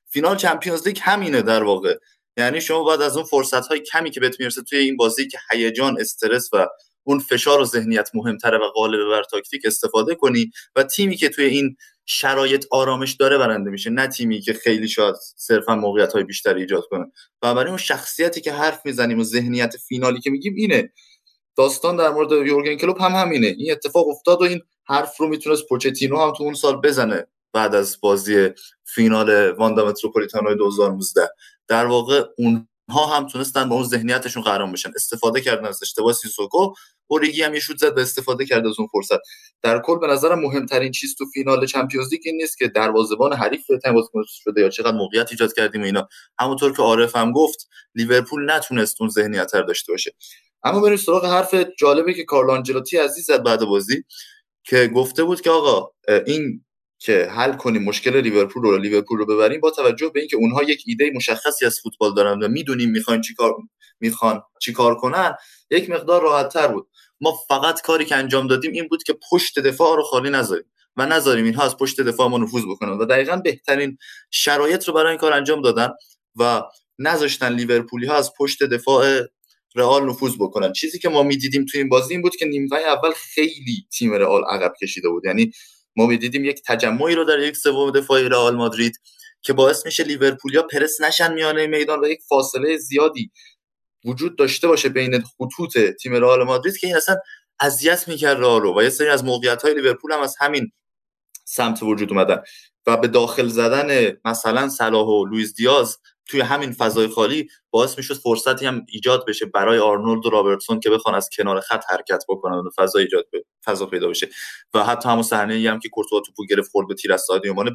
فینال 0.10 0.36
چمپیونز 0.36 0.88
لیگ 0.88 1.00
همینه 1.02 1.42
در 1.42 1.64
واقع. 1.64 1.98
یعنی 2.38 2.62
شما 2.62 2.84
باید 2.84 3.02
از 3.02 3.18
اون 3.18 3.26
فرصت 3.26 3.68
های 3.68 3.80
کمی 3.80 4.12
که 4.12 4.20
بهت 4.20 4.40
می‌رسه 4.40 4.62
توی 4.62 4.80
این 4.80 4.98
بازی 4.98 5.28
که 5.28 5.38
هیجان 5.52 5.98
استرس 6.00 6.50
و 6.54 6.68
اون 7.04 7.20
فشار 7.20 7.62
و 7.62 7.66
ذهنیت 7.66 8.10
مهمتره 8.14 8.58
و 8.58 8.70
غالب 8.76 9.10
بر 9.10 9.24
تاکتیک 9.24 9.62
استفاده 9.66 10.16
کنی 10.16 10.52
و 10.76 10.84
تیمی 10.84 11.18
که 11.18 11.30
توی 11.30 11.46
این 11.46 11.76
شرایط 12.06 12.66
آرامش 12.72 13.14
داره 13.14 13.38
برنده 13.38 13.72
میشه 13.72 13.90
نه 13.90 14.08
تیمی 14.08 14.42
که 14.42 14.54
خیلی 14.54 14.88
شاید 14.88 15.16
صرفا 15.38 15.76
موقعیت 15.76 16.14
های 16.14 16.24
بیشتری 16.24 16.62
ایجاد 16.62 16.84
کنه. 16.90 17.06
و 17.42 17.54
برای 17.56 17.70
اون 17.70 17.78
شخصیتی 17.78 18.42
که 18.42 18.54
حرف 18.54 18.82
می‌زنیم 18.86 19.20
و 19.20 19.24
ذهنیت 19.24 19.78
فینالی 19.78 20.20
که 20.20 20.30
میگیم 20.30 20.54
اینه. 20.58 20.92
داستان 21.58 21.96
در 21.96 22.10
مورد 22.10 22.32
یورگن 22.32 22.76
کلوپ 22.76 23.02
هم 23.02 23.12
همینه. 23.12 23.48
این 23.48 23.72
اتفاق 23.72 24.08
افتاد 24.08 24.42
و 24.42 24.44
این 24.44 24.62
حرف 24.88 25.18
رو 25.18 25.28
می‌تونست 25.28 25.64
پوچتینو 25.70 26.18
هم 26.18 26.34
تو 26.34 26.44
اون 26.44 26.54
سال 26.54 26.82
بزنه 26.82 27.28
بعد 27.54 27.76
از 27.76 27.98
بازی 28.02 28.50
فینال 28.86 29.52
واندا 29.52 29.86
متروپولیتانو 29.86 30.56
2019 30.56 31.30
در 31.68 31.86
واقع 31.86 32.24
اونها 32.38 33.16
هم 33.16 33.28
تونستن 33.28 33.70
با 33.70 33.76
اون 33.76 33.84
ذهنیتشون 33.84 34.44
قرار 34.44 34.72
بشن. 34.72 34.92
استفاده 34.96 35.42
کردن 35.42 35.66
از 35.66 35.80
اشتباه 35.84 36.14
سیسوکو 36.14 36.74
اوریگی 37.08 37.44
هم 37.44 37.54
یه 37.54 37.62
زد 37.78 37.96
به 37.96 38.02
استفاده 38.02 38.46
کرد 38.46 38.68
از 38.68 38.74
اون 38.80 38.88
فرصت. 38.92 39.20
در 39.64 39.80
کل 39.80 40.00
به 40.00 40.08
نظرم 40.08 40.40
مهمترین 40.40 40.92
چیز 40.92 41.16
تو 41.16 41.26
فینال 41.34 41.66
Champions 41.66 42.12
League 42.12 42.22
این 42.26 42.36
نیست 42.36 42.58
که 42.58 42.68
دروازه‌بان 42.68 43.34
حریف 43.34 43.68
بهترین 43.68 43.92
بازیکن 43.92 44.24
شده 44.28 44.62
یا 44.62 44.70
چقدر 44.70 44.98
موقعیت 44.98 45.32
ایجاد 45.32 45.54
کردیم 45.54 45.82
و 45.82 45.86
اینا. 45.86 46.08
همونطور 46.40 46.74
که 46.74 46.82
عارف 46.82 47.16
هم 47.16 47.32
گفت 47.32 47.68
لیورپول 47.96 48.52
نتونست 48.52 49.02
اون 49.02 49.10
ذهنیت 49.10 49.52
داشته 49.52 49.92
باشه. 49.92 50.16
اما 50.66 50.80
بریم 50.80 50.98
سراغ 50.98 51.26
حرف 51.26 51.56
جالبی 51.80 52.14
که 52.14 52.24
کارلو 52.24 52.52
آنجلوتی 52.52 52.98
عزیز 52.98 53.26
زد 53.26 53.44
بعد 53.44 53.66
بازی 53.66 54.04
که 54.64 54.88
گفته 54.88 55.24
بود 55.24 55.42
که 55.42 55.50
آقا 55.50 55.92
این 56.26 56.66
که 57.00 57.28
حل 57.32 57.54
کنیم 57.54 57.84
مشکل 57.84 58.22
لیورپول 58.22 58.64
رو 58.64 58.78
لیورپول 58.78 59.18
رو 59.18 59.26
ببریم 59.26 59.60
با 59.60 59.72
توجه 59.72 60.10
به 60.10 60.20
اینکه 60.20 60.38
اونها 60.38 60.64
یک 60.64 60.84
ایده 60.86 61.12
مشخصی 61.16 61.66
از 61.66 61.80
فوتبال 61.84 62.14
دارن 62.14 62.44
و 62.44 62.48
می‌دونیم 62.48 62.90
می‌خوان 62.90 63.22
چیکار 63.22 63.56
می‌خوان 64.00 64.42
چیکار 64.62 64.96
کنن 64.96 65.36
یک 65.70 65.90
مقدار 65.90 66.22
راحت 66.22 66.50
تر 66.50 66.68
بود. 66.68 66.88
ما 67.22 67.32
فقط 67.48 67.82
کاری 67.82 68.06
که 68.06 68.16
انجام 68.16 68.48
دادیم 68.48 68.72
این 68.72 68.88
بود 68.88 69.04
که 69.04 69.18
پشت 69.32 69.60
دفاع 69.60 69.96
رو 69.96 70.04
خالی 70.04 70.30
نذاریم 70.30 70.66
و 70.98 71.06
نذاریم 71.06 71.46
اینها 71.46 71.64
از 71.64 71.78
پشت 71.78 72.02
دفاع 72.02 72.28
ما 72.28 72.38
نفوذ 72.38 72.64
بکنن 72.70 72.92
و 72.92 73.06
دقیقا 73.06 73.36
بهترین 73.36 73.98
شرایط 74.32 74.84
رو 74.88 74.94
برای 74.94 75.10
این 75.10 75.18
کار 75.20 75.34
انجام 75.34 75.62
دادن 75.62 75.90
و 76.36 76.62
نذاشتن 77.00 77.54
لیورپولی 77.54 78.06
ها 78.08 78.16
از 78.16 78.32
پشت 78.40 78.64
دفاع 78.64 79.20
رئال 79.76 80.10
نفوذ 80.10 80.36
بکنن. 80.40 80.74
چیزی 80.74 81.00
که 81.00 81.10
ما 81.10 81.24
می‌دیدیم 81.24 81.66
تو 81.66 81.78
این 81.78 81.90
بازی 81.90 82.14
این 82.14 82.22
بود 82.22 82.36
که 82.36 82.46
نیمه 82.46 82.78
اول 82.78 83.12
خیلی 83.16 83.88
تیم 83.98 84.14
رئال 84.14 84.44
عقب 84.50 84.74
کشیده 84.82 85.10
بود. 85.10 85.26
یعنی 85.26 85.52
ما 85.96 86.06
می‌دیدیم 86.06 86.46
یک 86.46 86.62
تجمعی 86.68 87.16
رو 87.16 87.24
در 87.24 87.40
یک 87.40 87.56
سوم 87.56 87.92
دفاعی 87.92 88.30
رئال 88.30 88.56
مادرید 88.56 89.00
که 89.42 89.54
باعث 89.54 89.86
میشه 89.86 90.04
لیورپولیا 90.04 90.62
پرس 90.62 91.02
نشن 91.02 91.34
میانه 91.34 91.68
میدان 91.68 92.00
و 92.00 92.08
یک 92.08 92.20
فاصله 92.30 92.78
زیادی 92.78 93.32
وجود 94.06 94.38
داشته 94.38 94.68
باشه 94.68 94.90
بین 94.90 95.22
خطوط 95.22 95.78
تیم 95.78 96.14
رئال 96.14 96.44
مادرید 96.44 96.78
که 96.78 96.88
این 96.88 96.96
اصلا 96.96 97.16
اذیت 97.60 98.08
می‌کرد 98.08 98.40
رئال 98.40 98.62
رو 98.62 98.80
و 98.80 98.84
یه 98.84 98.90
سری 98.90 99.08
از 99.08 99.24
موقعیت 99.24 99.62
های 99.62 99.74
لیورپول 99.74 100.12
هم 100.12 100.20
از 100.20 100.36
همین 100.40 100.72
سمت 101.46 101.84
وجود 101.84 102.12
اومدن. 102.12 102.44
و 102.88 102.98
به 102.98 103.08
داخل 103.08 103.48
زدن 103.48 104.18
مثلا 104.26 104.70
صلاح 104.70 105.08
و 105.08 105.26
لوئیس 105.26 105.54
دیاز 105.54 105.98
توی 106.28 106.42
همین 106.42 106.72
فضای 106.72 107.08
خالی 107.08 107.48
باعث 107.72 107.98
می‌شد 107.98 108.14
فرصتی 108.14 108.66
هم 108.66 108.86
ایجاد 108.90 109.26
بشه 109.28 109.46
برای 109.46 109.80
آرنولد 109.80 110.26
و 110.26 110.30
رابرتسون 110.30 110.80
که 110.80 110.90
بخوان 110.90 111.16
از 111.16 111.30
کنار 111.38 111.60
خط 111.60 111.84
حرکت 111.90 112.24
بکنن 112.30 112.58
و 112.58 112.70
فضا 112.76 113.00
ایجاد 113.00 113.28
به 113.32 113.46
فضا 113.66 113.86
پیدا 113.86 114.08
بشه. 114.08 114.30
و 114.74 114.84
حتی 114.84 115.10
همون 115.10 115.24
صحنه 115.24 115.72
هم 115.72 115.80
که 115.80 115.90
کورتوا 115.90 116.20
توپو 116.20 116.46
گرفت 116.50 116.72
خورد 116.72 116.88
به 116.88 116.94
تیر 116.94 117.14
از 117.14 117.28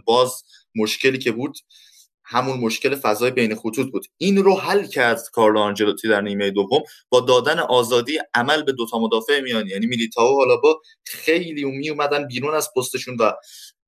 باز 0.06 0.42
مشکلی 0.74 1.18
که 1.18 1.32
بود 1.32 1.58
همون 2.24 2.60
مشکل 2.60 2.94
فضای 2.94 3.30
بین 3.30 3.54
خطوط 3.54 3.90
بود. 3.92 4.06
این 4.16 4.36
رو 4.36 4.56
حل 4.56 4.86
کرد 4.86 5.22
کارلو 5.32 5.60
آنجلوتی 5.60 6.08
در 6.08 6.20
نیمه 6.20 6.50
دوم 6.50 6.82
با 7.08 7.20
دادن 7.20 7.58
آزادی 7.58 8.18
عمل 8.34 8.62
به 8.62 8.72
دوتا 8.72 8.98
مدافع 8.98 9.40
میانی. 9.40 9.70
یعنی 9.70 9.86
میلیتائو 9.86 10.34
حالا 10.34 10.56
با 10.56 10.80
خیلی 11.04 11.64
می 11.64 11.90
اومدن 11.90 12.26
بیرون 12.26 12.54
از 12.54 12.68
پستشون 12.76 13.16
و 13.20 13.32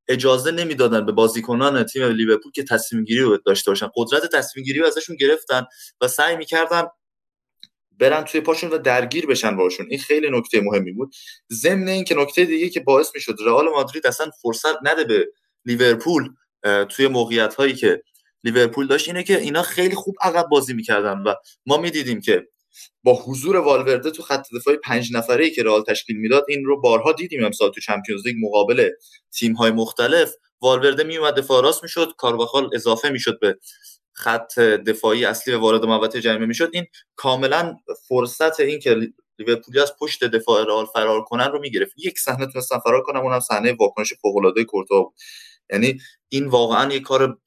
اجازه 0.09 0.51
نمی‌دادن 0.51 1.07
به 1.07 1.13
بازیکنان 1.13 1.85
تیم 1.85 2.03
لیورپول 2.03 2.53
که 2.53 2.65
تصمیم 2.65 3.05
گیری 3.05 3.21
رو 3.21 3.39
داشته 3.47 3.71
باشن. 3.71 3.89
قدرت 3.97 4.37
تصمیم 4.37 4.65
گیری 4.65 4.79
رو 4.79 4.87
ازشون 4.87 5.17
گرفتن 5.17 5.65
و 6.01 6.09
سعی 6.09 6.37
می‌کردن 6.37 6.83
برن 7.99 8.25
توی 8.25 8.41
پاشون 8.41 8.71
و 8.71 8.79
درگیر 8.79 9.27
بشن 9.27 9.57
باشون 9.57 9.87
این 9.91 9.99
خیلی 9.99 10.31
نکته 10.31 10.61
مهمی 10.61 10.93
بود. 10.93 11.15
ضمن 11.53 11.89
این 11.89 12.05
که 12.05 12.15
نکته 12.15 12.45
دیگه 12.45 12.69
که 12.69 12.81
باعث 12.81 13.11
می‌شد 13.15 13.37
رئال 13.47 13.69
مادرید 13.69 14.07
اصلا 14.07 14.31
فرصت 14.43 14.75
نده 14.83 15.05
به 15.05 15.27
لیورپول 15.65 16.29
توی 16.89 17.09
موقعیت 17.09 17.55
هایی 17.55 17.75
که 17.75 18.03
لیورپول 18.45 18.87
داشت 18.87 19.09
اینه 19.09 19.23
که 19.23 19.39
اینا 19.39 19.63
خیلی 19.63 19.95
خوب 19.95 20.15
عقب 20.23 20.47
بازی 20.49 20.75
می‌کردن 20.75 21.23
و 21.23 21.35
ما 21.67 21.77
می‌دیدیم 21.77 22.21
که 22.21 22.49
با 23.03 23.15
حضور 23.15 23.57
والورده 23.57 24.11
تو 24.11 24.23
خط 24.23 24.47
دفاعی 24.57 24.77
پنج 24.77 25.13
نفره 25.13 25.45
ای 25.45 25.51
که 25.51 25.63
رئال 25.63 25.83
تشکیل 25.83 26.17
می‌داد 26.17 26.45
این 26.49 26.65
رو 26.65 26.81
بارها 26.81 27.13
دیدیم 27.13 27.45
امسال 27.45 27.71
تو 27.71 27.81
چمپیونز 27.81 28.27
لیگ 28.27 28.37
مقابل 28.47 28.91
تیم 29.39 29.53
های 29.53 29.71
مختلف. 29.71 30.35
والورده 30.61 31.05
میومد 31.05 31.35
دفاع 31.35 31.63
راست 31.63 31.83
می‌شد 31.83 32.13
کارواخال 32.19 32.71
اضافه 32.75 33.11
می‌شد 33.11 33.39
به 33.41 33.59
خط 34.13 34.59
دفاعی 34.59 35.25
اصلی 35.25 35.55
و 35.55 35.59
وارد 35.59 35.85
محوطه 35.85 36.21
جریمه 36.21 36.47
می‌شد. 36.47 36.71
این 36.73 36.87
کاملا 37.17 37.77
فرصت 38.09 38.61
این 38.61 38.81
که 38.81 38.97
لیورپولی 39.39 39.81
از 39.81 39.93
پشت 40.01 40.25
دفاع 40.25 40.65
رئال 40.65 40.87
فرار 40.87 41.23
کنن 41.23 41.47
رو 41.53 41.61
می‌گرفت. 41.61 41.93
یک 41.97 42.19
صحنه 42.19 42.47
تونستن 42.47 42.79
فرار 42.79 43.03
کنن 43.03 43.21
اونم 43.21 43.41
صحنه 43.41 43.77
واکنش 43.81 44.13
فوق 44.23 44.37
العاده 44.37 44.65
کورتوا 44.65 45.03
بود. 45.03 45.15
یعنی 45.73 46.01
این 46.29 46.47
واقعا 46.47 46.93
یه 46.93 47.01
کار 47.01 47.39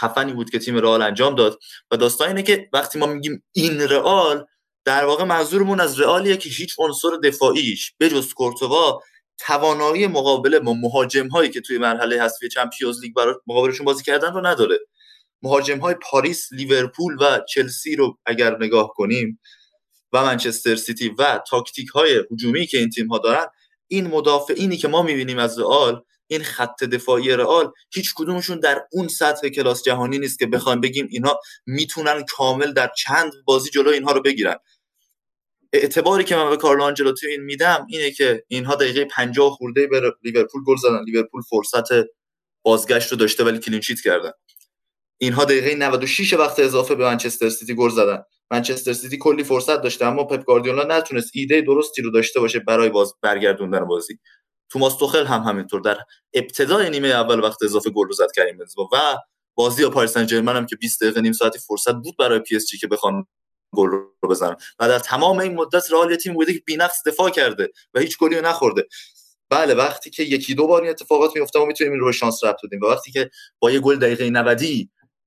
خفنی 0.00 0.32
بود 0.32 0.50
که 0.50 0.58
تیم 0.58 0.76
رئال 0.76 1.02
انجام 1.02 1.34
داد. 1.34 1.58
و 1.90 1.96
داستان 1.96 2.28
اینه 2.28 2.42
که 2.42 2.68
وقتی 2.72 2.98
ما 2.98 3.06
میگیم 3.06 3.44
این 3.52 3.80
رئال 3.80 4.46
در 4.88 5.04
واقع 5.04 5.24
منظورمون 5.24 5.80
از 5.80 6.00
رئالیه 6.00 6.36
که 6.36 6.48
هیچ 6.48 6.74
عنصر 6.78 7.08
دفاعیش 7.24 7.92
بجز 8.00 8.32
کورتوا 8.32 9.02
توانایی 9.38 10.06
مقابله 10.06 10.60
با 10.60 10.72
مهاجم 10.74 11.28
هایی 11.28 11.50
که 11.50 11.60
توی 11.60 11.78
مرحله 11.78 12.22
حذفی 12.22 12.48
چمپیونز 12.48 13.00
لیگ 13.02 13.14
برای 13.14 13.34
مقابلشون 13.46 13.86
بازی 13.86 14.04
کردن 14.04 14.32
رو 14.32 14.46
نداره. 14.46 14.78
مهاجم 15.42 15.78
های 15.78 15.94
پاریس 15.94 16.52
لیورپول 16.52 17.16
و 17.20 17.40
چلسی 17.54 17.96
رو 17.96 18.18
اگر 18.26 18.56
نگاه 18.60 18.92
کنیم 18.94 19.40
و 20.12 20.22
منچستر 20.22 20.76
سیتی 20.76 21.08
و 21.18 21.40
تاکتیک 21.50 21.88
های 21.88 22.22
هجومی 22.32 22.66
که 22.66 22.78
این 22.78 22.90
تیم 22.90 23.08
ها 23.08 23.18
دارن 23.18 23.46
این 23.88 24.06
مدافعینی 24.06 24.76
که 24.76 24.88
ما 24.88 25.02
می‌بینیم 25.02 25.38
از 25.38 25.58
رئال 25.58 26.02
این 26.26 26.42
خط 26.42 26.84
دفاعی 26.84 27.30
رئال 27.30 27.72
هیچ 27.94 28.14
کدومشون 28.16 28.60
در 28.60 28.82
اون 28.92 29.08
سطح 29.08 29.48
کلاس 29.48 29.82
جهانی 29.82 30.18
نیست 30.18 30.38
که 30.38 30.46
بخوایم 30.46 30.80
بگیم 30.80 31.08
اینها 31.10 31.40
می‌تونن 31.66 32.24
کامل 32.28 32.72
در 32.72 32.90
چند 32.96 33.32
بازی 33.44 33.70
جلو 33.70 33.90
اینها 33.90 34.12
رو 34.12 34.22
بگیرن. 34.22 34.56
اعتباری 35.72 36.24
که 36.24 36.36
من 36.36 36.50
به 36.50 36.56
کارلو 36.56 36.82
آنجلوتی 36.82 37.26
این 37.26 37.40
میدم 37.40 37.86
اینه 37.88 38.10
که 38.10 38.44
اینها 38.48 38.74
دقیقه 38.74 39.04
50 39.04 39.50
خورده 39.50 39.86
به 39.86 40.00
لیورپول 40.24 40.64
گل 40.64 40.76
زدن. 40.76 41.04
لیورپول 41.04 41.42
فرصت 41.42 42.06
بازگشت 42.62 43.12
رو 43.12 43.18
داشته 43.18 43.44
ولی 43.44 43.58
clean 43.58 43.79
sheet 43.79 44.00
کردن. 44.00 44.32
اینها 45.18 45.44
دقیقه 45.44 45.74
96 45.74 46.32
وقت 46.32 46.58
اضافه 46.58 46.94
به 46.94 47.04
منچستر 47.04 47.48
سیتی 47.48 47.74
گل 47.74 47.90
زدن. 47.90 48.22
منچستر 48.50 48.92
سیتی 48.92 49.18
کلی 49.18 49.44
فرصت 49.44 49.82
داشته 49.82 50.04
اما 50.06 50.24
پپ 50.24 50.44
گاردیولا 50.44 50.84
نتونست 50.84 51.30
ایده 51.34 51.60
درستی 51.60 52.02
رو 52.02 52.10
داشته 52.10 52.40
باشه 52.40 52.58
برای 52.58 52.88
باز 52.88 53.14
برگردوندن 53.22 53.84
بازی. 53.84 54.18
توماس 54.70 54.96
توخل 54.96 55.26
هم 55.26 55.40
همینطور 55.40 55.80
در 55.80 55.98
ابتدای 56.34 56.90
نیمه 56.90 57.08
اول 57.08 57.40
وقت 57.40 57.62
اضافه 57.62 57.90
گل 57.90 58.10
زد 58.10 58.28
کریم 58.36 58.58
بنزما 58.58 58.88
و 58.92 58.96
بازی 59.54 59.84
با 59.84 59.90
پاریس 59.90 60.12
سن 60.12 60.48
هم 60.48 60.66
که 60.66 60.76
20 60.76 61.02
دقیقه 61.02 61.20
نیم 61.20 61.32
ساعتی 61.32 61.58
فرصت 61.58 61.94
بود 61.94 62.16
برای 62.18 62.38
پی 62.38 62.56
اس 62.56 62.66
جی 62.66 62.78
که 62.78 62.86
بخوان 62.86 63.26
گل 63.74 63.88
رو 63.88 64.28
بزنن. 64.30 64.56
و 64.80 64.88
در 64.88 64.98
تمام 64.98 65.38
این 65.38 65.54
مدت 65.54 65.92
رئال 65.92 66.16
تیم 66.16 66.34
بوده 66.34 66.54
که 66.54 66.62
بی‌نقص 66.66 67.02
دفاع 67.06 67.30
کرده 67.30 67.70
و 67.94 68.00
هیچ 68.00 68.18
گلی 68.18 68.40
نخورده. 68.40 68.86
بله 69.50 69.74
وقتی 69.74 70.10
که 70.10 70.22
یکی 70.22 70.54
دو 70.54 70.66
بار 70.66 70.82
این 70.82 70.90
اتفاقات 70.90 71.36
میفته 71.36 71.58
ما 71.58 71.64
می‌تونیم 71.64 71.92
این 71.92 72.02
رو 72.02 72.12
شانس 72.12 72.44
ربط 72.44 72.58
بدیم. 72.64 72.80
و 72.80 72.86
وقتی 72.86 73.12
که 73.12 73.30
با 73.58 73.70
یه 73.70 73.80
گل 73.80 73.96
دقیقه 73.96 74.30
90 74.30 74.62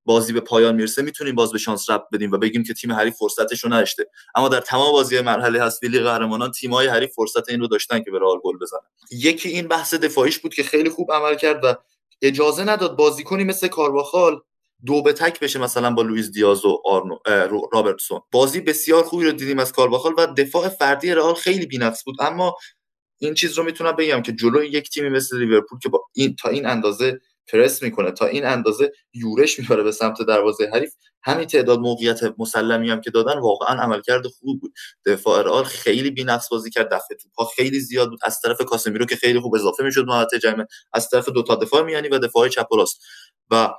بازی 0.05 0.33
به 0.33 0.39
پایان 0.39 0.75
می‌رسه 0.75 1.01
می‌تونیم 1.01 1.35
باز 1.35 1.51
به 1.51 1.57
شانس 1.57 1.89
ربط 1.89 2.03
بدیم 2.13 2.31
و 2.31 2.37
بگیم 2.37 2.63
که 2.63 2.73
تیم 2.73 2.91
حریف 2.91 3.15
فرصتش 3.17 3.63
رو 3.63 3.73
نداشته. 3.73 4.05
اما 4.35 4.49
در 4.49 4.59
تمام 4.61 4.91
بازی 4.91 5.21
مرحله 5.21 5.63
هست 5.63 5.83
لیگ 5.83 6.01
قهرمانان 6.01 6.51
تیم‌های 6.51 6.87
حریف 6.87 7.13
فرصت 7.13 7.49
این 7.49 7.59
رو 7.59 7.67
داشتن 7.67 8.03
که 8.03 8.11
به 8.11 8.19
رئال 8.19 8.37
گل 8.43 8.57
بزنن. 8.57 8.81
یکی 9.11 9.49
این 9.49 9.67
بحث 9.67 9.93
دفاعیش 9.93 10.39
بود 10.39 10.53
که 10.53 10.63
خیلی 10.63 10.89
خوب 10.89 11.11
عمل 11.11 11.35
کرد 11.35 11.65
و 11.65 11.75
اجازه 12.21 12.63
نداد 12.63 12.95
بازیکنی 12.95 13.43
مثل 13.43 13.67
کارواخال 13.67 14.41
دو 14.85 15.01
به 15.01 15.13
تک 15.13 15.39
بشه 15.39 15.59
مثلا 15.59 15.91
با 15.91 16.01
لوئیس 16.01 16.31
دیاز 16.31 16.65
و 16.65 16.81
آرنو 16.85 17.17
رابرتسون. 17.73 18.19
بازی 18.31 18.59
بسیار 18.59 19.03
خوبی 19.03 19.25
رو 19.25 19.31
دیدیم 19.31 19.59
از 19.59 19.71
کارواخال 19.71 20.13
و 20.17 20.27
دفاع 20.37 20.69
فردی 20.69 21.11
رئال 21.11 21.33
خیلی 21.33 21.65
بی‌نقص 21.65 22.03
بود. 22.05 22.15
اما 22.19 22.55
این 23.17 23.33
چیز 23.33 23.57
رو 23.57 23.63
می‌تونم 23.63 23.91
بگم 23.91 24.21
که 24.21 24.31
جلوی 24.31 24.67
یک 24.67 24.89
تیمی 24.89 25.09
مثل 25.09 25.37
لیورپول 25.37 25.79
که 25.79 25.89
با 25.89 26.03
این 26.15 26.35
تا 26.35 26.49
این 26.49 26.65
اندازه 26.65 27.19
پرس 27.47 27.83
می‌کنه 27.83 28.11
تا 28.11 28.25
این 28.25 28.45
اندازه 28.45 28.91
یورش 29.13 29.59
می‌بره 29.59 29.83
به 29.83 29.91
سمت 29.91 30.21
دروازه 30.27 30.69
حریف 30.73 30.93
همین 31.23 31.45
تعداد 31.45 31.79
موقعیت 31.79 32.19
مسلمی 32.37 32.89
هم 32.89 33.01
که 33.01 33.11
دادن 33.11 33.39
واقعا 33.39 33.81
عملکرد 33.83 34.27
خوب 34.27 34.61
بود. 34.61 34.73
دفاع 35.05 35.41
رئال 35.41 35.63
خیلی 35.63 36.11
بی‌نقص 36.11 36.49
بازی 36.51 36.69
کرد 36.69 36.93
دفعه 36.93 37.17
توپا 37.21 37.45
خیلی 37.45 37.79
زیاد 37.79 38.09
بود. 38.09 38.19
از 38.23 38.39
طرف 38.39 38.61
کاسمیرو 38.61 39.05
که 39.05 39.15
خیلی 39.15 39.39
خوب 39.39 39.55
اضافه 39.55 39.83
می‌شد 39.83 40.05
محوطه 40.05 40.39
از 40.93 41.09
طرف 41.09 41.29
دو 41.29 41.43
تا 41.43 41.55
دفاع 41.55 41.83
میانی 41.83 42.07
و 42.07 42.19
دفاع 42.19 42.47
چپ 42.47 42.71
و 42.71 42.77
راست. 42.77 43.01
و 43.51 43.69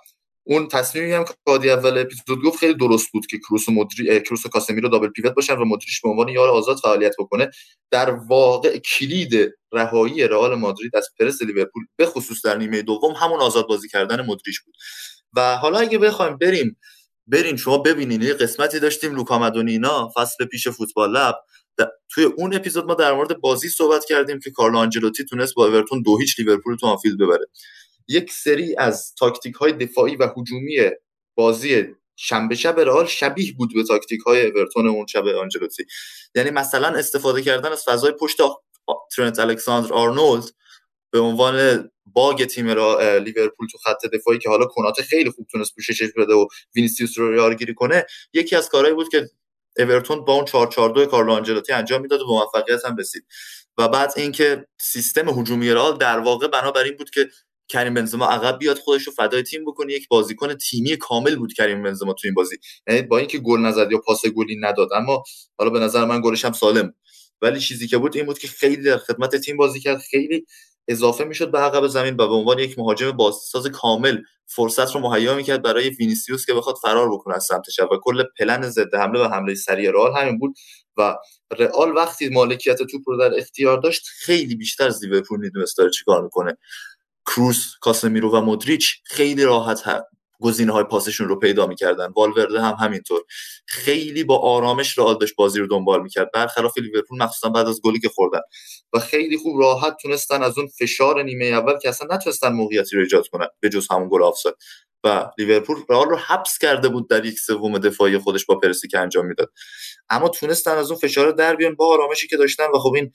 اون 0.45 0.69
تصمیمی 0.69 1.13
هم 1.13 1.25
که 1.25 1.35
هادی 1.45 1.71
اول 1.71 1.99
اپیزود 1.99 2.45
گفت 2.45 2.59
خیلی 2.59 2.75
درست 2.75 3.13
بود 3.13 3.27
که 3.27 3.39
کروس 3.39 3.69
و 3.69 3.73
مدری 3.73 4.21
کروس 4.21 4.47
و 4.47 4.49
کاسمیرو 4.49 4.89
double 4.89 5.09
pivot 5.09 5.35
باشن 5.35 5.55
و 5.55 5.65
مدریش 5.65 6.01
به 6.01 6.09
عنوان 6.09 6.29
یار 6.29 6.49
آزاد 6.49 6.77
فعالیت 6.77 7.15
بکنه. 7.19 7.51
در 7.91 8.11
واقع 8.11 8.79
کلید 8.79 9.53
رهایی 9.73 10.29
رئال 10.29 10.55
مادرید 10.55 10.97
از 10.97 11.09
پرس 11.19 11.43
لیورپول 11.43 11.85
به 11.97 12.07
خصوص 12.07 12.47
در 12.47 12.57
نیمه 12.57 12.83
دوم 12.83 13.13
همون 13.13 13.41
آزاد 13.41 13.67
بازی 13.67 13.89
کردن 13.89 14.27
مدریش 14.27 14.61
بود. 14.61 14.75
و 15.37 15.57
حالا 15.57 15.79
اگه 15.79 15.99
بخوایم 15.99 16.39
بریم 16.39 16.77
برین 17.27 17.57
شما 17.57 17.79
ببینین 17.79 18.23
یه 18.23 18.35
قسمتی 18.35 18.81
داشتیم 18.81 19.15
لوکا 19.15 19.39
مدونینا 19.39 20.11
فصل 20.17 20.45
پیش 20.45 20.69
فوتبال 20.69 21.13
لب. 21.13 21.35
توی 22.11 22.25
اون 22.25 22.55
اپیزود 22.55 22.85
ما 22.85 22.95
در 22.95 23.13
مورد 23.13 23.41
بازی 23.41 23.69
صحبت 23.69 24.05
کردیم 24.05 24.41
که 24.41 24.51
کارلو 24.51 24.79
آنجلوتی 24.79 25.25
تونست 25.25 25.55
با 25.55 25.67
اورتون 25.67 26.03
دو 26.03 26.19
هیچ 26.19 26.39
لیورپول 26.41 26.77
تو 26.77 26.87
آنفیلد 26.87 27.19
ببره. 27.19 27.47
یک 28.09 28.33
سری 28.33 28.77
از 28.79 29.15
تاکتیک 29.15 29.55
های 29.55 29.73
دفاعی 29.73 30.17
و 30.17 30.29
هجومی 30.37 30.77
بازی 31.35 31.87
شنبه 32.17 32.55
شب 32.55 32.81
رئال 32.81 33.07
شبیه 33.07 33.53
بود 33.53 33.75
به 33.75 33.85
تاکتیک 33.85 34.21
های 34.21 34.47
اورتون 34.47 34.87
اون 34.87 35.07
شب 35.07 35.27
آنجلوتی. 35.27 35.85
یعنی 36.35 36.51
مثلا 36.51 36.89
استفاده 36.89 37.43
کردن 37.43 37.73
از 37.73 37.85
فضای 37.85 38.13
پشت 38.13 38.39
ترنت 39.17 39.39
الکساندر 39.39 39.93
آرنولد 39.93 40.45
به 41.13 41.21
عنوان 41.21 41.89
bug 42.07 42.45
تیم 42.45 42.69
را 42.71 43.19
لیورپول 43.19 43.67
تو 43.73 43.79
خط 43.79 44.07
دفاعی 44.13 44.39
که 44.39 44.49
حالا 44.49 44.67
کناته 44.67 45.03
خیلی 45.03 45.31
خوب 45.31 45.47
تونست 45.53 45.75
پوششش 45.75 46.09
بده 46.17 46.35
و 46.35 46.47
وینیسیوس 46.77 47.19
رو 47.19 47.35
یارگیری 47.35 47.75
کنه 47.75 48.07
یکی 48.33 48.57
از 48.57 48.69
کارهایی 48.69 48.95
بود 48.95 49.09
که 49.09 49.31
اورتون 49.79 50.25
با 50.25 50.35
اون 50.35 50.45
442 50.45 51.07
کارلو 51.07 51.33
آنجلوتی 51.33 51.73
انجام 51.73 52.03
می‌داد 52.03 52.21
و 52.21 52.27
موفقیت 52.27 52.85
هم 52.85 52.97
رسید. 52.97 53.27
و 53.79 53.89
بعد 53.89 54.13
اینکه 54.17 54.67
سیستم 54.81 55.29
هجومی 55.29 55.71
رئال 55.71 55.99
در 55.99 56.19
واقع 56.19 56.49
بنابر 56.49 56.85
این 56.85 56.97
بود 56.97 57.11
که 57.11 57.29
کریم 57.73 57.95
بنزما 57.95 58.27
عقب 58.27 58.59
بیاد 58.59 58.79
خودش 58.79 59.03
رو 59.03 59.13
فدای 59.13 59.43
تیم 59.43 59.65
بکنه. 59.65 59.93
یک 59.93 60.09
بازیکن 60.09 60.55
تیمی 60.55 60.97
کامل 60.97 61.37
بود 61.37 61.53
کریم 61.53 61.83
بنزما 61.83 62.13
تو 62.13 62.21
این 62.25 62.35
بازی. 62.35 62.57
یعنی 62.89 63.03
با 63.03 63.19
اینکه 63.19 63.39
گل 63.39 63.61
نزد 63.61 63.93
یا 63.93 63.99
پاس 63.99 64.27
گلی 64.27 64.57
نداد. 64.61 64.89
اما 64.93 65.23
حالا 65.59 65.71
به 65.71 65.81
نظر 65.81 66.05
من 66.05 66.21
گلش 66.21 66.45
هم 66.45 66.53
سالم. 66.53 66.95
ولی 67.43 67.61
چیزی 67.61 67.89
که 67.89 67.99
بود 67.99 68.17
این 68.17 68.27
بود 68.27 68.39
که 68.39 68.49
خیلی 68.49 68.83
در 68.83 68.99
خدمت 68.99 69.37
تیم 69.37 69.57
بازی 69.57 69.81
کرد. 69.81 69.99
خیلی 69.99 70.47
اضافه 70.89 71.25
می‌شد 71.25 71.51
به 71.51 71.59
عقب 71.59 71.87
زمین 71.87 72.15
و 72.15 72.29
به 72.29 72.35
عنوان 72.35 72.59
یک 72.59 72.79
مهاجم 72.79 73.11
بازساز 73.11 73.67
کامل 73.67 74.19
فرصت 74.47 74.95
رو 74.95 75.01
مهیا 75.01 75.35
می‌کرد 75.35 75.63
برای 75.63 75.91
وینیسیوس 75.91 76.47
که 76.47 76.55
بخواد 76.55 76.77
فرار 76.83 77.13
بکنه 77.13 77.35
از 77.35 77.45
سمت 77.45 77.67
و 77.79 77.99
کل 78.03 78.23
پلن 78.39 78.69
ضد 78.69 78.95
حمله 78.95 79.21
و 79.21 79.25
حمله 79.25 79.55
سریع 79.55 79.91
رئال 79.91 80.13
همین 80.17 80.39
بود. 80.39 80.55
و 80.97 81.17
رئال 81.59 81.97
وقتی 81.97 82.29
مالکیت 82.29 82.83
توپ 82.83 83.03
رو 83.07 83.19
در 83.19 83.39
اختیار 83.39 83.81
داشت 83.81 84.03
خیلی 84.07 84.57
بیشتر 84.57 84.87
از 84.87 85.05
لیورپول 85.05 85.41
می‌دونست 85.41 85.79
داره 85.79 85.91
چیکار 85.91 86.23
می‌کنه. 86.23 86.57
کروس 87.27 87.65
کاسمیرو 87.81 88.31
و 88.31 88.41
مودریچ 88.41 88.95
خیلی 89.05 89.45
راحت 89.45 89.83
گزینه 90.41 90.73
های 90.73 90.85
پاسشون 90.85 91.29
رو 91.29 91.39
پیدا 91.39 91.67
می‌کردن. 91.67 92.13
والورده 92.17 92.61
هم 92.61 92.77
همینطور. 92.81 93.21
خیلی 93.67 94.25
با 94.25 94.39
آرامش 94.39 94.99
رئال 94.99 95.19
داشت 95.19 95.35
بازی 95.37 95.61
رو 95.61 95.67
دنبال 95.67 96.03
می‌کرد. 96.03 96.31
برخلاف 96.35 96.79
لیورپول 96.79 97.23
مخصوصا 97.23 97.49
بعد 97.49 97.69
از 97.69 97.81
گلی 97.85 98.01
که 98.01 98.09
خوردن. 98.09 98.41
و 98.93 98.99
خیلی 98.99 99.37
خوب 99.37 99.61
راحت 99.61 99.97
تونستن 100.03 100.43
از 100.43 100.59
اون 100.59 100.67
فشار 100.67 101.23
نیمه 101.23 101.45
اول 101.45 101.79
که 101.79 101.89
اصلا 101.89 102.17
نتونستن 102.17 102.53
موقعیتی 102.53 102.97
رو 102.97 103.03
ایجاد 103.03 103.29
کنن 103.29 103.47
به 103.61 103.69
جز 103.69 103.87
همون 103.91 104.09
گل 104.13 104.23
آفساید. 104.23 104.55
و 105.05 105.31
لیورپول 105.39 105.77
رئال 105.89 106.09
رو 106.09 106.17
حبس 106.17 106.59
کرده 106.59 106.89
بود 106.89 107.09
در 107.09 107.25
یک 107.25 107.39
سوم 107.39 107.79
دفاعی 107.79 108.19
خودش 108.19 108.47
با 108.47 108.55
پرسی 108.59 108.89
که 108.89 108.99
انجام 108.99 109.27
می‌داد. 109.27 109.53
اما 110.09 110.29
تونستن 110.29 110.77
از 110.77 110.91
اون 110.91 111.01
فشار 111.01 111.31
در 111.31 111.57
بیان 111.57 111.75
با 111.75 111.87
آرامشی 111.95 112.29
که 112.29 112.37
داشتن 112.37 112.67
و 112.75 112.79
خب 112.79 112.93
این 112.95 113.13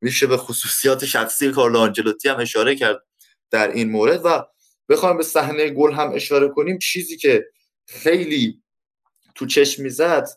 میشه 0.00 0.26
به 0.26 0.36
خصوصیات 0.36 1.04
شخصی 1.04 1.50
کارلو 1.50 1.78
آنجلوتی 1.78 2.28
هم 2.28 2.40
اشاره 2.40 2.76
کرد. 2.76 3.02
در 3.52 3.70
این 3.70 3.90
مورد 3.90 4.20
و 4.24 4.46
بخوایم 4.88 5.16
به 5.16 5.22
صحنه 5.22 5.70
گل 5.70 5.92
هم 5.92 6.12
اشاره 6.14 6.48
کنیم 6.48 6.78
چیزی 6.78 7.16
که 7.16 7.46
خیلی 7.86 8.62
تو 9.34 9.46
چشم 9.46 9.82
می‌زد 9.82 10.28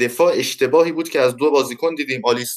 دفاع 0.00 0.32
اشتباهی 0.36 0.92
بود 0.92 1.08
که 1.08 1.20
از 1.20 1.36
دو 1.36 1.50
بازیکن 1.50 1.94
دیدیم 1.94 2.20
آلیس 2.24 2.56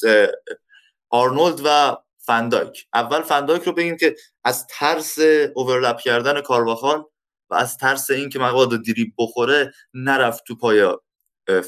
آرنولد 1.10 1.60
و 1.64 1.96
فنداک 2.18 2.86
اول 2.94 3.22
فنداک 3.22 3.62
رو 3.62 3.72
بگیم 3.72 3.96
که 3.96 4.16
از 4.44 4.66
ترس 4.66 5.18
اوورلپ 5.54 5.98
کردن 5.98 6.40
کارواخال 6.40 7.04
و 7.50 7.54
از 7.54 7.76
ترس 7.76 8.10
اینکه 8.10 8.38
مقاد 8.38 8.84
دریب 8.84 9.12
بخوره 9.18 9.72
نرفت 9.94 10.44
تو 10.46 10.56
پای 10.56 10.96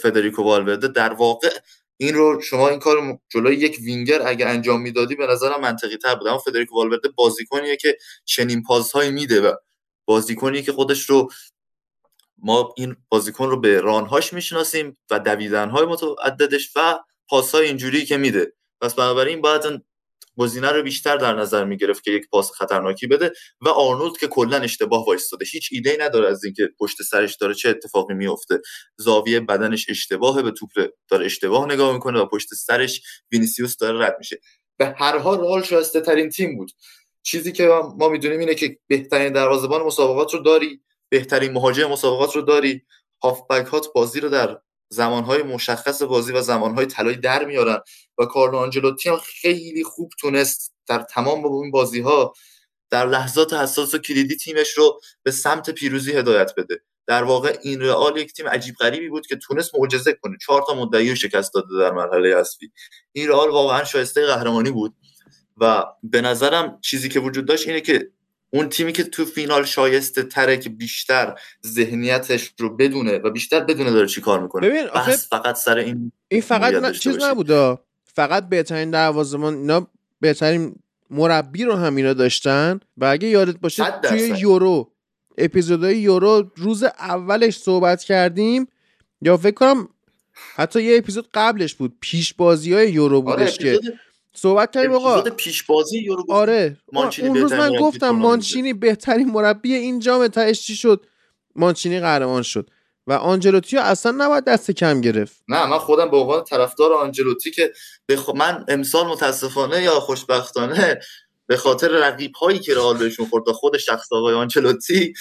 فدریکو 0.03 0.43
والورده. 0.43 0.89
در 0.89 1.13
واقع 1.13 1.51
این 2.01 2.15
رو 2.15 2.41
شما 2.41 2.69
این 2.69 2.79
کار 2.79 3.19
جلوی 3.29 3.57
یک 3.57 3.79
وینگر 3.83 4.23
اگه 4.29 4.47
انجام 4.47 4.81
می‌دادی 4.81 5.15
به 5.15 5.27
نظرم 5.27 5.61
منطقی 5.61 5.97
تر 5.97 6.15
بود. 6.15 6.29
اما 6.29 6.39
فدریکو 6.39 6.77
والورده 6.77 7.09
بازیکنیه 7.09 7.77
که 7.77 7.99
چنین 8.25 8.63
پاسهایی 8.63 9.11
میده 9.11 9.41
و 9.41 9.55
بازیکنی 10.05 10.63
که 10.63 10.73
خودش 10.73 11.11
رو 11.11 11.31
ما 12.39 12.75
این 12.77 12.97
بازیکن 13.09 13.51
رو 13.51 13.61
به 13.61 13.81
رانهاش 13.81 14.33
می‌شناسیم 14.33 14.99
و 15.11 15.19
دویدنهای 15.19 15.87
متعددش 15.87 16.77
و 16.77 16.99
پاسهای 17.29 17.67
اینجوری 17.67 18.05
که 18.05 18.17
میده. 18.17 18.53
پس 18.81 18.95
بنابراین 18.95 19.41
باید 19.41 19.83
گزینه 20.39 20.73
رو 20.73 20.83
بیشتر 20.83 21.17
در 21.17 21.35
نظر 21.35 21.65
می‌گرفت 21.65 22.05
که 22.05 22.11
یک 22.11 22.29
پاس 22.29 22.53
خطرناکی 22.53 23.07
بده 23.07 23.33
و 23.61 23.69
آرنولد 23.69 24.17
که 24.17 24.29
کلا 24.29 24.57
اشتباه 24.57 25.07
وایستاده. 25.07 25.45
هیچ 25.53 25.69
ایده 25.73 25.97
نداره 26.01 26.29
از 26.29 26.45
اینکه 26.45 26.69
پشت 26.81 27.03
سرش 27.03 27.37
داره 27.37 27.55
چه 27.55 27.69
اتفاقی 27.69 28.15
میفته 28.15 28.61
زاویه 28.97 29.41
بدنش 29.41 29.87
اشتباهه 29.89 30.43
به 30.43 30.51
توپ 30.51 30.71
داره 31.09 31.27
اشتباه 31.27 31.73
نگاه 31.73 31.93
می‌کنه 31.93 32.21
و 32.21 32.27
پشت 32.27 32.55
سرش 32.55 33.03
وینیسیوس 33.33 33.77
داره 33.77 34.07
رد 34.07 34.17
میشه. 34.19 34.41
به 34.79 34.95
هر 34.99 35.19
حال 35.19 35.41
رئال 35.41 35.63
شایسته 35.63 36.01
ترین 36.01 36.31
تیم 36.31 36.57
بود. 36.57 36.71
چیزی 37.23 37.53
که 37.53 37.69
ما 37.99 38.09
می‌دونیم 38.09 38.41
اینه 38.41 38.55
که 38.55 38.79
بهترین 38.87 39.33
دروازه‌بان 39.33 39.83
مسابقات 39.83 40.35
رو 40.35 40.41
داری 40.41 40.81
بهترین 41.09 41.53
مهاجم 41.53 41.91
مسابقات 41.91 42.37
رو 42.37 42.43
داری. 42.43 42.83
هافبک 43.23 43.67
هات 43.67 43.87
بازی 43.95 44.21
رو 44.21 44.29
در 44.29 44.59
زمانهای 44.89 45.43
مشخص 45.43 46.03
بازی 46.03 46.33
و 46.33 46.43
زمانهای 46.43 46.87
طلایی 46.87 47.17
در 47.17 47.45
میارن. 47.45 47.79
و 48.19 48.25
کارلو 48.25 48.57
آنجلوتی 48.59 49.09
هم 49.09 49.17
خیلی 49.17 49.85
خوب 49.85 50.13
تونست 50.21 50.75
در 50.87 50.99
تمام 50.99 51.47
این 51.47 51.71
بازی 51.71 52.01
ها 52.01 52.33
در 52.91 53.07
لحظات 53.07 53.53
حساس 53.53 53.95
و 53.95 53.99
کلیدی 53.99 54.37
تیمش 54.37 54.71
رو 54.71 55.01
به 55.23 55.31
سمت 55.31 55.71
پیروزی 55.71 56.13
هدایت 56.13 56.53
بده. 56.57 56.81
در 57.07 57.25
واقع 57.25 57.59
این 57.63 57.81
رئال 57.81 58.17
یک 58.17 58.33
تیم 58.33 58.49
عجیب 58.49 58.75
غریبی 58.75 59.09
بود 59.09 59.27
که 59.27 59.37
تونست 59.37 59.75
معجزه 59.75 60.13
کنه. 60.13 60.37
چهار 60.41 60.65
تا 60.67 60.75
مدعی 60.75 61.17
شکست 61.17 61.55
داده 61.55 61.69
در 61.79 61.91
مرحله 61.91 62.37
اصلی. 62.37 62.73
این 63.13 63.29
رئال 63.29 63.51
واقعا 63.51 63.85
شایسته 63.85 64.27
قهرمانی 64.27 64.71
بود. 64.71 64.95
و 65.61 65.85
به 66.03 66.21
نظرم 66.21 66.81
چیزی 66.81 67.09
که 67.09 67.21
وجود 67.21 67.47
داشت 67.47 67.69
اینه 67.69 67.81
که 67.81 68.11
اون 68.51 68.69
تیمی 68.69 68.93
که 68.93 69.05
تو 69.05 69.25
فینال 69.25 69.65
شایسته 69.65 70.23
تره 70.23 70.57
که 70.57 70.69
بیشتر 70.69 71.35
ذهنیتش 71.67 72.51
رو 72.59 72.77
بدونه 72.77 73.19
و 73.19 73.31
بیشتر 73.31 73.61
بدونه 73.61 73.91
داره 73.91 74.07
چی 74.07 74.21
کار 74.21 74.41
می‌کنه. 74.41 74.69
ببین 74.69 74.87
فقط 75.31 75.57
سر 75.57 75.79
این 75.79 76.13
این 76.29 76.41
فقط 76.41 76.93
چیز 76.93 77.17
نبوده. 77.23 77.79
فقط 78.05 78.49
بهترین 78.49 78.91
دروازه‌بان 78.91 79.55
اینا 79.55 79.87
بهترین 80.21 80.77
مربی 81.11 81.65
رو 81.65 81.75
هم 81.75 81.97
اینا 81.97 82.13
داشتن. 82.13 82.81
و 82.97 83.05
اگه 83.05 83.29
یادت 83.29 83.57
باشه 83.57 84.01
توی 84.01 84.33
یورو 84.39 84.93
اپیزودهای 85.39 85.99
یورو 85.99 86.53
روز 86.57 86.83
اولش 86.83 87.59
صحبت 87.59 88.03
کردیم. 88.03 88.69
یا 89.23 89.37
فکر 89.37 89.55
کنم 89.55 89.89
حتی 90.55 90.83
یه 90.83 90.99
اپیزود 90.99 91.29
قبلش 91.35 91.75
بود. 91.75 91.97
پیش 92.01 92.35
بازی 92.35 92.73
های 92.73 92.93
یورو 92.93 93.29
آره، 93.29 93.37
بودش 93.37 93.59
که 93.59 93.81
صحبت 94.35 94.71
کردیم 94.73 94.93
آقا. 94.93 95.21
پیش 95.21 95.63
بازی 95.63 95.99
یورو 95.99 96.25
آره. 96.29 96.77
اون 96.87 97.11
روز 97.37 97.53
من 97.53 97.77
گفتم 97.77 98.11
مانچینی 98.11 98.73
بهترین 98.73 99.31
مربی 99.31 99.75
این 99.75 100.01
جام 100.01 100.29
تاش 100.29 100.63
چی 100.63 100.77
شد؟ 100.77 101.07
مانچینی 101.57 102.01
قهرمان 102.01 102.43
شد. 102.43 102.71
و 103.07 103.13
آنجلوتی 103.13 103.77
اصلا 103.79 104.13
نباید 104.19 104.45
دست 104.45 104.71
کم 104.71 105.01
گرفت. 105.01 105.43
نه 105.49 105.67
من 105.67 105.79
خودم 105.79 106.11
به 106.11 106.17
عنوان 106.17 106.45
طرفدار 106.45 106.93
آنجلوتی 106.93 107.51
که 107.51 107.73
بخ... 108.09 108.29
من 108.29 108.65
امسال 108.69 109.07
متاسفانه 109.07 109.83
یا 109.83 110.01
خوشبختانه 110.01 111.01
به 111.47 111.57
خاطر 111.57 111.89
رقیب 111.89 112.35
هایی 112.35 112.59
که 112.59 112.75
رئال 112.75 112.97
بهشون 112.97 113.27
خورد 113.27 113.49
خود 113.49 113.77
شخص 113.79 114.13
آقای 114.13 114.35
آنچلوتی 114.35 115.15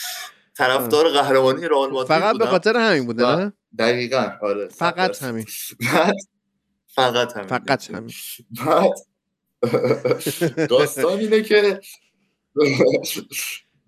طرفدار 0.58 1.10
قهرمانی 1.10 1.68
رئال 1.68 1.90
مادرید 1.92 2.20
فقط 2.20 2.38
به 2.38 2.46
خاطر 2.46 2.78
همین 2.78 3.06
بوده 3.06 3.26
نه؟ 3.26 3.54
دقیقاً 3.80 4.32
آره 4.42 4.68
فقط 4.68 5.24
همین. 5.24 5.46
فقط 6.98 7.34
همین 7.38 7.48
فقط 7.48 7.90
همین. 7.90 8.14
داستان 10.70 11.20
اینه 11.20 11.42
که 11.42 11.80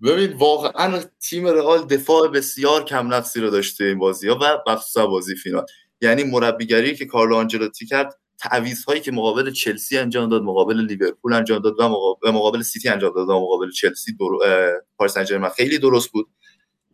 ببین 0.03 0.33
واقعا 0.33 1.01
تیم 1.19 1.47
رئال 1.47 1.87
دفاع 1.87 2.27
بسیار 2.27 2.83
کم 2.83 3.13
نفسی 3.13 3.39
رو 3.39 3.49
داشته 3.49 3.83
این 3.83 3.99
بازی 3.99 4.27
ها 4.27 4.39
و 4.41 4.71
مخصوصا 4.71 5.07
بازی 5.07 5.35
فینال. 5.35 5.65
یعنی 6.01 6.23
مربیگری 6.23 6.95
که 6.95 7.05
کارلو 7.05 7.35
آنجلوتی 7.35 7.85
کرد 7.85 8.19
تعویض 8.39 8.83
هایی 8.83 9.01
که 9.01 9.11
مقابل 9.11 9.51
چلسی 9.51 9.97
انجام 9.97 10.29
داد 10.29 10.41
مقابل 10.41 10.85
لیورپول 10.85 11.33
انجام 11.33 11.59
داد 11.59 11.79
و 11.79 11.89
مقابل, 11.89 12.31
مقابل 12.31 12.61
سیتی 12.61 12.89
انجام 12.89 13.13
داد 13.15 13.29
و 13.29 13.39
مقابل 13.39 13.71
چلسی 13.71 14.17
در... 14.43 14.81
پاریس 14.97 15.17
سن 15.17 15.49
خیلی 15.49 15.77
درست 15.77 16.11
بود. 16.11 16.27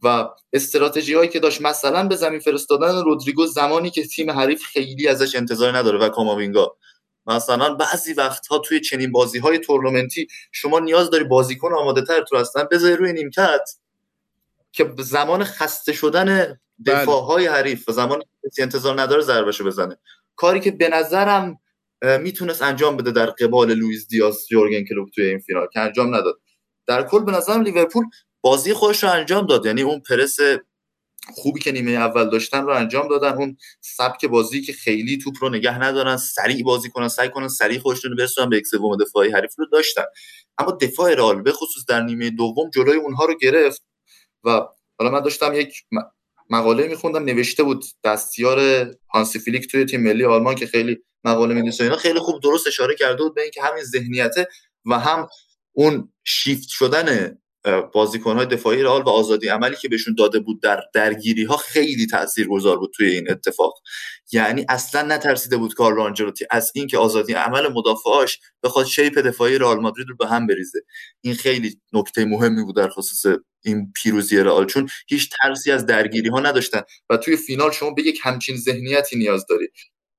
و 0.06 0.30
استراتژی 0.54 1.14
هایی 1.14 1.30
که 1.30 1.40
داشت 1.40 1.62
مثلا 1.62 2.08
به 2.08 2.16
زمین 2.16 2.40
فرستادن 2.40 3.04
رودریگو 3.04 3.46
زمانی 3.46 3.90
که 3.90 4.08
تیم 4.08 4.32
حریف 4.32 4.64
خیلی 4.64 5.08
ازش 5.08 5.36
انتظار 5.36 5.78
نداره 5.78 6.00
و 6.00 6.10
کاماوینگا. 6.10 6.78
مثلا 7.28 7.74
بعضی 7.74 8.14
وقتها 8.14 8.60
توی 8.60 8.80
چنین 8.80 9.12
بازی 9.12 9.40
های 9.40 9.60
تورنمنتی 9.60 10.28
شما 10.52 10.80
نیاز 10.80 11.10
داری 11.10 11.24
بازیکن 11.24 11.74
آماده 11.74 12.02
تر 12.02 12.22
تو 12.22 12.38
هستن 12.38 12.68
بذاری 12.72 12.96
روی 12.96 13.14
نیمکت 13.14 13.70
که 14.72 14.94
زمان 14.98 15.44
خسته 15.44 15.94
شدن 15.94 16.60
دفاع 16.86 17.24
های 17.24 17.48
حریف 17.48 17.90
و 17.90 17.92
زمان 17.92 18.22
انتظار 18.60 19.02
نداره 19.02 19.22
ضربشو 19.22 19.66
بزنه. 19.66 19.98
کاری 20.36 20.60
که 20.60 20.72
به 20.72 20.90
نظرم 20.90 21.60
می‌تونست 22.20 22.62
انجام 22.62 22.98
بده 22.98 23.12
در 23.12 23.26
قبال 23.26 23.74
لوئیس 23.74 24.08
دیاز 24.08 24.52
یورگن 24.52 24.84
کلوب 24.84 25.10
توی 25.10 25.26
این 25.26 25.40
فینال 25.40 25.68
که 25.74 25.80
انجام 25.80 26.16
نداد. 26.16 26.40
در 26.88 27.04
کل 27.04 27.20
به 27.20 27.32
نظرم 27.32 27.62
لیورپول 27.62 28.06
بازی 28.46 28.74
خودش 28.74 29.04
رو 29.04 29.12
انجام 29.12 29.46
داد. 29.46 29.66
یعنی 29.66 29.82
اون 29.82 30.00
پرس 30.00 30.38
خوبی 31.34 31.60
که 31.60 31.72
نیمه 31.72 31.92
اول 31.92 32.30
داشتن 32.30 32.64
رو 32.64 32.70
انجام 32.70 33.08
دادن. 33.08 33.34
اون 33.34 33.58
سبک 33.82 34.26
بازی 34.26 34.62
که 34.62 34.74
خیلی 34.74 35.18
توپ 35.18 35.36
رو 35.42 35.50
نگه 35.50 35.80
ندارن 35.80 36.18
سریع 36.18 36.64
بازی 36.64 36.90
کنن 36.90 37.08
سعی 37.08 37.30
کنن 37.30 37.48
سریع 37.48 37.80
خودشون 37.80 38.12
رو 38.12 38.18
برسونن 38.18 38.50
به 38.50 38.58
یک 38.58 38.68
سوم 38.68 38.98
دفاعی 38.98 39.32
حریف 39.32 39.54
رو 39.58 39.66
داشتن. 39.72 40.04
اما 40.58 40.72
دفاع 40.72 41.14
رئال 41.14 41.42
به 41.42 41.52
خصوص 41.52 41.86
در 41.88 42.02
نیمه 42.02 42.30
دوم 42.30 42.70
جلوی 42.70 42.98
اونها 42.98 43.26
رو 43.26 43.38
گرفت 43.42 43.84
و 44.44 44.50
حالا 45.00 45.12
من 45.12 45.22
داشتم 45.22 45.54
یک 45.54 45.74
مقاله 46.50 46.88
میخوندم. 46.88 47.24
نوشته 47.24 47.64
بود 47.64 47.86
دستیار 48.04 48.88
هانسی 49.14 49.40
فیلیک 49.40 49.72
توی 49.72 49.86
تیم 49.86 50.04
ملی 50.04 50.26
آلمان 50.26 50.56
که 50.56 50.68
خیلی 50.68 50.98
مقاله 51.24 51.54
می‌نویسه 51.54 51.84
اینا. 51.84 51.96
خیلی 51.96 52.20
خوب 52.20 52.42
درست 52.42 52.68
اشاره 52.68 52.96
کرده 52.96 53.24
بود 53.24 53.36
به 53.36 53.42
اینکه 53.42 53.62
همین 53.62 53.84
ذهنیته 53.84 54.48
و 54.86 55.00
هم 55.00 55.28
اون 55.72 56.14
شیفت 56.24 56.70
شدن 56.70 57.38
بازیکن‌های 57.94 58.46
دفاعی 58.46 58.84
رئال 58.84 59.02
و 59.02 59.10
آزادی 59.10 59.48
عملی 59.48 59.76
که 59.76 59.90
بهشون 59.90 60.16
داده 60.16 60.40
بود 60.40 60.62
در 60.62 60.84
درگیری 60.94 61.44
ها 61.44 61.58
خیلی 61.58 62.08
تاثیرگذار 62.08 62.78
بود 62.78 62.92
توی 62.96 63.08
این 63.08 63.32
اتفاق. 63.32 63.74
یعنی 64.32 64.66
اصلا 64.70 65.02
نترسیده 65.02 65.58
بود 65.58 65.74
کارلو 65.74 66.02
آنجلوتی 66.02 66.46
از 66.52 66.72
اینکه 66.76 66.98
آزادی 66.98 67.34
عمل 67.34 67.68
مدافعاش 67.68 68.40
بخواد 68.64 68.86
شیپ 68.86 69.18
دفاعی 69.18 69.58
رئال 69.58 69.80
مادرید 69.80 70.08
رو 70.10 70.16
به 70.16 70.28
هم 70.28 70.48
بریزه. 70.48 70.80
این 71.22 71.34
خیلی 71.34 71.80
نکته 71.94 72.26
مهمی 72.26 72.64
بود 72.64 72.76
در 72.76 72.90
خصوص 72.90 73.36
این 73.66 73.92
پیروزی 73.96 74.38
رئال 74.38 74.66
چون 74.66 74.90
هیچ 75.08 75.30
ترسی 75.42 75.72
از 75.72 75.86
درگیری 75.86 76.30
ها 76.30 76.40
نداشتن 76.40 76.82
و 77.10 77.18
توی 77.18 77.38
فینال 77.38 77.72
شما 77.72 77.90
به 77.90 78.02
یک 78.02 78.20
همچین 78.24 78.58
ذهنیتی 78.58 79.18
نیاز 79.18 79.46
داری 79.50 79.68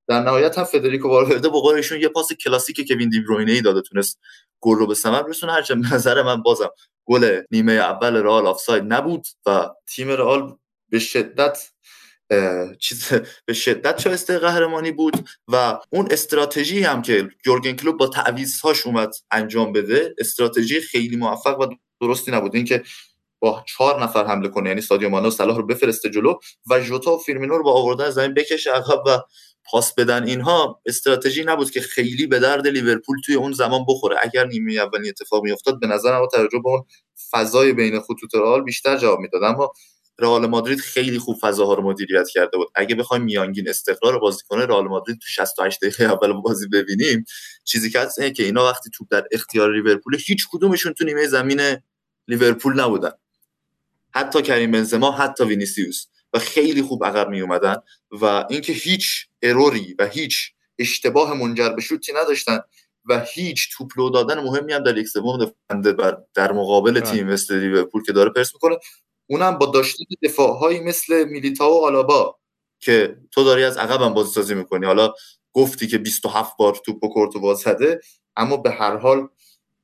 در 0.08 0.20
نهایت 0.20 0.58
هم 0.58 0.64
فدریکو 0.64 1.08
والورده 1.08 1.48
با 1.48 1.74
ایشون 1.74 2.00
یه 2.00 2.08
پاس 2.08 2.32
کلاسیک 2.32 2.88
کوین 2.88 3.08
دی 3.08 3.20
بروینه 3.20 3.52
ای 3.52 3.60
داده 3.60 3.80
تونست 3.80 4.20
گل 4.60 4.76
رو 4.76 4.86
به 4.86 4.94
ثمر 4.94 5.22
برسونه. 5.22 5.52
هرچند 5.52 5.94
نظر 5.94 6.22
من 6.22 6.42
بازم 6.42 6.70
گل 7.06 7.42
نیمه 7.50 7.72
اول 7.72 8.16
رئال 8.16 8.46
آفساید 8.46 8.84
نبود 8.86 9.26
و 9.46 9.70
تیم 9.86 10.08
رئال 10.08 10.56
به 10.88 10.98
شدت 10.98 11.70
چیز 12.78 13.12
به 13.44 13.52
شدت 13.52 14.00
شایسته 14.00 14.38
قهرمانی 14.38 14.92
بود 14.92 15.28
و 15.48 15.78
اون 15.90 16.08
استراتژی 16.10 16.82
هم 16.82 17.02
که 17.02 17.28
یورگن 17.46 17.72
کلوب 17.72 17.96
با 17.96 18.06
تعویضهاش 18.06 18.86
اومد 18.86 19.14
انجام 19.30 19.72
بده 19.72 20.14
استراتژی 20.18 20.80
خیلی 20.80 21.16
موفق 21.16 21.60
و 21.60 21.66
درستی 22.00 22.30
نبود. 22.30 22.54
اینکه 22.54 22.82
با 23.38 23.64
چهار 23.68 24.02
نفر 24.02 24.26
حمله 24.26 24.48
کنه 24.48 24.68
یعنی 24.68 24.80
سادیو 24.80 25.08
مانه 25.08 25.28
و 25.28 25.30
صلاح 25.30 25.56
رو 25.56 25.66
بفرسته 25.66 26.10
جلو 26.10 26.34
و 26.70 26.80
ژوتا 26.80 27.14
و 27.14 27.18
فیرمینو 27.18 27.56
رو 27.56 27.64
با 27.64 27.72
آوردن 27.72 28.10
زمین 28.10 28.34
بکشه 28.34 28.70
عقب 28.70 29.02
و 29.06 29.18
پاس 29.70 29.94
بدن 29.94 30.24
اینها 30.24 30.80
استراتژی 30.86 31.44
نبود 31.44 31.70
که 31.70 31.80
خیلی 31.80 32.26
به 32.26 32.38
درد 32.38 32.66
لیورپول 32.66 33.16
توی 33.24 33.34
اون 33.34 33.52
زمان 33.52 33.84
بخوره. 33.88 34.16
اگر 34.22 34.46
نیمه 34.46 34.72
اولی 34.72 35.08
اتفاق 35.08 35.42
میافتاد 35.42 35.80
به 35.80 35.86
نظر 35.86 36.18
با 36.18 36.26
توجه 36.26 36.58
به 36.64 36.68
اون 36.68 36.84
فضای 37.30 37.72
بین 37.72 38.00
خطوط 38.00 38.34
رئال 38.34 38.62
بیشتر 38.64 38.96
جواب 38.96 39.20
می‌داد. 39.20 39.42
اما 39.42 39.72
رئال 40.18 40.46
مادرید 40.46 40.80
خیلی 40.80 41.18
خوب 41.18 41.36
فضاها 41.40 41.74
رو 41.74 41.82
مدیریت 41.82 42.28
کرده 42.28 42.56
بود. 42.56 42.68
اگه 42.74 42.94
بخوایم 42.94 43.22
میانگین 43.24 43.68
استقرار 43.68 44.18
بازیکن 44.18 44.60
رئال 44.60 44.84
مادرید 44.84 45.18
تو 45.18 45.26
68 45.28 45.80
دقیقه 45.80 46.04
اول 46.04 46.32
بازی 46.32 46.68
ببینیم 46.68 47.24
چیزی 47.64 47.90
که 47.90 48.00
هست 48.00 48.34
که 48.36 48.42
اینا 48.42 48.64
وقتی 48.64 48.90
توپ 48.94 49.08
در 49.10 49.24
اختیار 49.32 49.72
لیورپول 49.72 50.16
هیچ 50.26 50.46
کدومشون 50.50 50.92
تو 50.92 51.04
نیمه 51.04 51.26
زمین 51.26 51.60
لیورپول 52.28 52.80
نبودن. 52.80 53.12
حتی 54.14 54.42
کریم 54.42 54.70
بنزما 54.70 55.12
حتی 55.12 55.44
وینیسیوس. 55.44 56.06
و 56.32 56.38
خیلی 56.38 56.82
خوب 56.82 57.04
عقب 57.04 57.28
می 57.28 57.40
اومدن 57.40 57.76
و 58.10 58.44
اینکه 58.50 58.72
هیچ 58.72 59.25
error 59.42 59.86
ی 59.86 59.94
و 59.98 60.06
هیچ 60.06 60.52
اشتباه 60.78 61.34
منجر 61.34 61.68
به 61.68 61.82
شوتی 61.82 62.12
نداشتن 62.12 62.60
و 63.08 63.24
هیچ 63.34 63.68
توپ 63.76 63.90
لو 63.96 64.10
دادن 64.10 64.40
مهمی 64.40 64.72
هم 64.72 64.82
در 64.82 64.98
یک 64.98 65.08
سوم 65.08 65.52
در 66.34 66.52
مقابل 66.52 66.90
بله. 66.90 67.00
تیم 67.00 67.26
مثل 67.26 67.58
لیورپول 67.58 68.02
که 68.02 68.12
داره 68.12 68.30
پرس 68.30 68.54
می‌کنه. 68.54 68.76
اونم 69.26 69.58
با 69.58 69.66
داشتن 69.66 70.04
دفاعهایی 70.22 70.80
مثل 70.80 71.24
میلیتائو 71.24 71.70
و 71.70 71.84
آلابا 71.84 72.38
که 72.80 73.16
تو 73.32 73.44
داری 73.44 73.64
از 73.64 73.76
عقب 73.76 74.02
هم 74.02 74.14
بازی 74.14 74.32
سازی 74.32 74.54
می‌کنی. 74.54 74.86
حالا 74.86 75.12
گفتی 75.52 75.86
که 75.86 75.98
27 75.98 76.56
بار 76.58 76.76
توپ 76.84 77.04
و 77.04 77.08
کورتوا 77.08 77.54
زده 77.54 78.00
اما 78.36 78.56
به 78.56 78.70
هر 78.70 78.96
حال 78.96 79.28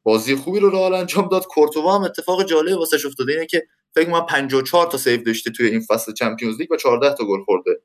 بازی 0.02 0.36
خوبی 0.36 0.60
رو 0.60 0.70
رئال 0.70 0.94
انجام 0.94 1.28
داد. 1.28 1.46
کورتوا 1.46 1.94
هم 1.94 2.02
اتفاق 2.02 2.44
جالب 2.44 2.78
واسش 2.78 3.06
افتاده. 3.06 3.32
اینه 3.32 3.46
که 3.46 3.62
فکر 3.94 4.10
کنم 4.10 4.26
54 4.26 4.90
تا 4.90 4.98
save 4.98 5.22
داشته 5.22 5.50
توی 5.50 5.66
این 5.66 5.80
فصل 5.80 6.12
چمپیونز 6.12 6.60
لیگ 6.60 6.72
و 6.72 6.76
14 6.76 7.14
تا 7.14 7.24
گل 7.24 7.44
خورده. 7.44 7.80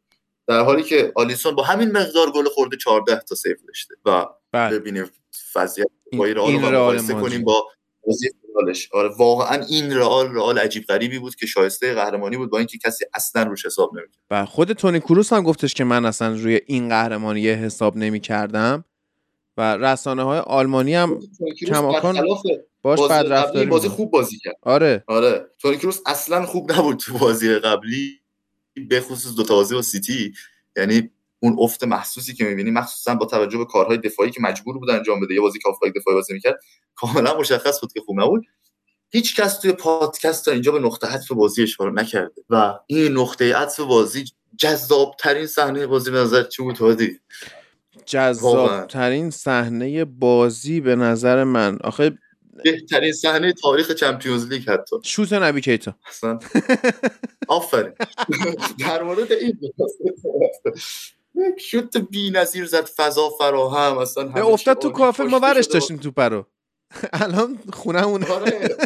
در 0.47 0.63
حالی 0.63 0.83
که 0.83 1.11
آلیسون 1.15 1.55
با 1.55 1.63
همین 1.63 1.91
مقدار 1.91 2.31
گل 2.31 2.45
خورده 2.49 2.77
14 2.77 3.19
تا 3.19 3.35
save 3.35 3.55
داشته 3.67 3.95
و 4.05 4.25
بله. 4.51 4.79
ببینیم 4.79 5.11
وضعیت 5.55 5.87
با 6.17 6.25
این 6.25 6.35
رئال 6.35 6.53
رو 6.53 6.59
مقایسه 6.59 7.13
کنیم 7.13 7.43
با 7.43 7.67
بازی 8.07 8.29
فینالش 8.41 8.89
آره 8.93 9.09
واقعا 9.17 9.63
این 9.69 9.97
رئال 9.97 10.35
رئال 10.35 10.59
عجیب 10.59 10.83
غریبی 10.83 11.19
بود 11.19 11.35
که 11.35 11.45
شایسته 11.45 11.93
قهرمانی 11.93 12.37
بود 12.37 12.49
با 12.49 12.57
اینکه 12.57 12.77
کسی 12.77 13.05
اصلا 13.13 13.43
روش 13.43 13.65
حساب 13.65 13.91
نمی‌کرد. 13.93 14.17
و 14.31 14.45
خود 14.45 14.73
تونی 14.73 14.99
کروس 14.99 15.33
هم 15.33 15.43
گفتش 15.43 15.73
که 15.73 15.83
من 15.83 16.05
اصلا 16.05 16.35
روی 16.35 16.61
این 16.65 16.89
قهرمانی 16.89 17.47
حساب 17.49 17.97
نمی‌کردم 17.97 18.85
و 19.57 19.77
رسانه 19.77 20.23
های 20.23 20.39
آلمانی 20.39 20.95
هم 20.95 21.19
کماکان 21.67 22.25
باش 22.81 22.99
بد 22.99 23.33
رفتاری 23.33 23.65
بازی 23.65 23.89
خوب 23.89 24.11
بازی 24.11 24.37
کرد. 24.37 24.55
آره. 24.61 25.03
آره. 25.07 25.45
تونی 25.59 25.77
کروس 25.77 25.99
اصلا 26.05 26.45
خوب 26.45 26.71
نبود 26.71 26.97
تو 26.97 27.17
بازی 27.17 27.55
قبلی. 27.55 28.19
به 28.79 29.01
خصوص 29.01 29.35
دو 29.35 29.43
تا 29.43 29.55
بازی 29.55 29.75
با 29.75 29.81
سیتی 29.81 30.33
یعنی 30.77 31.09
اون 31.39 31.55
افت 31.59 31.83
محسوسی 31.83 32.33
که 32.33 32.45
می‌بینی 32.45 32.71
مخصوصا 32.71 33.15
با 33.15 33.25
توجه 33.25 33.57
به 33.57 33.65
کارهای 33.65 33.97
دفاعی 33.97 34.31
که 34.31 34.41
مجبور 34.41 34.77
بود 34.77 34.89
انجام 34.89 35.19
بده 35.19 35.33
یه 35.33 35.41
بازی 35.41 35.59
که 35.59 35.69
دفاعی 35.95 36.15
بازی 36.15 36.33
می‌کرد 36.33 36.59
کاملا 36.95 37.37
مشخص 37.37 37.79
بود 37.81 37.93
که 37.93 38.01
خوب 38.01 38.21
نبود. 38.21 38.45
هیچ 39.09 39.35
کس 39.35 39.59
توی 39.59 39.71
پادکست 39.71 40.45
تا 40.45 40.51
اینجا 40.51 40.71
به 40.71 40.79
نقطه 40.79 41.07
عطف 41.07 41.31
بازی 41.31 41.63
اشاره 41.63 41.91
نکرده 41.91 42.41
و 42.49 42.73
این 42.87 43.17
نقطه 43.17 43.55
عطف 43.55 43.79
بازی 43.79 44.25
جذاب 44.57 45.15
ترین 45.19 45.47
صحنه 45.47 45.87
بازی 45.87 46.11
به 46.11 46.17
نظر 46.17 46.43
چی 46.43 46.63
بود 46.63 46.77
هادی؟ 46.77 47.19
جذاب 48.05 48.87
ترین 48.87 49.29
صحنه 49.29 50.05
بازی 50.05 50.81
به 50.81 50.95
نظر 50.95 51.43
من. 51.43 51.77
آخه 51.83 52.17
بهترین 52.63 53.13
صحنه 53.13 53.53
تاریخ 53.53 53.91
چمپیونز 53.91 54.47
لیگ 54.47 54.69
حتی. 54.69 54.95
شوت 55.03 55.33
نبی 55.33 55.61
کیتا. 55.61 55.95
اصلا. 56.07 56.39
آفرین. 57.47 57.93
در 58.87 59.03
مورد 59.03 59.31
این 59.31 59.59
شوت 61.57 62.07
نظیر 62.33 62.65
زد 62.65 62.85
فضا 62.85 63.29
فراهم 63.29 63.97
اصلا 63.97 64.33
افتاد 64.33 64.79
تو 64.79 64.89
کافه 64.89 65.23
ما 65.23 65.39
ورش 65.39 65.65
داشتیم 65.65 65.97
تو 65.97 66.11
پرو. 66.11 66.45
الان 67.13 67.59
خونه 67.73 68.01
آره. 68.01 68.77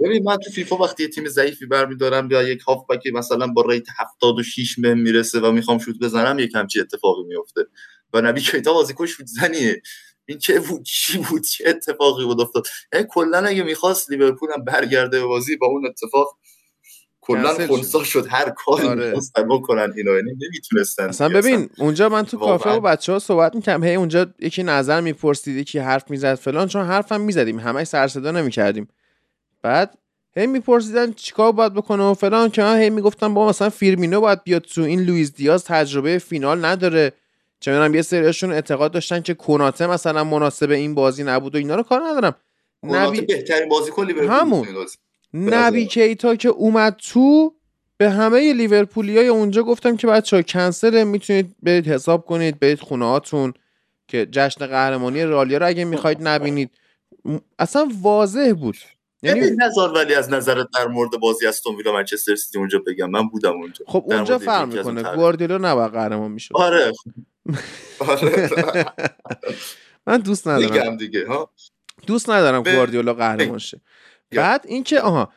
ببین 0.00 0.22
من 0.22 0.36
تو 0.36 0.50
فیفا 0.50 0.76
وقتی 0.76 1.02
یه 1.02 1.08
تیم 1.08 1.28
ضعیفی 1.28 1.66
برمیدارم 1.66 2.30
یا 2.30 2.42
یک 2.42 2.60
هافبک 2.60 3.06
مثلا 3.14 3.46
با 3.46 3.64
ریت 3.68 3.86
76 3.98 4.80
به 4.80 4.94
می‌رسه 4.94 5.40
و 5.40 5.52
می‌خوام 5.52 5.78
شوت 5.78 5.98
بزنم 5.98 6.38
یک 6.38 6.54
همچی 6.54 6.80
اتفاقی 6.80 7.22
میفته 7.22 7.60
و 8.12 8.20
نبی 8.20 8.40
کیتا 8.40 8.72
بازیکن 8.72 9.06
شوت 9.06 9.26
زنیه. 9.26 9.82
این 10.26 10.38
چه 10.38 10.60
بود؟ 10.60 10.82
چی 10.96 11.18
بود؟ 11.18 11.42
چه 11.42 11.64
اتفاقی 11.68 12.24
بود 12.24 12.40
افتاد؟ 12.40 12.66
کلا 13.08 13.38
اگه 13.38 13.62
می‌خواست 13.62 14.10
لیورپول 14.10 14.48
هم 14.54 14.64
برگرده 14.64 15.20
به 15.20 15.26
بازی 15.26 15.56
با 15.56 15.66
اون 15.66 15.86
اتفاق 15.86 16.38
کلا 17.20 17.66
خونسا 17.66 18.04
شد. 18.04 18.26
هر 18.30 18.50
کاری 18.50 18.86
آره. 18.86 19.06
می‌خواستن 19.06 19.48
بکنن 19.48 19.92
اینا 19.96 20.12
یعنی 20.12 20.30
نمی‌تونستن 20.30 21.08
اصلا 21.08 21.28
ببین 21.28 21.70
اونجا 21.78 22.08
من 22.08 22.24
تو 22.24 22.38
کافه 22.38 22.70
با 22.70 22.80
بچه 22.80 23.12
ها 23.12 23.18
صحبت 23.18 23.54
می‌کردم 23.54 23.84
هی 23.84 23.94
اونجا 23.94 24.26
یکی 24.38 24.62
نظر 24.62 25.00
می‌پرسید 25.00 25.56
یکی 25.56 25.78
حرف 25.78 26.10
می‌زد 26.10 26.34
فلان 26.34 26.68
چون 26.68 26.84
حرفم 26.86 27.20
می‌زدیم. 27.20 27.58
همه 27.58 27.84
سر 27.84 28.08
صدا 28.08 28.30
نمی‌کردیم. 28.30 28.88
بعد 29.62 29.98
هی 30.36 30.46
میپرسیدن 30.46 31.12
چیکار 31.12 31.52
باید 31.52 31.74
بکنه 31.74 32.02
و 32.02 32.14
فلان 32.14 32.50
که 32.50 32.64
هی 32.64 32.90
می‌گفتم 32.90 33.34
با 33.34 33.48
مثلا 33.48 33.70
فیرمینو 33.70 34.20
باید 34.20 34.44
بیاد 34.44 34.62
تو 34.62 34.82
این 34.82 35.00
لوئیس 35.00 35.32
دیاز 35.34 35.64
تجربه 35.64 36.18
فینال 36.18 36.64
نداره. 36.64 37.12
چه 37.64 37.70
می‌دونم 37.70 37.94
یه 37.94 38.02
سریاشون 38.02 38.52
اعتقاد 38.52 38.92
داشتن 38.92 39.20
که 39.20 39.34
کناته 39.34 39.86
مثلا 39.86 40.24
مناسب 40.24 40.70
این 40.70 40.94
بازی 40.94 41.24
نبود 41.24 41.54
و 41.54 41.58
اینا 41.58 41.74
رو 41.74 41.82
کار 41.82 42.02
ندارم. 42.04 42.34
نبی 42.82 43.20
بهترین 43.20 43.68
بازیکن 43.68 44.10
همون. 44.10 44.68
نبی 45.34 45.86
کیتا 45.86 46.36
که 46.36 46.48
اومد 46.48 46.96
تو 47.12 47.54
به 47.96 48.10
همه 48.10 48.52
لیورپولی 48.52 49.18
های 49.18 49.28
اونجا 49.28 49.62
گفتم 49.62 49.96
که 49.96 50.06
بچه 50.06 50.36
ها 50.36 50.42
کنسل 50.42 51.04
می‌تونید 51.04 51.56
برید 51.62 51.86
حساب 51.86 52.26
کنید 52.26 52.60
برید 52.60 52.80
خونه 52.80 53.04
هاتون 53.04 53.54
که 54.08 54.26
جشن 54.26 54.66
قهرمانی 54.66 55.24
رئالیا 55.24 55.58
رو 55.58 55.66
اگه 55.66 55.84
می‌خواید 55.84 56.18
نبینید. 56.20 56.70
اصلا 57.58 57.88
واضح 58.02 58.52
بود. 58.52 58.76
یعنی 59.22 59.40
نظر 59.40 59.88
ولی 59.94 60.14
از 60.14 60.30
نظرت 60.30 60.66
در 60.74 60.86
مورد 60.86 61.10
بازی 61.10 61.46
استون 61.46 61.76
ویلا 61.76 61.92
منچستر 61.92 62.34
سیتی 62.34 62.58
اونجا 62.58 62.82
بگم. 62.86 63.10
من 63.10 63.28
بودم 63.28 63.52
اونجا. 63.52 63.84
خب 63.88 64.04
اونجا 64.06 64.38
فرق 64.38 64.68
می‌کنه. 64.74 65.02
گواردیولا 65.16 65.58
نباید 65.58 65.92
قهرمان 65.92 66.30
می‌شد. 66.30 66.54
آره. 66.54 66.92
من 70.06 70.18
دوست 70.18 70.48
ندارم. 70.48 70.96
دیگه 70.96 71.26
ها؟ 71.26 71.50
دوست 72.06 72.30
ندارم 72.30 72.62
گواردیولا 72.62 73.14
قهرمان 73.14 73.58
شه. 73.58 73.80
بعد 74.30 74.64
اینکه 74.68 75.00
آها 75.00 75.32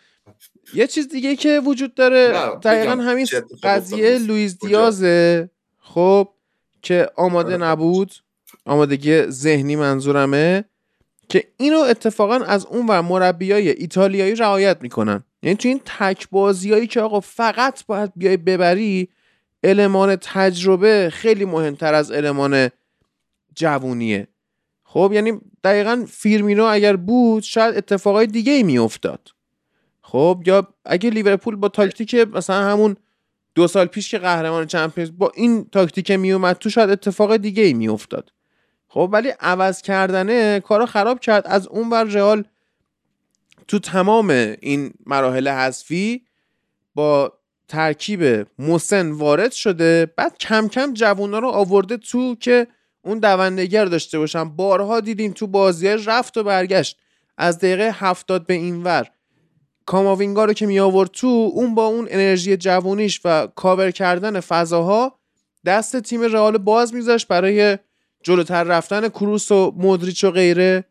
یه 0.74 0.88
چیز 0.88 1.08
دیگه 1.08 1.36
که 1.36 1.62
وجود 1.66 1.94
داره 1.94 2.32
دقیقا 2.64 2.96
همین 2.96 3.28
قضیه 3.64 4.18
لویز 4.18 4.60
دیازه 4.60 5.50
خب 5.80 6.30
که 6.82 7.10
آماده 7.16 7.54
آره. 7.54 7.64
نبود. 7.64 8.12
آمادگی 8.66 9.22
ذهنی 9.22 9.76
منظورمه. 9.76 10.66
که 11.30 11.48
اینو 11.58 11.78
اتفاقا 11.78 12.36
از 12.36 12.66
اون 12.66 12.86
و 12.90 13.02
مربیای 13.02 13.70
ایتالیایی 13.70 14.36
رعایت 14.36 14.78
می‌کنن. 14.82 15.24
یعنی 15.44 15.58
تو 15.58 15.68
این 15.68 15.82
تک 15.86 16.30
بازیایی 16.30 16.88
که 16.88 17.02
آقا 17.02 17.20
فقط 17.20 17.86
باید 17.86 18.12
بیای 18.16 18.38
ببری 18.38 19.10
المان 19.68 20.16
تجربه 20.16 21.10
خیلی 21.14 21.46
مهمتر 21.46 21.94
از 21.94 22.12
المان 22.12 22.70
جوونیه. 23.56 24.28
خب 24.84 25.12
یعنی 25.14 25.42
دقیقا 25.64 26.06
فیرمینو 26.10 26.64
اگر 26.64 26.96
بود 26.96 27.44
شاید 27.44 27.78
اتفاقای 27.78 28.28
دیگه 28.28 28.52
ای 28.52 28.64
میافتاد. 28.64 29.30
خب 30.02 30.44
یا 30.46 30.68
اگه 30.86 31.10
لیورپول 31.10 31.56
با 31.56 31.70
تاکتیک 31.70 32.16
مثلا 32.16 32.70
همون 32.70 32.96
دو 33.56 33.68
سال 33.68 33.86
پیش 33.86 34.12
که 34.12 34.18
قهرمان 34.18 34.68
چمپیونز 34.68 35.12
با 35.18 35.32
این 35.36 35.66
تاکتیک 35.72 36.12
میومد 36.12 36.58
تو 36.58 36.70
شاید 36.70 36.90
اتفاق 36.90 37.38
دیگه 37.38 37.64
ای 37.64 37.74
میافتاد. 37.74 38.32
خب 38.88 39.10
ولی 39.14 39.30
عوض 39.40 39.82
کردنه 39.82 40.60
کارو 40.60 40.86
خراب 40.86 41.20
کرد. 41.20 41.48
از 41.48 41.68
اون 41.68 41.90
ور 41.90 42.04
رئال 42.04 42.44
تو 43.68 43.80
تمام 43.80 44.30
این 44.62 44.94
مراحل 45.06 45.48
حذفی 45.48 46.26
با 46.96 47.37
ترکیب 47.68 48.48
مسن 48.60 49.12
وارد 49.12 49.52
شده 49.52 50.14
بعد 50.16 50.38
کم 50.38 50.68
کم 50.68 50.94
جوونا 50.94 51.40
رو 51.40 51.48
آورده 51.48 51.98
تو 51.98 52.36
که 52.36 52.68
اون 53.02 53.20
دوندگر 53.20 53.86
داشته 53.86 54.20
باشن. 54.20 54.44
بارها 54.44 55.00
دیدیم 55.00 55.32
تو 55.32 55.48
بازی 55.48 55.88
رفت 55.88 56.38
و 56.38 56.44
برگشت. 56.44 56.98
از 57.38 57.58
دقیقه 57.58 57.92
هفتاد 57.94 58.46
به 58.46 58.54
این 58.54 58.84
ور 58.84 59.08
کاماوینگا 59.86 60.46
رو 60.46 60.54
که 60.54 60.66
می 60.66 60.80
آورد 60.80 61.10
تو 61.10 61.52
اون 61.54 61.76
با 61.76 61.86
اون 61.86 62.08
انرژی 62.10 62.58
جوونیش 62.58 63.22
و 63.26 63.48
کاور 63.48 63.92
کردن 63.92 64.40
فضاها 64.40 65.20
دست 65.66 66.00
تیم 66.00 66.22
رئال 66.22 66.58
باز 66.58 66.94
میذاشت 66.94 67.28
برای 67.28 67.78
جلوتر 68.24 68.64
رفتن 68.64 69.10
کروس 69.10 69.52
و 69.52 69.74
مودریچ 69.78 70.24
و 70.24 70.32
غیره 70.32 70.84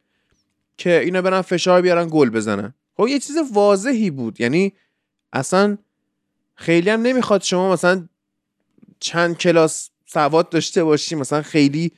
که 0.76 1.00
اینا 1.00 1.22
برن 1.22 1.40
فشار 1.42 1.82
بیارن 1.82 2.08
گل 2.10 2.30
بزنن. 2.30 2.74
خب 2.96 3.08
یه 3.08 3.18
چیز 3.18 3.36
واضحی 3.52 4.10
بود. 4.10 4.40
یعنی 4.40 4.72
اصلا 5.32 5.78
خیلی 6.56 6.90
هم 6.90 7.02
نمی‌خواد 7.02 7.42
شما 7.42 7.72
مثلا 7.72 8.08
چند 9.00 9.38
کلاس 9.38 9.90
سواد 10.06 10.48
داشته 10.48 10.84
باشی 10.84 11.14
مثلا 11.14 11.42
خیلی 11.42 11.92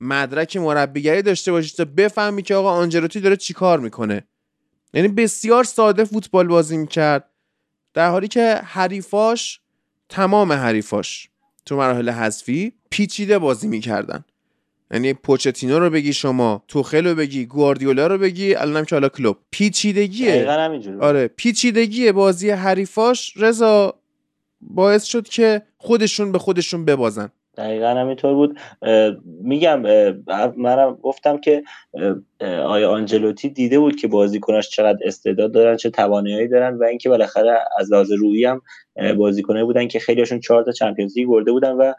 مدرک 0.00 0.56
مربیگری 0.56 1.22
داشته 1.22 1.52
باشی 1.52 1.76
تا 1.76 1.84
بفهمی 1.84 2.42
که 2.42 2.54
آقا 2.54 2.70
آنجلوتی 2.70 3.20
داره 3.20 3.36
چیکار 3.36 3.80
می‌کنه. 3.80 4.24
یعنی 4.94 5.08
بسیار 5.08 5.64
ساده 5.64 6.04
فوتبال 6.04 6.46
بازی 6.46 6.76
می‌کرد. 6.76 7.30
در 7.94 8.10
حالی 8.10 8.28
که 8.28 8.54
حریفاش 8.64 9.60
تمام 10.08 10.52
حریفاش 10.52 11.28
تو 11.66 11.76
مراحل 11.76 12.10
حذفی 12.10 12.72
پیچیده 12.90 13.38
بازی 13.38 13.68
می‌کردن. 13.68 14.24
یعنی 14.90 15.14
پوچتینو 15.14 15.78
رو 15.78 15.90
بگی 15.90 16.12
شما 16.12 16.62
توخل 16.68 17.06
رو 17.06 17.14
بگی 17.14 17.46
گواردیولا 17.46 18.06
رو 18.06 18.18
بگی 18.18 18.54
الانم 18.54 18.84
که 18.84 18.94
حالا 18.94 19.08
کلوب. 19.08 19.36
پیچیدگیه. 19.50 20.32
آره 21.00 21.28
پیچیدگی 21.28 22.12
بازی 22.12 22.50
حریفاش. 22.50 23.32
رضا 23.36 23.94
باعث 24.60 25.04
شد 25.04 25.28
که 25.28 25.62
خودشون 25.76 26.32
به 26.32 26.38
خودشون 26.38 26.84
ببازن. 26.84 27.30
دقیقا 27.58 27.88
همینطور 27.88 28.34
بود. 28.34 28.58
میگم 29.24 29.82
منم 30.56 30.98
گفتم 31.02 31.38
که 31.38 31.62
آیا 32.40 32.90
آنجلوتی 32.90 33.48
دیده 33.48 33.78
بود 33.78 33.96
که 33.96 34.08
بازیکناش 34.08 34.68
چقدر 34.68 34.98
استعداد 35.04 35.52
دارن 35.52 35.76
چه 35.76 35.90
توانایی 35.90 36.48
دارن 36.48 36.78
و 36.78 36.84
اینکه 36.84 37.08
بالاخره 37.08 37.58
از 37.78 37.92
لحاظ 37.92 38.12
روحی 38.12 38.44
هم 38.44 38.62
بازیکنایی 39.16 39.64
بودن 39.64 39.88
که 39.88 39.98
خیلیشون 39.98 40.40
چهار 40.40 40.62
تا 40.62 40.72
چمپیونز 40.72 41.18
لیگ 41.18 41.28
برده 41.28 41.52
بودن 41.52 41.72
و 41.72 41.92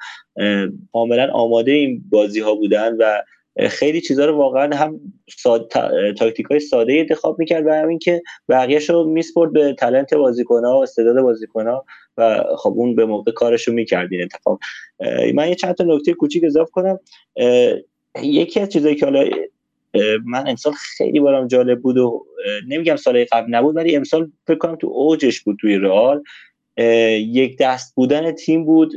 کاملا 0.93 1.31
آماده 1.33 1.71
این 1.71 2.03
بازی 2.09 2.39
ها 2.39 2.55
بودن 2.55 2.95
و 2.99 3.21
خیلی 3.67 4.01
چیزها 4.01 4.25
رو 4.25 4.37
واقعا 4.37 4.75
هم 4.75 4.99
ساد... 5.37 5.71
تاکتیک 6.17 6.45
های 6.45 6.59
ساده 6.59 6.93
انتخاب 6.93 7.39
می‌کرد 7.39 7.65
و 7.67 7.69
همین 7.73 7.99
که 7.99 8.21
بقیهش 8.49 8.89
رو 8.89 9.03
میسپرد 9.03 9.53
به 9.53 9.73
تلنت 9.73 10.13
بازیکن 10.13 10.65
ها 10.65 10.79
و 10.79 10.83
استعداد 10.83 11.21
بازیکن 11.21 11.67
ها 11.67 11.85
و 12.17 12.43
خب 12.57 12.73
اون 12.75 12.95
به 12.95 13.05
موقع 13.05 13.31
کارش 13.31 13.67
رو 13.67 13.73
می‌کرد 13.73 14.13
این 14.13 14.23
اتفاق 14.23 14.59
من 15.33 15.49
یه 15.49 15.55
چند 15.55 15.75
تا 15.75 15.83
نکته 15.83 16.13
کوچیک 16.13 16.43
اضافه 16.43 16.71
کنم. 16.71 16.99
یکی 18.21 18.59
از 18.59 18.69
چیزایی 18.69 18.95
که 18.95 19.05
حالا 19.05 19.29
من 20.25 20.47
امسال 20.47 20.73
خیلی 20.73 21.19
برام 21.19 21.47
جالب 21.47 21.81
بود 21.81 21.97
و 21.97 22.25
نمیگم 22.67 22.95
سال 22.95 23.25
قبل 23.31 23.55
نبود 23.55 23.75
ولی 23.75 23.95
امسال 23.95 24.31
فکر 24.47 24.57
کنم 24.57 24.75
تو 24.75 24.87
اوجش 24.87 25.41
بود 25.41 25.57
توی 25.61 25.77
رئال. 25.77 26.23
یک 27.17 27.57
دست 27.57 27.95
بودن 27.95 28.31
تیم 28.31 28.65
بود. 28.65 28.93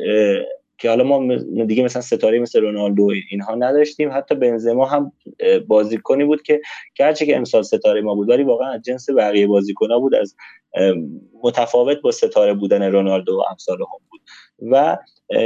که 0.83 0.89
حالا 0.89 1.05
ما 1.05 1.37
دیگه 1.65 1.83
مثلا 1.83 2.03
ستاره 2.03 2.39
مثل 2.39 2.61
رونالدو 2.61 3.11
اینها 3.31 3.55
نداشتیم. 3.55 4.11
حتی 4.13 4.35
بنزما 4.35 4.87
هم 4.87 5.13
بازیکنی 5.67 6.25
بود 6.25 6.43
که 6.43 6.61
گرچه 6.97 7.27
که 7.27 7.37
امسال 7.37 7.63
ستاره 7.63 8.01
ما 8.01 8.15
بود 8.15 8.29
ولی 8.29 8.43
واقعا 8.43 8.73
از 8.73 8.83
جنس 8.83 9.11
بقیه 9.11 9.47
بازیکنها 9.47 9.99
بود 9.99 10.15
از 10.15 10.37
متفاوت 11.43 12.01
با 12.01 12.11
ستاره 12.11 12.55
بودن 12.55 12.83
رونالدو 12.83 13.37
و 13.37 13.43
امثال 13.51 13.77
هم 13.77 14.01
بود. 14.11 14.21
و 14.73 14.99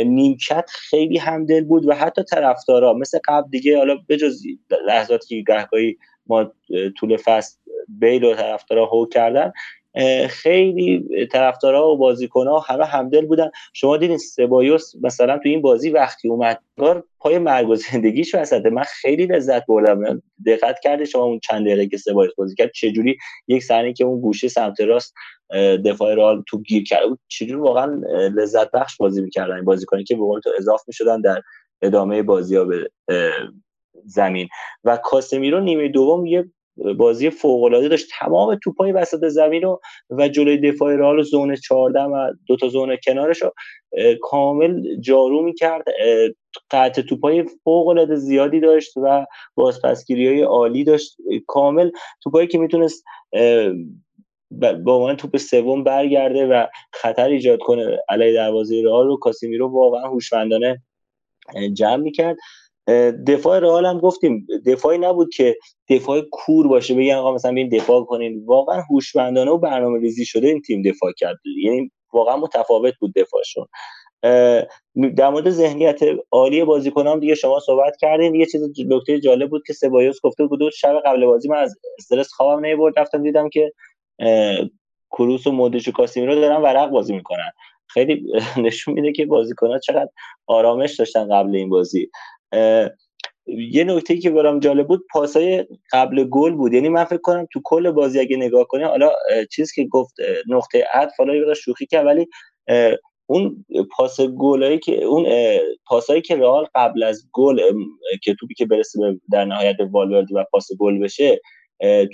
نیمکت 0.05 0.71
خیلی 0.71 1.19
همدل 1.19 1.65
بود 1.65 1.89
و 1.89 1.95
حتی 1.95 2.23
طرفدارا 2.23 2.93
مثل 2.93 3.19
قبل 3.29 3.51
دیگه 3.51 3.79
حالا 3.79 3.97
بجز 4.09 4.43
لحظاتی 4.87 5.29
که 5.29 5.53
گهگاهی 5.53 5.97
ما 6.27 6.53
طول 6.97 7.17
فصل 7.17 7.59
بیل 7.89 8.25
و 8.25 8.35
طرفدارا 8.35 8.87
هو 8.87 9.07
کردن 9.07 9.53
خیلی 10.29 11.09
طرفدارا 11.33 11.89
و 11.89 11.97
بازیکنها 11.97 12.59
همه 12.59 12.85
همدل 12.85 13.27
بودن. 13.27 13.51
شما 13.73 13.97
دیدین 13.97 14.19
سبایوس 14.19 14.93
مثلا 15.03 15.39
تو 15.39 15.49
این 15.49 15.63
بازی 15.63 15.91
وقتی 15.91 16.29
اومد 16.29 16.63
پای 17.19 17.39
مرگ 17.39 17.69
و 17.69 17.75
زندگیش 17.75 18.35
وسطه. 18.35 18.71
من 18.71 18.83
خیلی 18.83 19.27
لذت 19.27 19.67
بردم. 19.67 20.23
دقت 20.47 20.81
کرده 20.83 21.05
شما 21.05 21.25
اون 21.25 21.39
چند 21.39 21.67
دقیقه 21.67 21.87
که 21.87 21.97
سبایوس 21.97 22.35
بازی 22.35 22.55
کرد 22.55 22.73
چجوری 22.73 23.17
یک 23.49 23.63
صحنه 23.63 23.93
که 23.93 24.05
اون 24.05 24.21
گوشه 24.21 24.49
سمت 24.49 24.81
راست 24.81 25.15
دفاع 25.85 26.15
رئال 26.15 26.43
تو 26.49 26.63
گیر 26.63 26.85
بود 27.09 27.19
چجوری 27.29 27.61
واقعا 27.61 28.03
لذت 28.35 28.71
بخش 28.71 28.97
بازی 28.97 29.23
می‌کردن. 29.23 29.65
بازیکنی 29.65 30.05
که 30.05 30.15
به 30.15 30.41
تو 30.45 30.51
اضافه 30.59 30.85
می‌شدن 30.87 31.21
در 31.21 31.43
ادامه 31.83 32.23
بازی 32.23 32.57
ها 32.57 32.65
به 32.65 32.91
زمین. 34.05 34.49
و 34.85 34.97
کاسمیرو 34.97 35.61
نیمه 35.61 35.89
دوم 35.89 36.27
یه 36.27 36.45
بازی 36.97 37.31
فوق 37.31 37.63
العاده 37.63 37.89
داشت. 37.89 38.07
تمام 38.21 38.59
توپای 38.65 38.93
وسط 38.93 39.29
زمین 39.29 39.63
رو 39.63 39.81
و 40.11 40.29
جلوی 40.29 40.59
دفاع 40.59 40.97
رئال 40.97 41.23
زون 41.23 41.57
14 41.57 42.01
و 42.01 42.33
دو 42.47 42.57
تا 42.57 42.69
زون 42.69 42.97
کنارش 43.07 43.43
رو 43.43 43.53
کامل 44.21 45.01
جارو 45.01 45.43
می‌کرد. 45.43 45.85
قطع 46.71 47.03
توپای 47.03 47.45
فوق 47.65 47.89
العاده 47.89 48.15
زیادی 48.15 48.61
داشت 48.61 48.93
و 48.97 49.27
بازپسگیری 49.55 50.27
های 50.29 50.43
عالی 50.43 50.85
داشت. 50.85 51.17
کامل 51.47 51.91
توپایی 52.23 52.47
که 52.49 52.59
می‌تونست 52.59 53.05
با 54.85 55.07
من 55.07 55.17
توپ 55.17 55.37
سوم 55.37 55.85
برگرده 55.85 56.47
و 56.47 56.67
خطر 56.93 57.29
ایجاد 57.29 57.59
کنه 57.59 57.99
علیه 58.09 58.35
دروازه 58.35 58.83
رئال 58.85 59.07
رو 59.07 59.17
کاسیمیرو 59.17 59.69
واقعا 59.69 60.09
هوشمندانه 60.09 60.83
جمع 61.73 61.97
می‌کرد. 61.97 62.37
دفاع 63.27 63.59
رئال 63.59 63.87
هم 63.87 63.99
گفتیم 63.99 64.47
دفاعی 64.67 64.99
نبود 64.99 65.35
که 65.35 65.57
دفاع 65.91 66.21
کور 66.33 66.69
باشه 66.69 66.95
بگن 66.95 67.15
آقا 67.15 67.35
مثلا 67.35 67.53
بیاین 67.53 67.69
دفاع 67.69 68.05
کنین 68.05 68.45
واقعا 68.47 68.83
هوشمندانه 68.91 69.51
و 69.51 69.59
برنامه 69.59 69.99
ریزی 70.01 70.25
شده 70.25 70.49
این 70.49 70.63
تیم 70.63 70.83
دفاع 70.83 71.13
کرد. 71.17 71.37
یعنی 71.63 71.91
واقعا 72.13 72.37
متفاوت 72.37 72.95
بود 73.01 73.13
دفاعشون. 73.17 73.67
در 75.17 75.29
مورد 75.31 75.51
ذهنیت 75.51 76.01
عالی 76.33 76.65
بازیکنان 76.65 77.19
دیگه 77.21 77.35
شما 77.35 77.61
صحبت 77.61 77.97
کردین. 78.01 78.35
یه 78.35 78.47
چیز 78.47 78.63
نکته 78.89 79.21
جالب 79.21 79.51
بود 79.51 79.63
که 79.67 79.73
سبایوس 79.73 80.21
گفته 80.23 80.47
بود 80.47 80.71
شب 80.71 81.03
قبل 81.07 81.27
بازی 81.27 81.49
من 81.49 81.57
از 81.57 81.77
استرس 81.99 82.33
خوابم 82.33 82.65
نمی‌برد 82.67 82.99
رفتم 82.99 83.23
دیدم 83.23 83.49
که 83.49 83.73
کروس 85.11 85.47
و 85.47 85.53
مودریچ 85.53 85.89
و 85.89 85.93
کاسیمیرو 85.93 86.35
دارن 86.35 86.63
ورق 86.63 86.91
بازی 86.91 87.15
می‌کنن. 87.15 87.51
خیلی 87.89 88.27
نشون 88.65 88.95
میده 88.95 89.13
که 89.13 89.27
بازیکنان 89.27 89.79
چقدر 89.79 90.09
آرامش 90.47 90.95
داشتن 90.95 91.29
قبل 91.29 91.57
این 91.57 91.69
بازی. 91.69 92.11
یه 93.47 93.85
نکته 93.85 94.19
که 94.19 94.31
برام 94.31 94.61
جالب 94.61 94.89
بود 94.89 95.05
پاسای 95.11 95.67
قبل 95.93 96.25
گل 96.25 96.55
بود. 96.55 96.73
یعنی 96.73 96.89
من 96.89 97.05
فکر 97.05 97.21
کنم 97.23 97.47
تو 97.53 97.61
کل 97.65 97.91
بازی 97.91 98.21
اگه 98.21 98.37
نگاه 98.37 98.65
کنیم 98.65 98.87
حالا 98.87 99.13
چیزی 99.51 99.75
که 99.75 99.89
گفت 99.89 100.15
نقطه 100.49 100.85
عطف 100.95 101.13
حالا 101.19 101.35
یه 101.35 101.55
شوخی 101.55 101.87
کرد 101.87 102.07
ولی 102.07 102.27
اون 103.27 103.65
پاس 103.97 104.21
گلایی 104.21 104.79
که 104.79 105.05
اون 105.05 105.27
پاسایی 105.87 106.23
که 106.23 106.37
رئال 106.37 106.67
قبل 106.75 107.03
از 107.03 107.29
گل 107.33 107.61
که 108.23 108.35
توپی 108.41 108.55
که 108.55 108.67
برسه 108.67 109.21
در 109.33 109.45
نهایت 109.45 109.77
والوردی 109.91 110.35
و 110.35 110.45
پاس 110.53 110.69
گل 110.79 110.99
بشه 110.99 111.41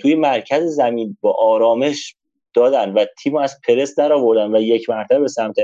توی 0.01 0.15
مرکز 0.15 0.63
زمین 0.63 1.17
با 1.21 1.35
آرامش 1.39 2.15
دادن 2.53 2.93
و 2.93 3.05
تیم 3.23 3.35
از 3.35 3.61
پرس 3.67 3.95
در 3.95 4.13
آوردن 4.13 4.55
و 4.55 4.61
یک 4.61 4.89
مرتبه 4.89 5.19
به 5.19 5.27
سمت 5.27 5.55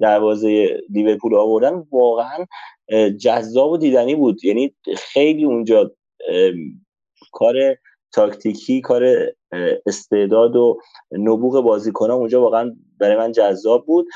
دروازه 0.00 0.80
لیورپول 0.90 1.34
آوردن 1.34 1.86
واقعا 1.92 2.46
جذاب 3.20 3.70
و 3.70 3.76
دیدنی 3.76 4.14
بود. 4.14 4.44
یعنی 4.44 4.74
خیلی 4.96 5.44
اونجا 5.44 5.90
کار 7.32 7.56
تاکتیکی 8.12 8.80
کار 8.80 9.32
استعداد 9.86 10.56
و 10.56 10.80
نبوغ 11.12 11.60
بازیکنان 11.64 12.18
اونجا 12.18 12.42
واقعا 12.42 12.76
برای 12.98 13.16
من 13.16 13.32
جذاب 13.32 13.86
بود. 13.86 14.06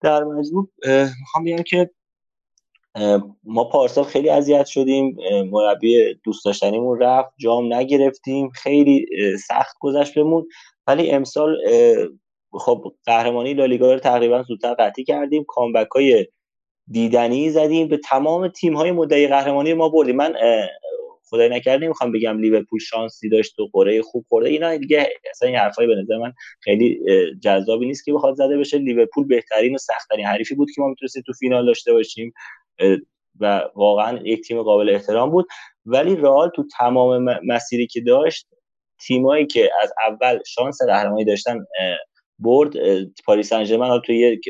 در 0.00 0.24
مجموع 0.24 0.68
می‌خوام 1.20 1.44
بگم 1.44 1.62
که 1.62 1.90
ما 3.44 3.64
پارسال 3.64 4.04
خیلی 4.04 4.28
اذیت 4.28 4.66
شدیم. 4.66 5.16
مربی 5.50 6.14
دوست 6.24 6.44
داشتنیمون 6.44 7.00
رفت 7.00 7.30
جام 7.38 7.74
نگرفتیم. 7.74 8.50
خیلی 8.50 9.06
سخت 9.48 9.76
گذشت 9.80 10.18
بمون 10.18 10.46
ولی 10.86 11.10
امسال 11.10 11.56
خب 12.58 12.94
قهرمانی 13.04 13.54
لالیگا 13.54 13.92
رو 13.92 13.98
تقریبا 13.98 14.42
زودتر 14.42 14.74
قطعی 14.74 15.04
کردیم. 15.04 15.44
کامبک 15.48 15.88
های 15.88 16.26
دیدنی 16.90 17.50
زدیم. 17.50 17.88
به 17.88 17.96
تمام 17.96 18.48
تیم 18.48 18.76
های 18.76 18.92
مدعی 18.92 19.28
قهرمانی 19.28 19.74
ما 19.74 19.88
بردیم. 19.88 20.16
من 20.16 20.34
خدای 21.30 21.48
نکرده 21.48 21.86
نمی‌خوام 21.86 22.12
بگم 22.12 22.38
لیورپول 22.38 22.78
شانسی 22.78 23.28
داشت 23.28 23.58
و 23.58 23.68
قره 23.72 24.02
خوب 24.02 24.24
خورده. 24.28 24.48
اینا 24.48 24.76
دیگه 24.76 25.08
اصلا 25.30 25.48
این 25.48 25.58
حرفای 25.58 25.86
به 25.86 25.94
نظر 25.94 26.18
من 26.18 26.32
خیلی 26.60 27.00
جذابی 27.42 27.86
نیست 27.86 28.04
که 28.04 28.12
بخواد 28.12 28.34
زده 28.34 28.58
بشه. 28.58 28.78
لیورپول 28.78 29.26
بهترین 29.26 29.74
و 29.74 29.78
سختترین 29.78 30.26
حریفی 30.26 30.54
بود 30.54 30.68
که 30.74 30.82
ما 30.82 30.88
می‌تونستیم 30.88 31.22
تو 31.26 31.32
فینال 31.32 31.66
داشته 31.66 31.92
باشیم 31.92 32.32
و 33.40 33.62
واقعا 33.74 34.18
یک 34.24 34.40
تیم 34.40 34.62
قابل 34.62 34.90
احترام 34.90 35.30
بود. 35.30 35.46
ولی 35.86 36.16
رئال 36.16 36.50
تو 36.56 36.64
تمام 36.78 37.38
مسیری 37.46 37.86
که 37.86 38.00
داشت 38.00 38.46
تیمایی 39.06 39.46
که 39.46 39.70
از 39.82 39.92
اول 40.08 40.38
شانس 40.46 40.78
قهرمانی 40.86 41.24
داشتن 41.24 41.64
برد 42.44 42.74
پاریس 43.24 43.48
سن 43.48 44.00
تو 44.00 44.12
یک 44.12 44.44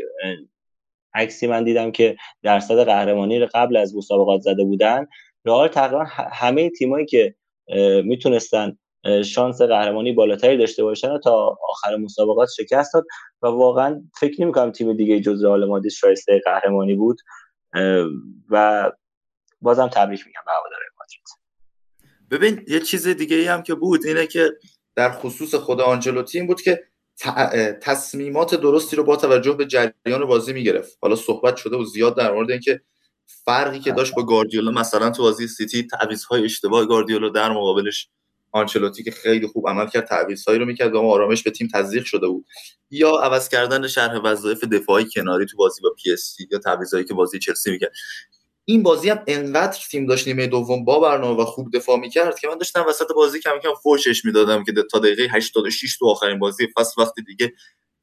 عکسی 1.14 1.46
من 1.46 1.64
دیدم 1.64 1.92
که 1.92 2.16
درصد 2.42 2.84
قهرمانی 2.84 3.38
رو 3.38 3.48
قبل 3.54 3.76
از 3.76 3.96
مسابقات 3.96 4.40
زده 4.40 4.64
بودن. 4.64 5.06
رئال 5.44 5.68
تقریبا 5.68 6.04
همه 6.32 6.70
تیمایی 6.70 7.06
که 7.06 7.34
می‌تونستن 8.04 8.78
شانس 9.24 9.62
قهرمانی 9.62 10.12
بالاتری 10.12 10.56
داشته 10.56 10.84
باشن 10.84 11.18
تا 11.18 11.58
آخر 11.68 11.96
مسابقات 11.96 12.48
شکست 12.56 12.94
داد 12.94 13.04
و 13.42 13.46
واقعا 13.46 14.02
فکر 14.20 14.42
نمی 14.42 14.52
کنم 14.52 14.72
تیم 14.72 14.96
دیگه 14.96 15.20
جز 15.20 15.44
رئال 15.44 15.64
مادرید 15.64 15.90
شایسته 15.90 16.40
قهرمانی 16.44 16.94
بود. 16.94 17.20
و 18.50 18.92
بازم 19.60 19.88
تبریک 19.88 20.26
میگم 20.26 20.40
به 20.46 20.52
هوادارهای 20.52 20.88
مادرید. 20.98 21.24
ببین 22.30 22.64
یه 22.68 22.80
چیز 22.80 23.08
دیگه 23.08 23.36
ای 23.36 23.46
هم 23.46 23.62
که 23.62 23.74
بود 23.74 24.06
اینه 24.06 24.26
که 24.26 24.50
در 24.96 25.10
خصوص 25.10 25.54
خود 25.54 25.80
آنجلوتی 25.80 26.38
این 26.38 26.46
بود 26.46 26.62
که 26.62 26.84
تصمیمات 27.82 28.54
درستی 28.54 28.96
رو 28.96 29.04
با 29.04 29.16
توجه 29.16 29.52
به 29.52 29.66
جریان 29.66 30.24
بازی 30.26 30.52
می‌گرفت. 30.52 30.98
حالا 31.02 31.16
صحبت 31.16 31.56
شده 31.56 31.76
و 31.76 31.84
زیاد 31.84 32.16
در 32.16 32.32
مورد 32.32 32.50
اینکه 32.50 32.80
فرقی 33.26 33.78
که 33.78 33.92
داشت 33.92 34.14
با 34.14 34.22
گاردیولا 34.22 34.70
مثلا 34.70 35.10
تو 35.10 35.22
بازی 35.22 35.48
سیتی 35.48 35.88
های 36.30 36.44
اشتباه 36.44 36.86
گاردیولا 36.86 37.28
در 37.28 37.50
مقابلش 37.52 38.08
آنچلوتی 38.52 39.02
که 39.02 39.10
خیلی 39.10 39.46
خوب 39.46 39.68
عمل 39.68 39.86
کرد 39.88 40.04
تعویضهایی 40.06 40.58
رو 40.58 40.66
می‌کرد 40.66 40.94
و 40.94 40.98
آرامش 40.98 41.42
به 41.42 41.50
تیم 41.50 41.68
تزریق 41.74 42.04
شده 42.04 42.26
بود. 42.28 42.46
یا 42.90 43.10
عوض 43.10 43.48
کردن 43.48 43.86
شرح 43.88 44.20
وظایف 44.24 44.64
دفاعی 44.64 45.06
کناری 45.14 45.46
تو 45.46 45.56
بازی 45.56 45.82
با 45.82 45.90
پی 46.02 46.12
اس 46.12 46.36
یا 46.50 46.58
تعویضایی 46.58 47.04
که 47.04 47.14
بازی 47.14 47.38
چلسی 47.38 47.70
می‌کرد. 47.70 47.92
این 48.64 48.82
بازی 48.82 49.08
هم 49.08 49.22
انقدر 49.26 49.78
تیم 49.90 50.06
داشت 50.06 50.28
نیمه 50.28 50.46
دوم 50.46 50.84
با 50.84 51.00
برنامه 51.00 51.42
و 51.42 51.44
خوب 51.44 51.76
دفاع 51.76 51.98
می‌کرد 51.98 52.38
که 52.38 52.48
من 52.48 52.58
داشتم 52.58 52.84
وسط 52.88 53.06
بازی 53.16 53.40
کم 53.40 53.58
کم 53.62 53.74
فوشش 53.82 54.24
می‌دادم 54.24 54.64
که 54.64 54.72
تا 54.92 54.98
دقیقه 54.98 55.28
86 55.32 55.98
تو 55.98 56.06
آخرین 56.06 56.38
بازی 56.38 56.68
فصل 56.76 57.02
وقتی 57.02 57.22
دیگه 57.22 57.52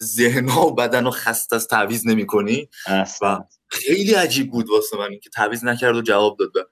ذهن 0.03 0.49
و 0.49 0.71
بدن 0.71 1.07
و 1.07 1.11
خست 1.11 1.53
از 1.53 1.67
تعویض 1.67 2.07
نمی‌کنی. 2.07 2.69
و 3.21 3.39
خیلی 3.67 4.13
عجیب 4.13 4.51
بود 4.51 4.69
واسه 4.69 4.97
من 4.97 5.19
که 5.19 5.29
تعویض 5.29 5.63
نکرد 5.63 5.95
و 5.95 6.01
جواب 6.01 6.37
داد. 6.37 6.69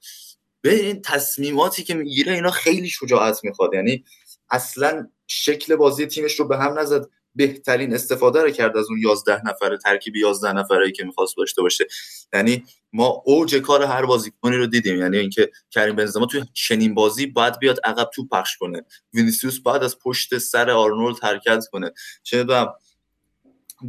به 0.62 0.74
این 0.74 1.02
تصمیماتی 1.02 1.84
که 1.84 1.94
می‌گیره 1.94 2.34
اینا 2.34 2.52
خیلی 2.52 2.90
شجاعت 2.90 3.44
می‌خواد. 3.44 3.74
یعنی 3.74 4.04
اصلا 4.50 5.08
شکل 5.28 5.76
بازی 5.76 6.06
تیمش 6.06 6.40
رو 6.40 6.48
به 6.48 6.58
هم 6.58 6.80
نزد. 6.80 7.06
بهترین 7.40 7.94
استفاده 7.94 8.42
رو 8.44 8.50
کرد 8.50 8.78
از 8.78 8.90
اون 8.90 9.00
11 9.00 9.42
نفره 9.46 9.78
ترکیب 9.78 10.16
11 10.16 10.54
نفره 10.54 10.92
که 10.92 11.04
می‌خواست 11.04 11.38
داشته 11.38 11.62
باشه. 11.62 11.88
یعنی 12.34 12.64
ما 12.94 13.24
اوج 13.26 13.56
کار 13.56 13.84
هر 13.84 14.06
بازیکنی 14.06 14.58
رو 14.58 14.68
دیدیم. 14.68 15.00
یعنی 15.00 15.18
اینکه 15.18 15.52
کریم 15.72 15.96
بنزما 15.96 16.26
توی 16.26 16.44
چنین 16.54 16.96
بازی 16.96 17.26
باید 17.26 17.60
بیاد 17.60 17.80
عقب 17.84 18.10
تو 18.14 18.28
پخش 18.28 18.58
کنه. 18.58 18.86
وینیسیوس 19.14 19.60
بعد 19.60 19.84
از 19.84 20.00
پشت 20.00 20.38
سر 20.38 20.70
آرنولد 20.70 21.24
حرکت 21.24 21.64
کنه. 21.72 21.92
چه 22.24 22.46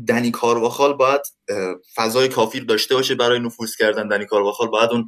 دنی 0.06 0.30
کارواخال 0.30 0.92
باید 0.92 1.20
فضای 1.94 2.28
کافی 2.28 2.60
داشته 2.60 2.94
باشه 2.94 3.14
برای 3.14 3.38
نفوذ 3.38 3.76
کردن. 3.76 4.08
دنی 4.08 4.26
کارواخال 4.26 4.68
باید 4.68 4.90
اون 4.90 5.06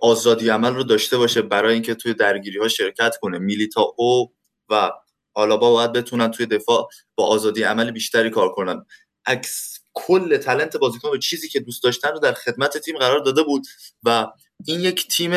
آزادی 0.00 0.48
عمل 0.48 0.74
رو 0.74 0.82
داشته 0.82 1.18
باشه 1.18 1.42
برای 1.42 1.74
اینکه 1.74 1.94
توی 1.94 2.14
درگیری 2.14 2.58
ها 2.58 2.68
شرکت 2.68 3.16
کنه. 3.20 3.38
میلیتائو 3.38 4.32
و 4.70 4.90
آلابا 5.34 5.70
باید 5.70 5.92
بتونن 5.92 6.30
توی 6.30 6.46
دفاع 6.46 6.88
با 7.14 7.26
آزادی 7.26 7.62
عمل 7.62 7.90
بیشتری 7.90 8.30
کار 8.30 8.52
کنن. 8.52 8.86
عکس 9.26 9.78
کل 9.94 10.36
تلنت 10.36 10.76
بازیکن 10.76 11.10
به 11.10 11.18
چیزی 11.18 11.48
که 11.48 11.60
دوست 11.60 11.82
داشتن 11.82 12.12
رو 12.12 12.18
در 12.18 12.32
خدمت 12.32 12.78
تیم 12.78 12.98
قرار 12.98 13.20
داده 13.20 13.42
بود 13.42 13.66
و 14.02 14.26
این 14.66 14.80
یک 14.80 15.08
تیم 15.08 15.32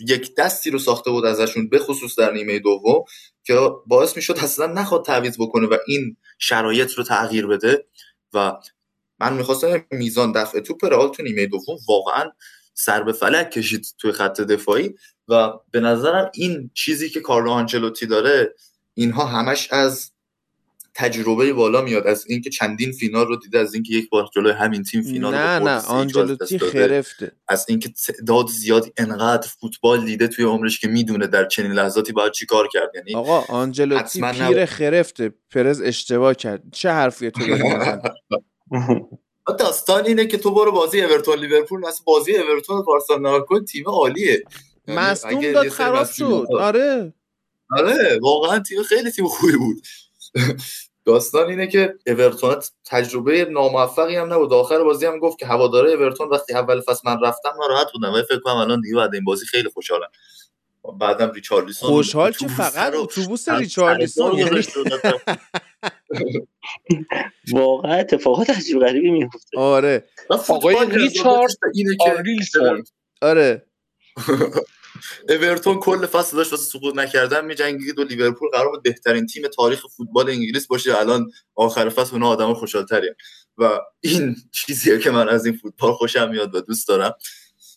یک 0.00 0.36
دستی 0.36 0.70
رو 0.70 0.78
ساخته 0.78 1.10
بود 1.10 1.24
ازشون 1.24 1.68
به 1.68 1.78
خصوص 1.78 2.18
در 2.18 2.32
نیمه 2.32 2.58
دوم 2.58 3.04
که 3.44 3.70
باعث 3.86 4.16
می‌شد 4.16 4.38
اصلا 4.38 4.66
نخواد 4.66 5.04
تعویض 5.04 5.36
بکنه 5.40 5.66
و 5.66 5.76
این 5.86 6.16
شرایط 6.38 6.92
رو 6.92 7.04
تغییر 7.04 7.46
بده. 7.46 7.86
و 8.32 8.52
من 9.18 9.32
می‌خواستم 9.32 9.84
میزان 9.90 10.32
دفع 10.32 10.60
توپ 10.60 10.84
رئال 10.84 11.08
تو 11.08 11.22
نیمه 11.22 11.46
دوم 11.46 11.76
واقعا 11.88 12.30
سر 12.74 13.02
به 13.02 13.12
فلک 13.12 13.50
کشید 13.50 13.86
توی 13.98 14.12
خط 14.12 14.40
دفاعی 14.40 14.94
و 15.28 15.52
به 15.70 15.80
نظرم 15.80 16.30
این 16.34 16.70
چیزی 16.74 17.10
که 17.10 17.20
کارلو 17.20 17.50
آنچلوتی 17.50 18.06
داره 18.06 18.54
اینها 18.98 19.24
همش 19.24 19.68
از 19.72 20.12
تجربه 20.94 21.52
بالا 21.52 21.82
میاد 21.82 22.06
از 22.06 22.24
اینکه 22.28 22.50
چندین 22.50 22.92
فینال 22.92 23.26
رو 23.26 23.36
دیده 23.36 23.58
از 23.58 23.74
اینکه 23.74 23.94
یک 23.94 24.10
بار 24.10 24.28
جلوی 24.34 24.52
همین 24.52 24.82
تیم 24.82 25.02
فینال 25.02 25.34
نه 25.34 25.58
نه 25.58 25.80
آنجلوتی 25.80 26.58
خرفته. 26.58 27.32
از 27.48 27.66
اینکه 27.68 27.88
تعداد 28.06 28.46
زیادی 28.46 28.92
انقدر 28.96 29.48
فوتبال 29.60 30.04
دیده 30.04 30.28
توی 30.28 30.44
عمرش 30.44 30.80
که 30.80 30.88
می‌دونه 30.88 31.26
در 31.26 31.44
چنین 31.44 31.72
لحظاتی 31.72 32.12
باید 32.12 32.32
چی 32.32 32.46
کار 32.46 32.68
کرد. 32.68 32.90
یعنی 32.94 33.14
آقا 33.14 33.40
آنجلوتی 33.40 34.20
پیر 34.20 34.64
خرفته 34.64 35.34
پرز 35.50 35.80
اشتباه 35.80 36.34
کرد. 36.34 36.62
چه 36.72 36.90
حرفیه 36.90 37.30
تو 37.30 37.40
داستان 39.58 40.06
اینه 40.06 40.26
که 40.26 40.38
تو 40.38 40.54
برو 40.54 40.72
بازی 40.72 41.00
اورتون 41.00 41.38
لیورپول 41.38 41.80
مثلا 41.80 42.04
بازی 42.04 42.36
اورتون 42.36 42.82
پارسال 42.82 43.20
نگاه 43.20 43.60
تیم 43.68 43.88
عالیه. 43.88 44.42
یعنی 44.88 45.00
مصدوم 45.00 45.52
داد 45.52 45.68
خراب 45.68 46.06
شد. 46.06 46.46
آره. 46.60 47.14
آره 47.70 48.18
واقعا 48.22 48.58
تیم 48.58 48.82
خیلی 48.82 49.10
تیم 49.10 49.26
خوبی 49.26 49.56
بود. 49.56 49.76
داستان 51.04 51.48
اینه 51.48 51.66
که 51.66 51.94
اورتون 52.06 52.56
تجربه 52.84 53.44
ناموفقی 53.44 54.16
هم 54.16 54.32
نبود. 54.32 54.52
آخر 54.52 54.82
بازی 54.84 55.06
هم 55.06 55.18
گفت 55.18 55.38
که 55.38 55.46
هواداره 55.46 55.92
اورتون 55.92 56.28
وقتی 56.28 56.54
اول 56.54 56.80
فصل 56.80 57.00
من 57.04 57.18
رفتم 57.22 57.54
راحت 57.70 57.92
بودم. 57.92 58.12
و 58.12 58.22
فکر 58.22 58.40
کنم 58.40 58.56
الان 58.56 58.80
دیگه 58.80 58.96
بعد 58.96 59.14
این 59.14 59.24
بازی 59.24 59.46
خیلی 59.46 59.68
خوشحالم. 59.68 60.08
بعدم 60.98 61.30
ریچارلیسون 61.30 61.88
خوشحال 61.88 62.32
که 62.32 62.48
فقط 62.48 62.94
اتوبوس 62.94 63.48
ریچارلیسون 63.48 64.38
یعنی. 64.38 64.62
واقعا 67.52 67.94
اتفاقات 67.94 68.50
عجیب 68.50 68.80
غریبی 68.80 69.10
میفته 69.10 69.58
آره. 69.58 70.04
آقای 70.30 70.76
ریچارد 70.90 71.56
اینه 71.74 71.96
که 72.04 72.22
آره. 73.22 73.66
اورتون 75.28 75.80
کل 75.80 76.06
فصل 76.06 76.36
داشت 76.36 76.52
واسه 76.52 76.64
سقوط 76.64 76.94
نکردن 76.94 77.44
میجنگید 77.44 77.98
و 77.98 78.04
لیورپول 78.04 78.48
قرار 78.52 78.70
بود 78.70 78.82
بهترین 78.82 79.26
تیم 79.26 79.48
تاریخ 79.48 79.86
فوتبال 79.96 80.30
انگلیس 80.30 80.66
باشه. 80.66 80.98
الان 80.98 81.30
آخر 81.54 81.88
فصل 81.88 82.12
اونها 82.12 82.28
آدم 82.28 82.54
خوشحالترین. 82.54 83.14
و 83.58 83.80
این 84.00 84.36
چیزیه 84.52 84.98
که 84.98 85.10
من 85.10 85.28
از 85.28 85.46
این 85.46 85.56
فوتبال 85.56 85.92
خوشم 85.92 86.30
میاد 86.30 86.54
و 86.54 86.60
دوست 86.60 86.88
دارم. 86.88 87.14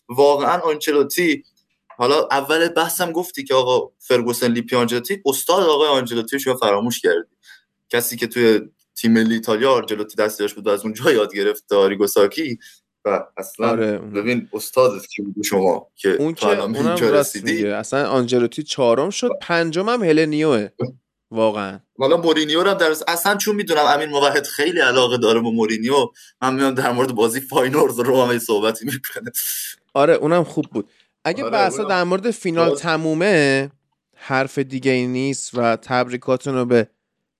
واقعا 0.08 0.58
آنچلوتی 0.58 1.44
حالا 1.96 2.28
اول 2.30 2.68
بحثم 2.68 3.12
گفتی 3.12 3.44
که 3.44 3.54
آقا 3.54 3.92
فرگوسن 3.98 4.52
لیپی 4.52 4.76
آنجلوتی 4.76 5.22
استاد 5.26 5.62
آقای 5.62 5.88
آنجلوتی 5.88 6.40
شما 6.40 6.56
فراموش 6.56 7.00
کردی. 7.00 7.36
کسی 7.90 8.16
که 8.16 8.26
توی 8.26 8.60
تیم 8.94 9.12
ملی 9.12 9.34
ایتالیا 9.34 9.72
آنجلوتی 9.72 10.16
دستش 10.16 10.54
بود 10.54 10.66
و 10.66 10.70
از 10.70 10.84
اونجا 10.84 11.12
یاد 11.12 11.34
گرفت 11.34 11.64
داریگو 11.68 12.06
ساکی 12.06 12.58
و 13.04 13.24
اصلا 13.36 13.68
آره. 13.68 13.98
ببین 13.98 14.48
استادت 14.52 15.06
کی 15.06 15.22
بود 15.22 15.44
شما 15.44 15.86
که 15.96 16.08
اون 16.08 16.34
که 16.34 16.62
اونم 16.62 16.94
رسیدی؟ 16.94 17.66
اصلا 17.66 18.08
آنجلوتی 18.08 18.62
چهارم 18.62 19.10
شد 19.10 19.30
پنجم 19.40 19.88
هم 19.88 20.04
هلنیوه. 20.04 20.68
واقعا. 21.30 21.80
حالا 21.98 22.16
مورینیو 22.16 22.62
هم 22.62 22.74
در 22.74 22.94
اصلا 23.08 23.36
چون 23.36 23.56
می‌دونم 23.56 23.84
امین 23.86 24.08
موحد 24.08 24.46
خیلی 24.46 24.80
علاقه 24.80 25.18
داره 25.18 25.40
با 25.40 25.50
مورینیو 25.50 26.06
من 26.42 26.54
میام 26.54 26.74
در 26.74 26.92
مورد 26.92 27.14
بازی 27.14 27.40
فاینورز 27.40 28.00
رو 28.00 28.22
هم 28.22 28.38
صحبتی 28.38 28.84
می‌کنه 28.84 29.30
آره 29.94 30.14
اونم 30.14 30.44
خوب 30.44 30.64
بود. 30.64 30.90
اگه 31.24 31.42
آره 31.44 31.52
بحثا 31.52 31.84
در 31.84 32.04
مورد 32.04 32.30
فینال 32.30 32.74
تمومه 32.74 33.70
حرف 34.16 34.58
دیگه 34.58 34.90
ای 34.90 35.06
نیست 35.06 35.50
و 35.54 35.76
تبریکاتون 35.76 36.54
رو 36.54 36.64
به 36.64 36.88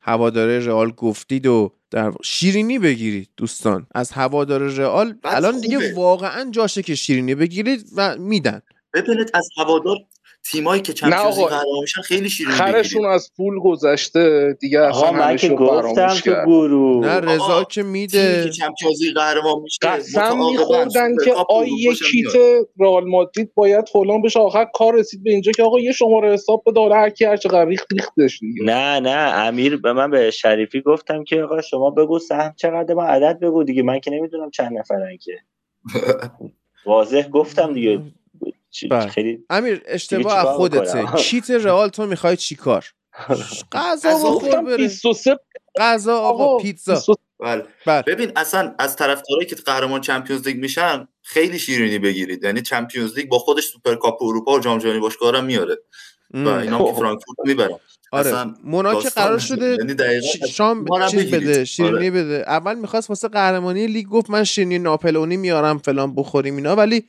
هواداره 0.02 0.58
رئال 0.58 0.90
گفتید 0.90 1.46
و 1.46 1.72
در 1.90 2.12
شیرینی 2.24 2.78
بگیرید 2.78 3.28
دوستان. 3.36 3.86
از 3.94 4.12
هوادار 4.12 4.60
رئال 4.60 5.14
الان 5.24 5.60
دیگه 5.60 5.94
واقعا 5.94 6.50
جاشه 6.50 6.82
که 6.82 6.94
شیرینی 6.94 7.34
بگیرید 7.34 7.86
و 7.96 8.16
میدن. 8.18 8.62
ببینید 8.94 9.30
از 9.34 9.48
هوادار 9.56 9.96
تیمایی 10.44 10.82
که 10.82 10.92
چمپیونز 10.92 11.38
لیگ 11.38 11.46
قرار 11.46 11.64
میشن 11.80 12.02
خیلی 12.02 12.30
شیرین 12.30 12.52
خرشون 12.52 13.06
از 13.06 13.30
پول 13.36 13.58
گذشته 13.58 14.56
دیگه 14.60 14.80
اصلا 14.80 15.12
من 15.12 15.36
که 15.36 15.48
گفتم 15.48 16.14
تو 16.14 16.30
گروه. 16.46 17.06
نه 17.06 17.20
رضا 17.20 17.64
که 17.64 17.82
میده 17.82 18.44
که 18.44 18.50
چمپیونز 18.50 19.02
لیگ 19.02 19.14
قهرمان 19.14 19.62
میشه 19.62 19.78
قسم 19.82 20.38
میخوردن 20.38 21.16
که 21.24 21.34
آیه 21.48 21.94
کیت 21.94 22.32
رئال 22.80 23.04
مادرید 23.08 23.54
باید 23.54 23.88
فلان 23.88 24.22
بشه. 24.22 24.40
آخر 24.40 24.66
کار 24.74 24.94
رسید 24.94 25.22
به 25.22 25.30
اینجا 25.30 25.52
که 25.52 25.62
آقا 25.62 25.80
یه 25.80 25.92
شماره 25.92 26.32
حساب 26.32 26.62
به 26.64 26.72
داره 26.72 26.94
هر 26.94 27.10
کی 27.10 27.24
هر 27.24 27.36
چقدر 27.36 27.64
ریخت 27.64 27.86
ریختش 27.92 28.38
دیگه. 28.38 28.62
نه 28.64 29.00
نه 29.00 29.32
امیر 29.36 29.76
به 29.76 29.92
من 29.92 30.10
به 30.10 30.30
شریفی 30.30 30.80
گفتم 30.80 31.24
که 31.24 31.42
آقا 31.42 31.60
شما 31.60 31.90
بگو 31.90 32.18
سهم 32.18 32.54
چقدر 32.56 32.94
من 32.94 33.06
عدد 33.06 33.38
بگو 33.40 33.64
دیگه. 33.64 33.82
من 33.82 34.00
که 34.00 34.10
نمی‌دونم 34.10 34.50
چند 34.50 34.78
نفرن 34.78 35.16
که. 35.16 35.32
واضح 36.86 37.28
گفتم 37.28 37.72
دیگه. 37.74 38.00
خیلی 39.10 39.44
امیر 39.50 39.82
اشتباه 39.86 40.44
خودته 40.44 41.06
کیت 41.16 41.50
رئال 41.50 41.88
تو 41.88 42.06
می‌خوای 42.06 42.36
چیکار 42.36 42.86
غذا 43.72 44.10
بخور 44.10 44.62
بره. 44.62 44.76
23 44.76 45.38
غذا 45.78 46.18
آقا 46.18 46.58
پیتزا. 46.58 47.14
بله. 47.40 47.64
بله. 47.86 48.02
ببین 48.02 48.32
اصلا 48.36 48.74
از 48.78 48.96
طرفدارایی 48.96 49.46
که 49.46 49.56
قهرمان 49.56 50.00
چمپیونز 50.00 50.46
لیگ 50.46 50.56
میشن 50.56 51.08
خیلی 51.22 51.58
شیرینی 51.58 51.98
بگیرید. 51.98 52.44
یعنی 52.44 52.62
چمپیونز 52.62 53.18
لیگ 53.18 53.28
با 53.28 53.38
خودش 53.38 53.64
سوپرکاپ 53.64 54.22
اروپا 54.22 54.52
و 54.52 54.60
جام 54.60 54.78
جهانی 54.78 54.98
باشگاه 55.00 55.40
میاره 55.40 55.76
و 56.34 56.48
اینا 56.48 56.84
که 56.84 56.92
فرانکفورت 56.92 57.38
می‌برن. 57.44 57.78
آره. 58.12 58.44
مونا 58.64 59.02
که 59.02 59.08
قرار 59.08 59.38
شده 59.38 59.76
یعنی 59.78 60.22
شام 60.50 61.08
چیز 61.10 61.30
بده 61.30 61.64
شیرینی 61.64 61.96
آره. 61.96 62.10
بده. 62.10 62.44
اول 62.46 62.74
می‌خواست 62.74 63.10
واسه 63.10 63.28
قهرمانی 63.28 63.86
لیگ 63.86 64.06
گفت 64.06 64.30
من 64.30 64.44
شیرینی 64.44 64.78
ناپلونی 64.78 65.36
میارم 65.36 65.78
فلان 65.78 66.14
بخوریم 66.14 66.56
اینا 66.56 66.76
ولی 66.76 67.04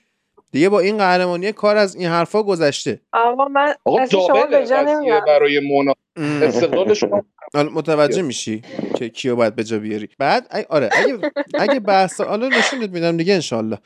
دیگه 0.53 0.69
با 0.69 0.79
این 0.79 0.97
قهرمانی 0.97 1.51
کار 1.51 1.77
از 1.77 1.95
این 1.95 2.07
حرفا 2.07 2.43
گذشته. 2.43 3.01
آقا 3.13 3.47
من 3.47 3.73
آقا 3.85 4.05
شما 4.05 4.45
به 4.45 5.21
برای 5.27 5.59
مونا. 5.59 5.93
استقلال 6.17 6.93
شما. 6.93 7.23
متوجه 7.53 8.21
میشی 8.21 8.61
که 8.95 9.09
کیو 9.09 9.35
باید 9.35 9.55
به 9.55 9.63
جا 9.63 9.79
بیاری. 9.79 10.09
بعد 10.19 10.65
آره 10.69 10.89
اگه 10.91 11.31
اگه 11.53 11.79
بحث 11.79 12.21
حالا 12.21 12.47
نشونت 12.47 12.89
میدم 12.89 13.17
دیگه 13.17 13.33
انشالله 13.33 13.77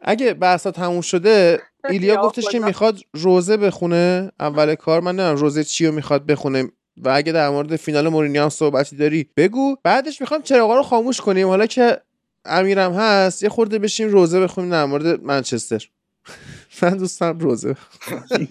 اگه 0.00 0.34
بحثا 0.34 0.70
تموم 0.70 1.00
شده 1.00 1.60
ایلیا 1.90 2.16
گفتش 2.24 2.48
که 2.48 2.58
می‌خواد 2.58 2.98
روزه 3.14 3.56
بخونه 3.56 4.32
اول 4.40 4.74
کار 4.74 5.00
من 5.00 5.12
نمی‌دونم 5.16 5.36
روزه 5.36 5.64
چی 5.64 5.86
رو 5.86 5.92
می‌خواد 5.92 6.26
بخونه. 6.26 6.64
و 6.96 7.08
اگه 7.08 7.32
در 7.32 7.50
مورد 7.50 7.76
فینال 7.76 8.08
مورینیو 8.08 8.42
هم 8.42 8.48
صحبتی 8.48 8.96
داری 8.96 9.30
بگو. 9.36 9.76
بعدش 9.84 10.20
می‌خوام 10.20 10.42
چراغا 10.42 10.76
رو 10.76 10.82
خاموش 10.82 11.20
کنیم. 11.20 11.48
حالا 11.48 11.66
که 11.66 12.00
امیرم 12.44 12.92
هست 12.92 13.42
یه 13.42 13.48
خورده 13.48 13.78
بشیم 13.78 14.08
روزه 14.08 14.40
بخونیم 14.40 14.70
در 14.70 14.84
مورد 14.84 15.22
منچستر. 15.22 15.88
من 16.82 16.96
دوستم 16.96 17.38
روزه. 17.38 17.68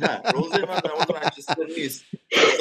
نه 0.01 0.21
روزه 0.35 0.65
من 0.65 0.79
در 0.83 0.91
مورد 0.95 1.23
منچستر 1.23 1.65
نیست. 1.77 2.03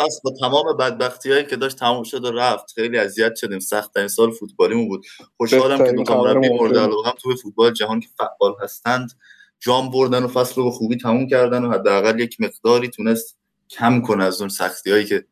بس 0.04 0.20
با 0.24 0.34
تمام 0.40 0.76
بدبختی 0.76 1.32
هایی 1.32 1.46
که 1.46 1.56
داشت 1.56 1.76
تموم 1.76 2.02
شد 2.02 2.24
و 2.24 2.32
رفت 2.32 2.72
خیلی 2.74 2.98
اذیت 2.98 3.34
شدیم. 3.36 3.58
سخت 3.58 3.96
این 3.96 4.08
سال 4.08 4.30
فوتبالیمون 4.30 4.88
بود. 4.88 5.06
خوشحالم 5.36 5.86
که 5.86 5.92
دو 5.92 6.02
تا 6.02 6.22
مربی 6.22 6.48
مورد 6.48 6.78
علاقه 6.78 7.08
هم 7.08 7.14
تو 7.22 7.36
فوتبال 7.36 7.72
جهان 7.72 8.00
که 8.00 8.08
فعال 8.18 8.54
هستند. 8.62 9.12
جام 9.60 9.90
بردن 9.90 10.22
و 10.22 10.28
فصل 10.28 10.54
رو 10.54 10.64
به 10.64 10.70
خوبی 10.70 10.96
تموم 10.96 11.26
کردن 11.26 11.64
و 11.64 11.72
حداقل 11.72 12.20
یک 12.20 12.40
مقداری 12.40 12.88
تونست 12.88 13.38
کم 13.70 14.00
کنه 14.00 14.24
از 14.24 14.40
اون 14.40 14.48
سختی 14.48 14.90
هایی 14.90 15.04
که 15.04 15.24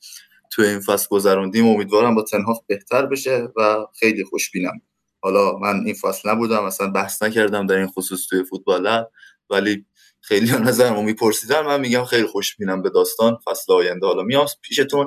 تو 0.51 0.63
این 0.63 0.81
فصل 0.81 1.07
گذروندیم. 1.11 1.67
امیدوارم 1.67 2.15
با 2.15 2.23
تنها 2.23 2.65
بهتر 2.67 3.07
بشه 3.07 3.49
و 3.57 3.87
خیلی 3.95 4.25
خوشبینم. 4.25 4.81
حالا 5.21 5.59
من 5.59 5.83
این 5.85 5.95
فصل 5.95 6.31
نبودم 6.31 6.65
اصلا 6.65 6.91
بحث 6.91 7.23
نکردم 7.23 7.67
در 7.67 7.77
این 7.77 7.87
خصوص 7.87 8.27
توی 8.27 8.45
فوتبال 8.45 9.05
ولی 9.51 9.87
خیلی 10.21 10.53
نظرمو 10.53 11.03
میپرسیدن. 11.03 11.61
من 11.61 11.81
میگم 11.81 12.05
خیلی 12.05 12.27
خوش 12.27 12.57
بینم 12.57 12.83
به 12.83 12.91
داستان. 12.91 13.39
فصل 13.45 13.73
آینده. 13.73 14.07
حالا 14.07 14.23
میام 14.23 14.47
پیشتون. 14.63 15.07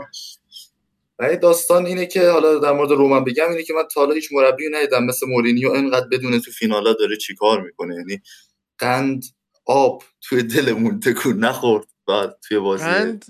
و 1.20 1.36
داستان 1.36 1.86
اینه 1.86 2.06
که 2.06 2.30
حالا 2.30 2.60
در 2.60 2.72
مورد 2.72 2.91
رومن 2.91 3.24
بگم 3.24 3.49
اینه 3.49 3.64
که 3.64 3.74
من 3.74 3.84
تا 3.94 4.02
حالا 4.02 4.14
هیچ 4.14 4.30
مربی 4.32 4.70
ندیدم. 4.72 5.06
مثل 5.06 5.28
مورینیو 5.28 5.72
اینقدر 5.72 6.07
بدون 6.07 6.40
تو 6.40 6.52
فینالا 6.52 6.94
داره 6.94 7.18
چیکار 7.18 7.61
می‌کنه. 7.61 7.95
یعنی 7.95 8.22
قند 8.78 9.24
آب 9.66 10.03
توی 10.22 10.44
دلمون 10.44 10.99
تکون 10.99 11.40
نخورد. 11.40 11.88
بعد 12.07 12.40
توی 12.48 12.60
بازی 12.60 12.86
قند؟ 12.86 13.26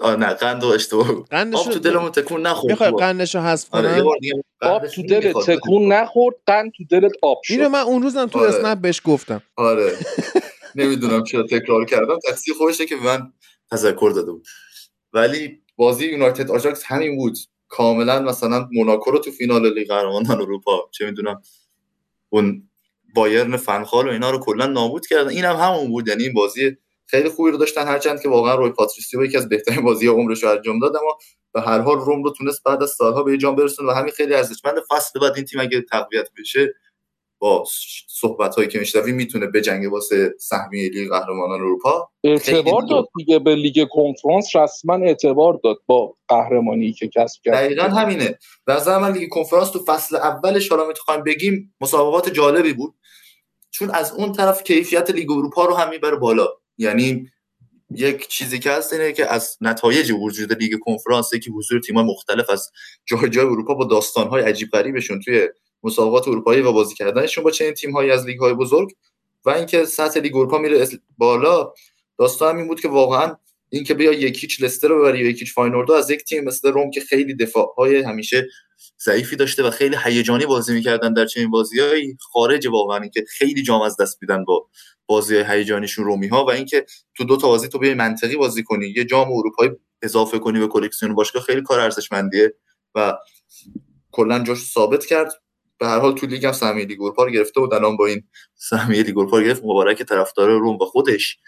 آه 0.00 0.16
نه 0.16 0.26
قند 0.26 0.64
و 0.64 0.66
اشتباه 0.66 1.10
آب 1.32 1.72
تو 1.72 1.78
دلمون 1.78 2.10
تکون 2.10 2.46
نخورد 2.46 2.70
می‌خوای 2.70 2.90
قندشو 2.90 3.40
حذف 3.40 3.74
آره، 3.74 4.02
کنم 4.02 4.42
آب 4.62 4.86
تو 4.86 5.02
دلت 5.02 5.36
تکون 5.46 5.92
نخورد 5.92 6.36
قند 6.46 6.72
تو 6.76 6.84
دلت 6.90 7.12
آب 7.22 7.40
شد. 7.44 7.54
اینو 7.54 7.68
من 7.68 7.80
اون 7.80 8.02
روزم 8.02 8.26
تو 8.26 8.38
آره. 8.38 8.48
اسنپ 8.48 8.78
بهش 8.78 9.00
گفتم. 9.04 9.42
آره. 9.56 9.92
نمی‌دونم 10.76 11.24
چرا 11.24 11.42
تکرار 11.42 11.84
کردم. 11.84 12.18
تقصیر 12.28 12.54
خودشه 12.54 12.86
که 12.86 12.96
من 12.96 13.32
تذکر 13.70 14.12
داده 14.14 14.32
بود 14.32 14.46
ولی 15.12 15.62
بازی 15.76 16.06
یونایتد 16.06 16.50
آژاکس 16.50 16.82
همین 16.86 17.16
بود. 17.16 17.38
کاملا 17.68 18.20
مثلا 18.20 18.68
موناکو 18.72 19.10
رو 19.10 19.18
تو 19.18 19.30
فینال 19.30 19.74
لیگ 19.74 19.88
قهرمانان 19.88 20.40
اروپا. 20.40 20.88
چه 20.92 21.06
می‌دونم 21.06 21.42
اون 22.28 22.68
بایرن 23.14 23.56
فن‌خال 23.56 24.08
و 24.08 24.10
اینا 24.10 24.30
رو 24.30 24.38
کلا 24.38 24.66
نابود 24.66 25.06
کردن. 25.06 25.28
اینم 25.28 25.56
هم 25.56 25.74
همون 25.74 25.88
بود. 25.88 26.08
یعنی 26.08 26.22
این 26.22 26.32
بازی 26.32 26.76
خیلی 27.06 27.28
خوبی 27.28 27.50
رو 27.50 27.56
داشتن 27.56 27.86
هرچند 27.86 28.22
که 28.22 28.28
واقعا 28.28 28.54
روی 28.54 28.70
پاتریسیو 28.70 29.24
یکی 29.24 29.36
از 29.36 29.48
بهترین 29.48 29.80
بازی 29.84 30.06
عمرش 30.06 30.42
رو 30.42 30.50
انجام 30.50 30.78
داد 30.78 30.96
اما 30.96 31.18
به 31.54 31.60
هر 31.60 31.78
حال 31.78 31.98
روم 31.98 32.22
رو 32.22 32.30
تونست 32.30 32.62
بعد 32.64 32.82
از 32.82 32.90
سالها 32.90 33.22
به 33.22 33.38
جام 33.38 33.56
برسونه 33.56 33.88
و 33.88 33.92
همین 33.92 34.12
خیلی 34.12 34.34
ارزشمند 34.34 34.74
فصل 34.90 35.20
بعد 35.20 35.32
این 35.36 35.44
تیم 35.44 35.60
اگه 35.60 35.80
تقویت 35.80 36.28
بشه 36.38 36.74
با 37.38 37.64
صحبت 38.08 38.54
هایی 38.54 38.68
که 38.68 38.78
میشنوی 38.78 39.12
می‌تونه 39.12 39.46
بجنگه 39.46 39.88
واسه 39.88 40.34
سهمیه 40.38 40.88
لیگ 40.88 41.10
قهرمانان 41.10 41.60
اروپا. 41.60 42.08
اعتبار 42.24 42.82
داد 42.90 43.08
دیگه 43.16 43.38
به 43.38 43.54
لیگ 43.54 43.86
کنفرانس 43.90 44.56
رسما 44.56 44.94
اعتبار 44.94 45.60
داد 45.64 45.76
با 45.86 46.16
قهرمانی 46.28 46.92
که 46.92 47.08
کسب 47.08 47.40
کرد. 47.44 47.54
دقیقا 47.54 47.82
همینه. 47.82 48.38
و 48.66 49.00
من 49.00 49.12
لیگ 49.12 49.28
کنفرانس 49.28 49.70
تو 49.70 49.78
فصل 49.78 50.16
اولش 50.16 50.68
حالا 50.68 50.86
می‌تونیم 50.86 51.24
بگیم 51.24 51.74
مسابقات 51.80 52.32
جالبی 52.32 52.72
بود. 52.72 52.94
چون 53.70 53.90
از 53.90 54.12
اون 54.12 54.32
طرف 54.32 54.62
کیفیت 54.62 55.10
لیگ 55.10 55.30
اروپا 55.30 55.64
رو 55.64 55.74
هم 55.74 55.90
می‌بره 55.90 56.16
بالا. 56.16 56.48
یعنی 56.78 57.30
یک 57.90 58.28
چیزی 58.28 58.58
که 58.58 58.70
هست 58.70 58.92
اینه 58.92 59.12
که 59.12 59.32
از 59.32 59.56
نتایج 59.60 60.12
وجود 60.12 60.52
لیگ 60.52 60.78
کنفرانس 60.80 61.34
که 61.34 61.50
حضور 61.50 61.80
تیم 61.80 62.00
مختلف 62.00 62.50
از 62.50 62.70
جای 63.04 63.30
جای 63.30 63.46
اروپا 63.46 63.74
با 63.74 63.84
داستانهای 63.84 64.42
عجیب 64.42 64.70
غریبشون 64.70 65.20
توی 65.20 65.48
مسابقات 65.82 66.28
اروپایی 66.28 66.62
و 66.62 66.72
بازی 66.72 66.94
کردنشون 66.94 67.44
با 67.44 67.50
چنین 67.50 67.74
تیم 67.74 67.92
هایی 67.92 68.10
از 68.10 68.26
لیگ 68.26 68.38
های 68.38 68.54
بزرگ 68.54 68.90
و 69.44 69.50
اینکه 69.50 69.84
سطح 69.84 70.20
لیگ 70.20 70.36
اروپا 70.36 70.58
میره 70.58 70.88
بالا 71.18 71.72
داستان 72.18 72.56
این 72.56 72.68
بود 72.68 72.80
که 72.80 72.88
واقعا 72.88 73.36
اینکه 73.70 73.94
بیا 73.94 74.12
یک 74.12 74.33
هیچ 74.33 74.62
لستر 74.62 74.88
رو 74.88 75.00
ببری 75.00 75.18
یک 75.18 75.33
هیچ 75.33 75.54
فاینوردو 75.54 75.92
از 75.92 76.10
یک 76.10 76.24
تیم 76.24 76.44
مثل 76.44 76.72
روم 76.72 76.90
که 76.90 77.00
خیلی 77.00 77.34
دفاع 77.34 77.74
های 77.78 78.02
همیشه 78.02 78.48
ضعیفی 79.00 79.36
داشته 79.36 79.62
و 79.62 79.70
خیلی 79.70 79.96
هیجانی 80.04 80.46
بازی 80.46 80.74
می‌کردن 80.74 81.12
در 81.12 81.26
چنین 81.26 81.50
بازیهایی 81.50 82.16
خارج 82.32 82.66
واقعا 82.66 82.98
اینکه 82.98 83.24
خیلی 83.28 83.62
جام 83.62 83.82
از 83.82 83.96
دست 83.96 84.18
میدن 84.22 84.44
با 84.44 84.68
بازی 85.06 85.36
هیجانیشون 85.36 86.04
رومی 86.04 86.28
ها 86.28 86.44
و 86.44 86.50
اینکه 86.50 86.86
تو 87.14 87.24
دو 87.24 87.36
تا 87.36 87.48
بازی 87.48 87.68
تو 87.68 87.78
بیای 87.78 87.94
منطقی 87.94 88.36
بازی 88.36 88.62
کنی 88.62 88.86
یه 88.96 89.04
جام 89.04 89.32
اروپایی 89.32 89.70
اضافه 90.02 90.38
کنی 90.38 90.60
به 90.60 90.66
کلکسیون 90.68 91.14
باشگاه 91.14 91.42
خیلی 91.42 91.62
کار 91.62 91.80
ارزشمندیه 91.80 92.54
و 92.94 93.18
کلا 94.10 94.44
جاش 94.44 94.58
ثابت 94.58 95.06
کرد. 95.06 95.32
به 95.78 95.86
هر 95.86 95.98
حال 96.00 96.14
تو 96.14 96.26
لیگ 96.26 96.46
هم 96.46 96.52
سهمیه 96.52 96.86
اروپا 97.00 97.24
رو 97.24 97.30
گرفته 97.30 97.60
بود 97.60 97.74
الان 97.74 97.96
با 97.96 98.06
این 98.06 98.22
سهمیه 98.54 99.04
اروپا 99.08 99.40
گرفت 99.40 99.62
مبارک 99.62 100.02
طرفدار 100.02 100.50
روم 100.50 100.76
و 100.76 100.84
خودش. 100.84 101.38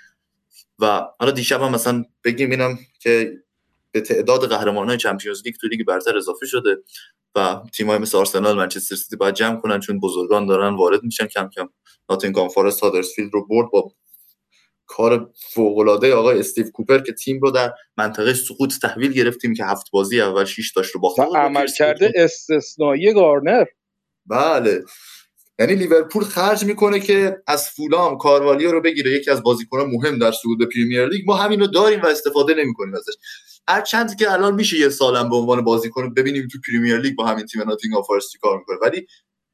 و 0.78 1.02
حالا 1.20 1.30
دیشب 1.32 1.62
هم 1.62 1.72
مثلا 1.72 2.04
بگیم 2.24 2.50
اینم 2.50 2.78
که 3.00 3.32
به 3.92 4.00
تعداد 4.00 4.48
قهرمانان 4.48 4.96
چمپیونز 4.96 5.42
لیگ 5.44 5.54
تو 5.54 5.68
لیگ 5.68 5.86
برتر 5.86 6.16
اضافه 6.16 6.46
شده. 6.46 6.76
و 7.36 7.60
تیم‌های 7.74 7.98
مثل 7.98 8.18
آرسنال 8.18 8.56
منچستر 8.56 8.96
سیتی 8.96 9.16
باید 9.16 9.34
جمع 9.34 9.60
کنن 9.60 9.80
چون 9.80 10.00
بزرگان 10.00 10.46
دارن 10.46 10.76
وارد 10.76 11.02
میشن 11.02 11.26
کم 11.26 11.48
کم. 11.56 11.68
ناتینگهام 12.10 12.48
فارست 12.48 12.80
هادرسفیلد 12.80 13.30
رو 13.32 13.46
برد 13.46 13.70
با 13.72 13.92
کار 14.86 15.30
فوق‌العاده 15.54 16.14
آقای 16.14 16.38
استیو 16.38 16.70
کوپر 16.70 16.98
که 16.98 17.12
تیم 17.12 17.40
رو 17.40 17.50
در 17.50 17.72
منطقه 17.96 18.34
سقوط 18.34 18.74
تحویل 18.82 19.12
گرفتیم 19.12 19.54
که 19.54 19.64
هفت 19.64 19.90
بازی 19.90 20.20
اول 20.20 20.44
6 20.44 20.72
داشت 20.76 20.94
رو 20.94 21.00
باخت. 21.00 21.18
عمل 21.20 21.66
کرده 21.78 22.12
استثنایی 22.14 23.12
گارنر. 23.12 23.64
بله. 24.26 24.84
یعنی 25.58 25.74
لیورپول 25.74 26.24
خرج 26.24 26.64
می‌کنه 26.64 27.00
که 27.00 27.36
از 27.46 27.68
فولام 27.68 28.18
کاروالیو 28.18 28.72
رو 28.72 28.80
بگیره. 28.80 29.10
یکی 29.10 29.30
از 29.30 29.42
بازیکنان 29.42 29.90
مهم 29.90 30.18
در 30.18 30.32
صعود 30.32 30.58
به 30.58 30.66
پریمیر 30.66 31.06
لیگ. 31.06 31.22
ما 31.26 31.36
همین 31.36 31.60
رو 31.60 31.66
داریم 31.66 32.02
و 32.02 32.06
استفاده 32.06 32.54
نمی‌کنیم 32.54 32.94
ازش. 32.94 33.12
هر 33.68 33.82
چند 33.82 34.16
که 34.16 34.32
الان 34.32 34.54
میشه 34.54 34.78
یه 34.78 34.88
سالم 34.88 35.30
به 35.30 35.36
عنوان 35.36 35.64
بازیکن 35.64 36.14
ببینیم 36.14 36.48
تو 36.52 36.58
پریمیر 36.66 36.98
لیگ 36.98 37.16
با 37.16 37.26
همین 37.26 37.46
تیم 37.46 37.62
ناتینگهام 37.62 38.02
فارست 38.02 38.38
کار 38.38 38.58
می‌کنه. 38.58 38.76
ولی 38.82 39.06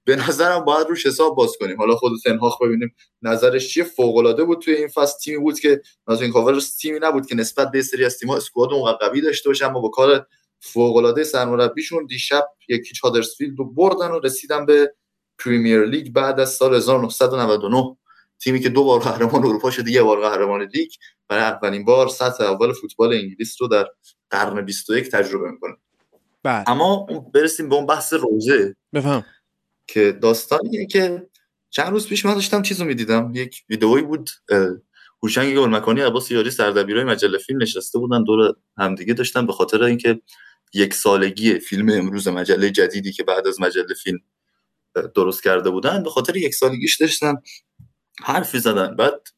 به 0.06 0.16
نظرم 0.16 0.64
باید 0.64 0.86
روش 0.88 1.06
حساب 1.06 1.36
باز 1.36 1.52
کنیم. 1.60 1.76
حالا 1.76 1.96
خود 1.96 2.12
تن‌هاخ 2.24 2.62
ببینیم 2.62 2.94
نظرش 3.22 3.68
چیه. 3.74 3.84
فوق 3.84 4.44
بود 4.44 4.58
توی 4.58 4.74
این 4.74 4.88
فصل. 4.88 5.18
تیمی 5.18 5.38
بود 5.38 5.60
که 5.60 5.82
ناتینگهام 6.08 6.44
فارست 6.44 6.78
تیمی 6.78 6.98
نبود 7.02 7.26
که 7.26 7.34
نسبت 7.34 7.70
به 7.70 7.82
سری 7.82 8.04
از 8.04 8.18
تیم‌ها 8.18 8.36
squad 8.36 8.70
قوی 9.00 9.20
داشته 9.20 9.48
باشه 9.48 9.66
اما 9.66 9.80
با 9.80 9.88
کار 9.88 10.26
فوق 10.60 10.96
العاده 10.96 11.24
سرمربیشون 11.24 12.06
دیشب 12.06 12.48
یکی 12.68 12.94
هادرسفیلد 13.04 13.58
رو 13.58 13.72
بردن 13.72 14.10
و 14.10 14.20
رسیدن 14.20 14.66
به 14.66 14.94
پریمیر 15.38 15.84
لیگ 15.84 16.12
بعد 16.12 16.40
از 16.40 16.52
سال 16.52 16.74
1999 16.74 17.96
تیمی 18.44 18.60
که 18.60 18.68
دو 18.68 18.84
بار 18.84 19.00
قهرمان 19.00 19.44
اروپا 19.44 19.70
شده 19.70 19.90
یه 19.90 20.02
بار 20.02 20.20
قهرمان 20.20 20.62
لیگ. 20.62 20.90
برای 21.28 21.42
اولین 21.42 21.84
بار 21.84 22.08
سطح 22.08 22.44
اول 22.44 22.72
فوتبال 22.72 23.12
انگلیس 23.12 23.56
رو 23.60 23.68
در 23.68 23.86
قرن 24.30 24.64
21 24.64 25.10
تجربه 25.10 25.50
می‌کنه. 25.50 25.76
بله. 26.42 26.70
اما 26.70 27.06
برسیم 27.34 27.68
به 27.68 27.74
اون 27.74 27.86
بحث 27.86 28.12
روزه. 28.12 28.76
بفهم. 28.92 29.24
که 29.86 30.12
داستانیه 30.12 30.86
که 30.86 31.26
چند 31.70 31.92
روز 31.92 32.08
پیش 32.08 32.26
من 32.26 32.34
داشتم 32.34 32.62
چیزو 32.62 32.84
می‌دیدم. 32.84 33.32
یک 33.34 33.62
ویدئویی 33.68 34.04
بود 34.04 34.30
هوشنگ 35.22 35.56
گلمکانی 35.56 36.00
عباس 36.00 36.30
یاری 36.30 36.50
سردبیرای 36.50 37.04
مجله 37.04 37.38
فیلم 37.38 37.62
نشسته 37.62 37.98
بودن 37.98 38.24
دور 38.24 38.54
همدیگه 38.78 39.14
داشتن 39.14 39.46
به 39.46 39.52
خاطر 39.52 39.82
اینکه 39.82 40.20
یک 40.74 40.94
سالگی 40.94 41.58
فیلم 41.58 41.88
امروز 41.88 42.28
مجله 42.28 42.70
جدیدی 42.70 43.12
که 43.12 43.24
بعد 43.24 43.46
از 43.46 43.60
مجله 43.60 43.94
فیلم 44.02 44.18
درست 45.14 45.42
کرده 45.42 45.70
بودن 45.70 46.02
به 46.02 46.10
خاطر 46.10 46.36
یک 46.36 46.54
سالگیش 46.54 47.00
داشتن. 47.00 47.34
حرفی 48.20 48.58
زدن. 48.58 48.96
بعد 48.96 49.28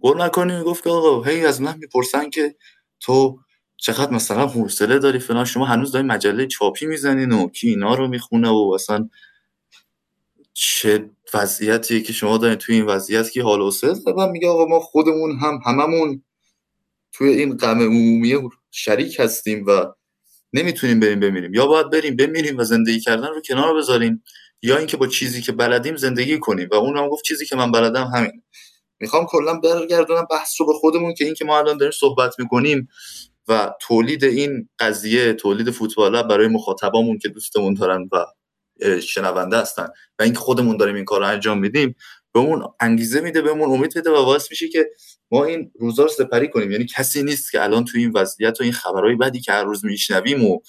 گل 0.00 0.22
نکنی 0.22 0.62
گفت 0.62 0.84
که 0.84 0.90
آقا 0.90 1.22
هی 1.22 1.46
از 1.46 1.60
من 1.62 1.78
می‌پرسن 1.78 2.30
که 2.30 2.56
تو 3.00 3.38
چقدر 3.76 4.12
مثلا 4.12 4.46
حوصله 4.46 4.98
داری 4.98 5.18
فلان. 5.18 5.44
شما 5.44 5.64
هنوز 5.64 5.92
داری 5.92 6.06
مجله 6.06 6.46
چاپی 6.46 6.86
می‌زنین 6.86 7.32
و 7.32 7.48
کی 7.48 7.68
اینا 7.68 7.94
رو 7.94 8.08
می‌خونه 8.08 8.48
و 8.48 8.72
اصلا 8.74 9.08
چه 10.52 11.10
وضعیتیه 11.34 12.00
که 12.00 12.12
شما 12.12 12.38
دارین 12.38 12.56
توی 12.56 12.74
این 12.74 12.86
وضعیت 12.86 13.30
که 13.30 13.42
حال 13.42 13.60
و 14.16 14.26
میگه 14.32 14.48
آقا 14.48 14.64
ما 14.66 14.80
خودمون 14.80 15.38
هم 15.38 15.60
هممون 15.66 16.22
توی 17.12 17.28
این 17.28 17.56
غم 17.56 17.80
عمومی 17.80 18.48
شریک 18.70 19.20
هستیم 19.20 19.66
و 19.66 19.86
نمی‌تونیم 20.52 21.00
بریم 21.00 21.20
بمیریم. 21.20 21.54
یا 21.54 21.66
باید 21.66 21.90
بریم 21.90 22.16
بمیریم 22.16 22.58
و 22.58 22.64
زندگی 22.64 23.00
کردن 23.00 23.28
رو 23.28 23.40
کنار 23.40 23.74
بذاریم. 23.74 24.22
یا 24.62 24.76
اینکه 24.76 24.96
با 24.96 25.06
چیزی 25.06 25.42
که 25.42 25.52
بلدیم 25.52 25.96
زندگی 25.96 26.38
کنیم. 26.38 26.68
و 26.72 26.74
اون 26.74 26.96
هم 26.96 27.08
گفت 27.08 27.24
چیزی 27.24 27.46
که 27.46 27.56
من 27.56 27.72
بلدم 27.72 28.04
همین 28.14 28.42
می‌خوام 29.00 29.26
کلا 29.26 29.54
برگردونم 29.54 30.26
بحث 30.30 30.60
رو 30.60 30.66
به 30.66 30.72
خودمون 30.72 31.14
که 31.14 31.24
اینکه 31.24 31.44
ما 31.44 31.58
الان 31.58 31.76
داریم 31.76 31.92
صحبت 31.92 32.38
می‌کنیم 32.38 32.88
و 33.48 33.74
تولید 33.80 34.24
این 34.24 34.68
قضیه 34.78 35.32
تولید 35.32 35.70
فوتبال 35.70 36.22
برای 36.22 36.48
مخاطبامون 36.48 37.18
که 37.18 37.28
دوستمون 37.28 37.74
دارن 37.74 38.08
و 38.12 38.26
شنونده 39.00 39.58
هستن 39.58 39.88
و 40.18 40.22
اینکه 40.22 40.38
خودمون 40.38 40.76
داریم 40.76 40.94
این 40.94 41.04
کار 41.04 41.20
رو 41.20 41.26
انجام 41.26 41.58
میدیم 41.58 41.94
به 42.32 42.40
اون 42.40 42.64
انگیزه 42.80 43.20
میده 43.20 43.42
بهمون 43.42 43.70
امید 43.70 43.96
میده 43.96 44.10
و 44.10 44.24
باعث 44.24 44.50
میشه 44.50 44.68
که 44.68 44.90
ما 45.30 45.44
این 45.44 45.72
روزا 45.78 46.02
رو 46.02 46.08
سپری 46.08 46.48
کنیم. 46.48 46.70
یعنی 46.70 46.86
کسی 46.86 47.22
نیست 47.22 47.52
که 47.52 47.62
الان 47.62 47.84
تو 47.84 47.98
این 47.98 48.12
وضعیت 48.14 48.60
و 48.60 48.64
این 48.64 48.72
خبرهای 48.72 49.16
بدی 49.16 49.40
که 49.40 49.52
هر 49.52 49.64
روز 49.64 49.84
میشنویم 49.84 50.44
و 50.44 50.60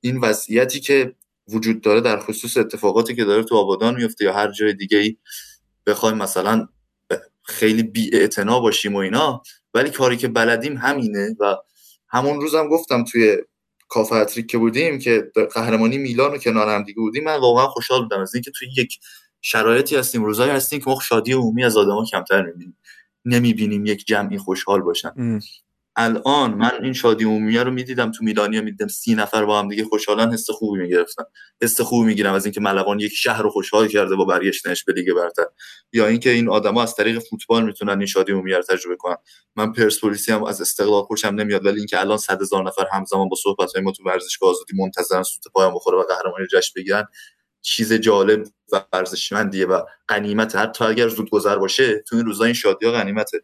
این 0.00 0.18
وضعیتی 0.20 0.80
که 0.80 1.14
وجود 1.52 1.80
داره 1.80 2.00
در 2.00 2.20
خصوص 2.20 2.56
اتفاقاتی 2.56 3.14
که 3.14 3.24
داره 3.24 3.42
تو 3.42 3.56
آبادان 3.56 3.96
میفته 3.96 4.24
یا 4.24 4.32
هر 4.32 4.52
جای 4.52 4.74
دیگه 4.74 4.98
ای 4.98 5.16
بخوایم 5.86 6.16
مثلا 6.16 6.68
خیلی 7.42 7.82
بی 7.82 8.28
باشیم 8.46 8.94
و 8.94 8.98
اینا. 8.98 9.42
ولی 9.74 9.90
کاری 9.90 10.16
که 10.16 10.28
بلدیم 10.28 10.76
همینه 10.76 11.36
و 11.40 11.56
همون 12.08 12.40
روزم 12.40 12.68
گفتم 12.68 13.04
توی 13.04 13.36
کافه 13.88 14.14
اتریک 14.14 14.46
که 14.46 14.58
بودیم 14.58 14.98
که 14.98 15.32
قهرمانی 15.54 15.98
میلان 15.98 16.32
رو 16.32 16.38
کنار 16.38 16.68
هم 16.68 16.82
دیگه 16.82 17.00
بودیم 17.00 17.24
من 17.24 17.36
واقعا 17.36 17.66
خوشحال 17.66 18.02
بودم 18.02 18.20
از 18.20 18.34
اینکه 18.34 18.50
توی 18.50 18.68
یک 18.76 18.98
شرایطی 19.40 19.96
هستیم 19.96 20.24
روزایی 20.24 20.50
هستیم 20.50 20.78
که 20.80 20.90
ما 20.90 21.00
شادی 21.00 21.32
عمومی 21.32 21.64
از 21.64 21.76
آدما 21.76 22.04
کمتر 22.04 22.42
می‌بینیم 22.42 22.76
نمی‌بینیم 23.24 23.86
یک 23.86 24.06
جمعی 24.06 24.38
خوشحال 24.38 24.80
باشن. 24.80 25.12
الان 25.96 26.54
من 26.54 26.70
این 26.82 26.92
شادی 26.92 27.24
عمومیه 27.24 27.62
رو 27.62 27.70
می‌دیدم 27.70 28.10
تو 28.10 28.24
میلانیا 28.24 28.62
می‌دیدم 28.62 28.88
سی 28.88 29.14
نفر 29.14 29.44
با 29.44 29.58
هم 29.58 29.68
دیگه 29.68 29.84
خوشحالن 29.84 30.32
حس 30.32 30.50
خوبی 30.50 30.80
می‌گرفتن. 30.80 31.24
حس 31.62 31.80
خوبی 31.80 32.06
می‌گیرم 32.06 32.34
از 32.34 32.44
اینکه 32.46 32.60
ملوان 32.60 33.00
یک 33.00 33.12
شهر 33.14 33.42
رو 33.42 33.50
خوشحال 33.50 33.88
کرده 33.88 34.16
با 34.16 34.24
برگشتنش 34.24 34.84
به 34.84 34.92
لیگ 34.92 35.12
برتر. 35.12 35.46
یا 35.92 36.06
اینکه 36.06 36.30
این 36.30 36.48
آدما 36.48 36.82
از 36.82 36.94
طریق 36.94 37.18
فوتبال 37.18 37.64
می‌تونن 37.64 37.98
این 37.98 38.06
شادی 38.06 38.32
عمومی 38.32 38.52
رو 38.52 38.62
تجربه 38.62 38.96
کنن. 38.96 39.16
من 39.56 39.72
پرسپولیسی 39.72 40.32
هم 40.32 40.44
از 40.44 40.60
استقلال 40.60 41.02
خوشم 41.02 41.28
نمیاد 41.28 41.66
ولی 41.66 41.78
اینکه 41.78 42.00
الان 42.00 42.18
صد 42.18 42.40
هزار 42.40 42.64
نفر 42.66 42.86
همزمان 42.92 43.28
با 43.28 43.36
صحبت 43.42 43.76
ما 43.76 43.92
تو 43.92 44.04
ورزشگاه 44.04 44.50
آزادی 44.50 44.76
منتظرن 44.76 45.22
سوت 45.22 45.44
پایان 45.52 45.74
بخوره 45.74 45.98
و 45.98 46.02
قهرمانی 46.02 46.46
جشن 46.52 46.72
بگیرن 46.76 47.04
چیز 47.62 47.92
جالب 47.92 48.44
و 48.72 48.84
ارزشمندیه 48.92 49.66
و 49.66 49.82
غنیمت 50.08 50.56
حتی 50.56 50.84
اگر 50.84 51.08
زود 51.08 51.30
گذر 51.30 51.56
باشه 51.56 52.04
تو 52.08 52.16
این 52.16 52.24
روزا 52.24 52.44
این 52.44 52.54
شادی 52.54 52.86
ها 52.86 52.92
غنیمته. 52.92 53.40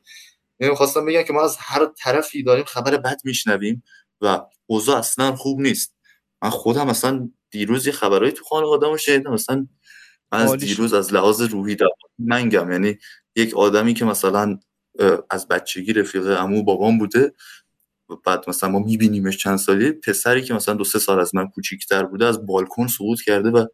خواستم 0.76 1.06
بگم 1.06 1.22
که 1.22 1.32
ما 1.32 1.44
از 1.44 1.56
هر 1.60 1.86
طرفی 1.86 2.42
داریم 2.42 2.64
خبر 2.64 2.96
بد 2.96 3.20
میشنویم 3.24 3.82
و 4.20 4.40
اوضاع 4.66 4.98
اصلا 4.98 5.36
خوب 5.36 5.60
نیست. 5.60 5.94
من 6.42 6.50
خودم 6.50 6.88
اصلا 6.88 7.30
دیروز 7.50 7.86
یه 7.86 7.92
خبرهایی 7.92 8.32
تو 8.32 8.44
خانه 8.44 8.66
آدم 8.66 8.96
شنیدم 8.96 9.32
مثلا 9.32 9.66
من 10.32 10.40
از 10.40 10.52
دیروز 10.52 10.94
از 10.94 11.14
لحاظ 11.14 11.40
روحی 11.40 11.74
دارم 11.74 11.92
منگم. 12.18 12.72
یعنی 12.72 12.98
یک 13.36 13.54
آدمی 13.54 13.94
که 13.94 14.04
مثلا 14.04 14.58
از 15.30 15.48
بچگی 15.48 15.92
رفیق 15.92 16.40
امو 16.40 16.62
بابام 16.62 16.98
بوده 16.98 17.34
بعد 18.24 18.44
مثلا 18.48 18.70
ما 18.70 18.78
میبینیمش 18.78 19.36
چند 19.36 19.58
سالی 19.58 19.92
پسری 19.92 20.42
که 20.42 20.54
مثلا 20.54 20.74
دو 20.74 20.84
سه 20.84 20.98
سال 20.98 21.20
از 21.20 21.34
من 21.34 21.48
کوچیکتر 21.48 22.02
بوده 22.02 22.26
از 22.26 22.46
بالکن 22.46 22.86
سقوط 22.86 23.20
کرده 23.20 23.50
و 23.50 23.66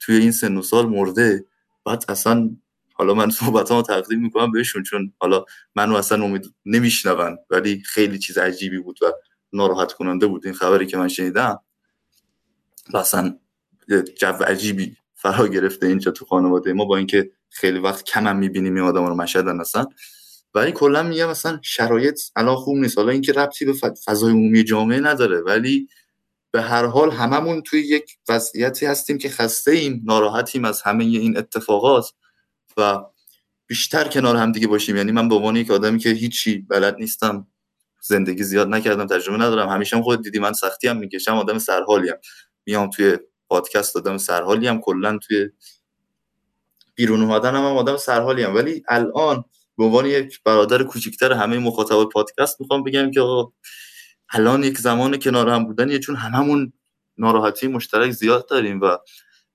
توی 0.00 0.16
این 0.16 0.32
سن 0.32 0.56
و 0.56 0.62
سال 0.62 0.86
مرده. 0.86 1.44
بعد 1.84 2.04
اصلا 2.08 2.50
حالا 2.98 3.14
من 3.14 3.30
صحبتامو 3.30 3.82
تقدیم 3.82 4.20
می‌کنم 4.22 4.52
بهشون 4.52 4.82
چون 4.82 5.12
حالا 5.18 5.44
منو 5.74 5.94
اصلا 5.94 6.24
امید 6.24 6.54
نمیشنون 6.66 7.38
ولی 7.50 7.82
خیلی 7.86 8.18
چیز 8.18 8.38
عجیبی 8.38 8.78
بود 8.78 9.02
و 9.02 9.06
ناراحت 9.52 9.92
کننده 9.92 10.26
بود 10.26 10.46
این 10.46 10.54
خبری 10.54 10.86
که 10.86 10.96
من 10.96 11.08
شنیدم. 11.08 11.60
اصلا 12.94 13.38
جو 14.20 14.26
عجیبی 14.26 14.96
فرا 15.14 15.48
گرفته 15.48 15.86
اینجا 15.86 16.10
تو 16.10 16.24
خانواده 16.24 16.72
ما 16.72 16.84
با 16.84 16.96
اینکه 16.96 17.30
خیلی 17.50 17.78
وقت 17.78 18.04
کم 18.04 18.26
هم 18.26 18.38
می‌بینیم 18.38 18.74
این 18.74 18.84
آدم 18.84 19.06
رو 19.06 19.14
مشهدن 19.14 19.60
اصلا. 19.60 19.86
ولی 20.54 20.72
کلا 20.72 21.02
میگم 21.02 21.30
مثلا 21.30 21.60
شرایط 21.62 22.20
الان 22.36 22.56
خوب 22.56 22.78
نیست. 22.78 22.98
حالا 22.98 23.12
اینکه 23.12 23.32
ربطی 23.32 23.64
به 23.64 23.72
فضای 24.06 24.32
عمومی 24.32 24.64
جامعه 24.64 25.00
نداره 25.00 25.40
ولی 25.40 25.88
به 26.50 26.62
هر 26.62 26.86
حال 26.86 27.10
هممون 27.10 27.62
توی 27.62 27.80
یک 27.80 28.18
وضعیتی 28.28 28.86
هستیم 28.86 29.18
که 29.18 29.28
خسته 29.28 29.70
ایم 29.70 30.02
ناراحتیم 30.04 30.64
از 30.64 30.82
همه 30.82 31.04
این 31.04 31.36
اتفاقات. 31.36 32.12
و 32.78 32.98
بیشتر 33.66 34.08
کنار 34.08 34.36
هم 34.36 34.52
دیگه 34.52 34.66
باشیم. 34.66 34.96
یعنی 34.96 35.12
من 35.12 35.28
به 35.28 35.34
عنوان 35.34 35.56
یک 35.56 35.70
آدمی 35.70 35.98
که 35.98 36.10
هیچی 36.10 36.58
بلد 36.58 36.96
نیستم 36.96 37.46
زندگی 38.00 38.42
زیاد 38.42 38.68
نکردم 38.68 39.06
تجربه 39.06 39.38
ندارم. 39.38 39.68
همیشه 39.68 39.96
هم 39.96 40.02
خود 40.02 40.22
دیدی 40.22 40.38
من 40.38 40.52
سختی 40.52 40.88
هم 40.88 40.96
می‌کشم 40.96 41.34
آدم 41.34 41.58
سرحالیم. 41.58 42.14
میام 42.66 42.90
توی 42.90 43.18
پادکست 43.48 43.96
آدم 43.96 44.18
سرحالی 44.18 44.66
هم 44.66 44.80
کلا 44.80 45.18
توی 45.18 45.48
بیرون 46.94 47.22
اومدن 47.22 47.54
هم, 47.54 47.56
هم 47.56 47.76
آدم 47.76 47.96
سرحالی 47.96 48.42
هم 48.42 48.54
ولی 48.54 48.82
الان 48.88 49.44
به 49.78 49.84
عنوان 49.84 50.06
یک 50.06 50.42
برادر 50.44 50.82
کوچیکتر 50.82 51.32
همه 51.32 51.58
مخاطب 51.58 52.04
پادکست 52.04 52.60
می‌خوام 52.60 52.82
بگم 52.84 53.10
که 53.10 53.20
الان 54.32 54.64
یک 54.64 54.78
زمان 54.78 55.18
کنار 55.18 55.48
هم 55.48 55.64
بودن 55.64 55.98
چون 55.98 56.16
هممون 56.16 56.72
ناراحتی 57.18 57.68
مشترک 57.68 58.10
زیاد 58.10 58.48
داریم 58.48 58.80
و 58.80 58.96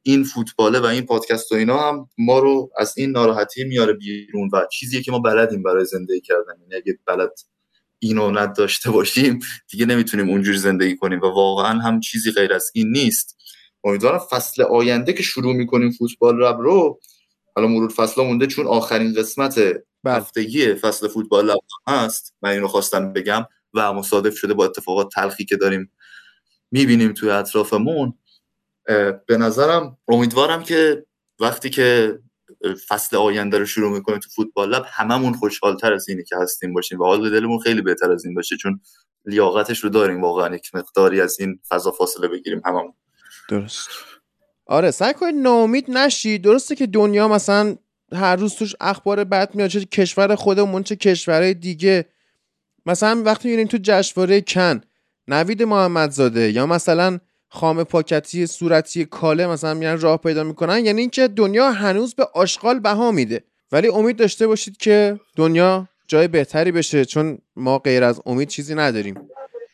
این 0.04 0.24
فوتباله 0.24 0.80
و 0.80 0.86
این 0.86 1.06
پادکست 1.06 1.52
و 1.52 1.56
اینا 1.56 1.90
هم 1.90 2.10
ما 2.18 2.40
رو 2.40 2.72
از 2.78 2.94
این 2.98 3.12
ناراحتی 3.12 3.64
میاره 3.64 3.94
بیرون 3.94 4.50
و 4.54 4.66
چیزیه 4.72 5.02
که 5.02 5.12
ما 5.12 5.20
بلدیم 5.20 5.64
برای 5.64 5.86
زندگی 5.86 6.22
کردن. 6.22 6.54
یعنی 6.62 6.76
اگه 6.76 7.00
بلد 7.06 7.40
اینو 8.00 8.32
نداشته 8.32 8.92
باشیم 8.92 9.40
دیگه 9.70 9.86
نمی‌تونیم 9.86 10.30
اونجوری 10.30 10.58
زندگی 10.58 10.96
کنیم 10.96 11.20
و 11.20 11.26
واقعا 11.26 11.80
هم 11.80 12.00
چیزی 12.00 12.32
غیر 12.32 12.54
از 12.54 12.72
این 12.74 12.92
نیست. 12.92 13.38
امیدوارم 13.84 14.20
فصل 14.32 14.64
آینده 14.64 15.14
که 15.14 15.24
شروع 15.24 15.54
می‌کنیم 15.54 15.92
فوتبال 15.92 16.44
رب 16.44 16.58
رو 16.60 17.00
حالا 17.56 17.68
مرور 17.68 17.90
فصل 17.90 18.24
مونده 18.24 18.48
چون 18.48 18.68
آخرین 18.68 19.14
قسمت 19.14 19.60
بله. 20.04 20.16
هفتگی 20.16 20.74
فصل 20.74 21.08
فوتبال 21.08 21.46
لب 21.46 21.58
هست. 21.88 22.34
من 22.42 22.50
اینو 22.50 22.68
خواستم 22.68 23.14
بگم 23.14 23.46
و 23.74 23.94
مصادف 23.94 24.38
شده 24.38 24.54
با 24.54 24.66
اتفاقات 24.66 25.12
تلخی 25.14 25.46
که 25.46 25.56
داریم 25.56 25.92
می‌بینیم 26.72 27.14
توی 27.14 27.30
اطرافمون. 27.30 28.14
به 29.28 29.38
نظرم 29.38 29.98
امیدوارم 30.08 30.64
که 30.64 31.06
وقتی 31.40 31.70
که 31.70 32.20
فصل 32.88 33.18
آینده 33.18 33.58
رو 33.58 33.66
شروع 33.66 33.92
می‌کنیم 33.92 34.20
تو 34.20 34.30
فوتبال 34.30 34.70
لب 34.70 34.86
هممون 34.88 35.34
خوشحالتر 35.34 35.94
از 35.94 36.10
اینی 36.10 36.24
که 36.24 36.36
هستیم 36.38 36.74
باشیم 36.74 37.00
و 37.00 37.06
حال 37.06 37.30
دلمون 37.30 37.60
خیلی 37.60 37.82
بهتر 37.82 38.12
از 38.12 38.26
این 38.26 38.36
باشه 38.36 38.58
چون 38.58 38.82
لیاقتش 39.26 39.80
رو 39.80 39.90
داریم 39.90 40.22
واقعا 40.22 40.56
یک 40.56 40.76
مقداری 40.76 41.22
از 41.22 41.40
این 41.40 41.60
فضا 41.70 41.92
فاصله 41.92 42.28
بگیریم 42.28 42.62
هممون. 42.66 42.94
درست. 43.50 43.90
آره 44.66 44.92
سعی 44.92 45.14
کنید 45.14 45.36
ناامید 45.36 45.92
نشی. 45.92 46.38
درسته 46.38 46.76
که 46.76 46.88
دنیا 46.88 47.28
مثلا 47.28 47.76
هر 48.14 48.36
روز 48.36 48.56
توش 48.56 48.76
اخبار 48.82 49.24
بد 49.24 49.56
میاد 49.56 49.70
چه 49.70 49.86
کشور 49.86 50.36
خودمون 50.36 50.84
چه 50.84 50.96
کشورهای 50.96 51.54
دیگه. 51.54 52.06
مثلا 52.86 53.24
وقتی 53.26 53.50
میریم 53.50 53.68
تو 53.68 53.78
جشنواره 53.84 54.42
کن 54.42 54.82
نوید 55.28 55.64
محمدزاده 55.64 56.52
یا 56.52 56.66
مثلا 56.66 57.20
خام 57.54 57.84
پاکتی 57.84 58.48
صورتی 58.48 59.06
کاله 59.06 59.48
مثلا 59.48 59.74
میان 59.74 60.00
راه 60.00 60.18
پیدا 60.18 60.44
می‌کنن. 60.44 60.86
یعنی 60.86 61.02
اینکه 61.02 61.28
دنیا 61.28 61.72
هنوز 61.72 62.16
به 62.16 62.28
آشغال 62.34 62.80
بها 62.80 63.12
میده. 63.12 63.44
ولی 63.72 63.88
امید 63.88 64.18
داشته 64.18 64.48
باشید 64.48 64.78
که 64.78 65.20
دنیا 65.36 65.88
جای 66.08 66.28
بهتری 66.28 66.72
بشه 66.72 67.06
چون 67.06 67.38
ما 67.56 67.80
غیر 67.80 68.04
از 68.04 68.22
امید 68.26 68.48
چیزی 68.48 68.76
نداریم. 68.76 69.16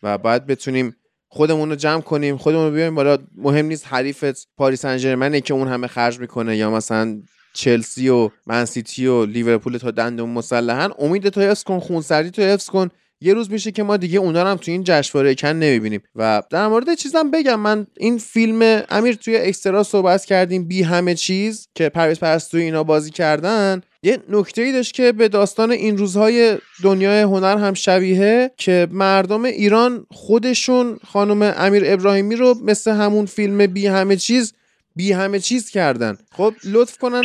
و 0.03 0.17
باید 0.17 0.45
بتونیم 0.45 0.95
خودمون 1.27 1.69
رو 1.69 1.75
جمع 1.75 2.01
کنیم 2.01 2.37
خودمون 2.37 2.65
رو 2.65 2.71
بیایم 2.71 2.95
بالا. 2.95 3.17
مهم 3.35 3.65
نیست 3.65 3.85
حریفت 3.87 4.47
پاریس 4.57 4.81
سن 4.81 5.39
که 5.39 5.53
اون 5.53 5.67
همه 5.67 5.87
خرج 5.87 6.19
می‌کنه 6.19 6.57
یا 6.57 6.71
مثلا 6.71 7.21
چلسی 7.53 8.09
و 8.09 8.29
منسیتی 8.47 9.07
و 9.07 9.25
لیورپول 9.25 9.77
تا 9.77 9.91
دندون 9.91 10.29
مسلحن 10.29 10.91
امید 10.99 11.29
تو 11.29 11.41
حفظ 11.41 11.63
کن 11.63 11.79
خونسردی 11.79 12.31
تو 12.31 12.41
حفظ 12.41 12.69
کن. 12.69 12.89
یه 13.21 13.33
روز 13.33 13.51
میشه 13.51 13.71
که 13.71 13.83
ما 13.83 13.97
دیگه 13.97 14.19
اونا 14.19 14.45
هم 14.51 14.57
تو 14.57 14.71
این 14.71 14.83
جشنواره 14.83 15.35
کن 15.35 15.47
نمی‌بینیم. 15.47 16.01
و 16.15 16.43
در 16.49 16.67
مورد 16.67 16.93
چیزم 16.93 17.31
بگم 17.31 17.59
من 17.59 17.87
این 17.97 18.17
فیلم 18.17 18.83
امیر 18.89 19.15
توی 19.15 19.37
اکسترا 19.37 19.83
صحبت 19.83 20.25
کردیم 20.25 20.63
بی 20.63 20.83
همه 20.83 21.15
چیز 21.15 21.67
که 21.75 21.89
پرویز 21.89 22.19
پرستو 22.19 22.57
اینا 22.57 22.83
بازی 22.83 23.11
کردن. 23.11 23.81
یه 24.03 24.17
نکته 24.29 24.61
ای 24.61 24.71
داشت 24.71 24.93
که 24.93 25.11
به 25.11 25.27
داستان 25.27 25.71
این 25.71 25.97
روزهای 25.97 26.57
دنیای 26.83 27.21
هنر 27.21 27.57
هم 27.57 27.73
شبیه 27.73 28.51
که 28.57 28.87
مردم 28.91 29.45
ایران 29.45 30.05
خودشون 30.11 30.99
خانم 31.07 31.53
امیر 31.57 31.83
ابراهیمی 31.85 32.35
رو 32.35 32.55
مثل 32.63 32.91
همون 32.91 33.25
فیلم 33.25 33.67
بی 33.67 33.87
همه 33.87 34.15
چیز 34.15 34.53
بی 34.95 35.11
همه 35.11 35.39
چیز 35.39 35.69
کردن. 35.69 36.17
خب 36.31 36.53
لطف 36.63 36.97
کنن. 36.97 37.21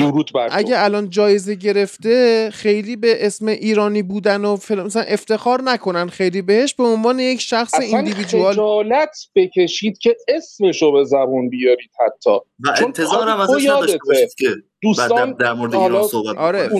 اگه 0.50 0.74
الان 0.84 1.10
جایزه 1.10 1.54
گرفته 1.54 2.50
خیلی 2.50 2.96
به 2.96 3.26
اسم 3.26 3.46
ایرانی 3.46 4.02
بودن 4.02 4.44
و 4.44 4.56
مثلا 4.70 5.02
افتخار 5.02 5.62
نکنن 5.62 6.08
خیلی 6.08 6.42
بهش 6.42 6.74
به 6.74 6.84
عنوان 6.84 7.18
یک 7.18 7.40
شخص 7.40 7.80
ایندیویدوال 7.80 8.52
خجالت 8.52 9.16
بکشید 9.34 9.98
که 9.98 10.16
اسمشو 10.28 10.92
به 10.92 11.04
زبون 11.04 11.48
بیارید 11.48 11.90
حتی. 12.06 12.30
و 12.30 12.74
انتظارم 12.84 13.40
ازش 13.40 13.64
نداشته 13.64 13.98
باشید 14.06 14.34
که 14.38 14.48
دوستان 14.82 15.32
در 15.32 15.52
مورد 15.52 15.74
ایران 15.74 16.08
صحبت 16.08 16.36
آره 16.36 16.70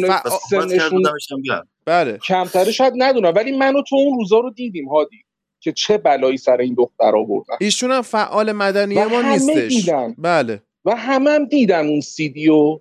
بله. 1.86 2.18
کمتره 2.18 2.72
شاید 2.72 2.92
ندونم 2.96 3.32
ولی 3.36 3.52
منو 3.52 3.82
تو 3.88 3.96
اون 3.96 4.18
روزا 4.18 4.38
رو 4.38 4.50
دیدیم 4.50 4.88
هادی 4.88 5.24
که 5.60 5.72
چه 5.72 5.98
بلایی 5.98 6.36
سر 6.36 6.56
این 6.56 6.74
دختر 6.74 7.16
آوردن. 7.16 7.56
ایشون 7.60 7.90
هم 7.90 8.02
فعال 8.02 8.52
مدنی 8.52 8.94
ما 9.04 9.22
نیستش. 9.22 9.68
دیدن. 9.68 10.14
بله. 10.18 10.62
و 10.84 10.96
همه 10.96 11.30
هم 11.30 11.44
دیدن 11.44 11.88
اون 11.88 12.00
سیدیو 12.00 12.80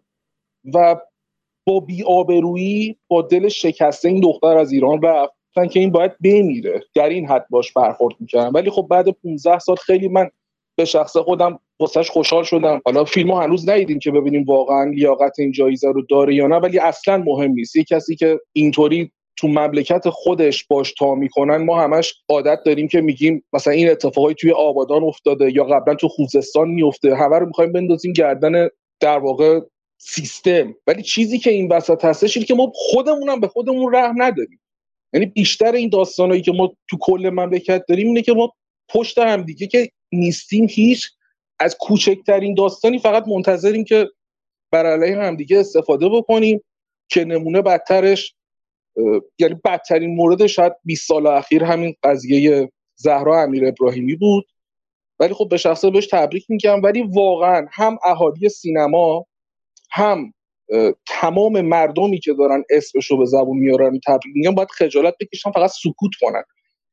و 0.73 0.95
با 1.67 1.80
بیآبرویی 1.80 2.97
با 3.07 3.21
دل 3.21 3.47
شکسته 3.47 4.09
این 4.09 4.19
دختر 4.19 4.57
از 4.57 4.71
ایران 4.71 5.01
رفتن 5.01 5.67
که 5.67 5.80
این 5.80 5.91
باید 5.91 6.11
بمیره. 6.23 6.84
در 6.95 7.09
این 7.09 7.27
حد 7.27 7.45
باش 7.49 7.73
برخورد 7.73 8.15
می‌کردن. 8.19 8.49
ولی 8.49 8.69
خب 8.69 8.88
بعد 8.89 9.09
15 9.09 9.59
سال 9.59 9.75
خیلی 9.75 10.07
من 10.07 10.30
به 10.75 10.85
شخص 10.85 11.17
خودم 11.17 11.59
واسش 11.80 12.09
خوشحال 12.09 12.43
شدم. 12.43 12.81
حالا 12.85 13.03
فیلم 13.03 13.31
هنوز 13.31 13.69
ندیدیم 13.69 13.99
که 13.99 14.11
ببینیم 14.11 14.43
واقعا 14.43 14.84
لیاقت 14.84 15.39
این 15.39 15.51
جایزه 15.51 15.91
رو 15.91 16.01
داره 16.01 16.35
یا 16.35 16.47
نه 16.47 16.55
ولی 16.55 16.80
اصلا 16.80 17.17
مهم 17.17 17.51
نیست. 17.51 17.75
یه 17.75 17.84
کسی 17.84 18.15
که 18.15 18.39
اینطوری 18.53 19.11
تو 19.35 19.47
مملکت 19.47 20.10
خودش 20.10 20.64
باش 20.64 20.93
تا 20.93 21.15
می‌کنن 21.15 21.57
ما 21.57 21.81
همش 21.81 22.14
عادت 22.30 22.60
داریم 22.65 22.88
که 22.88 23.01
میگیم 23.01 23.43
مثلا 23.53 23.73
این 23.73 23.89
اتفاقی 23.89 24.34
توی 24.34 24.51
آبادان 24.51 25.03
افتاده 25.03 25.55
یا 25.55 25.64
قبلا 25.64 25.95
تو 25.95 26.07
خوزستان 26.07 26.68
میفته 26.69 27.15
همه 27.15 27.39
رو 27.39 27.45
می‌خوایم 27.45 27.72
بندازیم 27.72 28.14
گردن 28.14 28.69
در 28.99 29.18
واقع 29.18 29.60
سیستم. 29.97 30.76
ولی 30.88 31.03
چیزی 31.03 31.39
که 31.39 31.51
این 31.51 31.72
وسط 31.72 32.05
هستش 32.05 32.38
اینه 32.38 32.47
که 32.47 32.55
ما 32.55 32.72
خودمونم 32.76 33.39
به 33.39 33.47
خودمون 33.47 33.95
رحم 33.95 34.22
نداریم. 34.22 34.60
یعنی 35.14 35.26
بیشتر 35.26 35.72
این 35.72 35.89
داستانایی 35.89 36.41
که 36.41 36.51
ما 36.51 36.73
تو 36.89 36.97
کل 37.01 37.30
مملکت 37.34 37.85
داریم 37.88 38.07
اینه 38.07 38.22
که 38.22 38.34
ما 38.34 38.53
پشت 38.89 39.18
هم 39.18 39.41
دیگه 39.41 39.68
که 39.68 39.89
نیستیم 40.11 40.68
هیچ 40.69 41.10
از 41.60 41.77
کوچکترین 41.80 42.53
داستانی 42.53 42.99
فقط 42.99 43.27
منتظریم 43.27 43.84
که 43.84 44.10
بر 44.72 44.85
علیه 44.85 45.18
هم 45.18 45.35
دیگه 45.35 45.60
استفاده 45.60 46.10
بکنیم 46.10 46.64
که 47.10 47.26
نمونه 47.26 47.61
بدترش 47.61 48.35
یعنی 49.40 49.56
بدترین 49.65 50.15
مورد 50.15 50.48
شاید 50.48 50.74
20 50.86 51.07
سال 51.07 51.28
اخیر 51.28 51.64
همین 51.64 51.95
قضیه 52.03 52.72
زهرا 52.95 53.44
امیر 53.44 53.68
ابراهیمی 53.68 54.15
بود. 54.15 54.45
ولی 55.20 55.34
خب 55.34 55.48
به 55.49 55.57
شخصه 55.57 55.90
بهش 55.90 56.07
تبریک 56.07 56.45
میگم. 56.49 56.82
ولی 56.84 57.02
واقعا 57.02 57.68
هم 57.72 57.98
اهالی 58.06 58.49
سینما 58.49 59.26
هم 59.91 60.34
تمام 61.07 61.61
مردمی 61.61 62.20
که 62.20 62.34
دارن 62.34 62.64
اسمش 62.70 63.11
رو 63.11 63.18
به 63.18 63.26
زبون 63.26 63.57
میارن 63.57 63.99
تبریک 64.07 64.36
میگم 64.36 64.56
باید 64.56 64.70
خجالت 64.72 65.14
بکشن 65.20 65.52
فقط 65.52 65.70
سکوت 65.70 66.11
کنن. 66.22 66.44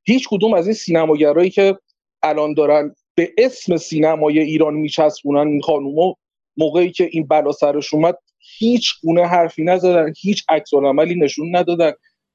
هیچ 0.04 0.28
کدوم 0.28 0.54
از 0.54 0.66
این 0.66 0.74
سینماگرایی 0.74 1.50
که 1.50 1.78
الان 2.22 2.54
دارن 2.54 2.94
به 3.14 3.32
اسم 3.38 3.76
سینمای 3.76 4.38
ایران 4.38 4.74
میچسبونن 4.74 5.48
این 5.48 5.60
خانوما 5.60 6.16
موقعی 6.56 6.90
که 6.90 7.08
این 7.12 7.26
بلا 7.26 7.52
سرش 7.52 7.94
اومد 7.94 8.18
هیچ 8.58 9.00
گونه 9.02 9.26
حرفی 9.26 9.64
نزدن 9.64 10.12
هیچ 10.20 10.44
عکس 10.48 10.74
عملی 10.74 11.14
نشون 11.14 11.56
ندادن. 11.56 11.92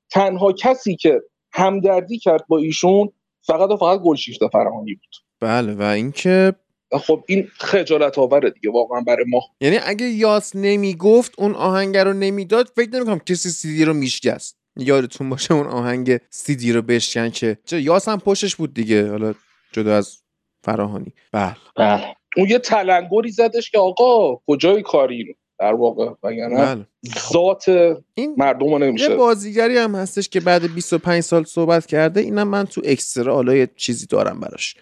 تنها 0.10 0.52
کسی 0.52 0.96
که 0.96 1.22
همدردی 1.54 2.20
کرد 2.20 2.48
با 2.48 2.58
ایشون 2.58 3.10
فقط 3.42 3.70
و 3.70 3.78
فقط 3.78 4.00
گلشیفته 4.00 4.48
فرهانی 4.48 4.94
بود. 4.94 5.16
بله 5.40 5.74
و 5.74 5.82
اینکه 5.82 6.54
خب 6.92 7.24
این 7.28 7.48
خجالت 7.58 8.20
آوره 8.20 8.50
دیگه 8.50 8.72
واقعا 8.72 9.02
برای 9.02 9.26
ما. 9.28 9.42
یعنی 9.62 9.78
اگه 9.78 10.06
یاس 10.06 10.56
نمی‌گفت 10.56 11.34
اون 11.38 11.56
آهنگ 11.56 11.98
رو 11.98 12.14
نمی‌داد 12.14 12.72
فکر 12.76 12.90
نمی‌کنم 12.90 13.20
کسی 13.20 13.50
سیدی 13.50 13.86
رو 13.86 13.94
میشکست. 13.94 14.58
یادتون 14.78 15.30
باشه 15.30 15.54
اون 15.54 15.68
آهنگ 15.68 16.18
سیدی 16.30 16.72
رو 16.72 16.82
بشکن 16.82 17.30
که 17.30 17.58
چه 17.66 17.82
یاس 17.82 18.08
هم 18.08 18.20
پشتش 18.20 18.56
بود 18.56 18.74
دیگه 18.74 19.10
حالا 19.10 19.34
جدا 19.72 19.96
از 19.96 20.18
فراهانی 20.64 21.14
بله. 21.32 21.56
بله. 21.76 22.16
اون 22.38 22.50
یه 22.50 22.60
تلنگری 22.60 23.32
زدش 23.32 23.72
که 23.72 23.80
آقا 23.80 24.36
کجای 24.48 24.82
کاری؟ 24.82 25.36
در 25.60 25.74
واقع 25.74 26.12
وگرنه 26.24 26.56
بله. 26.56 26.88
ذات 27.34 27.66
این 28.14 28.36
مردم 28.38 28.84
نمیشه 28.84 29.10
یه 29.10 29.16
بازیگری 29.16 29.78
هم 29.78 29.96
هستش 29.96 30.30
که 30.30 30.40
بعد 30.40 30.74
25 30.74 31.24
سال 31.24 31.44
صحبت 31.44 31.86
کرده 31.86 32.22
اینم 32.22 32.48
من 32.48 32.66
تو 32.66 32.82
اکسترا 32.86 33.36
حالا 33.36 33.56
یه 33.56 33.70
چیزی 33.76 34.06
دارم 34.06 34.40
براش. 34.40 34.76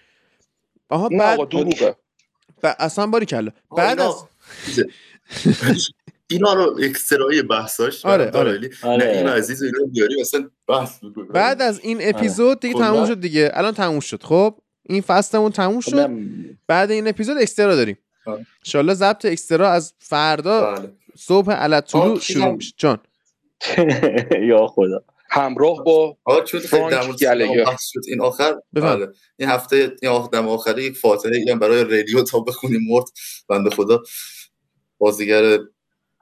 آها 0.90 1.10
بعد 1.10 1.40
ب... 2.64 2.74
اصلا 2.80 3.08
باری 3.08 3.26
کلا. 3.26 3.52
بعد 3.78 4.00
از 4.00 4.16
اینا 6.28 6.54
رو 6.54 6.80
اکسترای 6.84 7.42
بحثاش 7.42 8.06
آره 8.06 8.32
آره. 8.32 8.70
آره. 8.84 9.06
نه 9.06 9.18
این 9.18 9.28
عزیز 9.28 9.64
اینو 9.64 9.88
بیاری 9.88 10.22
مثلا 10.22 10.50
بحث 10.68 11.00
بعد 11.34 11.62
از 11.62 11.80
این 11.80 11.98
اپیزود 12.02 12.60
دیگه 12.60 12.74
تموم 12.74 13.06
شد 13.06 13.20
دیگه. 13.20 13.52
الان 13.54 13.74
تموم 13.74 14.00
شد 14.00 14.24
خب؟ 14.24 14.56
این 14.84 15.02
فصلمون 15.02 15.52
تموم 15.52 15.82
خب، 15.82 15.92
شد. 15.92 16.10
بعد 16.68 16.92
این 16.92 17.08
اپیزود 17.08 17.38
اکسترا 17.38 17.76
داریم. 17.76 17.98
انشالله 18.66 18.94
ضبط 18.94 19.26
اکسترا 19.26 19.70
از 19.70 19.94
فردا 20.00 20.76
بله. 20.76 20.92
صبح 21.18 21.52
علت 21.52 21.92
طلوع 21.92 22.20
شروع 22.20 22.52
میشه. 22.52 22.74
جان. 22.78 23.00
یا 24.50 24.68
خدا. 24.68 25.04
همراه 25.30 25.84
با 25.84 26.18
فرانک 26.70 27.18
گلگر. 27.22 27.66
این 28.08 28.22
آخر؟ 28.22 28.56
بله. 28.74 29.08
این 29.38 29.50
هفته 29.50 29.92
این 30.02 30.12
آخر 30.12 30.38
آخری 30.38 30.84
یک 30.84 30.98
فاتحه 30.98 31.46
هم 31.52 31.60
برای 31.60 31.84
رادیو 31.84 32.24
تا 32.24 32.40
بخونیم 32.40 32.82
مرد. 32.90 33.06
بنده 33.50 33.70
خدا. 33.70 34.04
بازیگر 34.98 35.60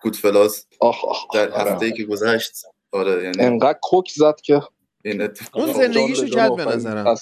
گودفلاس 0.01 0.65
آخ 0.79 1.05
آخ 1.05 1.25
در 1.33 1.51
هفته 1.51 1.85
ای 1.85 1.93
که 1.93 2.03
گذشت. 2.03 2.51
آره 2.91 3.23
یعنی 3.23 3.43
انقدر 3.43 3.79
کوک 3.81 4.11
زد 4.15 4.35
که 4.43 4.61
این 5.05 5.29
اون 5.53 5.73
زندگیشو 5.73 6.25
کرد 6.25 6.55
به 6.55 6.65
نظرم. 6.65 7.15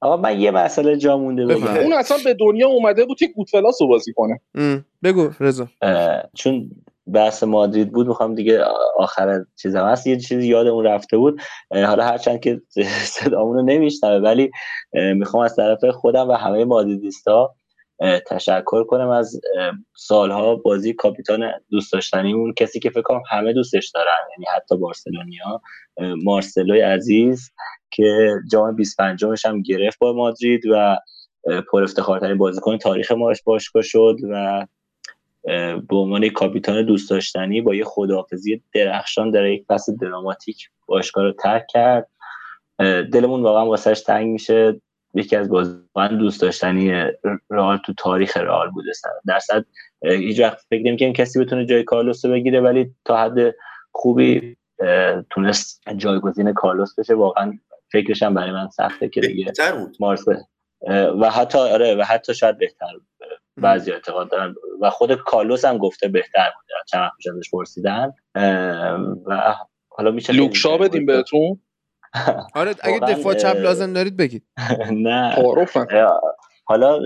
آقا 0.00 0.16
من 0.16 0.40
یه 0.40 0.50
مسئله 0.50 0.96
جا 0.96 1.18
مونده 1.18 1.46
بگم. 1.46 1.76
اون 1.76 1.92
اصلا 1.92 2.16
به 2.24 2.34
دنیا 2.34 2.68
اومده 2.68 3.04
بود 3.04 3.18
که 3.18 3.26
گودفلاس 3.26 3.82
رو 3.82 3.88
بازی 3.88 4.12
کنه. 4.12 4.40
بگو 5.02 5.30
رضا. 5.40 5.68
چون 6.34 6.70
بحث 7.12 7.42
مادرید 7.42 7.92
بود 7.92 8.06
می‌خوام 8.06 8.34
دیگه 8.34 8.64
آخر 8.96 9.44
چیزم. 9.62 9.84
هست 9.84 10.06
یه 10.06 10.16
چیزی 10.16 10.46
یادمون 10.46 10.84
رفته 10.84 11.16
بود. 11.16 11.40
حالا 11.70 12.04
هرچند 12.04 12.40
که 12.40 12.60
صدامون 13.20 13.56
رو 13.56 13.62
نمیشنوه 13.62 14.22
ولی 14.22 14.50
می‌خوام 14.92 15.42
از 15.42 15.56
طرف 15.56 15.84
خودم 15.84 16.28
و 16.28 16.32
همه 16.32 16.64
مادریدیستا 16.64 17.54
تشکر 18.26 18.84
کنم 18.84 19.08
از 19.08 19.40
سالها 19.96 20.54
بازی 20.54 20.92
کاپیتان 20.92 21.50
دوست 21.70 21.92
داشتنیمون. 21.92 22.52
کسی 22.52 22.80
که 22.80 22.90
فکر 22.90 23.02
کنم 23.02 23.22
همه 23.30 23.52
دوستش 23.52 23.90
دارن 23.94 24.28
یعنی 24.30 24.46
حتی 24.56 24.76
بارسلونیا. 24.76 25.60
مارسلوی 26.24 26.80
عزیز 26.80 27.50
که 27.90 28.34
جام 28.50 28.76
25 28.76 29.24
هم 29.44 29.62
گرفت 29.62 29.98
با 29.98 30.12
مادرید 30.12 30.66
و 30.72 30.96
پر 31.70 31.82
افتخارترین 31.82 32.38
بازیکن 32.38 32.78
تاریخ 32.78 33.12
ماش 33.12 33.42
باشگاه 33.42 33.82
شد 33.82 34.16
و 34.30 34.66
به 35.88 35.96
عنوان 35.96 36.28
کاپیتان 36.28 36.86
دوست 36.86 37.10
داشتنی 37.10 37.60
با 37.60 37.74
یه 37.74 37.84
خداحافظی 37.84 38.62
درخشان 38.74 39.30
در 39.30 39.46
یک 39.46 39.64
فصل 39.68 39.96
دراماتیک 39.96 40.70
باشگاه 40.86 41.24
رو 41.24 41.32
ترک 41.32 41.66
کرد. 41.68 42.08
دلمون 43.12 43.42
واقعا 43.42 43.66
واسهش 43.66 44.00
تنگ 44.00 44.26
میشه. 44.26 44.80
یکی 45.14 45.36
از 45.36 45.48
بازیکن 45.48 46.18
دوست 46.18 46.42
داشتنی 46.42 46.92
رئال 47.50 47.78
تو 47.86 47.94
تاریخ 47.96 48.36
رئال 48.36 48.70
بوده. 48.70 48.92
درصد 49.26 49.64
هیچ 50.02 50.40
وقت 50.40 50.58
فکر 50.70 50.82
نمی‌کنم 50.86 51.12
کسی 51.12 51.40
بتونه 51.40 51.66
جای 51.66 51.82
کارلوس 51.82 52.24
رو 52.24 52.30
بگیره 52.30 52.60
ولی 52.60 52.94
تا 53.04 53.16
حد 53.16 53.54
خوبی 53.92 54.56
تونست 55.30 55.82
جایگزین 55.96 56.52
کارلوس 56.52 56.98
بشه. 56.98 57.14
واقعا 57.14 57.58
فکرش 57.92 58.22
هم 58.22 58.34
برای 58.34 58.52
من 58.52 58.68
سخته 58.68 59.08
که 59.08 59.20
دیگه 59.20 59.52
مارسل 60.00 60.36
و 61.20 61.30
حتی 61.30 61.58
آره 61.58 61.94
و 61.94 62.02
حتی 62.02 62.34
شاید 62.34 62.58
بهتر 62.58 62.86
بعضی 63.56 63.92
اعتقاد 63.92 64.30
دارن 64.30 64.54
و 64.80 64.90
خود 64.90 65.14
کارلوس 65.14 65.64
هم 65.64 65.78
گفته 65.78 66.08
بهتر 66.08 66.50
بوده 66.56 66.74
چند 66.86 67.00
وقت 67.00 67.36
ازش 67.36 67.50
پرسیدن. 67.50 68.12
و 69.26 69.54
حالا 69.88 70.10
میشه 70.10 70.32
لوکشا 70.32 70.78
بدیم 70.78 71.06
بهتون؟ 71.06 71.60
آره 72.54 72.74
اگه 72.82 72.98
دفاع 72.98 73.34
چپ 73.34 73.56
لازم 73.56 73.92
دارید 73.92 74.16
بگید. 74.16 74.42
نه. 74.90 75.34
حالا 76.66 76.98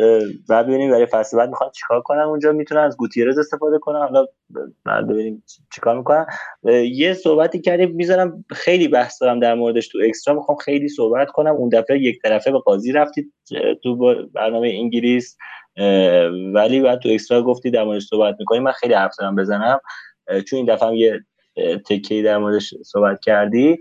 بعد 0.49 0.67
ببینیم 0.67 0.91
برای 0.91 1.07
فصل 1.07 1.37
بعد 1.37 1.49
می‌خوان 1.49 1.71
چیکار 1.71 2.03
کنن 2.03 2.21
اونجا؟ 2.21 2.53
می‌تونن 2.53 2.81
از 2.81 2.97
گوتیرز 2.97 3.39
استفاده 3.39 3.79
کنن. 3.79 3.99
حالا 3.99 4.27
بعد 4.85 5.09
ببینیم 5.09 5.45
چیکار 5.75 5.99
می‌کنن. 5.99 6.27
یه 6.93 7.15
صحبتی 7.15 7.61
کردیم 7.61 7.91
می‌ذارم 7.91 8.45
خیلی 8.51 8.89
بحث 8.89 9.23
دارم 9.23 9.41
در 9.41 9.55
موردش 9.55 9.89
تو 9.89 9.99
اکسترا. 10.05 10.35
می‌خوام 10.35 10.59
خیلی 10.59 10.89
صحبت 10.89 11.29
کنم. 11.29 11.55
اون 11.55 11.69
دفعه 11.69 11.99
یک 11.99 12.23
طرفه 12.23 12.51
به 12.53 12.59
قاضی 12.59 12.93
رفتید 12.93 13.33
تو 13.83 14.15
برنامه 14.35 14.69
انگلیس. 14.69 15.37
ولی 16.55 16.81
بعد 16.81 16.99
تو 16.99 17.09
اکسترا 17.09 17.43
گفتی 17.43 17.71
در 17.71 17.85
موردش 17.85 18.07
صحبت 18.07 18.37
می‌کنیم. 18.39 18.63
من 18.63 18.73
خیلی 18.73 18.95
حرف 18.95 19.13
دارم 19.19 19.37
بزنم. 19.37 19.81
چون 20.47 20.57
این 20.57 20.67
دفعه 20.67 20.89
هم 20.89 20.95
یه 20.95 21.21
تکی 21.89 22.23
در 22.23 22.39
موردش 22.39 22.75
صحبت 22.85 23.21
کردی. 23.21 23.79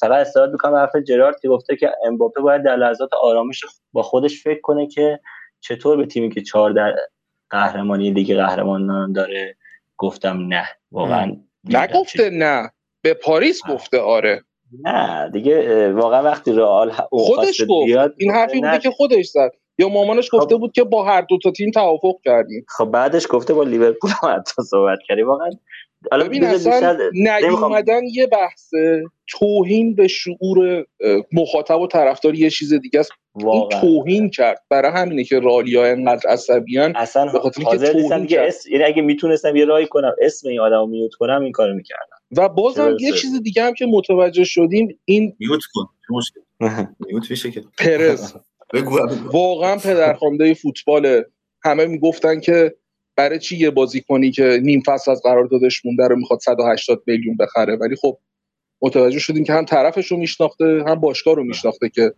فقط 0.00 0.26
استفاده 0.26 0.52
می‌کنم 0.52 0.74
حرف 0.74 0.96
جرارد 0.96 1.40
که 1.40 1.48
گفته 1.48 1.76
که 1.76 1.90
امباپه 2.06 2.40
باید 2.40 2.62
در 2.62 2.76
لحظات 2.76 3.10
آرامش 3.22 3.64
با 3.92 4.02
خودش 4.02 4.42
فکر 4.42 4.60
کنه 4.60 4.86
که 4.86 5.20
چطور 5.60 5.96
به 5.96 6.06
تیمی 6.06 6.30
که 6.30 6.42
چهار 6.42 6.70
در 6.70 6.94
قهرمانی 7.50 8.10
لیگ 8.10 8.36
قهرمانان 8.36 9.12
داره. 9.12 9.56
گفتم 9.98 10.46
نه 10.46 10.68
واقعا 10.92 11.36
نگفته 11.64 12.30
نه. 12.30 12.70
به 13.02 13.14
پاریس 13.14 13.60
گفته 13.68 14.00
آره. 14.00 14.44
نه 14.82 15.30
دیگه 15.32 15.92
واقعا 15.92 16.22
وقتی 16.22 16.52
رئال 16.52 16.90
خودش 17.10 17.62
گفت. 17.68 18.14
این 18.18 18.30
حرفی 18.30 18.60
بوده 18.60 18.78
که 18.78 18.90
خودش 18.90 19.26
زد. 19.26 19.50
یا 19.78 19.88
مامانش 19.88 20.28
گفته 20.32 20.54
خب. 20.54 20.60
بود 20.60 20.72
که 20.72 20.84
با 20.84 21.04
هر 21.04 21.20
دو 21.20 21.38
تا 21.42 21.50
تیم 21.50 21.70
توافق 21.70 22.14
کردیم. 22.24 22.64
خب 22.68 22.84
بعدش 22.84 23.26
گفته 23.30 23.54
با 23.54 23.62
لیورپول 23.62 24.10
هم 24.22 24.34
حتی 24.34 24.62
صحبت 24.62 24.98
کردی 25.08 25.22
واقعا 25.22 25.50
ببین 26.12 26.44
اصلا 26.44 26.98
نیومدن 27.12 28.04
یه 28.04 28.26
بحث 28.26 28.70
توهین 29.26 29.94
به 29.94 30.08
شعور 30.08 30.84
مخاطب 31.32 31.80
و 31.80 31.86
طرفدار 31.86 32.34
یه 32.34 32.50
چیز 32.50 32.74
دیگه 32.74 33.00
است. 33.00 33.10
این 33.36 33.68
توهین 33.68 34.30
کرد. 34.30 34.64
برای 34.70 34.92
همینه 34.92 35.24
که 35.24 35.40
رالیا 35.40 35.86
انقدر 35.86 36.30
عصبیان 36.30 36.96
اصلا 36.96 37.32
به 37.32 37.38
خاطر 37.38 37.62
که 37.62 37.78
توهین 37.92 38.38
اس... 38.38 38.66
یعنی 38.66 38.84
اگه 38.84 39.02
می‌تونستم 39.02 39.56
یه 39.56 39.64
راهی 39.64 39.86
کنم 39.86 40.14
اسم 40.22 40.48
این 40.48 40.60
آدمو 40.60 40.86
میوت 40.86 41.14
کنم 41.14 41.42
این 41.42 41.52
کارو 41.52 41.74
می‌کردم. 41.74 42.16
و 42.36 42.48
بازم 42.48 42.96
یه 43.00 43.12
چیز 43.12 43.42
دیگه 43.42 43.62
هم 43.62 43.74
که 43.74 43.86
متوجه 43.86 44.44
شدیم 44.44 44.98
این 45.04 45.36
میوت 45.38 45.60
کن 45.74 45.86
میوت 47.06 47.30
میشه 47.30 47.50
که. 47.50 47.62
پرز. 47.78 48.32
واقعا 49.32 49.76
پدرخوانده 49.76 50.54
فوتبال 50.54 51.22
همه 51.64 51.86
می‌گفتن 51.86 52.40
که 52.40 52.74
برای 53.16 53.38
چی 53.38 53.56
یه 53.56 53.70
بازیکنی 53.70 54.30
که 54.30 54.60
نیم 54.62 54.82
فصل 54.86 55.10
از 55.10 55.22
قراردادش 55.22 55.84
مونده 55.84 56.08
رو 56.08 56.16
می‌خواد 56.16 56.40
180 56.40 57.02
میلیون 57.06 57.36
بخره؟ 57.36 57.76
ولی 57.76 57.96
خب 57.96 58.18
متوجه 58.82 59.18
شدیم 59.18 59.44
که 59.44 59.52
هم 59.52 59.64
طرفش 59.64 60.06
رو 60.06 60.16
میشناخته 60.16 60.84
هم 60.86 60.94
باشگاه 60.94 61.34
رو 61.34 61.44
میشناخته 61.44 61.88
که 61.88 62.14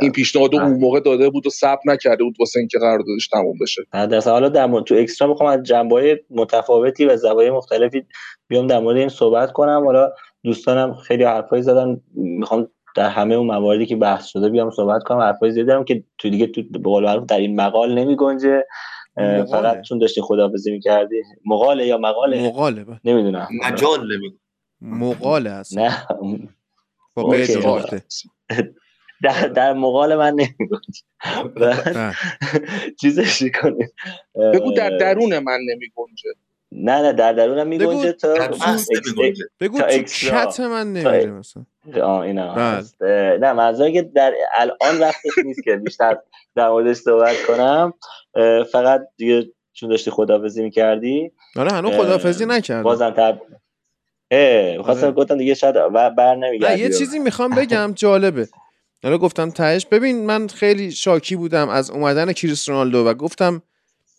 این 0.00 0.12
پیشنهاد 0.12 0.54
اون 0.54 0.72
موقع 0.72 1.00
داده 1.00 1.30
بود 1.30 1.46
و 1.46 1.50
ثبت 1.50 1.80
نکرده 1.86 2.24
بود 2.24 2.36
واسه 2.40 2.58
اینکه 2.58 2.78
قراردادش 2.78 3.28
تموم 3.28 3.58
بشه. 3.60 3.82
در 3.92 4.20
حالا 4.20 4.48
در 4.48 4.66
مورد 4.66 4.84
تو 4.84 4.94
اکسترا 4.94 5.28
می‌خوام 5.28 5.48
از 5.50 5.62
جنبه‌های 5.62 6.18
متفاوتی 6.30 7.04
و 7.04 7.16
زوایای 7.16 7.50
مختلفی 7.50 8.06
بیام 8.48 8.66
در 8.66 8.78
مورد 8.78 8.96
این 8.96 9.08
صحبت 9.08 9.52
کنم. 9.52 9.84
حالا 9.84 10.12
دوستانم 10.44 10.94
خیلی 10.94 11.24
حرفایی 11.24 11.62
زدن. 11.62 12.00
می‌خوام 12.14 12.68
در 12.96 13.08
همه 13.08 13.34
اون 13.34 13.46
مواردی 13.46 13.86
که 13.86 13.96
بحث 13.96 14.26
شده 14.26 14.48
بیام 14.48 14.70
صحبت 14.70 15.02
کنم. 15.02 15.18
حرفایی 15.18 15.52
زدم 15.52 15.84
که 15.84 16.04
تو 16.18 16.30
دیگه 16.30 16.46
تو 16.46 16.62
به 16.70 16.78
قول 16.78 17.24
در 17.24 17.38
این 17.38 17.60
مقال 17.60 17.98
نمی 17.98 18.16
گنجه 18.16 18.66
فقط 19.50 19.80
چون 19.80 19.98
داشتی 19.98 20.20
خداحافظی 20.20 20.72
می‌کردی. 20.72 21.22
مقاله 21.46 21.86
یا 21.86 21.98
مقاله؟ 21.98 22.48
مقاله 22.48 23.00
نمی‌دونم. 23.04 23.48
مجال 23.64 24.08
مقاله 24.80 25.50
هست. 25.50 25.78
نه. 25.78 26.06
با 27.14 27.36
در, 29.24 29.48
در 29.48 29.72
مقال 29.72 30.14
من 30.14 30.30
نمیگنج 30.30 31.02
چیزش 33.00 33.42
کنیم 33.60 33.88
بگو 34.54 34.72
در 34.72 34.96
درون 34.96 35.38
من 35.38 35.58
نمیگنجه. 35.70 36.30
نه 36.76 37.02
نه 37.02 37.12
در 37.12 37.32
درونم 37.32 37.66
میگنجه 37.66 38.12
تا 38.12 38.34
بگو 39.60 39.80
تو 39.80 40.02
کت 40.02 40.60
من 40.60 40.92
نمیره 40.92 41.30
مثلا. 41.30 41.64
اینا 42.22 42.54
بله. 42.54 43.38
نه 43.38 43.52
منظور 43.52 43.90
که 43.90 44.02
در 44.02 44.34
الان 44.52 45.00
وقتش 45.00 45.38
نیست 45.44 45.64
که 45.64 45.76
بیشتر 45.76 46.18
در 46.56 46.68
موردش 46.68 46.96
صحبت 46.96 47.36
کنم. 47.46 47.94
فقط 48.72 49.06
دیگه 49.16 49.46
چون 49.72 49.88
داشتی 49.88 50.10
خدافزی 50.10 50.62
می‌کردی 50.62 51.32
آره 51.56 51.70
هنو 51.70 51.90
خدافزی 51.90 52.46
نکردم. 52.46 52.82
بازم 52.82 53.10
تب 53.10 53.40
خواستم 54.82 55.06
آره. 55.06 55.14
گفتم 55.14 55.38
دیگه 55.38 55.54
شاید 55.54 55.74
بر 56.16 56.34
نمیگردی 56.34 56.80
یه 56.80 56.88
چیزی 56.88 57.18
می‌خوام 57.18 57.50
بگم 57.50 57.92
جالبه. 57.94 58.48
حالا 59.02 59.18
گفتم 59.18 59.50
تهش. 59.50 59.86
ببین 59.86 60.26
من 60.26 60.48
خیلی 60.48 60.90
شاکی 60.90 61.36
بودم 61.36 61.68
از 61.68 61.90
اومدن 61.90 62.32
کریس 62.32 62.68
رونالدو 62.68 62.98
و 62.98 63.14
گفتم 63.14 63.62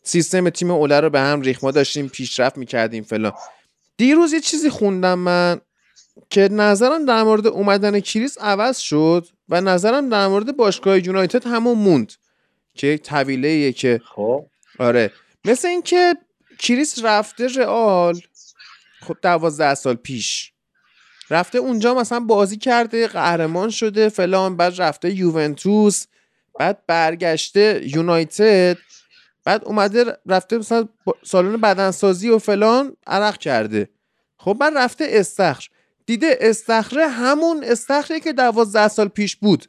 سیستم 0.06 0.49
تیم 0.49 0.72
اوله 0.72 0.99
رو 0.99 1.10
به 1.10 1.19
هم 1.19 1.41
ریخ 1.41 1.64
ما 1.64 1.72
داشتیم 1.72 2.07
پیشرفت 2.07 2.57
می‌کردیم 2.57 3.03
فلان. 3.03 3.34
دیروز 3.98 4.34
یه 4.34 4.40
چیزی 4.40 4.69
خوندم 4.69 5.19
من 5.19 5.61
که 6.30 6.49
نظرم 6.52 7.06
در 7.06 7.23
مورد 7.23 7.48
اومدن 7.48 7.99
کریس 7.99 8.38
عوض 8.38 8.77
شد 8.77 9.27
و 9.49 9.61
نظرم 9.61 10.10
در 10.10 10.27
مورد 10.27 10.57
باشگاه 10.57 11.06
یونایتد 11.06 11.48
همون 11.48 11.77
موند 11.77 12.14
که 12.76 12.88
یک 12.88 13.02
طویله 13.02 13.72
که 13.72 14.02
خب. 14.06 14.45
آره. 14.80 15.11
مثل 15.45 15.68
اینکه 15.68 16.15
کریس 16.60 17.03
رفته 17.03 17.48
رئال 17.48 18.22
خب 19.02 19.18
دوازده 19.22 19.76
سال 19.76 19.95
پیش. 19.95 20.52
رفته 21.30 21.57
اونجا 21.57 21.94
مثلا 21.94 22.19
بازی 22.19 22.57
کرده 22.57 23.07
قهرمان 23.07 23.69
شده 23.69 24.10
فلان 24.10 24.57
بعد 24.57 24.82
رفته 24.82 25.11
یوونتوس 25.11 26.06
بعد 26.60 26.86
برگشته 26.88 27.82
یونایتد. 27.86 28.77
بعد 29.45 29.65
اومده 29.65 30.17
رفته 30.26 30.57
مثلا 30.57 30.88
سالن 31.23 31.57
بدنسازی 31.57 32.30
و 32.30 32.38
فلان 32.38 32.97
عرق 33.07 33.38
کرده. 33.38 33.89
خب 34.38 34.53
بعد 34.53 34.77
رفته 34.77 35.07
استخر. 35.09 35.67
دیده 36.05 36.38
استخره 36.41 37.07
همون 37.07 37.63
استخری 37.63 38.19
که 38.19 38.34
دوازده 38.34 38.88
سال 38.88 39.07
پیش 39.07 39.35
بود. 39.35 39.65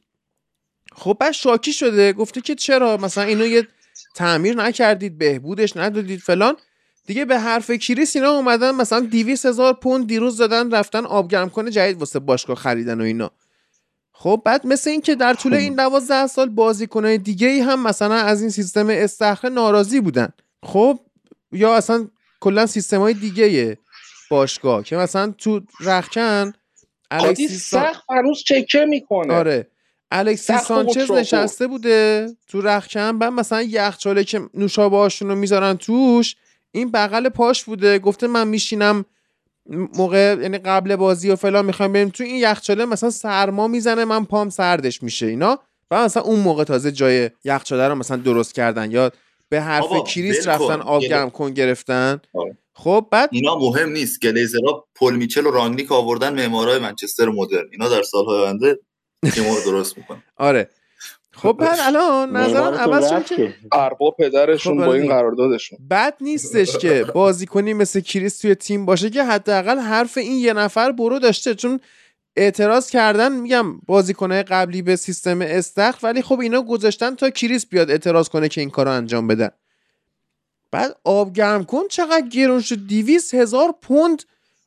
خب 0.92 1.16
بعد 1.20 1.32
شاکی 1.32 1.72
شده. 1.72 2.12
گفته 2.12 2.40
که 2.40 2.54
چرا 2.54 2.96
مثلا 2.96 3.24
اینو 3.24 3.46
یه 3.46 3.68
تعمیر 4.14 4.56
نکردید 4.56 5.18
بهبودش 5.18 5.76
ندادید 5.76 6.20
فلان. 6.20 6.56
دیگه 7.06 7.24
به 7.24 7.38
حرف 7.38 7.70
کریس 7.70 8.16
اینا 8.16 8.30
اومدن 8.30 8.70
مثلا 8.70 9.00
200 9.00 9.46
هزار 9.46 9.72
پوند 9.74 10.06
دیروز 10.06 10.36
دادن 10.36 10.70
رفتن 10.70 11.04
آبگرم 11.04 11.50
کنه 11.50 11.70
جدید 11.70 11.98
واسه 11.98 12.18
باشگاه 12.18 12.56
خریدن 12.56 13.00
و 13.00 13.04
اینا. 13.04 13.30
خب 14.18 14.42
بعد 14.44 14.66
مثل 14.66 14.90
این 14.90 15.00
که 15.00 15.14
در 15.14 15.34
طول 15.34 15.54
این 15.54 15.74
دوازده 15.74 16.26
سال 16.26 16.48
بازیکنهای 16.48 17.18
دیگه 17.18 17.48
ای 17.48 17.60
هم 17.60 17.82
مثلا 17.82 18.14
از 18.14 18.40
این 18.40 18.50
سیستم 18.50 18.86
استخره 18.90 19.50
ناراضی 19.50 20.00
بودن. 20.00 20.28
خب 20.62 20.98
یا 21.52 21.74
اصلا 21.74 22.08
کلا 22.40 22.66
سیستم 22.66 23.00
های 23.00 23.14
دیگه 23.14 23.78
باشگاه 24.30 24.84
که 24.84 24.96
مثلا 24.96 25.34
تو 25.38 25.60
رخکن 25.80 26.52
الکسی 27.10 27.48
سخت 27.48 28.04
هنوز 28.10 28.42
چکه 28.46 28.84
می‌کنه. 28.84 29.34
آره. 29.34 29.66
الکسی 30.10 30.58
سانچز 30.58 31.10
نشسته 31.10 31.66
بوده 31.66 32.28
تو 32.48 32.60
رخکن 32.60 33.18
بعد 33.18 33.32
مثلا 33.32 33.62
یخچاله 33.62 34.24
که 34.24 34.40
نوشابه‌هاشون 34.54 35.28
رو 35.28 35.34
می‌ذارن 35.34 35.76
توش 35.76 36.36
این 36.72 36.90
بغل 36.90 37.28
پاش 37.28 37.64
بوده. 37.64 37.98
گفته 37.98 38.26
من 38.26 38.48
میشینم 38.48 39.04
موقع 39.68 40.36
یعنی 40.42 40.58
قبل 40.58 40.96
بازی 40.96 41.30
و 41.30 41.36
فلان 41.36 41.64
می‌خوایم 41.64 41.92
بریم 41.92 42.08
تو 42.08 42.24
این 42.24 42.36
یخچاله 42.36 42.84
مثلا 42.84 43.10
سرما 43.10 43.68
می‌زنه 43.68 44.04
من 44.04 44.24
پام 44.24 44.50
سردش 44.50 45.02
میشه 45.02 45.26
اینا؟ 45.26 45.58
و 45.90 46.04
مثلا 46.04 46.22
اون 46.22 46.40
موقع 46.40 46.64
تازه 46.64 46.92
جای 46.92 47.30
یخچاله 47.44 47.88
رو 47.88 47.94
مثلا 47.94 48.16
درست 48.16 48.54
کردن 48.54 48.90
یا 48.90 49.10
به 49.48 49.60
حرف 49.60 50.04
کریس 50.14 50.48
رفتن 50.48 50.80
آب 50.80 51.02
گرم 51.02 51.30
کن 51.30 51.54
گرفتن. 51.54 52.20
آره. 52.34 52.58
خب 52.74 53.06
بعد 53.10 53.28
اینا 53.32 53.54
مهم 53.58 53.88
نیست. 53.88 54.20
گلیزرها 54.20 54.86
پل 54.94 55.16
میچل 55.16 55.46
و 55.46 55.50
رانگنیک 55.50 55.92
آوردن 55.92 56.34
معمارای 56.34 56.78
منچستر 56.78 57.28
مدرن. 57.28 57.64
اینا 57.72 57.88
در 57.88 58.02
سالهای 58.02 58.42
آینده 58.42 58.78
تیم 59.34 59.44
رو 59.44 59.60
درست 59.64 59.98
می‌کنن. 59.98 60.22
آره. 60.36 60.70
خب 61.36 61.52
بعد 61.52 61.78
الان 61.82 62.36
نظرم 62.36 62.74
عوض 62.74 63.10
شد 63.10 63.24
که 63.24 63.54
ارباب 63.72 64.16
پدرشون 64.18 64.78
خب 64.78 64.86
با 64.86 64.94
این 64.94 65.08
قراردادشون. 65.08 65.78
بد 65.90 66.14
نیستش 66.20 66.78
که 66.78 67.04
بازیکنی 67.14 67.74
مثل 67.74 68.00
کریس 68.00 68.38
توی 68.38 68.54
تیم 68.54 68.86
باشه 68.86 69.10
که 69.10 69.24
حداقل 69.24 69.78
حرف 69.78 70.18
این 70.18 70.38
یه 70.38 70.52
نفر 70.52 70.92
برو 70.92 71.18
داشته. 71.18 71.54
چون 71.54 71.80
اعتراض 72.36 72.90
کردن 72.90 73.32
میگم 73.32 73.78
بازیکنهای 73.78 74.42
قبلی 74.42 74.82
به 74.82 74.96
سیستم 74.96 75.40
استخر 75.42 75.98
ولی 76.02 76.22
خب 76.22 76.40
اینا 76.40 76.62
گذاشتن 76.62 77.14
تا 77.14 77.30
کریس 77.30 77.66
بیاد 77.66 77.90
اعتراض 77.90 78.28
کنه 78.28 78.48
که 78.48 78.60
این 78.60 78.70
کارو 78.70 78.90
انجام 78.90 79.26
بدن 79.26 79.50
بعد 80.70 80.96
آب 81.04 81.32
گرم 81.32 81.64
کن 81.64 81.88
چقدر 81.90 82.28
گرون 82.28 82.60
شد. 82.60 82.86
دیویس 82.86 83.34
هزار 83.34 83.74
پوند 83.82 84.22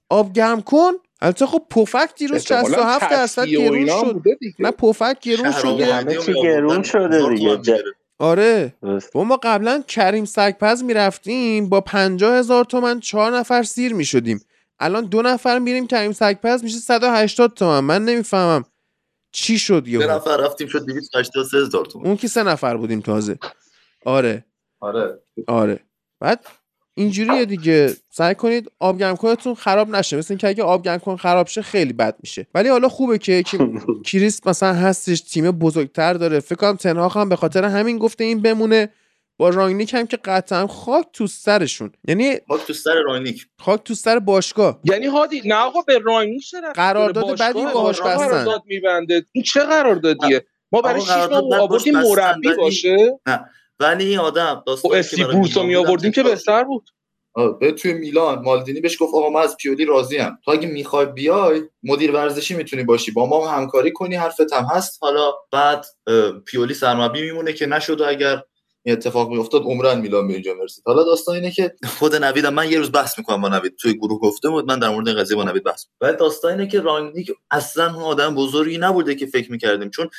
آب 0.09 0.33
گرم 0.33 0.61
کن. 0.61 0.91
البته 1.21 1.45
خب 1.45 1.65
پفک 1.69 2.09
دیروز 2.17 2.45
67 2.45 3.09
درصد 3.09 3.45
گرون 3.45 3.85
شد. 3.87 4.21
نه 4.59 4.71
پفک 4.71 5.17
گرون 5.21 5.51
شده. 5.51 5.93
همه 5.93 6.15
چی 6.17 6.33
گرون 6.33 6.83
شده 6.83 7.29
دیگه. 7.29 7.83
آره. 8.19 8.73
با 9.13 9.23
ما 9.23 9.39
قبلا 9.43 9.83
کریم 9.87 10.25
سگپز 10.25 10.83
می‌رفتیم 10.83 11.69
با 11.69 11.81
پنجاه 11.81 12.37
هزار 12.37 12.65
تومن 12.65 12.99
چهار 12.99 13.37
نفر 13.37 13.63
سیر 13.63 13.93
می‌شدیم. 13.93 14.41
الان 14.79 15.05
دو 15.05 15.21
نفر 15.21 15.59
میریم 15.59 15.87
کریم 15.87 16.11
سگپز 16.11 16.63
میشه 16.63 16.77
180 16.77 17.53
تومن. 17.53 17.79
من 17.79 18.05
نمی‌فهمم 18.05 18.65
چی 19.31 19.59
شد 19.59 19.87
یه 19.87 20.07
نفر 20.07 20.37
رفتیم 20.37 20.67
شد 20.67 20.85
283 20.85 21.57
هزار 21.57 21.85
تومن. 21.85 22.05
اون 22.05 22.17
که 22.17 22.27
سه 22.27 22.43
نفر 22.43 22.77
بودیم 22.77 23.01
تازه. 23.01 23.39
آره. 24.05 24.45
آره. 24.79 25.19
آره. 25.47 25.79
بعد 26.19 26.45
اینجوریه 26.99 27.45
دیگه. 27.45 27.93
سعی 28.09 28.35
کنید 28.35 28.71
آب 28.79 29.17
کنتون 29.17 29.55
خراب 29.55 29.89
نشه. 29.89 30.17
مثل 30.17 30.33
اینکه 30.33 30.47
اگه 30.47 30.63
آب 30.63 30.97
کن 30.97 31.15
خراب 31.15 31.47
شه 31.47 31.61
خیلی 31.61 31.93
بد 31.93 32.15
میشه. 32.19 32.47
ولی 32.55 32.69
حالا 32.69 32.89
خوبه 32.89 33.17
که 33.17 33.43
کریس 34.07 34.47
مثلا 34.47 34.73
هستش 34.73 35.21
تیم 35.21 35.51
بزرگتر 35.51 36.13
داره. 36.13 36.39
فکر 36.39 36.55
کنم 36.55 36.75
تنها 36.75 37.07
هم 37.07 37.29
به 37.29 37.35
خاطر 37.35 37.63
همین 37.63 37.97
گفته 37.97 38.23
این 38.23 38.41
بمونه. 38.41 38.89
با 39.37 39.49
رانگنیک 39.49 39.93
هم 39.93 40.07
که 40.07 40.17
قطعا 40.17 40.67
خاک 40.67 41.05
تو 41.13 41.27
سرشون. 41.27 41.91
یعنی 42.07 42.35
خاک 42.47 42.65
تو 42.67 42.73
سر 42.73 42.95
رانگنیک 43.05 43.47
خاک 43.59 43.83
تو 43.83 43.93
سر 43.93 44.19
باشگاه. 44.19 44.79
یعنی 44.83 45.05
هادی 45.05 45.41
نه 45.45 45.55
آقا 45.55 45.81
به 45.81 45.99
رانگنیک 45.99 46.49
چرا 46.49 46.73
قرارداد 46.73 47.39
بعدی 47.39 47.63
باهاش 47.63 48.01
بستن. 48.01 48.17
قرارداد 48.17 48.63
میبنده. 48.65 49.25
این 49.31 49.43
چه 49.43 49.59
قراردادیه؟ 49.59 50.45
ما 50.71 50.81
برای 50.81 51.01
6 51.01 51.09
ماه 51.09 51.59
آوردیم 51.61 51.99
مربی 51.99 52.55
باشه؟ 52.57 53.19
نه. 53.27 53.45
ولی 53.79 54.05
این 54.05 54.19
آدم 54.19 54.63
داستان 54.67 54.95
اسی 54.95 55.23
بورسو 55.23 55.63
می 55.63 55.75
آوردیم 55.75 56.11
که 56.11 56.23
بهتر 56.23 56.63
بود. 56.63 56.89
به 57.59 57.71
توی 57.71 57.93
میلان 57.93 58.39
مالدینی 58.39 58.81
بهش 58.81 58.97
گفت 59.01 59.13
آقا 59.13 59.29
من 59.29 59.41
از 59.41 59.57
پیولی 59.57 59.85
راضی 59.85 60.17
ام. 60.17 60.39
تو 60.45 60.51
اگه 60.51 60.67
می‌خوای 60.67 61.05
بیای 61.05 61.61
مدیر 61.83 62.11
ورزشی 62.11 62.55
می‌تونی 62.55 62.83
باشی. 62.83 63.11
با 63.11 63.25
ما 63.25 63.47
همکاری 63.47 63.91
کنی 63.91 64.15
حرفت 64.15 64.53
هم 64.53 64.65
هست. 64.71 64.97
حالا 65.01 65.31
بعد 65.51 65.85
پیولی 66.45 66.73
سرمربی 66.73 67.21
میمونه 67.21 67.53
که 67.53 67.65
نشد 67.65 68.01
اگر 68.01 68.41
این 68.83 68.95
اتفاق 68.95 69.29
میافتاد 69.29 69.63
عمرن 69.63 69.99
میلان 69.99 70.27
به 70.27 70.33
اینجا 70.33 70.53
مرسید 70.53 70.83
حالا 70.87 71.03
داستان 71.03 71.35
اینه 71.35 71.51
که 71.51 71.75
خود 71.99 72.15
نویدم 72.15 72.53
من 72.53 72.71
یه 72.71 72.77
روز 72.77 72.91
بحث 72.91 73.17
می‌کنم 73.17 73.41
با 73.41 73.49
نوید. 73.49 73.75
توی 73.75 73.93
گروه 73.93 74.19
گفته 74.19 74.49
بود 74.49 74.65
من 74.65 74.79
در 74.79 74.89
مورد 74.89 75.09
قضیه 75.09 75.35
با 75.37 75.43
نوید 75.43 75.63
بحث 75.63 75.85
ولی 76.01 76.17
داستان 76.17 76.51
اینه 76.51 76.67
که 76.67 76.79
رانگنیک 76.79 77.31
اصلا 77.51 77.95
اون 77.95 78.03
آدم 78.03 78.35
بزرگی 78.35 78.77
نبوده 78.77 79.15
که 79.15 79.25
فکر 79.25 79.51
می‌کردیم. 79.51 79.89
چون 79.89 80.09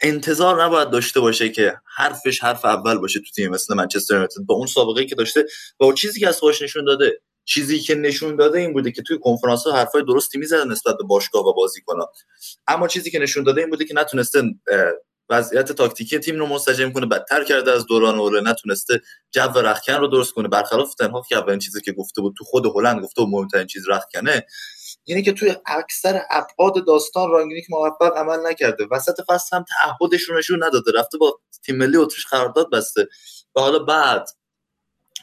انتظار 0.00 0.64
نباید 0.64 0.90
داشته 0.90 1.20
باشه 1.20 1.48
که 1.48 1.74
حرفش 1.96 2.40
حرف 2.40 2.64
اول 2.64 2.98
باشه 2.98 3.20
تو 3.20 3.30
تیم 3.34 3.50
مثل 3.50 3.74
منچستر 3.74 4.14
یونایتد. 4.14 4.40
با 4.46 4.54
اون 4.54 4.66
سابقه 4.66 5.04
که 5.04 5.14
داشته 5.14 5.44
با 5.78 5.86
اون 5.86 5.94
چیزی 5.94 6.20
که 6.20 6.28
از 6.28 6.38
خودش 6.38 6.62
نشون 6.62 6.84
داده. 6.84 7.20
چیزی 7.44 7.78
که 7.78 7.94
نشون 7.94 8.36
داده 8.36 8.58
این 8.58 8.72
بوده 8.72 8.92
که 8.92 9.02
توی 9.02 9.18
کنفرانس 9.18 9.64
ها 9.64 9.72
حرفای 9.72 10.02
درستی 10.02 10.38
می‌زده 10.38 10.64
نسبت 10.64 10.96
به 10.96 11.04
باشگاه 11.04 11.46
و 11.46 11.52
بازیکن‌ها. 11.52 12.12
اما 12.66 12.88
چیزی 12.88 13.10
که 13.10 13.18
نشون 13.18 13.44
داده 13.44 13.60
این 13.60 13.70
بوده 13.70 13.84
که 13.84 13.94
نتونسته 13.94 14.42
وضعیت 15.30 15.72
تاکتیکی 15.72 16.18
تیم 16.18 16.38
رو 16.38 16.46
منسجم 16.46 16.92
کنه 16.92 17.06
بدتر 17.06 17.44
کرده 17.44 17.72
از 17.72 17.86
دوران 17.86 18.18
اوله 18.18 18.40
نتونسته 18.40 19.00
جو 19.30 19.40
رخکن 19.42 19.92
رو 19.92 20.06
درست 20.06 20.32
کنه. 20.32 20.48
برخلاف 20.48 20.94
تنها 20.94 21.22
که 21.28 21.36
اولین 21.36 21.58
چیزی 21.58 21.80
که 21.80 21.92
گفته 21.92 22.20
بود 22.20 22.34
تو 22.38 22.44
خود 22.44 22.66
هلند 22.66 23.04
گفته 23.04 23.22
بود 23.22 23.30
مهمترین 23.30 23.66
چیز 23.66 23.88
رخکنه 23.88 24.46
اینه 25.04 25.22
که 25.22 25.32
توی 25.32 25.56
اکثر 25.66 26.22
ابعاد 26.30 26.86
داستان 26.86 27.30
رانگنیک 27.30 27.64
موفق 27.70 28.16
عمل 28.16 28.46
نکرده 28.46 28.86
وسط 28.90 29.20
فصل 29.28 29.56
هم 29.56 29.64
تعهدش 29.64 30.22
رو 30.22 30.38
نشون 30.38 30.64
نداده 30.64 30.92
رفته 30.94 31.18
با 31.18 31.40
تیم 31.64 31.76
ملی 31.76 31.96
اتریش 31.96 32.26
قرارداد 32.26 32.70
بسته 32.70 33.08
و 33.56 33.60
حالا 33.60 33.78
بعد 33.78 34.28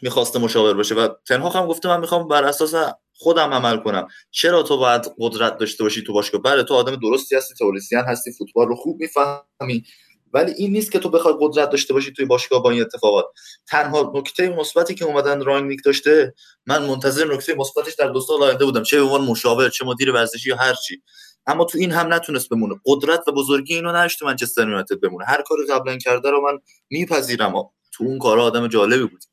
می‌خواسته 0.02 0.40
مشاور 0.40 0.74
باشه 0.74 0.96
و 0.96 1.10
تنها 1.28 1.50
هم 1.50 1.68
گفته 1.68 1.90
من 1.90 2.00
می‌خوام 2.00 2.28
بر 2.28 2.44
اساس 2.44 2.94
خودم 3.18 3.54
عمل 3.54 3.78
کنم. 3.78 4.08
چرا 4.32 4.64
تو 4.64 4.78
باید 4.78 5.12
قدرت 5.20 5.58
داشته 5.58 5.84
باشی 5.84 6.04
تو 6.04 6.14
باشگاه؟ 6.14 6.42
بله 6.42 6.64
تو 6.64 6.74
آدم 6.74 6.96
درستی 6.96 7.36
هستی 7.36 7.54
تئوریسین 7.56 8.00
هستی 8.00 8.32
فوتبال 8.32 8.68
رو 8.68 8.76
خوب 8.76 9.00
می‌فهمی. 9.00 9.84
ولی 10.34 10.52
این 10.52 10.72
نیست 10.72 10.92
که 10.92 11.00
تو 11.00 11.10
بخوای 11.10 11.34
قدرت 11.40 11.70
داشته 11.70 11.94
باشی 11.94 12.14
توی 12.14 12.26
باشگاه 12.26 12.64
با 12.64 12.72
این 12.72 12.82
اتفاقات. 12.82 13.26
تنها 13.68 14.12
نکته 14.16 14.50
مثبتی 14.50 14.96
که 14.96 15.06
اومدن 15.06 15.44
رانگنیک 15.44 15.80
داشته 15.86 16.34
من 16.66 16.86
منتظر 16.86 17.34
نکته 17.34 17.56
مثبتش 17.56 17.94
در 17.94 18.08
دو 18.08 18.22
سال 18.22 18.58
بودم. 18.58 18.84
چه 18.84 18.98
به 18.98 19.04
عنوان 19.04 19.22
مشاور 19.22 19.70
چه 19.70 19.86
مدیر 19.86 20.12
ورزشی 20.12 20.50
یا 20.50 20.56
هر 20.56 20.74
چی. 20.74 21.02
اما 21.48 21.66
تو 21.66 21.78
این 21.78 21.92
هم 21.92 22.14
نتونست 22.14 22.50
بمونه. 22.50 22.76
قدرت 22.86 23.28
و 23.28 23.32
بزرگی 23.32 23.76
اینو 23.76 23.90
نداشت 23.90 24.24
منچستر 24.24 24.62
یونایتد 24.62 25.00
بمونه. 25.00 25.26
هر 25.26 25.42
کاری 25.42 25.66
قبلا 25.70 25.98
کرده 25.98 26.30
رو 26.30 26.42
من 26.42 26.60
میپذیرم. 26.90 27.54
تو 27.92 28.04
اون 28.04 28.20
کارا 28.20 28.44
آدم 28.44 28.68
جالبی 28.68 29.06
بود. 29.06 29.24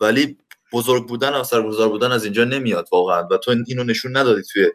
ولی 0.00 0.38
بزرگ 0.72 1.08
بودن 1.08 1.34
و 1.34 1.44
سرگزار 1.44 1.88
بودن 1.88 2.12
از 2.12 2.24
اینجا 2.24 2.44
نمیاد 2.44 2.88
واقعا. 2.92 3.28
و 3.30 3.36
تو 3.36 3.54
اینو 3.66 3.84
نشون 3.84 4.16
ندادی 4.16 4.42
توی 4.52 4.70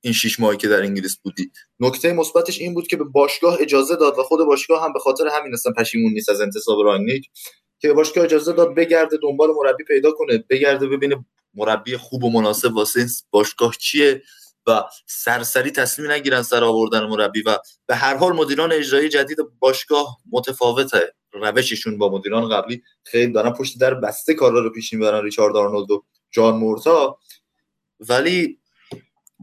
این 0.00 0.12
شش 0.12 0.40
ماهی 0.40 0.56
که 0.56 0.68
در 0.68 0.82
انگلیس 0.82 1.16
بودی. 1.16 1.50
نکته 1.80 2.12
مثبتش 2.12 2.60
این 2.60 2.74
بود 2.74 2.86
که 2.86 2.96
به 2.96 3.04
باشگاه 3.04 3.56
اجازه 3.60 3.96
داد 3.96 4.18
و 4.18 4.22
خود 4.22 4.46
باشگاه 4.46 4.84
هم 4.84 4.92
به 4.92 4.98
خاطر 4.98 5.24
همین 5.32 5.52
اصلا 5.52 5.72
پشیمون 5.72 6.12
نیست 6.12 6.28
از 6.28 6.40
انتصاب 6.40 6.78
رانگنیک 6.84 7.30
که 7.78 7.92
باشگاه 7.92 8.24
اجازه 8.24 8.52
داد 8.52 8.74
بگرده 8.74 9.16
دنبال 9.22 9.50
مربی 9.56 9.84
پیدا 9.84 10.12
کنه 10.12 10.44
بگرده 10.50 10.88
ببینه 10.88 11.24
مربی 11.54 11.96
خوب 11.96 12.24
و 12.24 12.30
مناسب 12.30 12.74
واسه 12.74 13.06
باشگاه 13.30 13.74
چیه 13.78 14.22
و 14.66 14.84
سرسری 15.06 15.70
تصمیم 15.70 16.10
نگیرن 16.10 16.42
سر 16.42 16.64
آوردن 16.64 17.04
مربی 17.04 17.42
و 17.42 17.58
به 17.86 17.96
هر 17.96 18.16
حال 18.16 18.32
مدیران 18.32 18.72
اجرایی 18.72 19.08
جدید 19.08 19.38
باشگاه 19.58 20.18
متفاوته. 20.32 21.14
روششون 21.42 21.98
با 21.98 22.08
مدیران 22.08 22.48
قبلی 22.48 22.82
خیلی 23.04 23.32
دارن 23.32 23.50
پشت 23.50 23.78
در 23.78 23.94
بسته 23.94 24.34
کارا 24.34 24.60
رو 24.60 24.70
پیش 24.70 24.92
می‌برن 24.92 25.24
ریچارد 25.24 25.56
آرنولد 25.56 25.90
و 25.90 26.04
جان 26.30 26.56
مورتا. 26.56 27.18
ولی 28.00 28.58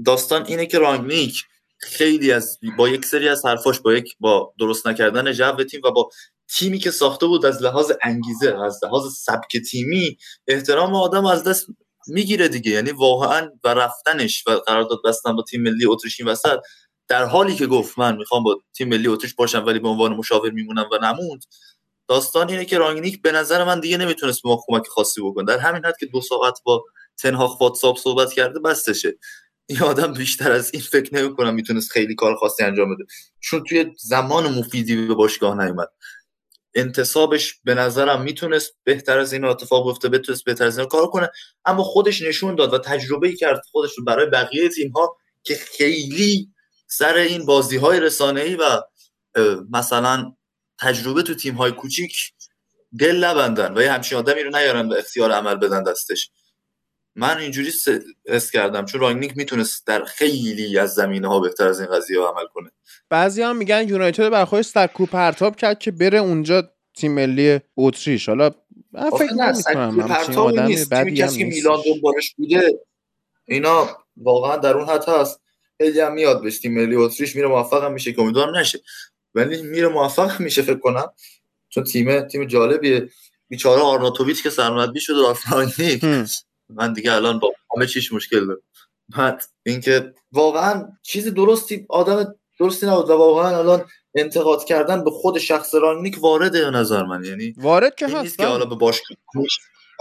داستان 0.05 0.45
اینه 0.45 0.65
که 0.65 0.79
رانگنیک 0.79 1.43
خیلی 1.77 2.31
از 2.31 2.59
با 2.77 2.89
یک 2.89 3.05
سری 3.05 3.29
از 3.29 3.45
حرفاش 3.45 3.79
با 3.79 3.93
یک 3.93 4.15
با 4.19 4.53
درست 4.59 4.87
نکردن 4.87 5.31
جو 5.31 5.63
تیم 5.63 5.81
و 5.83 5.91
با 5.91 6.09
تیمی 6.47 6.79
که 6.79 6.91
ساخته 6.91 7.25
بود 7.25 7.45
از 7.45 7.61
لحاظ 7.61 7.91
انگیزه 8.03 8.55
از 8.65 8.79
لحاظ 8.83 9.13
سبک 9.13 9.57
تیمی 9.57 10.17
احترام 10.47 10.95
آدم 10.95 11.25
از 11.25 11.43
دست 11.43 11.67
می‌گیره 12.07 12.47
دیگه. 12.47 12.71
یعنی 12.71 12.91
واقعا 12.91 13.49
و 13.63 13.67
رفتنش 13.67 14.43
و 14.47 14.51
قرارداد 14.51 14.99
بستن 15.05 15.35
با 15.35 15.43
تیم 15.43 15.61
ملی 15.61 15.85
اتریش 15.85 16.19
این 16.19 16.29
وسط 16.29 16.59
در 17.07 17.25
حالی 17.25 17.55
که 17.55 17.67
گفت 17.67 17.99
من 17.99 18.17
می‌خوام 18.17 18.43
با 18.43 18.61
تیم 18.73 18.89
ملی 18.89 19.07
اتریش 19.07 19.33
باشم 19.33 19.65
ولی 19.65 19.79
به 19.79 19.87
عنوان 19.87 20.13
مشاور 20.13 20.51
میمونم 20.51 20.89
و 20.91 20.97
نموند 20.97 21.43
داستان 22.13 22.49
اینه 22.49 22.65
که 22.65 22.77
رانگنیک 22.77 23.21
به 23.21 23.31
نظر 23.31 23.63
من 23.63 23.79
دیگه 23.79 23.97
نمی‌تونست 23.97 24.43
به 24.43 24.49
ما 24.49 24.63
کمک 24.67 24.87
خاصی 24.87 25.21
بکنه. 25.21 25.45
در 25.45 25.57
همین 25.57 25.85
حد 25.85 25.97
که 25.99 26.05
دو 26.05 26.21
ساعت 26.21 26.59
با 26.65 26.83
تنهاخ 27.17 27.61
واتساپ 27.61 27.97
صحبت 27.97 28.33
کرده 28.33 28.59
بستشه. 28.59 29.13
این 29.65 29.81
آدم 29.83 30.13
بیشتر 30.13 30.51
از 30.51 30.69
این 30.73 30.81
فکر 30.81 31.15
نمی‌کنم 31.15 31.53
می‌تونست 31.53 31.91
خیلی 31.91 32.15
کار 32.15 32.35
خاصی 32.35 32.63
انجام 32.63 32.95
بده. 32.95 33.03
چون 33.39 33.63
توی 33.69 33.85
زمان 33.97 34.53
مفیدی 34.53 35.07
به 35.07 35.13
باشگاه 35.13 35.65
نیومد. 35.65 35.87
انتصابش 36.75 37.53
به 37.63 37.73
نظرم 37.73 38.21
می‌تونست 38.21 38.73
بهتر 38.83 39.19
از 39.19 39.33
این 39.33 39.45
اتفاق 39.45 39.87
بیفته 39.87 40.09
بتونست 40.09 40.43
بهتر 40.43 40.65
از 40.65 40.77
این 40.77 40.87
کار 40.87 41.07
کنه. 41.07 41.29
اما 41.65 41.83
خودش 41.83 42.21
نشون 42.21 42.55
داد 42.55 42.73
و 42.73 42.77
تجربه 42.77 43.35
کرد 43.35 43.61
خودش 43.71 43.97
رو 43.97 44.03
برای 44.03 44.25
بقیه 44.25 44.69
تیم 44.69 44.91
ها 44.91 45.17
که 45.43 45.55
خیلی 45.55 46.49
سر 46.87 47.15
این 47.15 47.45
بازی 47.45 47.77
های 47.77 47.99
رسانه 47.99 48.41
ای 48.41 48.55
و 48.55 48.81
مثلا 49.71 50.35
تجربه 50.83 51.23
تو 51.23 51.35
تیم 51.35 51.55
های 51.55 51.71
کوچیک 51.71 52.33
دل 52.99 53.23
نبندن 53.23 53.77
و 53.77 53.81
یه 53.81 53.91
همچین 53.91 54.17
آدمی 54.17 54.43
رو 54.43 54.49
نیارن 54.49 54.89
به 54.89 54.99
اختیار 54.99 55.31
عمل 55.31 55.55
بدن 55.55 55.83
دستش. 55.83 56.29
من 57.15 57.37
اینجوری 57.37 57.71
حس 58.27 58.51
کردم 58.51 58.85
چون 58.85 59.01
رانگنیک 59.01 59.37
می‌تونست 59.37 59.87
در 59.87 60.03
خیلی 60.03 60.79
از 60.79 60.93
زمینه 60.93 61.27
ها 61.27 61.39
بهتر 61.39 61.67
از 61.67 61.79
این 61.79 61.89
قضیه 61.89 62.19
ها 62.19 62.29
عمل 62.29 62.45
کنه. 62.53 62.71
بعضی 63.09 63.41
هم 63.41 63.57
میگن 63.57 63.89
یونایتد 63.89 64.29
بر 64.29 64.45
خودش 64.45 64.65
سکو 64.65 65.05
پرتاب 65.05 65.55
کرد 65.55 65.79
که 65.79 65.91
بره 65.91 66.19
اونجا 66.19 66.69
تیم 66.95 67.11
ملی 67.11 67.59
اتریش. 67.77 68.29
حالا 68.29 68.51
من 68.91 69.09
فکر 69.09 69.33
نمی‌کنم 69.33 70.37
آدم 70.37 70.67
بدی 70.91 71.21
هم 71.21 71.37
که 71.37 71.45
میلان 71.45 71.81
دنبالش 71.85 72.33
بوده 72.37 72.79
اینا 73.45 73.97
واقعا 74.17 74.57
در 74.57 74.73
اون 74.73 74.89
حد 74.89 75.09
هست. 75.09 75.41
خیلی 75.77 75.99
هم 75.99 76.13
میاد 76.13 76.41
بهش 76.41 76.59
تیم 76.59 76.73
ملی 76.73 76.95
اتریش 76.95 77.35
میره 77.35 77.47
موفق 77.47 77.83
هم 77.83 77.93
میشه 77.93 78.13
که 78.13 78.21
امیدوارم 78.21 78.57
نشه. 78.57 78.79
ولی 79.35 79.61
میره 79.61 79.87
موفق 79.87 80.39
میشه 80.39 80.61
فکر 80.61 80.79
کنم. 80.79 81.13
چون 81.69 81.83
تیم 81.83 82.21
تیم 82.21 82.45
جالبیه. 82.45 83.09
بیچاره 83.49 83.81
آرناتوویچ 83.81 84.43
که 84.43 84.49
سرمربی 84.49 84.99
شده 84.99 85.21
رافرانیک 85.21 86.03
من 86.69 86.93
دیگه 86.93 87.13
الان 87.13 87.39
با 87.39 87.53
همه 87.75 87.87
چیش 87.87 88.13
مشکل 88.13 88.47
دارم. 88.47 88.61
بعد 89.17 89.43
اینکه 89.63 90.13
واقعا 90.31 90.87
چیز 91.01 91.27
درستی 91.27 91.85
آدم 91.89 92.35
درستی 92.59 92.85
نبود 92.85 93.09
و 93.09 93.13
واقعا 93.13 93.57
الان 93.57 93.85
انتقاد 94.15 94.65
کردن 94.65 95.03
به 95.03 95.11
خود 95.11 95.39
شخص 95.39 95.75
رانگنیک 95.75 96.23
وارده 96.23 96.69
نظر 96.69 97.03
من. 97.03 97.23
یعنی 97.23 97.53
وارد 97.57 97.95
که 97.95 98.07
هست 98.07 98.37
که 98.37 98.45
حالا 98.45 98.65
به 98.65 98.75
باشگاه 98.75 99.17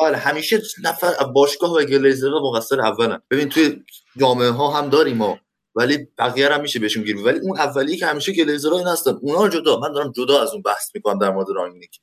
بله 0.01 0.17
همیشه 0.17 0.63
نفر 0.83 1.25
باشگاه 1.25 1.73
و 1.73 1.83
گلیزرها 1.85 2.51
مقصر 2.51 2.81
اولن. 2.81 3.23
ببین 3.31 3.49
توی 3.49 3.85
جامعه 4.17 4.51
ها 4.51 4.71
هم 4.71 4.89
داریم 4.89 5.17
ما. 5.17 5.39
ولی 5.75 6.09
بقیه 6.19 6.49
هم 6.49 6.61
میشه 6.61 6.79
بهشون 6.79 7.03
گیر 7.03 7.17
ولی 7.17 7.39
اون 7.39 7.59
اولی 7.59 7.97
که 7.97 8.07
همیشه 8.07 8.33
گلیزرها 8.33 8.79
این 8.79 8.87
هستن 8.87 9.19
اونا 9.23 9.49
جدا 9.49 9.79
من 9.81 9.93
دارم 9.93 10.13
جدا 10.13 10.43
از 10.43 10.53
اون 10.53 10.63
بحث 10.63 10.91
می‌کنم 10.95 11.19
در 11.19 11.31
مورد 11.31 11.47
رانگنیک 11.55 12.01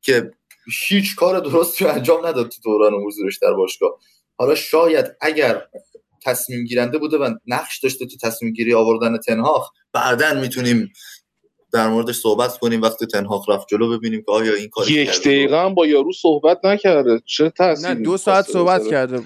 که 0.00 0.30
هیچ 0.88 1.16
کار 1.16 1.40
درستی 1.40 1.86
انجام 1.86 2.26
نداد 2.26 2.48
تو 2.48 2.60
دوران 2.64 2.92
حضورش 3.06 3.38
در 3.38 3.52
باشگاه. 3.52 3.98
حالا 4.38 4.54
شاید 4.54 5.06
اگر 5.20 5.62
تصمیم 6.24 6.64
گیرنده 6.64 6.98
بوده 6.98 7.18
و 7.18 7.34
نقش 7.46 7.78
داشته 7.78 8.06
تو 8.06 8.16
تصمیم 8.22 8.52
گیری 8.52 8.74
آوردن 8.74 9.18
تنهاخ 9.18 9.70
بعدا 9.92 10.34
می‌تونیم 10.34 10.92
در 11.72 11.88
موردش 11.88 12.16
صحبت 12.16 12.58
کنیم 12.58 12.82
وقتی 12.82 13.06
تنهاخ 13.06 13.48
رفت 13.48 13.66
جلو 13.68 13.98
ببینیم 13.98 14.22
که 14.26 14.32
آیا 14.32 14.54
این 14.54 14.68
کار 14.68 14.90
یک 14.90 15.20
دقیقه 15.20 15.64
هم 15.64 15.74
با 15.74 15.86
یارو 15.86 16.12
صحبت 16.12 16.64
نکرده. 16.64 17.20
چه 17.26 17.52
نه 17.60 17.94
دو 17.94 18.16
ساعت 18.16 18.44
صحبت 18.44 18.88
کرده 18.88 19.20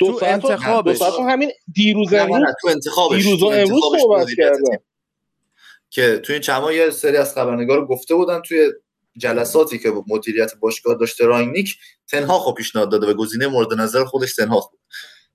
دو 0.00 0.18
ساعت 0.18 0.44
انتخابش. 0.44 0.98
دو 0.98 0.98
ساعت. 0.98 1.30
همین 1.30 1.50
دیروز 1.72 2.14
امروز 2.14 2.54
تو 2.62 2.68
انتخابش. 2.68 3.22
دیروز 3.24 3.42
امروز 3.42 3.82
صحبت 4.00 4.26
کرده. 4.36 4.82
که 5.90 6.18
توی 6.18 6.32
این 6.32 6.42
چما 6.42 6.72
یه 6.72 6.90
سری 6.90 7.16
از 7.16 7.34
خبرنگار 7.34 7.86
گفته 7.86 8.14
بودن 8.14 8.40
توی 8.40 8.72
جلساتی 9.16 9.78
که 9.78 9.92
مدیریت 10.08 10.54
باشگاه 10.60 10.94
داشته 10.94 11.26
راینیک 11.26 11.76
تنها 12.08 12.38
خب 12.38 12.54
پیشنهاد 12.54 12.90
داده 12.90 13.06
و 13.06 13.14
گزینه 13.14 13.46
مورد 13.46 13.74
نظر 13.74 14.04
خودش 14.04 14.34
تنها 14.34 14.60
بود 14.70 14.80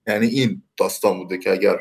یعنی 0.07 0.27
این 0.27 0.63
داستان 0.77 1.17
بوده 1.17 1.37
که 1.37 1.51
اگر 1.51 1.79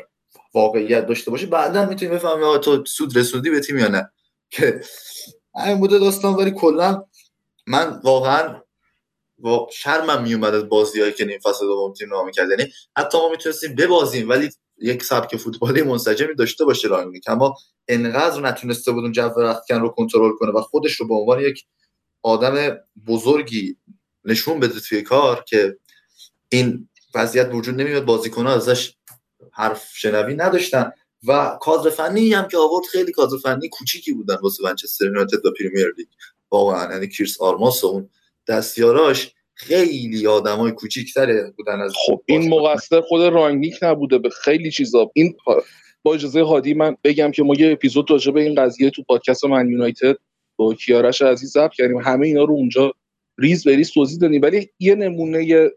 واقعیت 0.53 1.07
داشته 1.07 1.31
باشه 1.31 1.45
بعدا 1.45 1.85
می‌تونی 1.85 2.11
بفهمی 2.11 2.59
تو 2.63 2.85
سود 2.85 3.17
رسوندی 3.17 3.49
به 3.49 3.59
تیم 3.59 3.77
یا 3.77 3.87
نه. 3.87 4.11
که 4.49 4.81
این 5.65 5.79
بوده 5.79 5.99
داستان 5.99 6.33
ولی 6.33 6.51
کلا 6.51 7.03
من 7.67 7.99
واقعا 8.03 8.61
و 9.43 9.57
شرمم 9.71 10.23
میومد 10.23 10.53
از 10.53 10.69
بازیایی 10.69 11.13
که 11.13 11.25
نیم 11.25 11.39
فصل 11.39 11.65
دوم 11.65 11.93
تیم 11.93 12.09
نام 12.09 12.31
کرد 12.31 12.49
یعنی 12.49 12.71
حتی 12.97 13.17
ما 13.17 13.29
می‌تونستیم 13.29 13.75
ببازیم 13.75 14.29
ولی 14.29 14.49
یک 14.81 15.03
سبک 15.03 15.37
فوتبالی 15.37 15.81
منسجمی 15.81 16.35
داشته 16.35 16.65
باشه 16.65 16.87
رانگنیک 16.87 17.23
اما 17.29 17.55
انقدر 17.87 18.41
نتونسته 18.41 18.91
بود 18.91 19.03
اون 19.03 19.11
جو 19.11 19.29
رختکن 19.37 19.79
رو 19.81 19.89
کنترل 19.89 20.31
کنه 20.39 20.51
و 20.51 20.61
خودش 20.61 20.95
رو 20.95 21.07
به 21.07 21.13
عنوان 21.13 21.39
یک 21.39 21.65
آدم 22.21 22.77
بزرگی 23.07 23.77
نشون 24.25 24.59
بده 24.59 24.79
توی 24.79 25.01
کار 25.01 25.43
که 25.47 25.77
این 26.49 26.89
وضعیت 27.15 27.49
وجود 27.53 27.75
نمیاد 27.75 28.05
بازیکن‌ها 28.05 28.53
ازش 28.53 28.93
حرف 29.53 29.89
شنوی 29.93 30.35
نداشتن 30.35 30.91
و 31.27 31.57
کادر 31.61 31.89
فنی 31.89 32.33
هم 32.33 32.47
که 32.47 32.57
آورد 32.57 32.85
خیلی 32.91 33.11
کادر 33.11 33.37
فنی 33.43 33.69
کوچیکی 33.69 34.13
بودن 34.13 34.35
واسه 34.35 34.63
منچستر 34.63 35.05
یونایتد 35.05 35.45
و 35.45 35.51
پریمیر 35.59 35.93
لیگ. 35.97 36.07
واقعا 36.51 36.93
یعنی 36.93 37.07
کریس 37.07 37.41
آرماس 37.41 37.83
و 37.83 37.87
اون 37.87 38.09
دستیاراش 38.47 39.31
خیلی 39.53 40.27
آدمای 40.27 40.71
کوچیک‌تره 40.71 41.53
بودن 41.57 41.81
از 41.81 41.93
خب 42.05 42.21
این 42.25 42.49
مقصر 42.49 43.01
خود 43.01 43.21
رانگنیک 43.21 43.75
نبوده 43.81 44.17
به 44.17 44.29
خیلی 44.29 44.71
چیزا. 44.71 45.11
این 45.13 45.33
با 46.03 46.13
اجازه 46.13 46.43
هادی 46.43 46.73
من 46.73 46.97
بگم 47.03 47.31
که 47.31 47.43
ما 47.43 47.53
یه 47.53 47.71
اپیزود 47.71 48.11
راجع 48.11 48.31
به 48.31 48.41
این 48.41 48.55
قضیه 48.55 48.89
تو 48.89 49.03
پادکست 49.03 49.45
من‌یونایتد 49.45 50.15
با 50.55 50.73
کیارش 50.73 51.21
عزیز 51.21 51.51
ضبط 51.51 51.71
کردیم. 51.73 51.97
همه 51.97 52.27
اینا 52.27 52.43
رو 52.43 52.53
اونجا 52.53 52.93
ریز 53.37 53.63
به 53.63 53.75
ریز 53.75 53.91
توضیح 53.91 54.19
دادیم. 54.19 54.41
ولی 54.41 54.69
یه 54.79 54.95
نمونه 54.95 55.69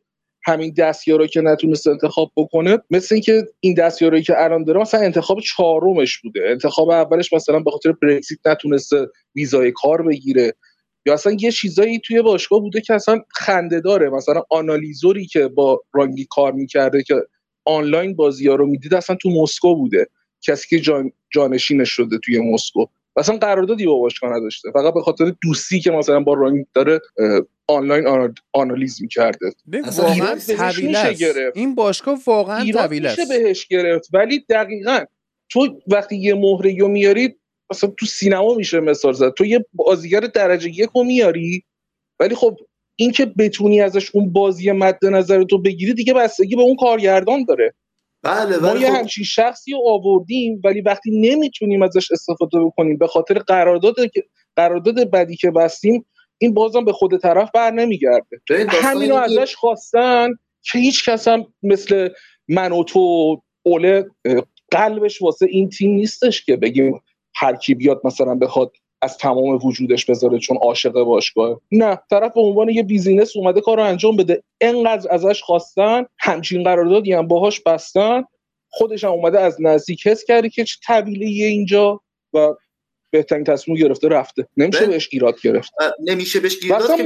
همین 0.46 0.74
دستیارا 0.78 1.26
که 1.26 1.40
نتونست 1.40 1.86
انتخاب 1.86 2.32
بکنه 2.36 2.78
مثل 2.90 3.14
اینکه 3.14 3.48
این 3.60 3.74
دستیارایی 3.74 4.22
که 4.22 4.44
الان 4.44 4.64
داره 4.64 4.80
مثلا 4.80 5.00
انتخاب 5.00 5.40
چهارمش 5.40 6.18
بوده. 6.18 6.40
انتخاب 6.50 6.90
اولش 6.90 7.32
مثلا 7.32 7.58
به 7.58 7.70
خاطر 7.70 7.92
برکسیت 7.92 8.38
نتونسته 8.46 9.06
ویزای 9.36 9.72
کار 9.72 10.02
بگیره. 10.02 10.54
یا 11.08 11.14
اصلا 11.14 11.36
یه 11.40 11.52
چیزایی 11.52 11.98
توی 11.98 12.22
باشگاه 12.22 12.60
بوده 12.60 12.80
که 12.80 12.94
اصلا 12.94 13.20
خنده 13.28 13.80
داره. 13.80 14.08
مثلا 14.10 14.42
آنالیزوری 14.50 15.26
که 15.26 15.48
با 15.48 15.82
رانگی 15.92 16.26
کار 16.30 16.52
می‌کرده 16.52 17.02
که 17.02 17.14
آنلاین 17.64 18.16
بازی 18.16 18.48
ها 18.48 18.54
رو 18.54 18.66
می‌دید 18.66 18.94
اصلا 18.94 19.16
تو 19.22 19.30
مسکو 19.30 19.74
بوده. 19.74 20.06
کسی 20.42 20.68
که 20.68 20.80
جان 20.80 21.12
جانشینش 21.30 21.90
شده 21.90 22.18
توی 22.18 22.52
مسکو. 22.52 22.86
اصلا 23.16 23.36
قراردادی 23.36 23.86
با 23.86 23.98
باشگاه 23.98 24.36
نداشته. 24.36 24.70
فقط 24.70 24.94
به 24.94 25.00
خاطر 25.00 25.32
دوستی 25.42 25.80
که 25.80 25.90
مثلا 25.90 26.20
با 26.20 26.34
رانگ 26.34 26.66
داره 26.74 27.00
آنلاین 27.66 28.34
آنالیز 28.52 29.02
می‌کرده. 29.02 29.52
واقعا 29.98 30.36
این 31.54 31.74
باشگاه 31.74 32.18
واقعا 32.26 32.72
طویل 32.72 33.06
است. 33.06 33.28
بهش 33.28 33.66
گرفت. 33.66 34.08
ولی 34.12 34.44
دقیقا 34.50 35.04
تو 35.50 35.80
وقتی 35.86 36.16
یه 36.16 36.34
مهره 36.34 36.76
رو 36.80 36.88
میاری 36.88 37.36
مثلا 37.70 37.90
تو 37.90 38.06
سینما 38.06 38.54
میشه 38.54 38.80
مثال 38.80 39.12
زد. 39.12 39.30
تو 39.30 39.46
یه 39.46 39.64
بازیگر 39.72 40.20
درجه 40.20 40.68
یک 40.68 40.90
رو 40.94 41.04
میاری 41.04 41.64
ولی 42.20 42.34
خب 42.34 42.56
این 42.96 43.12
که 43.12 43.26
بتونی 43.26 43.80
ازش 43.80 44.10
اون 44.14 44.32
بازی 44.32 44.72
مد 44.72 44.98
نظر 45.02 45.44
تو 45.44 45.62
بگیری 45.62 45.94
دیگه 45.94 46.14
بستگی 46.14 46.56
به 46.56 46.62
اون 46.62 46.76
کارگردان 46.76 47.44
داره. 47.44 47.74
بله 48.22 48.56
ما 48.56 48.76
یه 48.76 48.90
خب 48.90 48.96
همچین 48.96 49.24
شخصی 49.24 49.72
رو 49.72 49.82
آوردیم 49.86 50.60
ولی 50.64 50.80
وقتی 50.80 51.20
نمی‌تونیم 51.20 51.82
ازش 51.82 52.12
استفاده 52.12 52.60
بکنیم 52.60 52.98
به 52.98 53.06
خاطر 53.06 53.38
قرارداد 53.38 53.94
قرارداد 54.56 55.10
بدی 55.10 55.36
که 55.36 55.50
بستیم 55.50 56.06
این 56.38 56.54
بازم 56.54 56.84
به 56.84 56.92
خود 56.92 57.20
طرف 57.20 57.50
بر 57.54 57.70
نمیگرده. 57.70 58.40
همینو 58.82 59.14
ازش 59.14 59.54
خواستن 59.54 60.28
که 60.62 60.78
هیچ 60.78 61.08
کس 61.08 61.28
هم 61.28 61.46
مثل 61.62 62.08
من 62.48 62.72
و 62.72 62.84
تو 62.84 63.36
اوله 63.62 64.06
قلبش 64.70 65.22
واسه 65.22 65.46
این 65.50 65.68
تیم 65.68 65.90
نیستش 65.90 66.44
که 66.44 66.56
بگیم 66.56 67.00
هر 67.38 67.56
کی 67.56 67.74
بیاد 67.74 68.00
مثلا 68.04 68.34
بخواد 68.34 68.72
از 69.02 69.18
تمام 69.18 69.58
وجودش 69.64 70.04
بذاره 70.04 70.38
چون 70.38 70.56
عاشق 70.56 70.92
باشگاه. 70.92 71.60
نه 71.72 71.98
طرف 72.10 72.34
به 72.34 72.40
عنوان 72.40 72.68
یه 72.68 72.82
بیزینس 72.82 73.36
اومده 73.36 73.60
کار 73.60 73.76
رو 73.76 73.82
انجام 73.84 74.16
بده. 74.16 74.42
انقدر 74.60 75.14
ازش 75.14 75.42
خواستن 75.42 76.06
همچین 76.18 76.62
قراردادی 76.62 77.12
هم 77.12 77.28
باهاش 77.28 77.60
بستن 77.60 78.24
خودش 78.70 79.04
هم 79.04 79.10
اومده 79.10 79.40
از 79.40 79.56
نزدیک 79.60 80.06
حس 80.06 80.24
کرده 80.24 80.48
که 80.48 80.64
چه 80.64 81.04
اینجا 81.06 82.00
و 82.34 82.54
بهترین 83.10 83.44
تصمیم 83.44 83.76
گرفته 83.76 84.08
رفته. 84.08 84.46
نمیشه 84.56 84.86
بهش 84.86 85.08
ایراد 85.12 85.40
گرفت. 85.40 85.72
نمیشه 86.04 86.40
بهش 86.40 86.56
ایراد 86.62 86.96
که 86.96 87.04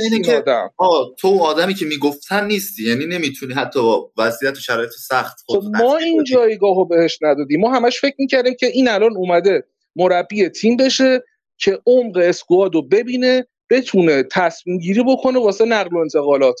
اینه 0.00 0.22
که 0.22 0.44
آه 0.76 1.14
تو 1.18 1.38
آدمی 1.38 1.74
که 1.74 1.86
می‌گفتن 1.86 2.46
نیستی. 2.46 2.88
یعنی 2.88 3.06
نمی‌تونی 3.06 3.54
حتی 3.54 3.80
با 3.80 4.12
وضعیت 4.18 4.52
و 4.52 4.60
شرایط 4.60 4.90
سخت 4.90 5.44
خب 5.46 5.62
ما 5.82 5.96
این 5.96 6.24
جایگاهو 6.24 6.84
بهش 6.84 7.18
ندادیم. 7.22 7.60
ما 7.60 7.72
همش 7.72 8.00
فکر 8.00 8.14
می‌کردیم 8.18 8.54
که 8.54 8.66
این 8.66 8.88
الان 8.88 9.16
اومده 9.16 9.64
مربی 9.96 10.48
تیم 10.48 10.76
بشه 10.76 11.22
که 11.58 11.78
عمق 11.86 12.16
اسکواد 12.16 12.74
رو 12.74 12.82
ببینه 12.82 13.46
بتونه 13.70 14.22
تصمیم 14.22 14.78
گیری 14.78 15.02
بکنه 15.02 15.38
واسه 15.38 15.64
نقل 15.64 15.96
و 15.96 15.98
انتقالات. 15.98 16.60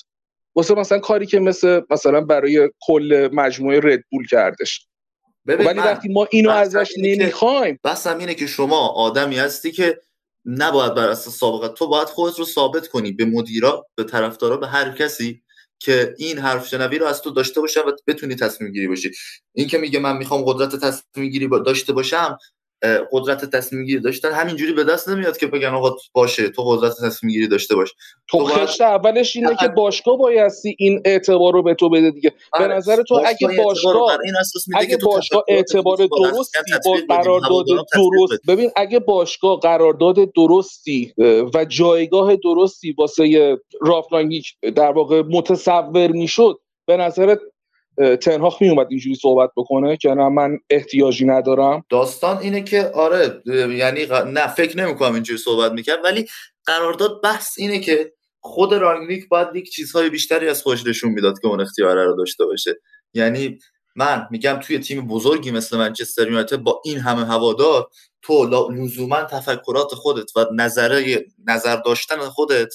واسه 0.56 0.74
مثلا 0.74 0.98
کاری 0.98 1.26
که 1.26 1.40
مثل 1.40 1.80
مثلا 1.90 2.20
برای 2.20 2.70
کل 2.80 3.28
مجموعه 3.32 3.80
ردبول 3.82 4.26
کردش. 4.30 4.86
ولی 5.46 5.78
وقتی 5.78 6.12
ما 6.12 6.28
اینو 6.30 6.50
ازش 6.50 6.92
نمی‌خوایم 6.98 7.78
بس 7.84 8.06
هم 8.06 8.18
اینه 8.18 8.34
که 8.34 8.46
شما 8.46 8.88
آدمی 8.88 9.36
هستی 9.36 9.72
که 9.72 10.00
نباید 10.44 10.94
بر 10.94 11.08
اساس 11.08 11.38
سابقه 11.38 11.68
تو 11.68 11.88
باید 11.88 12.08
خودت 12.08 12.38
رو 12.38 12.44
ثابت 12.44 12.88
کنی 12.88 13.12
به 13.12 13.24
مدیرا 13.24 13.86
به 13.94 14.04
طرفدارا 14.04 14.56
به 14.56 14.66
هر 14.66 14.92
کسی 14.92 15.42
که 15.78 16.14
این 16.18 16.38
حرف 16.38 16.68
شنوی 16.68 16.98
رو 16.98 17.06
از 17.06 17.22
تو 17.22 17.30
داشته 17.30 17.60
باشم 17.60 17.80
و 17.86 17.92
بتونی 18.06 18.34
تصمیم 18.34 18.72
گیری 18.72 18.88
باشی. 18.88 19.10
این 19.54 19.68
که 19.68 19.78
میگه 19.78 19.98
من 19.98 20.16
می‌خوام 20.16 20.44
قدرت 20.44 20.76
تصمیم 20.76 21.30
گیری 21.30 21.48
داشته 21.66 21.92
باشم 21.92 22.38
قدرت 23.12 23.44
تصمیم 23.44 23.84
گیری 23.84 24.00
داشتن. 24.00 24.32
همینجوری 24.32 24.72
به 24.72 24.84
دست 24.84 25.08
نمیاد 25.08 25.36
که 25.36 25.46
بگن 25.46 25.68
آقا 25.68 25.96
باشه 26.12 26.48
تو 26.48 26.62
قدرت 26.62 26.92
تصمیم 27.04 27.32
گیری 27.32 27.48
داشته 27.48 27.74
باش. 27.74 27.92
تو, 28.28 28.38
تو 28.38 28.44
خشت 28.44 28.80
اولش 28.80 29.36
اینه 29.36 29.56
که 29.60 29.68
باشگاه 29.68 30.18
بایستی 30.18 30.76
این 30.78 31.02
اعتبار 31.04 31.52
رو 31.52 31.62
به 31.62 31.74
تو 31.74 31.88
بده 31.88 32.10
دیگه. 32.10 32.30
به 32.30 32.64
آره. 32.64 32.74
نظر 32.74 33.02
تو 33.02 33.22
اگه 33.26 33.48
باشگاه 33.64 34.18
اگه 34.74 34.96
باشگاه 34.96 35.44
اعتبار 35.48 35.96
درستی 35.96 36.58
با 36.84 37.16
قرارداد 37.16 37.66
درست 37.66 38.46
ببین 38.48 38.70
اگه 38.76 38.98
باشگاه 38.98 39.60
قرارداد 39.60 40.32
درستی 40.32 41.14
و 41.54 41.64
جایگاه 41.64 42.36
درستی 42.36 42.92
واسه 42.92 43.56
رافلانگیک 43.80 44.46
در 44.76 44.92
واقع 44.92 45.22
متصور 45.22 46.10
می‌شد 46.10 46.58
به 46.86 46.96
نظرت 46.96 47.38
تنهاخ 48.20 48.62
می 48.62 48.68
اومد 48.68 48.86
اینجوری 48.90 49.14
صحبت 49.14 49.50
بکنه 49.56 49.96
که 49.96 50.08
نه 50.08 50.28
من 50.28 50.58
احتیاجی 50.70 51.24
ندارم. 51.24 51.84
داستان 51.90 52.38
اینه 52.38 52.62
که 52.62 52.90
آره 52.94 53.42
یعنی 53.76 54.06
نه 54.26 54.46
فکر 54.46 54.78
نمی‌کنم 54.78 55.14
اینجوری 55.14 55.38
صحبت 55.38 55.72
می‌کرد 55.72 56.04
ولی 56.04 56.26
قرارداد 56.64 57.22
بحث 57.22 57.54
اینه 57.58 57.80
که 57.80 58.12
خود 58.40 58.74
رانگلیک 58.74 59.28
باید 59.28 59.48
یک 59.54 59.70
چیزهای 59.70 60.10
بیشتری 60.10 60.48
از 60.48 60.62
خودش 60.62 60.86
نشون 60.86 61.10
می‌داد 61.10 61.38
که 61.40 61.48
اون 61.48 61.60
اختیاره 61.60 62.04
رو 62.04 62.16
داشته 62.16 62.44
باشه. 62.44 62.80
یعنی 63.14 63.58
من 63.96 64.26
میگم 64.30 64.60
توی 64.62 64.78
تیم 64.78 65.06
بزرگی 65.06 65.50
مثل 65.50 65.76
منچستر 65.76 66.26
یونایتد 66.26 66.56
با 66.56 66.82
این 66.84 66.98
همه 66.98 67.26
هوادار 67.26 67.88
تو 68.22 68.70
لزوما 68.70 69.22
تفکرات 69.22 69.94
خودت 69.94 70.36
و 70.36 70.46
نظره 70.54 71.24
نظر 71.46 71.76
داشتن 71.76 72.16
خودت 72.18 72.74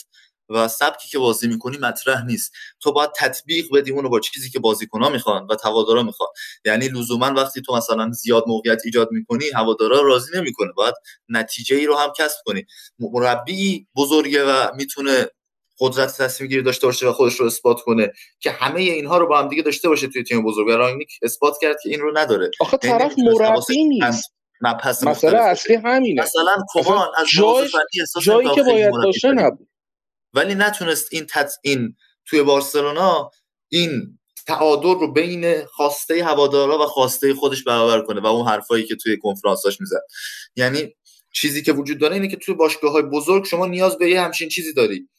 و 0.49 0.67
سبکی 0.67 1.09
که 1.09 1.19
بازی 1.19 1.47
می‌کنی 1.47 1.77
مطرح 1.77 2.25
نیست. 2.25 2.51
تو 2.79 2.91
باید 2.91 3.09
تطبیق 3.17 3.65
بدی 3.73 3.91
اونو 3.91 4.09
با 4.09 4.19
چیزی 4.19 4.49
که 4.49 4.59
بازیکنها 4.59 5.09
می‌خوان 5.09 5.47
و 5.49 5.55
هوادارا 5.63 6.03
می‌خوان. 6.03 6.29
یعنی 6.65 6.87
لزوما 6.87 7.33
وقتی 7.33 7.61
تو 7.61 7.75
مثلا 7.75 8.11
زیاد 8.11 8.43
موقعیت 8.47 8.81
ایجاد 8.85 9.11
می‌کنی 9.11 9.45
هوادارا 9.55 10.01
راضی 10.01 10.37
نمی‌کنه. 10.37 10.71
باید 10.71 10.95
نتیجه 11.29 11.75
ای 11.75 11.85
رو 11.85 11.95
هم 11.95 12.09
کسب 12.17 12.37
کنی. 12.45 12.65
مربی 12.99 13.87
بزرگه 13.95 14.43
و 14.43 14.75
می‌تونه 14.75 15.27
قدرت 15.79 16.17
تصمیم 16.17 16.49
گیری 16.49 16.61
داشته 16.61 16.87
باشه 16.87 17.07
و 17.07 17.11
خودش 17.11 17.35
رو 17.35 17.45
اثبات 17.45 17.81
کنه 17.81 18.11
که 18.39 18.51
همه 18.51 18.81
اینها 18.81 19.17
رو 19.17 19.27
با 19.27 19.39
هم 19.39 19.47
دیگه 19.47 19.63
داشته 19.63 19.89
باشه 19.89 20.07
توی 20.07 20.23
تیم 20.23 20.45
بزرگ. 20.45 20.69
رانگنیک 20.69 21.11
اثبات 21.21 21.53
کرد 21.61 21.75
که 21.83 21.89
این 21.89 21.99
رو 21.99 22.17
نداره. 22.17 22.51
آخه 22.59 22.77
یعنی 22.83 22.99
طرف 22.99 23.13
مربی 23.17 23.83
نیست. 23.83 24.33
مثلا 25.07 25.39
اصلی 25.39 25.75
همینه. 25.75 26.21
مثلا 26.21 26.55
کمان 26.73 27.07
از 27.17 27.27
جای... 27.33 27.69
جایی 28.21 28.49
که 28.55 28.63
باید 28.63 28.91
باشه 28.91 29.31
نبود. 29.31 29.68
ولی 30.33 30.55
نتونست 30.55 31.07
این 31.11 31.25
تت 31.25 31.51
این 31.63 31.95
توی 32.25 32.43
بارسلونا 32.43 33.31
این 33.69 34.19
تعادل 34.47 34.99
رو 34.99 35.13
بین 35.13 35.65
خواسته 35.65 36.23
هوادارا 36.23 36.79
و 36.79 36.85
خواسته 36.85 37.33
خودش 37.33 37.63
برابر 37.63 38.01
کنه 38.01 38.21
و 38.21 38.25
اون 38.25 38.47
حرفایی 38.47 38.85
که 38.85 38.95
توی 38.95 39.17
کنفرانساش 39.17 39.81
می‌زد. 39.81 40.01
یعنی 40.55 40.95
چیزی 41.33 41.61
که 41.63 41.73
وجود 41.73 41.99
داره 41.99 42.13
اینه 42.13 42.27
که 42.27 42.37
توی 42.37 42.53
باشگاه 42.55 42.91
های 42.91 43.01
بزرگ 43.01 43.45
شما 43.45 43.65
نیاز 43.65 43.97
به 43.97 44.09
یه 44.09 44.21
همچین 44.21 44.49
چیزی 44.49 44.73
داری. 44.73 45.09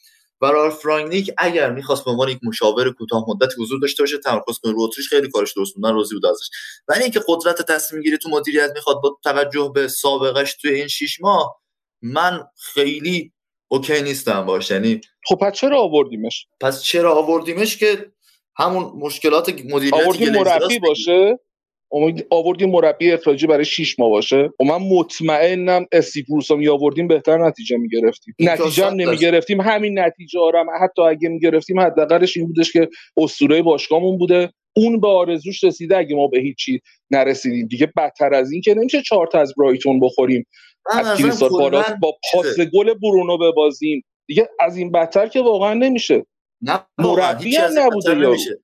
و 0.40 0.46
رالف 0.46 0.74
فرانگنیک 0.74 1.30
اگر 1.38 1.70
می‌خواست 1.70 2.04
به 2.04 2.10
عنوان 2.10 2.28
یک 2.28 2.38
مشاور 2.42 2.92
کوتاه 2.92 3.24
مدت 3.28 3.52
حضور 3.58 3.80
داشته 3.80 4.02
باشه 4.02 4.18
تمرکز 4.18 4.58
کنه. 4.62 4.72
رو 4.72 4.82
اتریش 4.82 5.08
خیلی 5.08 5.30
کارش 5.30 5.52
درست 5.52 5.74
بودن 5.74 5.92
روزی 5.92 6.14
بود 6.14 6.26
ازش. 6.26 6.50
ولی 6.88 7.02
اینکه 7.02 7.20
قدرت 7.28 7.62
تصمیم 7.62 8.02
گیری 8.02 8.18
تو 8.18 8.28
مدیریت 8.28 8.70
می‌خواد 8.74 8.96
با 9.02 9.18
توجه 9.24 9.72
به 9.74 9.88
سابقش 9.88 10.54
توی 10.54 10.74
این 10.74 10.88
شش 10.88 11.20
ماه 11.20 11.60
من 12.02 12.44
خیلی 12.56 13.32
اوکی 13.72 14.02
نیستم 14.02 14.46
باش. 14.46 14.70
یعنی 14.70 15.00
خب 15.28 15.36
پس 15.36 15.52
چرا 15.52 15.80
آوردیمش؟ 15.80 16.46
پس 16.60 16.82
چرا 16.82 17.14
آوردیمش 17.14 17.76
که 17.76 18.06
همون 18.56 18.92
مشکلات 18.98 19.48
مدیریتی 19.48 20.04
آوردی 20.04 20.30
مربی 20.30 20.78
باشه؟ 20.78 21.38
آوردی 22.30 22.66
مربی 22.66 23.12
اخراجی 23.12 23.46
برای 23.46 23.64
6 23.64 23.98
ماه 23.98 24.10
باشه؟ 24.10 24.50
و 24.60 24.64
من 24.64 24.76
مطمئنم 24.76 25.86
استیو 25.92 26.24
بروس 26.28 26.50
می 26.50 26.68
آوردیم 26.68 27.08
بهتر 27.08 27.46
نتیجه 27.46 27.76
می‌گرفتیم 27.76 28.34
نتیجه 28.40 28.86
هم 28.86 28.94
نمی‌گرفتیم 28.94 29.60
همین 29.60 29.98
نتیجه 29.98 30.40
آرم 30.40 30.66
حتی 30.82 31.02
اگه 31.02 31.28
می‌گرفتیم 31.28 31.80
حداقلش 31.80 32.36
این 32.36 32.46
بودش 32.46 32.72
که 32.72 32.88
اسطوره 33.16 33.62
باشگاهمون 33.62 34.18
بوده. 34.18 34.52
اون 34.76 35.00
به 35.00 35.08
آرزوش 35.08 35.64
رسیده 35.64 35.96
اگه 35.96 36.16
ما 36.16 36.26
به 36.26 36.40
هیچی 36.40 36.80
نرسیدیم. 37.10 37.66
دیگه 37.66 37.92
بدتر 37.96 38.34
از 38.34 38.52
این 38.52 38.60
که 38.60 38.74
نمیشه 38.74 39.02
چهار 39.02 39.26
تا 39.26 39.40
از 39.40 39.54
برایتون 39.58 40.00
بخوریم. 40.00 40.46
از 40.92 41.40
با 42.00 42.12
پاس 42.32 42.60
گل 42.60 42.94
برونو 42.94 43.38
ببازیم. 43.38 44.04
دیگه 44.26 44.48
از 44.60 44.76
این 44.76 44.92
بدتر 44.92 45.28
که 45.28 45.40
واقعا 45.40 45.74
نمیشه. 45.74 46.26
نه 46.62 46.80
مربی 46.98 47.56
هم 47.56 47.70
نبوده 47.78 48.14
نمیشه. 48.14 48.62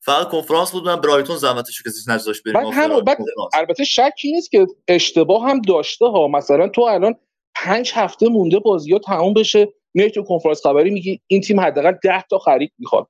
فقط 0.00 0.28
کنفرانس 0.28 0.72
بود 0.72 0.84
من 0.84 1.00
برایتون 1.00 1.36
زحمتشو 1.36 1.90
کسی 1.90 2.12
نذاشت 2.12 2.42
بریم 2.42 2.56
هم 2.56 3.00
بعد 3.00 3.18
البته 3.54 3.84
شکی 3.84 4.32
نیست 4.32 4.50
که 4.50 4.66
اشتباه 4.88 5.50
هم 5.50 5.60
داشته 5.60 6.06
ها. 6.06 6.28
مثلا 6.28 6.68
تو 6.68 6.82
الان 6.82 7.14
پنج 7.54 7.92
هفته 7.94 8.28
مونده 8.28 8.58
بازی 8.58 8.92
ها 8.92 8.98
تموم 8.98 9.34
بشه 9.34 9.68
میای 9.94 10.10
تو 10.10 10.22
کنفرانس 10.22 10.66
خبری 10.66 10.90
میگی 10.90 11.20
این 11.26 11.40
تیم 11.40 11.60
حداقل 11.60 11.92
10 12.04 12.24
تا 12.30 12.38
خرید 12.38 12.72
می‌خواد. 12.78 13.06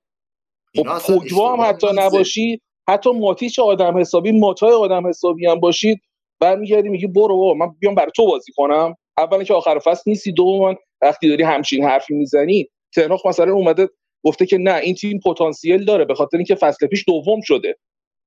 خب 0.77 0.99
پوگبا 1.07 1.53
هم 1.53 1.61
حتی 1.61 1.87
نباشی 1.95 2.61
حتی 2.89 3.11
ماتیچ 3.11 3.59
آدم 3.59 3.99
حسابی 3.99 4.33
ماتای 4.33 4.73
آدم 4.73 5.07
حسابی 5.07 5.47
هم 5.47 5.61
باشید. 5.61 6.01
برمیگردی 6.41 6.89
میگی 6.89 7.07
برو 7.07 7.37
بابا 7.37 7.55
من 7.55 7.75
بیام 7.81 7.95
برای 7.95 8.11
تو 8.17 8.27
بازی 8.27 8.53
کنم. 8.57 8.95
اولا 9.19 9.45
که 9.45 9.55
آخر 9.55 9.79
فصل 9.79 10.03
نیستی 10.07 10.33
دوم 10.33 10.77
وقتی 11.03 11.29
داری 11.29 11.43
همچین 11.43 11.85
حرفی 11.85 12.15
می‌زنی 12.15 12.69
تنهاخ 12.95 13.27
مثلا 13.27 13.53
اومده 13.53 13.89
گفته 14.25 14.47
که 14.47 14.59
نه 14.59 14.75
این 14.75 14.95
تیم 14.95 15.21
پتانسیل 15.25 15.85
داره 15.85 16.05
به 16.05 16.15
خاطر 16.15 16.37
اینکه 16.37 16.55
فصل 16.55 16.87
پیش 16.87 17.05
دوم 17.07 17.41
شده. 17.41 17.77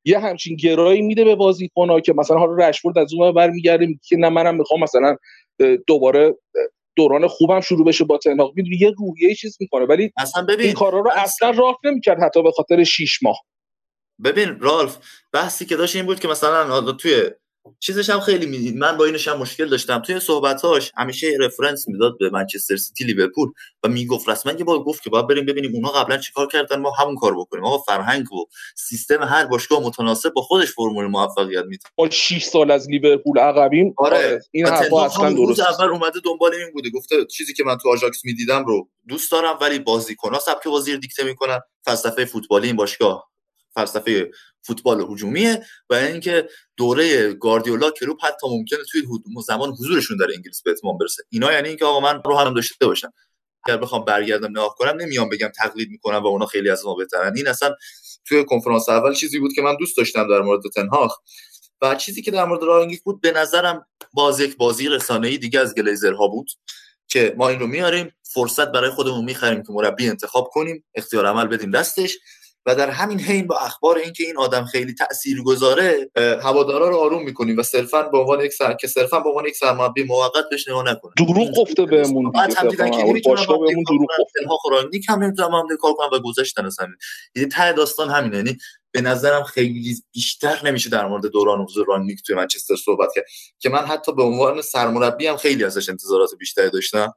یه 0.06 0.20
همچین 0.20 0.56
گرایی 0.56 1.02
میده 1.02 1.24
به 1.24 1.36
بازیکن‌ها 1.36 2.00
که 2.00 2.14
مثلا 2.14 2.38
حالا 2.38 2.68
رشفورد 2.68 2.98
از 2.98 3.14
اون 3.14 3.32
برمیگرده 3.32 3.86
میگه 3.86 4.00
که 4.04 4.18
نه 4.18 4.30
منم 4.30 4.56
می‌خوام 4.56 4.84
مثلا 4.84 5.18
دوباره 5.88 6.36
دوران 6.96 7.28
خوبم 7.28 7.62
شروع 7.62 7.86
بشه 7.86 8.04
با 8.04 8.18
تنهاق 8.18 8.54
می‌دونی 8.56 8.78
یه 8.78 8.92
روحیه 8.98 9.36
چیز 9.36 9.58
می‌کنه. 9.60 9.86
ولی 9.86 10.12
اصلا 10.18 10.44
ببین 10.44 10.66
این 10.66 10.74
کارا 10.74 11.00
رو 11.00 11.12
اصلا 11.16 11.50
راه 11.50 11.78
نمی‌کرد 11.84 12.24
حتی 12.24 12.44
به 12.44 12.52
خاطر 12.52 12.84
6 12.84 13.24
ماه. 13.24 13.40
ببین 14.24 14.60
رالف 14.60 14.98
بحثی 15.34 15.66
که 15.66 15.76
داشت 15.76 15.96
این 15.96 16.06
بود 16.06 16.20
که 16.20 16.28
مثلا 16.28 16.92
توی 16.92 17.30
چیزش 17.80 18.10
هم 18.10 18.20
خیلی 18.20 18.46
می‌دید 18.46 18.78
من 18.78 18.98
با 18.98 19.06
اینش 19.06 19.28
هم 19.28 19.38
مشکل 19.38 19.70
داشتم. 19.70 20.00
توی 20.00 20.20
صحبتاش 20.20 20.92
همیشه 20.98 21.38
رفرنس 21.40 21.88
می‌داد 21.88 22.18
به 22.20 22.30
منچستر 22.30 22.76
سیتی 22.76 23.04
لیورپول 23.04 23.50
و 23.84 23.88
می‌گفت 23.88 24.30
رسما 24.30 24.52
یه 24.52 24.64
بار 24.64 24.80
گفت 24.80 25.04
که 25.04 25.10
باید 25.10 25.28
بریم 25.28 25.46
ببینیم 25.46 25.76
اونها 25.76 25.92
قبلا 25.92 26.18
چیکار 26.18 26.48
کردن 26.48 26.80
ما 26.80 26.92
همون 26.92 27.16
کار 27.16 27.36
بکنیم. 27.36 27.66
آقا 27.66 27.78
فرهنگ 27.78 28.34
و 28.34 28.46
سیستم 28.76 29.24
هر 29.24 29.46
باشگاه 29.46 29.84
متناسب 29.84 30.30
با 30.30 30.42
خودش 30.42 30.72
فرمول 30.72 31.06
موفقیت 31.06 31.66
میده. 31.66 31.84
ما 31.98 32.10
6 32.10 32.44
سال 32.44 32.72
از 32.72 32.90
لیورپول 32.90 33.40
عقبیم. 33.40 33.94
آره, 33.98 34.18
آره. 34.18 34.42
این 34.52 34.68
حرفا 34.68 35.06
اصلا 35.06 35.34
درست 35.34 35.60
اول 35.60 35.90
اومده 35.90 36.20
دنبال 36.26 36.54
این 36.54 36.72
بوده. 36.74 36.90
گفته 36.90 37.26
چیزی 37.26 37.54
که 37.54 37.64
من 37.64 37.78
تو 37.78 37.90
آژاکس 37.90 38.26
می‌دیدم 38.26 38.66
رو 38.66 38.90
دوست 39.08 39.32
دارم 39.32 39.58
ولی 39.62 39.80
بازیکن‌ها 39.80 40.40
سبک 40.40 40.68
بازی 40.68 40.92
رو 40.94 40.98
دیکته 40.98 41.24
می‌کنن. 41.24 41.60
فلسفه 41.86 42.26
فوتبالی 42.26 42.68
این 42.68 42.76
باشگاه. 42.76 43.32
فلسفه 43.76 44.32
فوتبال 44.62 45.06
هجومیه 45.10 45.66
و 45.90 45.94
اینکه 45.94 46.50
دوره 46.78 47.34
گاردیولا 47.34 47.92
کلوب 47.92 48.18
حتی 48.24 48.48
ممکنه 48.50 48.80
توی 48.92 49.02
زمان 49.48 49.70
حضورشون 49.70 50.18
در 50.18 50.28
انگلیس 50.36 50.62
به 50.62 50.72
اتمام 50.72 50.98
برسه. 50.98 51.24
اینا 51.30 51.54
یعنی 51.54 51.68
اینکه 51.68 51.86
آقا 51.86 52.00
من 52.00 52.22
رو 52.26 52.38
هم 52.38 52.54
داشته 52.54 52.86
باشم. 52.86 53.14
اگر 53.66 53.78
بخوام 53.78 54.06
برگردم 54.06 54.50
نگاه 54.50 54.76
کنم 54.78 55.02
نمیام 55.02 55.30
بگم 55.30 55.48
تقلید 55.48 55.90
می‌کنم 55.90 56.24
و 56.24 56.28
اونا 56.28 56.46
خیلی 56.46 56.70
از 56.70 56.86
ما 56.86 56.96
بهترن. 56.96 57.38
این 57.38 57.48
اصلا 57.48 57.76
توی 58.26 58.46
کنفرانس 58.46 58.90
اول 58.90 59.14
چیزی 59.14 59.40
بود 59.40 59.54
که 59.56 59.62
من 59.62 59.76
دوست 59.80 59.98
داشتم 59.98 60.30
در 60.30 60.42
مورد 60.42 60.62
تنهاخ 60.76 61.18
و 61.82 61.96
چیزی 61.96 62.22
که 62.22 62.32
در 62.32 62.46
مورد 62.46 62.64
رانگیک 62.64 63.04
بود 63.04 63.22
به 63.22 63.32
نظرم 63.32 63.86
باز 64.14 64.40
یک 64.40 64.58
بازی 64.58 64.90
ای 65.24 65.38
دیگه 65.38 65.60
از 65.60 65.76
گلیزرها 65.76 66.28
بود 66.28 66.52
که 67.08 67.36
ما 67.38 67.50
این 67.50 67.60
رو 67.60 67.68
میاریم 67.68 68.12
فرصت 68.24 68.72
برای 68.72 68.90
خودمون 68.90 69.26
می‌خریم 69.26 69.64
که 69.64 69.74
مربی 69.74 70.10
انتخاب 70.10 70.50
کنیم 70.54 70.84
اختیار 70.96 71.26
عمل 71.26 71.48
بدیم 71.48 71.72
دستش. 71.72 72.18
و 72.66 72.76
در 72.76 72.90
همین 72.90 73.20
حین 73.20 73.48
با 73.48 73.58
اخبار 73.58 73.98
اینکه 73.98 74.24
این 74.24 74.38
آدم 74.38 74.66
خیلی 74.66 74.94
تأثیر 74.94 75.44
گذاره 75.44 76.12
هوادارا 76.44 76.90
رو 76.90 76.98
آروم 76.98 77.24
می‌کنیم 77.24 77.58
و 77.58 77.64
صرفا 77.64 78.04
به 78.04 78.18
عنوان 78.18 78.42
یک 78.42 78.54
سر... 78.54 78.74
که 78.74 78.88
صرفا 78.88 79.20
به 79.20 79.30
عنوان 79.30 79.46
یک 79.46 79.56
سرمربی 79.56 80.04
موقت 80.04 80.44
بهش 80.52 80.68
نگاه 80.68 80.84
نکنه. 80.84 81.12
دروغ 81.18 81.58
گفته 81.58 81.86
بهمون 81.86 82.32
بعد 82.32 82.58
هم 82.58 82.70
دیدن 82.70 82.92
که 82.92 83.04
نمی‌تونن 83.04 83.46
بهمون 83.46 83.84
دروغ 83.90 84.08
گفته 84.20 84.40
هم 85.10 85.24
نمی‌تونم 85.24 85.56
هم 85.56 85.68
کار 85.82 85.94
کنم 85.94 86.10
و 86.14 86.20
گذاشتن 86.20 86.66
اصلا. 86.66 86.88
یعنی 87.36 87.50
ته 87.50 87.74
داستان 87.74 88.10
همینه. 88.10 88.38
یعنی 88.38 88.58
به 88.92 89.02
نظرم 89.02 89.44
خیلی 89.44 89.96
بیشتر 90.12 90.68
نمیشه 90.68 90.90
در 90.90 91.08
مورد 91.08 91.26
دوران 91.26 91.62
حضور 91.62 91.86
رانیک 91.88 92.22
توی 92.24 92.36
منچستر 92.36 92.76
صحبت 92.76 93.10
کرد. 93.16 93.26
که 93.60 93.70
من 93.70 93.86
حتی 93.86 94.14
به 94.14 94.24
عنوان 94.24 94.62
سرمربی 94.62 95.28
هم 95.28 95.38
خیلی 95.38 95.64
ازش 95.64 95.90
انتظارات 95.90 96.30
بیشتری 96.40 96.70
داشتم. 96.70 97.14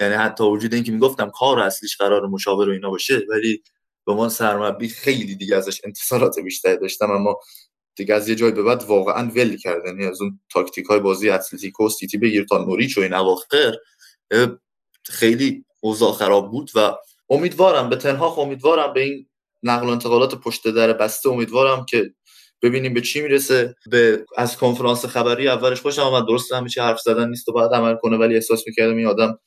یعنی 0.00 0.14
حتی 0.14 0.44
وجود 0.44 0.74
اینکه 0.74 0.92
می‌گفتم 0.92 1.30
کار 1.30 1.60
اصلیش 1.60 1.96
قرار 1.96 2.26
مشاور 2.26 2.68
و 2.68 2.72
اینا 2.72 2.90
باشه 2.90 3.22
ولی 3.28 3.62
به 4.06 4.12
عنوان 4.12 4.28
سرمربی 4.28 4.88
خیلی 4.88 5.34
دیگه 5.34 5.56
ازش 5.56 5.80
انتظارات 5.84 6.38
بیشتری 6.38 6.76
داشتم 6.76 7.10
اما 7.10 7.40
دیگه 7.96 8.14
از 8.14 8.28
یه 8.28 8.34
جای 8.34 8.50
به 8.50 8.62
بعد 8.62 8.82
واقعا 8.82 9.30
ول 9.30 9.56
کردن 9.56 9.86
یعنی 9.86 10.06
از 10.06 10.20
اون 10.20 10.40
تاکتیک 10.52 10.86
های 10.86 11.00
بازی 11.00 11.30
اتلتیکو 11.30 11.88
سیتی 11.88 12.18
بگیر 12.18 12.44
تا 12.44 12.58
نوریچ 12.58 12.98
و 12.98 13.00
این 13.00 13.14
اواخر 13.14 13.74
خیلی 15.04 15.64
اوضاع 15.80 16.12
خراب 16.12 16.50
بود 16.50 16.70
و 16.74 16.96
امیدوارم 17.30 17.88
به 17.88 17.96
تنها 17.96 18.34
امیدوارم 18.34 18.92
به 18.92 19.00
این 19.00 19.26
نقل 19.62 19.86
و 19.86 19.90
انتقالات 19.90 20.34
پشت 20.34 20.68
در 20.68 20.92
بسته 20.92 21.28
امیدوارم 21.28 21.84
که 21.84 22.14
ببینیم 22.62 22.94
به 22.94 23.00
چی 23.00 23.20
می‌رسه. 23.22 23.74
به 23.90 24.26
از 24.36 24.56
کنفرانس 24.56 25.04
خبری 25.04 25.48
اولش 25.48 25.80
خوشم 25.80 26.02
آمد 26.02 26.26
درست 26.26 26.52
همه 26.52 26.68
چی 26.68 26.80
حرف 26.80 27.00
زدن 27.00 27.28
نیست 27.28 27.48
و 27.48 27.52
باید 27.52 27.72
عمل 27.74 27.94
کنه 27.96 28.16
ولی 28.16 28.34
احساس 28.34 28.66
می‌کردم 28.66 28.96
این 28.96 29.06
آدم 29.06 29.38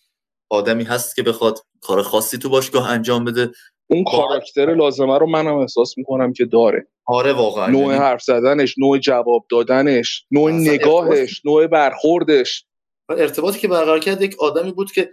آدمی 0.49 0.83
هست 0.83 1.15
که 1.15 1.23
بخواد 1.23 1.59
کار 1.81 2.01
خاصی 2.01 2.37
تو 2.37 2.49
باشگاه 2.49 2.91
انجام 2.91 3.25
بده. 3.25 3.51
اون 3.89 4.03
کاراکتر 4.03 4.75
لازمه 4.75 5.17
رو 5.17 5.27
منم 5.27 5.57
احساس 5.57 5.97
می‌کنم 5.97 6.33
که 6.33 6.45
داره. 6.45 6.87
آره 7.05 7.33
واقعا. 7.33 7.67
نوع 7.67 7.81
یعنی 7.81 7.93
حرف 7.93 8.21
زدنش 8.21 8.75
نوع 8.77 8.97
جواب 8.97 9.45
دادنش 9.51 10.25
نوع 10.31 10.51
نگاهش 10.51 11.41
نوع 11.45 11.67
برخوردش. 11.67 12.65
ارتباطی 13.09 13.59
که 13.59 13.67
برقرار 13.67 13.99
کرد 13.99 14.21
یک 14.21 14.35
آدمی 14.39 14.71
بود 14.71 14.91
که 14.91 15.09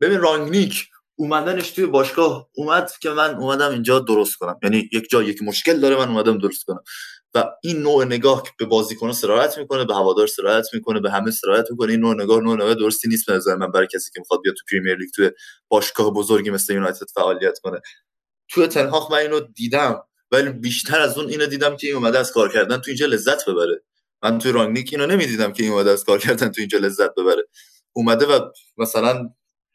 ببین 0.00 0.20
رانگنیک 0.20 0.84
اومدنش 1.18 1.70
توی 1.70 1.86
باشگاه 1.86 2.48
اومد 2.56 2.92
که 3.00 3.10
من 3.10 3.34
اومدم 3.34 3.70
اینجا 3.70 3.98
درست 3.98 4.36
کنم. 4.36 4.58
یعنی 4.62 4.88
یک 4.92 5.10
جا 5.10 5.22
یک 5.22 5.42
مشکل 5.42 5.80
داره 5.80 5.96
من 5.96 6.08
اومدم 6.08 6.38
درست 6.38 6.64
کنم. 6.64 6.82
و 7.34 7.44
این 7.62 7.82
نوع 7.82 8.04
نگاه 8.04 8.42
که 8.42 8.50
به 8.58 8.64
بازیکن 8.64 9.12
سرایت 9.12 9.58
می‌کنه 9.58 9.84
به 9.84 9.94
هوادار 9.94 10.26
سرایت 10.26 10.66
می‌کنه 10.72 11.00
به 11.00 11.10
همه 11.10 11.30
سرایت 11.30 11.70
می‌کنه 11.70 11.90
این 11.90 12.00
نوع 12.00 12.14
نگاه 12.14 12.40
نوع 12.40 12.54
نگاه 12.54 12.74
درستی 12.74 13.08
نیست 13.08 13.26
به 13.26 13.32
نظر 13.32 13.56
من 13.56 13.70
برای 13.70 13.86
کسی 13.94 14.10
که 14.14 14.20
می‌خواد 14.20 14.40
بیاد 14.40 14.56
تو 14.56 14.64
پریمیر 14.70 14.96
لیگ 14.96 15.08
توی 15.14 15.30
باشگاه 15.68 16.10
بزرگی 16.10 16.50
مثل 16.50 16.74
یونایتد 16.74 17.06
فعالیت 17.14 17.58
کنه. 17.58 17.80
توی 18.48 18.66
تنهاخ 18.66 19.10
من 19.10 19.18
اینو 19.18 19.40
دیدم 19.40 20.02
ولی 20.30 20.50
بیشتر 20.50 21.00
از 21.00 21.18
اون 21.18 21.28
اینو 21.28 21.46
دیدم 21.46 21.76
که 21.76 21.86
این 21.86 21.96
اومده 21.96 22.18
از 22.18 22.32
کار 22.32 22.52
کردن 22.52 22.76
تو 22.76 22.84
اینجا 22.86 23.06
لذت 23.06 23.48
ببره. 23.48 23.82
من 24.22 24.38
توی 24.38 24.52
رانگنیک 24.52 24.88
اینو 24.92 25.06
نمی‌دیدم 25.06 25.52
که 25.52 25.62
این 25.62 25.72
اومده 25.72 25.90
از 25.90 26.04
کار 26.04 26.18
کردن 26.18 26.48
تو 26.48 26.60
اینجا 26.60 26.78
لذت 26.78 27.14
ببره. 27.14 27.48
اومده 27.92 28.26
و 28.26 28.40
مثلا 28.76 29.30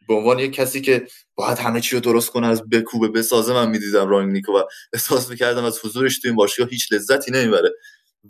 به 0.10 0.16
عنوان 0.16 0.40
یک 0.40 0.54
کسی 0.54 0.82
که 0.82 1.08
باید 1.36 1.58
همه 1.58 1.82
چی 1.82 1.96
رو 1.96 2.02
درست 2.02 2.30
کنه 2.30 2.48
از 2.48 2.70
بکوبه 2.70 3.08
بسازه 3.08 3.54
من 3.54 3.70
می‌دیدم 3.70 4.10
رانگنیکو 4.10 4.52
و 4.52 4.64
احساس 4.94 5.30
می‌کردم 5.30 5.64
از 5.64 5.86
حضورش 5.86 6.20
تو 6.20 6.28
این 6.28 6.36
باشگاه 6.36 6.70
هیچ 6.70 6.94
لذتی 6.94 7.32
نمی‌بره. 7.32 7.72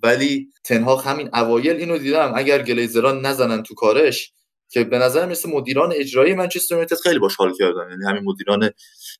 ولی 0.03 0.47
تنها 0.63 0.95
همین 0.95 1.29
اوایل 1.33 1.77
اینو 1.77 1.97
دیدم 1.97 2.31
اگر 2.35 2.63
گلیزران 2.63 3.25
نزنن 3.25 3.63
تو 3.63 3.73
کارش 3.73 4.33
که 4.71 4.83
به 4.83 4.97
نظر 4.97 5.25
مثل 5.25 5.49
مدیران 5.49 5.93
اجرایی 5.95 6.33
منچستر 6.33 6.75
یونایتد 6.75 6.95
خیلی 6.95 7.19
باش 7.19 7.35
حال 7.35 7.53
کردن. 7.53 7.89
یعنی 7.89 8.05
همین 8.05 8.23
مدیران 8.23 8.69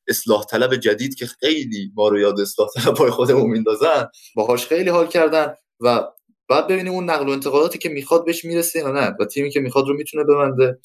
اصلاح 0.08 0.44
طلب 0.44 0.76
جدید 0.76 1.14
که 1.14 1.26
خیلی 1.26 1.92
ما 1.94 2.08
رو 2.08 2.18
یاد 2.20 2.40
اصلاح 2.40 2.68
طلب 2.76 2.94
پای 2.94 3.10
خودمون 3.10 3.50
میندازن 3.50 4.08
باهاش 4.34 4.66
خیلی 4.66 4.90
حال 4.90 5.06
کردن 5.06 5.54
و 5.80 6.04
بعد 6.48 6.66
ببینیم 6.66 6.92
اون 6.92 7.10
نقل 7.10 7.28
و 7.28 7.30
انتقالاتی 7.30 7.78
که 7.78 7.88
می‌خواد 7.88 8.24
بهش 8.24 8.44
می‌رسه 8.44 8.78
یا 8.78 8.92
نه 8.92 9.16
و 9.20 9.24
تیمی 9.24 9.50
که 9.50 9.60
می‌خواد 9.60 9.88
رو 9.88 9.96
می‌تونه 9.96 10.24
ببنده. 10.24 10.78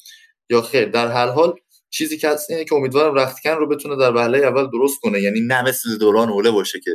یا 0.50 0.62
خیر 0.62 0.88
در 0.88 1.08
هر 1.08 1.26
حال 1.26 1.54
چیزی 1.96 2.18
که 2.18 2.28
هست 2.28 2.50
اینه 2.50 2.64
که 2.64 2.74
امیدوارم 2.74 3.14
رختکن 3.14 3.50
رو 3.50 3.68
بتونه 3.68 3.96
در 3.96 4.14
وهله 4.14 4.38
اول 4.38 4.70
درست 4.70 5.00
کنه. 5.00 5.20
یعنی 5.20 5.40
نه 5.40 5.62
مثل 5.62 5.98
دوران 5.98 6.28
اوله 6.28 6.50
باشه 6.50 6.80
که 6.80 6.90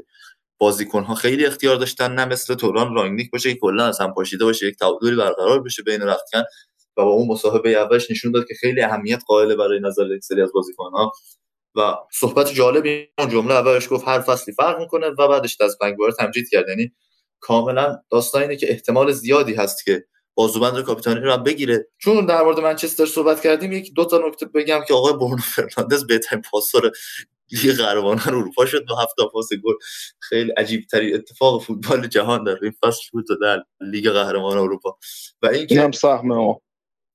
بازیکن 0.58 1.04
ها 1.04 1.16
خیلی 1.16 1.46
اختیار 1.46 1.76
داشتن 1.76 2.12
نه 2.12 2.26
مثل 2.26 2.56
دوران 2.56 2.96
رانگنیک 2.96 3.32
باشه 3.32 3.54
که 3.54 3.60
کلا 3.60 3.86
از 3.86 4.02
هم 4.02 4.14
پاشیده 4.14 4.46
باشه 4.46 4.68
یک 4.68 4.76
تعادلی 4.76 5.16
برقرار 5.16 5.62
بشه 5.64 5.84
بین 5.84 6.02
رختکن 6.02 6.44
و 6.98 7.06
با 7.06 7.12
اون 7.12 7.28
مصاحبه 7.28 7.70
اولش 7.70 8.12
نشون 8.12 8.32
داد 8.32 8.48
که 8.48 8.54
خیلی 8.54 8.82
اهمیت 8.82 9.22
قائل 9.28 9.56
برای 9.56 9.80
نظر 9.80 10.06
یک 10.16 10.24
سری 10.24 10.42
از 10.42 10.52
بازیکن 10.54 10.92
ها 10.92 11.12
و 11.76 11.96
صحبت 12.14 12.54
جالبی 12.54 13.08
اون 13.18 13.30
جمله 13.30 13.54
اولش 13.54 13.90
گفت 13.90 14.08
هر 14.08 14.20
فصلی 14.20 14.54
فرق 14.54 14.80
می‌کنه 14.80 15.08
و 15.08 15.28
بعدش 15.28 15.58
از 15.62 15.78
مگوایر 15.82 16.12
تمجید 16.12 16.50
کرد. 16.52 16.70
یعنی 16.70 16.92
کاملا 17.40 17.98
داستان 18.12 18.42
اینه 18.42 18.56
که 18.56 18.72
احتمال 18.72 19.12
زیادی 19.12 19.54
هست 19.54 19.86
که 19.86 20.06
بازوبند 20.36 20.84
کاپیتانی 20.84 21.20
رو 21.20 21.32
هم 21.34 21.44
بگیره. 21.44 21.88
چون 21.98 22.26
در 22.26 22.44
مورد 22.44 22.60
منچستر 22.60 23.06
صحبت 23.06 23.42
کردیم 23.42 23.72
یک 23.72 23.94
دو 23.94 24.06
تا 24.06 24.22
نکته 24.28 24.46
بگم 24.46 24.82
که 24.88 24.94
آقای 24.94 25.14
برونو 25.14 25.38
فرناندز 25.38 26.08
بهترین 26.08 26.42
پاسور 26.52 26.92
لیگ 27.52 27.78
قهرمانان 27.78 28.28
اروپا 28.28 28.66
شد. 28.66 28.86
دو 28.86 28.96
هفته 28.96 29.24
پاس 29.34 29.50
گل. 29.64 29.74
خیلی 30.20 30.52
عجیب 30.52 30.86
ترین 30.92 31.16
اتفاق 31.16 31.64
فوتبال 31.64 32.08
جهان 32.08 32.44
در 32.44 32.58
این 32.62 32.74
فصل 32.84 33.04
بود 33.12 33.26
در 33.42 33.64
لیگ 33.82 34.10
قهرمانان 34.10 34.58
اروپا. 34.58 34.98
و 35.42 35.48
اینکه 35.48 35.82
هم 35.82 35.92
سهم 35.92 36.56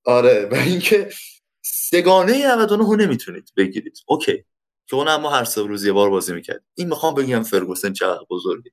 آره. 0.05 0.49
و 0.51 0.55
اینکه 0.55 1.09
سگانه 1.61 2.55
99 2.55 3.05
نمی‌تونید 3.05 3.51
بگیرید. 3.57 3.97
okay. 4.07 4.43
که 4.87 4.95
اون 4.95 5.07
هم 5.07 5.21
ما 5.21 5.29
هر 5.29 5.43
سه 5.43 5.61
روز 5.61 5.85
یه 5.85 5.91
بار 5.91 6.09
بازی 6.09 6.33
می‌کرد 6.33 6.63
این 6.75 6.87
می‌خوام 6.87 7.15
بگم 7.15 7.43
فرگوسن 7.43 7.93
چه 7.93 8.05
بزرگی 8.29 8.69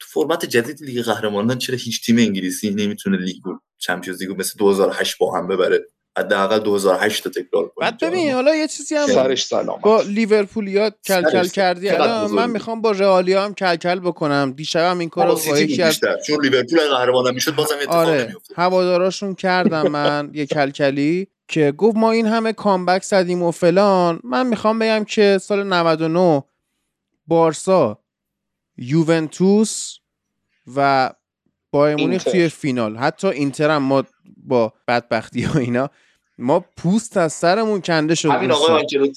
تو 0.00 0.06
فرمت 0.10 0.44
جدید 0.44 0.82
لیگ 0.82 1.02
قهرمانان 1.02 1.58
چرا 1.58 1.76
هیچ 1.76 2.06
تیم 2.06 2.18
انگلیسی 2.18 2.70
نمی‌تونه 2.70 3.18
لیگ 3.18 3.42
چمپیونز 3.78 4.22
لیگو 4.22 4.34
مثل 4.34 4.58
2008 4.58 5.18
با 5.18 5.38
هم 5.38 5.48
ببره؟ 5.48 5.86
حداقل 6.18 6.58
2008 6.58 7.24
تا 7.24 7.30
تکرار 7.30 7.68
کنه 7.68 7.72
بعد 7.80 7.98
ببین 8.04 8.32
حالا 8.32 8.54
یه 8.54 8.68
چیزی 8.68 8.94
هم 8.94 9.06
سرش 9.06 9.46
سلام 9.46 9.80
با 9.80 10.02
لیورپولیا 10.02 10.90
کلکل 11.04 11.48
کردی. 11.48 11.88
الان 11.88 12.30
من 12.30 12.50
می‌خوام 12.50 12.80
با 12.80 12.90
رئالیا 12.90 13.44
هم 13.44 13.54
کلکل 13.54 14.00
بکنم. 14.00 14.52
دیشبم 14.56 14.98
این 14.98 15.08
کارو 15.08 15.38
با 15.48 15.58
یکی 15.58 15.82
از 15.82 16.00
چون 16.26 16.44
لیورپول 16.44 16.78
قهرمان 16.80 17.34
می‌شد 17.34 17.54
بازم 17.54 17.74
اتفاق 17.82 17.96
آره. 17.96 18.36
هواداراشون 18.56 19.34
کردم 19.34 19.88
من 19.88 20.30
یه 20.34 20.46
کلکلی 20.46 21.28
که 21.48 21.72
گفت 21.72 21.96
ما 21.96 22.10
این 22.10 22.26
همه 22.26 22.52
کامبک 22.52 23.02
زدیم 23.02 23.42
و 23.42 23.50
فلان. 23.50 24.20
من 24.24 24.46
می‌خوام 24.46 24.78
بگم 24.78 25.04
که 25.04 25.38
سال 25.42 25.66
99 25.66 26.44
بارسا 27.26 27.98
یوونتوس 28.78 29.98
و 30.76 31.10
با 31.70 31.94
مونیخ 31.98 32.24
توی 32.24 32.48
فینال. 32.48 32.96
حتی 32.96 33.26
اینتر 33.26 33.70
هم 33.70 33.82
ما 33.82 34.04
با 34.36 34.72
بدبختی 34.88 35.42
ها 35.42 35.58
اینا 35.58 35.90
ما 36.38 36.60
پوست 36.76 37.16
از 37.16 37.32
سرمون 37.32 37.80
کنده 37.80 38.14
شد 38.14 38.28
همین 38.28 38.50
آقای 38.52 39.12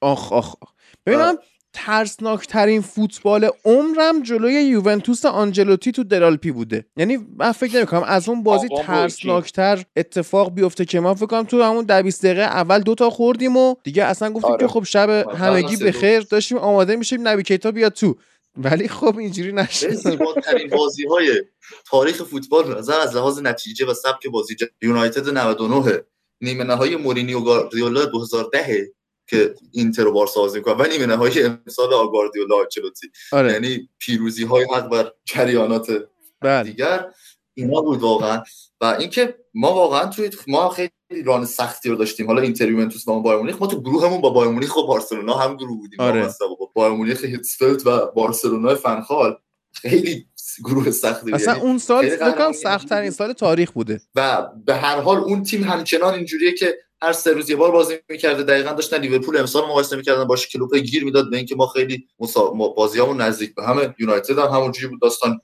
آخ 0.00 0.32
آخ 0.32 0.54
آخ. 0.60 0.72
ببینم 1.06 1.36
ترسناک 1.72 2.46
ترین 2.46 2.80
فوتبال 2.80 3.50
عمرم 3.64 4.22
جلوی 4.22 4.52
یوونتوس 4.52 5.26
آنجلوتی 5.26 5.92
تو 5.92 6.04
درالپی 6.04 6.52
بوده. 6.52 6.86
یعنی 6.96 7.18
من 7.36 7.52
فکر 7.52 7.76
نمی 7.76 7.86
کنم 7.86 8.02
از 8.02 8.28
اون 8.28 8.42
بازی 8.42 8.68
ترسناکتر 8.68 9.84
اتفاق 9.96 10.54
بیفته 10.54 10.84
که 10.84 11.00
ما 11.00 11.14
فکر 11.14 11.26
کنم 11.26 11.44
تو 11.44 11.62
همون 11.62 12.02
20 12.02 12.24
دقیقه 12.24 12.40
اول 12.40 12.80
دوتا 12.80 13.10
خوردیم 13.10 13.56
و 13.56 13.74
دیگه 13.82 14.04
اصلا 14.04 14.30
گفتیم 14.30 14.50
آره. 14.50 14.60
که 14.60 14.68
خب 14.68 14.84
شب 14.84 15.10
همگی 15.10 15.76
به 15.76 15.92
خیر 15.92 16.20
داشتیم 16.20 16.58
آماده 16.58 16.96
میشیم 16.96 17.28
نبی 17.28 17.42
کیتا 17.42 17.70
بیاد 17.70 17.92
تو. 17.92 18.16
ولی 18.56 18.88
خب 18.88 19.18
اینجوری 19.18 19.52
نشد 19.52 19.90
زیباترین 19.90 20.70
بازی 20.70 21.06
های 21.06 21.42
تاریخ 21.86 22.22
فوتبال 22.22 22.78
نظر 22.78 23.00
از 23.00 23.16
لحاظ 23.16 23.40
نتیجه 23.40 23.86
و 23.86 23.94
سبک 23.94 24.26
بازی 24.26 24.56
یونایتد 24.82 25.28
99 25.28 26.02
نیمه 26.40 26.64
نهایی 26.64 26.96
مورینیو 26.96 27.40
گاردیولا 27.40 28.04
2010 28.04 28.92
که 29.26 29.54
اینتر 29.72 30.06
و 30.06 30.12
بارسا 30.12 30.40
بازی 30.40 30.60
و 30.60 30.86
نیمه 30.86 31.06
نهایی 31.06 31.42
امسال 31.42 31.94
گواردیولا 31.94 32.56
آنچلوتی 32.56 33.10
آره. 33.32 33.52
یعنی 33.52 33.88
پیروزی 33.98 34.44
های 34.44 34.64
حق 34.64 34.88
بر 34.88 35.12
جریانات 35.24 36.08
بله. 36.40 36.70
دیگر 36.70 37.12
اینا 37.54 37.80
بود 37.80 38.00
واقعا 38.00 38.42
و 38.84 38.86
اینکه 38.86 39.34
ما 39.54 39.74
واقعا 39.74 40.06
توی 40.06 40.30
ما 40.46 40.68
خیلی 40.68 40.90
run 41.24 41.44
سختی 41.44 41.88
رو 41.88 41.96
داشتیم. 41.96 42.26
حالا 42.26 42.42
اینتر 42.42 42.68
یوونتوس 42.68 43.04
با 43.04 43.18
بایرن 43.18 43.38
مونیخ 43.38 43.56
ما 43.60 43.66
تو 43.66 43.80
گروهمون 43.80 44.20
با 44.20 44.30
بایرن 44.30 44.50
مونیخ 44.50 44.76
و 44.76 44.86
بارسلونا 44.86 45.34
هم 45.34 45.56
گروه 45.56 45.78
بودیم. 45.78 46.00
آره. 46.00 46.28
با 46.40 46.70
بایرن 46.74 46.92
مونیخ 46.92 47.24
هیتسفلد 47.24 47.86
و 47.86 48.06
بارسلونا 48.06 48.74
فن‌خال. 48.74 49.36
خیلی 49.72 50.26
گروه 50.64 50.90
سختی. 50.90 51.32
اصلا 51.32 51.54
یعنی 51.54 51.66
اون 51.66 51.78
سال 51.78 52.08
فکر 52.08 52.52
سخت 52.52 52.88
ترین 52.88 53.10
سال 53.10 53.32
تاریخ 53.32 53.70
بوده. 53.70 54.00
و 54.14 54.48
به 54.66 54.74
هر 54.74 55.00
حال 55.00 55.16
اون 55.18 55.42
تیم 55.42 55.64
همچنان 55.64 56.14
اینجوریه 56.14 56.52
که 56.52 56.78
هر 57.02 57.12
سه 57.12 57.32
روز 57.32 57.50
یه 57.50 57.56
بار 57.56 57.70
بازی 57.70 57.94
می‌کرده. 58.08 58.42
دقیقا 58.42 58.72
داشتن 58.72 58.98
لیورپول 58.98 59.36
امسال 59.36 59.62
مقایسه 59.62 59.96
می‌کردن 59.96 60.24
باشه 60.24 60.48
کلوپ 60.48 60.76
گیر 60.76 61.04
می‌داد 61.04 61.30
به 61.30 61.36
اینکه 61.36 61.56
ما 61.56 61.66
خیلی 61.66 62.08
مسا... 62.18 62.50
بازیامون 62.50 63.20
نزدیک 63.20 63.54
به 63.54 63.64
همه 63.64 63.94
یونایتد 63.98 64.38
هم 64.38 64.48
همونجوری 64.48 64.86
بود. 64.86 65.00
داستان 65.00 65.40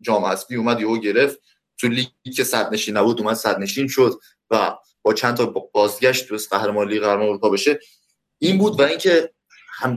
جام 0.00 0.24
حذفی 0.24 0.56
اومد 0.56 0.80
یهو 0.80 0.98
گرفت. 0.98 1.38
تو 1.78 1.88
لیگ 1.88 2.08
که 2.36 2.44
صد 2.44 2.72
نشین 2.72 2.96
نبود 2.96 3.20
اومد 3.20 3.34
صد 3.34 3.58
نشین 3.58 3.88
شد 3.88 4.20
و 4.50 4.76
با 5.02 5.14
چند 5.14 5.36
تا 5.36 5.46
بازگشت 5.46 6.28
تو 6.28 6.38
قهرمان 6.50 6.88
لیگ 6.88 7.02
قهرمان 7.02 7.28
اروپا 7.28 7.50
بشه. 7.50 7.78
این 8.38 8.58
بود 8.58 8.80
و 8.80 8.82
اینکه 8.82 9.30
هم 9.76 9.96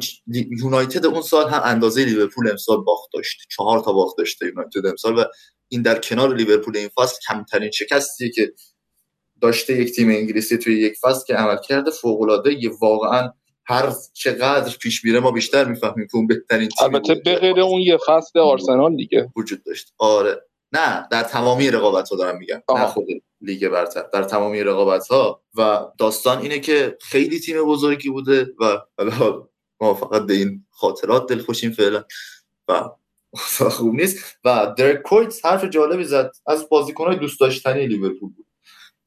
یونایتد 0.62 1.06
اون 1.06 1.22
سال 1.22 1.50
هم 1.50 1.62
اندازه 1.64 2.06
لیورپول 2.06 2.50
امسال 2.50 2.78
باخت 2.78 3.10
داشت. 3.14 3.42
چهار 3.50 3.80
تا 3.80 3.94
باخت 3.94 4.18
داشته 4.18 4.46
یونایتد 4.46 4.86
امسال 4.86 5.20
و 5.20 5.24
این 5.68 5.82
در 5.82 6.00
کنار 6.00 6.36
لیورپول 6.36 6.78
این 6.78 6.90
فصل 6.98 7.16
کمترین 7.28 7.72
شکستیه 7.72 8.30
که 8.30 8.54
داشته 9.42 9.82
یک 9.82 9.96
تیم 9.96 10.10
انگلیسی 10.10 10.58
توی 10.58 10.82
یک 10.82 10.98
فصل 11.02 11.26
که 11.28 11.34
عمل 11.34 11.58
کرده. 11.64 11.92
فوق 11.92 12.22
العاده 12.22 12.70
واقعا 12.82 13.30
هر 13.66 13.94
چقدر 14.14 14.78
پیش 14.78 15.06
میره 15.06 15.20
ما 15.20 15.32
بیشتر 15.32 15.66
می‌فهمیم 15.66 16.08
که 16.08 16.16
اون 16.16 16.28
بهترین 16.28 16.70
تیم 16.70 16.96
البته 16.96 17.16
به 17.16 17.36
غیر 17.36 17.60
اون 17.60 17.82
یه 17.82 17.98
فصل 18.08 18.40
آرسنال 18.40 18.96
دیگه. 18.96 19.30
وجود 19.36 19.64
داشت. 19.64 19.94
آره. 19.98 20.47
نه 20.72 21.08
در 21.12 21.24
تمامی 21.24 21.72
رقابت 21.72 22.10
ها 22.10 22.16
دارم 22.16 22.38
میگم 22.38 22.62
نه 22.76 22.88
خود 22.88 23.08
لیگ 23.42 23.68
برتر 23.68 24.02
در 24.14 24.24
تمامی 24.24 24.64
رقابت 24.64 25.08
ها 25.08 25.44
و 25.58 25.86
داستان 25.98 26.42
اینه 26.42 26.60
که 26.60 26.98
خیلی 27.02 27.40
تیم 27.40 27.64
بزرگی 27.64 28.10
بوده 28.10 28.54
و 28.60 28.78
ما 29.82 29.94
فقط 29.94 30.22
به 30.22 30.34
این 30.34 30.66
خاطرات 30.70 31.30
دل 31.30 31.40
خوشیم 31.40 31.72
فعلا. 31.72 32.04
و 32.68 32.90
خوب 33.78 33.96
نیست. 33.96 34.40
و 34.46 34.74
درک 34.78 35.02
کویت 35.02 35.46
حرف 35.46 35.64
جالبی 35.64 36.04
زد. 36.04 36.32
از 36.48 36.70
بازیکنهای 36.70 37.18
دوست 37.18 37.40
داشتنی 37.40 37.88
لیورپول 37.88 38.34
بود. 38.34 38.48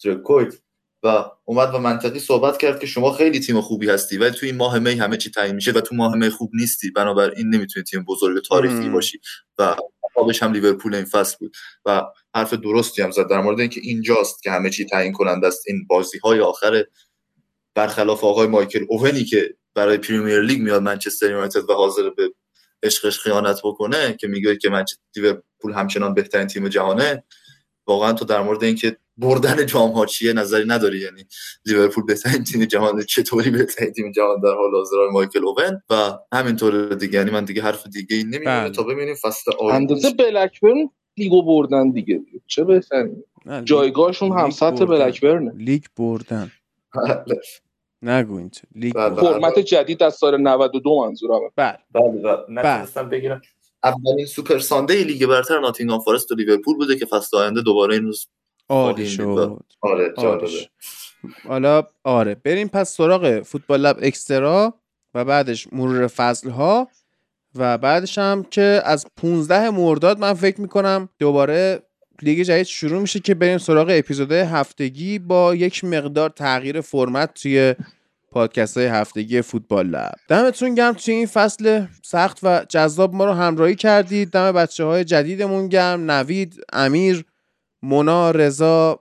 درک 0.05 0.23
کویت 0.23 0.55
و 1.03 1.25
اومد 1.45 1.75
و 1.75 1.79
منطقی 1.79 2.19
صحبت 2.19 2.59
کرد 2.59 2.81
که 2.81 2.87
شما 2.87 3.13
خیلی 3.13 3.41
تیم 3.41 3.61
خوبی 3.61 3.91
هستی 3.91 4.19
ولی 4.19 4.31
تو 4.31 4.47
این 4.47 4.57
ماه 4.57 4.79
می 4.79 4.93
همه 4.93 5.17
چی 5.17 5.31
تعیین 5.31 5.55
میشه 5.55 5.73
و 5.73 5.81
تو 5.81 5.95
ماه 5.95 6.17
می 6.17 6.29
خوب 6.29 6.51
نیستی. 6.55 6.91
بنابراین 6.91 7.55
نمی‌تونی 7.55 7.85
تیم 7.85 8.05
بزرگ 8.05 8.43
تاریخی 8.43 8.89
باشی 8.89 9.21
و 9.59 9.77
خوابش 10.15 10.43
هم 10.43 10.53
لیورپول 10.53 10.95
این 10.95 11.05
فصل 11.05 11.37
بود. 11.41 11.57
و 11.85 12.03
حرف 12.35 12.55
درستی 12.55 13.03
هم 13.03 13.11
زد 13.11 13.29
در 13.29 13.41
مورد 13.41 13.61
اینکه 13.61 13.81
اینجاست 13.85 14.43
که 14.43 14.51
همه 14.51 14.71
چی 14.71 14.85
تعیین 14.85 15.13
کننده 15.13 15.47
است. 15.47 15.65
این 15.67 15.87
بازی 15.87 16.19
های 16.19 16.41
آخر 16.41 16.85
برخلاف 17.75 18.25
آقای 18.25 18.47
مایکل 18.47 18.85
اوونی 18.89 19.25
که 19.25 19.55
برای 19.75 19.99
پریمیر 19.99 20.41
لیگ 20.41 20.61
میاد 20.61 20.83
منچستر 20.83 21.31
یونایتد 21.31 21.71
و 21.71 21.73
حاضر 21.73 22.11
به 22.11 22.31
عشقش 22.83 23.19
خیانت 23.19 23.61
بکنه 23.65 24.17
که 24.21 24.29
میگه 24.29 24.57
که 24.57 24.71
منچستر 24.71 25.01
لیورپول 25.17 25.73
همچنان 25.73 26.15
بهترین 26.15 26.47
تیم 26.47 26.69
جهانه. 26.69 27.25
واقعا 27.87 28.13
تو 28.13 28.25
در 28.25 28.43
مورد 28.43 28.65
اینکه 28.65 28.97
بردن 29.21 29.67
جام 29.67 29.91
ها 29.91 30.07
چیه؟ 30.07 30.33
نظری 30.33 30.65
نداری. 30.67 30.99
یعنی 30.99 31.25
لیورپول 31.67 32.05
بهترین 32.05 32.45
تیم 32.45 32.65
جهان 32.65 33.03
چطوری 33.03 33.51
بهترین 33.51 33.93
تیم 33.93 34.13
جهان 34.13 34.41
در 34.41 34.55
حال 34.55 34.71
حاضر 34.75 34.97
مایکل 35.13 35.47
اوون؟ 35.47 35.83
و 35.91 36.19
همینطور 36.33 36.95
دیگه. 36.95 37.19
یعنی 37.19 37.31
من 37.31 37.45
دیگه 37.45 37.63
حرف 37.63 37.87
دیگه 37.87 38.17
ای 38.17 38.25
نمی‌دونم 38.25 38.61
بله. 38.65 38.71
تا 38.71 38.83
ببینیم 38.83 39.15
فصل 39.15 39.53
آینده 39.59 39.75
اندازه 39.77 40.11
بلکبرن 40.11 40.91
لیگو 41.17 41.43
بردن 41.43 41.91
دیگه. 41.91 42.21
چه 42.47 42.65
بهترین. 42.65 43.25
جایگاهشون 43.65 44.33
هم 44.33 44.51
سطح 44.51 44.85
بلکبرن 44.85 45.53
لیگ 45.57 45.85
بردن. 45.97 46.51
بله. 46.95 47.41
نگو 48.03 48.37
این 48.37 48.51
لیگ 48.75 48.95
بله، 48.95 49.15
فرمت 49.15 49.59
جدید 49.59 50.03
از 50.03 50.15
سال 50.15 50.41
92 50.41 51.05
منظورمه 51.05 51.51
بله. 51.57 51.79
بله 51.93 52.37
نتونستم 52.49 53.09
بگیرم. 53.09 53.43
اولین 53.85 54.27
Super 54.27 54.59
Sunday 54.59 55.05
لیگ 55.05 55.27
برتر 55.27 55.61
ناتینگهام 55.61 56.01
فارست 56.01 56.33
و 56.33 56.35
لیورپول 56.35 56.77
بوده 56.77 56.97
که 56.99 57.07
فصل 57.07 57.37
آینده 57.37 57.63
دوباره 57.63 57.95
این 57.95 58.05
روز 58.05 58.29
عالی 58.71 59.07
شد 59.07 59.59
آره 59.81 60.15
حالا 61.49 61.83
آره 62.05 62.35
بریم 62.35 62.69
پس 62.69 62.97
سراغ 62.97 63.43
فوتبال 63.43 63.81
لب 63.81 63.99
Extra 64.03 64.75
و 65.15 65.25
بعدش 65.25 65.69
مرور 65.73 66.07
فصل 66.07 66.51
ها 66.51 66.89
و 67.55 67.79
بعدش 67.79 68.19
هم 68.19 68.43
که 68.51 68.83
از 68.85 69.07
15 69.17 69.71
مرداد 69.71 70.19
من 70.19 70.35
فکر 70.35 70.61
می‌کنم 70.61 71.09
دوباره 71.19 71.83
لیگ 72.23 72.43
جدید 72.43 72.67
شروع 72.67 73.01
میشه 73.01 73.21
که 73.21 73.35
بریم 73.35 73.59
سراغ 73.59 73.87
اپیزود 73.91 74.33
هفتگی 74.33 75.19
با 75.19 75.55
یک 75.55 75.85
مقدار 75.85 76.31
تغییر 76.31 76.81
فرمت 76.81 77.35
توی 77.35 77.75
پادکست 78.31 78.77
های 78.77 78.87
هفتگی 78.87 79.43
فوتبال 79.43 79.87
لب. 79.87 80.15
دمتون 80.29 80.75
گرم 80.75 80.93
توی 80.93 81.15
این 81.15 81.27
فصل 81.27 81.87
سخت 82.03 82.39
و 82.43 82.65
جذاب 82.69 83.15
ما 83.15 83.25
رو 83.25 83.33
همراهی 83.33 83.75
کردید. 83.75 84.31
دم 84.31 84.53
بچه 84.53 84.85
های 84.85 85.05
جدیدمون 85.05 85.69
گرم. 85.69 86.11
نوید 86.11 86.61
امیر 86.73 87.25
مونا 87.83 88.31
رضا 88.31 89.01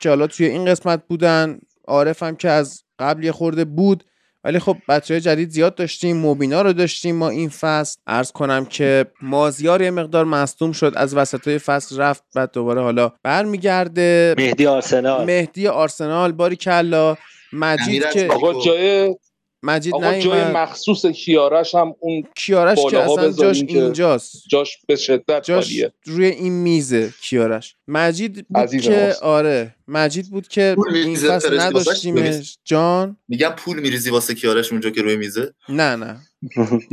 که 0.00 0.08
حالا 0.08 0.26
توی 0.26 0.46
این 0.46 0.64
قسمت 0.64 1.02
بودن. 1.08 1.58
عارفم 1.86 2.34
که 2.36 2.48
از 2.48 2.82
قبل 2.98 3.24
یه 3.24 3.32
خورده 3.32 3.64
بود. 3.64 4.04
ولی 4.44 4.58
خب 4.58 4.76
بچه 4.88 5.14
های 5.14 5.20
جدید 5.20 5.50
زیاد 5.50 5.74
داشتیم. 5.74 6.16
موبینا 6.16 6.62
رو 6.62 6.72
داشتیم 6.72 7.16
ما 7.16 7.28
این 7.28 7.48
فصل. 7.48 7.98
ارز 8.06 8.32
کنم 8.32 8.64
که 8.64 9.06
مازیار 9.22 9.82
یه 9.82 9.90
مقدار 9.90 10.24
مصدوم 10.24 10.72
شد. 10.72 10.92
از 10.96 11.16
وسط 11.16 11.48
های 11.48 11.58
فصل 11.58 12.00
رفت 12.00 12.24
بعد 12.34 12.52
دوباره 12.52 12.82
حالا 12.82 13.12
برمیگرده. 13.22 14.34
مهدی 14.38 14.66
آرسنال. 14.66 15.24
مهدی 15.24 15.68
آرسنال 15.68 16.32
باری 16.32 16.56
کلا 16.56 17.16
مجید 17.52 18.04
که 18.04 18.28
جای 18.64 19.16
مجید 19.62 19.94
آقا 19.94 20.18
جای 20.18 20.44
مخصوص 20.44 21.06
کیارش 21.06 21.74
هم 21.74 21.94
اون 22.00 22.24
کیارش 22.36 22.78
که 22.90 22.98
اصلا 22.98 23.32
جاش 23.32 23.62
اینجاست. 23.68 24.42
جاش 24.50 24.78
به 24.88 24.96
شدت 24.96 25.42
جاش 25.42 25.84
روی 26.04 26.26
این 26.26 26.52
میزه 26.52 27.12
کیارش 27.22 27.76
مجید 27.88 28.46
بود 28.48 28.70
که 28.80 29.14
آره. 29.22 29.74
مجید 29.88 30.30
بود 30.30 30.48
که 30.48 30.76
این 30.94 31.16
فصل 31.16 31.60
نداشتیمش. 31.60 32.58
جان؟ 32.64 33.16
میگم 33.28 33.50
پول 33.56 33.80
میریزی 33.80 34.10
واسه 34.10 34.34
کیارش 34.34 34.72
اونجا 34.72 34.90
که 34.90 35.02
روی 35.02 35.16
میزه؟ 35.16 35.54
نه 35.68 35.96
نه. 35.96 36.16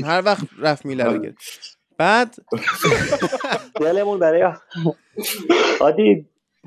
هر 0.04 0.22
وقت 0.26 0.44
رفت 0.60 0.86
میله 0.86 1.04
بگیر 1.04 1.36
بعد 1.98 2.36
دلمون 3.82 4.20
برای 4.20 4.54
عادی 5.80 6.26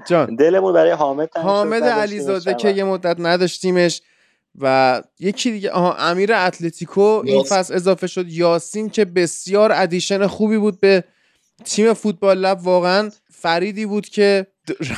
جان. 0.09 0.37
دلمون 0.37 0.73
برای 0.73 0.93
حامد 0.93 1.37
حامد 1.37 1.83
علیزاده 1.83 2.55
که 2.55 2.71
یه 2.71 2.85
مدت 2.85 3.17
نداشتیمش. 3.19 4.03
و 4.59 5.03
یکی 5.19 5.51
دیگه 5.51 5.71
آها 5.71 5.95
امیر 5.95 6.33
اتلتیکو 6.35 7.23
این 7.25 7.43
فصل 7.43 7.75
اضافه 7.75 8.07
شد. 8.07 8.29
یاسین 8.29 8.91
که 8.91 9.05
بسیار 9.05 9.73
ادیشن 9.75 10.27
خوبی 10.27 10.59
بود 10.59 10.81
به 10.81 11.05
تیم 11.65 11.93
فوتبال 11.93 12.39
لب 12.39 12.67
واقعا 12.67 13.11
فریدی 13.31 13.87
بود 13.87 14.09
که 14.09 14.47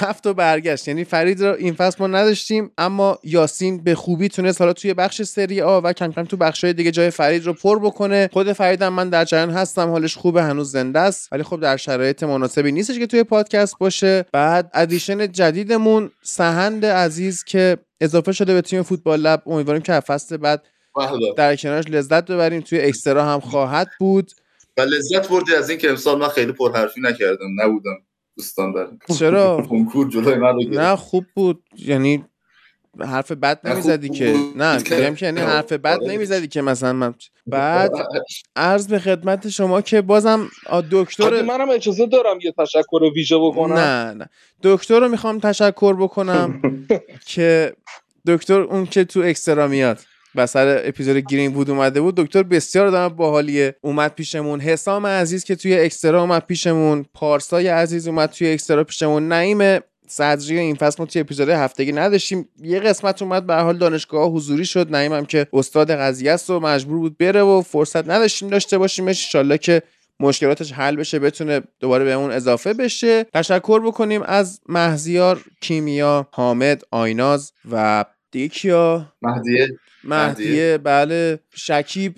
رفت 0.01 0.27
و 0.27 0.35
برگشت. 0.35 0.89
یعنی 0.89 1.05
فرید 1.05 1.43
رو 1.43 1.55
این 1.59 1.75
فصل 1.75 1.97
ما 2.01 2.07
نداشتیم 2.07 2.71
اما 2.79 3.19
یاسین 3.25 3.85
به 3.85 3.95
خوبی 3.95 4.29
تونست 4.29 4.61
حالا 4.61 4.73
توی 4.73 4.95
بخش 4.95 5.23
سری 5.23 5.61
آ 5.61 5.81
و 5.81 5.93
کم 5.93 6.13
کم 6.13 6.25
تو 6.25 6.37
بخش 6.37 6.65
دیگه 6.65 6.91
جای 6.91 7.11
فرید 7.11 7.47
رو 7.47 7.53
پر 7.53 7.79
بکنه. 7.79 8.31
خود 8.33 8.53
فریدم 8.53 8.93
من 8.93 9.09
در 9.09 9.25
جریان 9.25 9.51
هستم 9.51 9.91
حالش 9.91 10.17
خوبه 10.17 10.43
هنوز 10.43 10.73
زنده 10.73 10.99
است 10.99 11.33
ولی 11.33 11.43
خب 11.43 11.61
در 11.61 11.77
شرایط 11.77 12.23
مناسبی 12.23 12.73
نیستش 12.73 12.99
که 12.99 13.07
توی 13.07 13.25
پادکست 13.25 13.79
باشه. 13.79 14.25
بعد 14.33 14.71
ادیشن 14.75 15.33
جدیدمون 15.33 16.11
سهند 16.23 16.87
عزیز 16.87 17.45
که 17.45 17.77
اضافه 18.01 18.33
شده 18.33 18.55
به 18.55 18.61
تیم 18.61 18.83
فوتبال 18.83 19.21
لب. 19.21 19.43
امیدواریم 19.47 19.83
که 19.83 20.01
فصل 20.01 20.37
بعد 20.37 20.67
بله. 20.97 21.35
در 21.37 21.57
کنارش 21.57 21.85
لذت 21.89 22.31
ببریم. 22.31 22.61
توی 22.61 22.81
اکسترا 22.81 23.25
هم 23.25 23.41
خواهد 23.41 23.89
بود. 23.99 24.33
و 24.79 24.81
لذت 24.81 25.29
بردی 25.29 25.55
از 25.55 25.71
اینکه 25.71 25.91
امسال 25.91 26.19
من 26.19 26.29
خیلی 26.29 26.53
پرحرفی 26.53 27.01
نکردم 27.01 27.63
نبودم. 27.63 27.99
دوستان 28.37 28.73
دارم 28.73 28.99
چرا؟ 29.19 29.63
کنکور 29.71 30.09
جلوی 30.09 30.35
من 30.35 30.55
نه 30.71 30.97
خوب 30.97 31.25
بود. 31.35 31.63
یعنی 31.79 32.25
حرف 33.01 33.33
بد 33.33 33.69
نمی‌زدی 33.69 34.09
که. 34.09 34.35
نه 34.57 34.77
میگم 34.91 35.15
که 35.15 35.25
یعنی 35.27 35.41
حرف 35.41 35.73
بد 35.73 36.03
آره. 36.03 36.13
نمی‌زدی 36.13 36.49
که 36.49 36.63
مثلا 36.63 36.93
من. 36.93 37.15
بعد 37.47 37.93
عرض 38.57 38.89
به 38.89 38.99
خدمت 38.99 39.49
شما 39.49 39.81
که 39.83 40.03
بازم 40.03 40.49
دکتر 40.91 41.43
منم 41.43 41.71
اجازه 41.71 42.07
دارم 42.07 42.39
یه 42.45 42.53
تشکر 42.59 43.11
ویژه 43.15 43.39
بکنم. 43.39 43.75
نه 43.75 44.13
نه. 44.15 44.29
دکتر 44.63 45.01
رو 45.01 45.09
می‌خوام 45.09 45.39
تشکر 45.39 45.95
بکنم 45.95 46.63
که 47.27 47.73
دکتر 48.27 48.61
اون 48.61 48.87
که 48.87 49.05
تو 49.05 49.21
اکسترا 49.21 49.67
میاد. 49.69 49.99
و 50.35 50.49
اپیزود 50.57 51.17
گرین 51.17 51.53
بود 51.53 51.71
اومده 51.71 52.01
بود 52.01 52.15
دکتر 52.15 52.43
بسیار 52.43 52.87
آدم 52.87 53.09
باحالیه. 53.09 53.77
اومد 53.81 54.15
پیشمون. 54.15 54.61
حسام 54.61 55.07
عزیز 55.07 55.45
که 55.45 55.57
توی 55.57 55.81
اکسترا 55.81 56.21
اومد 56.21 56.47
پیشمون. 56.47 57.05
پارسای 57.15 57.69
عزیز 57.69 58.09
اومد 58.09 58.31
توی 58.31 58.53
اکسترا 58.53 58.85
پیشمون. 58.85 59.29
نعیم 59.29 59.81
صدری 60.09 60.59
این 60.59 60.75
فصل 60.75 60.97
ما 60.99 61.07
توی 61.07 61.21
اپیزود 61.21 61.49
هفتگی 61.49 61.93
نداشتیم. 61.93 62.49
یه 62.63 62.81
قسمت 62.81 63.23
اومد 63.23 63.47
به 63.47 63.55
حال 63.55 63.79
دانشگاه 63.79 64.31
حضوری 64.31 64.65
شد. 64.65 64.91
نعیم 64.91 65.13
هم 65.13 65.27
که 65.27 65.47
استاد 65.53 65.91
قضیه 65.91 66.33
است 66.33 66.51
و 66.51 66.61
مجبور 66.61 66.99
بود 66.99 67.19
بره 67.19 67.43
و 67.43 67.63
فرصت 67.63 68.09
نداشتیم 68.09 68.49
داشته 68.49 68.79
باشیمش 68.79 69.35
ان 69.35 69.57
که 69.57 69.83
مشکلاتش 70.21 70.73
حل 70.73 70.97
بشه 70.97 71.19
بتونه 71.19 71.61
دوباره 71.81 72.05
بهمون 72.05 72.31
اضافه 72.31 72.75
بشه. 72.75 73.25
تشکر 73.25 73.81
بکنیم 73.81 74.23
از 74.23 74.61
مهزیار 74.69 75.41
کیمیا 75.61 76.29
حامد 76.33 76.83
آیناز 76.91 77.53
و 77.71 78.05
دیگه 78.33 78.49
کیا؟ 78.49 79.13
مهدیه. 79.23 79.69
مهدیه 80.05 80.79
بله. 80.79 81.39
شکیب 81.55 82.15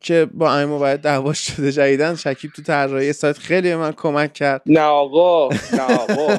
که 0.00 0.28
با 0.34 0.54
امیر 0.54 0.78
باید 0.78 1.00
دعوا 1.00 1.32
شده 1.32 1.72
جدیدن 1.72 2.14
شکیب 2.14 2.52
تو 2.52 2.62
طراحی 2.62 3.12
سایت 3.12 3.38
خیلی 3.38 3.68
به 3.68 3.76
من 3.76 3.92
کمک 3.92 4.32
کرد. 4.32 4.62
نه 4.66 4.80
آقا 4.80 5.48
نه 5.72 5.80
آقا 5.80 6.38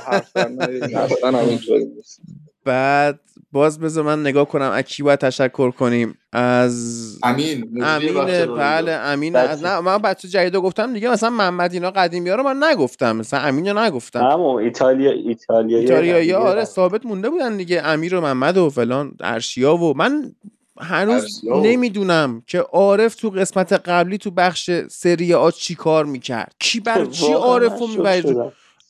بعد 2.66 3.20
باز 3.52 3.80
بذار 3.80 4.04
من 4.04 4.22
نگاه 4.22 4.46
کنم 4.48 4.72
از 4.72 4.84
کی 4.84 5.04
باید 5.04 5.20
تشکر 5.20 5.72
کنیم. 5.72 6.18
از 6.34 7.20
امین 7.24 7.70
امین 7.84 8.14
بله 8.58 8.92
امین. 8.92 9.36
از 9.36 9.64
نه 9.64 9.80
من 9.80 9.98
بچه 9.98 10.28
جدید 10.28 10.56
گفتم 10.56 10.94
دیگه 10.94 11.10
مثلا 11.10 11.30
محمد 11.30 11.74
اینا 11.74 11.92
قدیمی 11.92 12.30
ها 12.30 12.36
رو 12.36 12.44
من 12.44 12.64
نگفتم 12.64 13.16
مثلا 13.16 13.40
امین 13.40 13.68
رو 13.68 13.80
نگفتم. 13.80 14.24
همون 14.24 14.64
ایتالیا 14.64 15.12
ایتالیا 15.12 15.78
ایتالیا 15.80 16.40
آره 16.40 16.64
ثابت 16.66 17.06
مونده 17.06 17.30
بودن 17.30 17.58
دیگه 17.58 17.82
امیر 17.86 18.16
و 18.16 18.22
محمد 18.22 18.58
و 18.58 18.70
فلان 18.70 19.18
ارشیا 19.20 19.76
و 19.78 19.98
من 19.98 20.32
هنوز 20.80 21.42
نمی‌دونم 21.64 22.44
که 22.48 22.60
عارف 22.60 23.16
تو 23.16 23.30
قسمت 23.30 23.74
قبلی 23.74 24.18
تو 24.18 24.32
بخش 24.32 24.72
سری 24.90 25.34
آ 25.34 25.52
چی 25.52 25.76
کار 25.76 26.06
می‌کرد. 26.06 26.56
کی 26.60 26.80
بر 26.80 27.06
چی 27.20 27.34
عارف 27.34 27.80
رو 27.80 27.88
می‌برید 27.88 28.38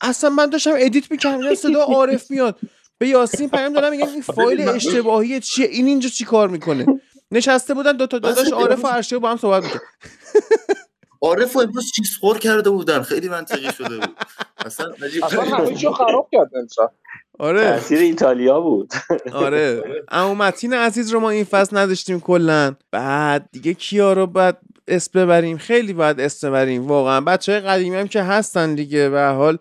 اصلا 0.00 0.30
من 0.30 0.46
داشتم 0.50 0.74
edit 0.78 1.10
می‌کردم 1.10 1.54
صدا 1.54 1.82
عارف 1.82 2.30
میاد. 2.30 2.58
به 2.98 3.08
یاسین 3.08 3.50
پیام 3.50 3.72
دادم 3.72 3.90
میگم 3.90 4.08
این 4.08 4.22
فایل 4.22 4.68
اشتباهی 4.68 5.40
چیه؟ 5.40 5.66
این 5.66 5.86
اینجا 5.86 6.08
چی 6.08 6.24
کار 6.24 6.48
می‌کنه؟ 6.48 6.86
نشسته 7.30 7.74
بودن 7.74 7.92
دو 7.92 8.06
تا 8.06 8.18
داداش 8.18 8.52
عارف 8.52 8.84
و 8.84 8.86
ارشیا 8.86 9.18
با 9.18 9.30
هم 9.30 9.36
صحبت 9.36 9.62
می‌کرد. 9.64 9.82
عارف 11.22 11.56
و 11.56 11.58
امروز 11.58 11.92
چیز 11.92 12.16
خور 12.20 12.38
کرده 12.38 12.70
بودن. 12.70 13.02
خیلی 13.02 13.28
منطقی 13.28 13.72
شده 13.72 13.96
بود. 13.96 14.16
اصلا 14.66 14.86
عجیب 15.02 15.24
اصلا 15.24 15.92
خراب 15.92 16.28
کرد 16.32 16.50
آره. 17.38 17.62
تاثیر 17.62 17.98
ایتالیا 17.98 18.60
بود. 18.60 18.92
آره. 19.32 19.82
اما 20.08 20.34
متین 20.34 20.74
عزیز 20.74 21.10
رو 21.10 21.20
ما 21.20 21.30
این 21.30 21.44
فصل 21.44 21.76
نداشتیم 21.76 22.20
کلا 22.20 22.74
بعد 22.90 23.48
دیگه 23.52 23.74
کیا 23.74 24.12
رو 24.12 24.26
بعد 24.26 24.58
اسم 24.88 25.20
ببریم؟ 25.20 25.58
خیلی 25.58 25.92
باید 25.92 26.20
اسم 26.20 26.48
ببریم 26.48 26.86
واقعا. 26.86 27.20
بچه 27.20 27.52
های 27.52 27.60
قدیمی 27.60 27.96
هم 27.96 28.08
که 28.08 28.22
هستن 28.22 28.74
دیگه 28.74 29.10
و 29.10 29.16
حال. 29.16 29.58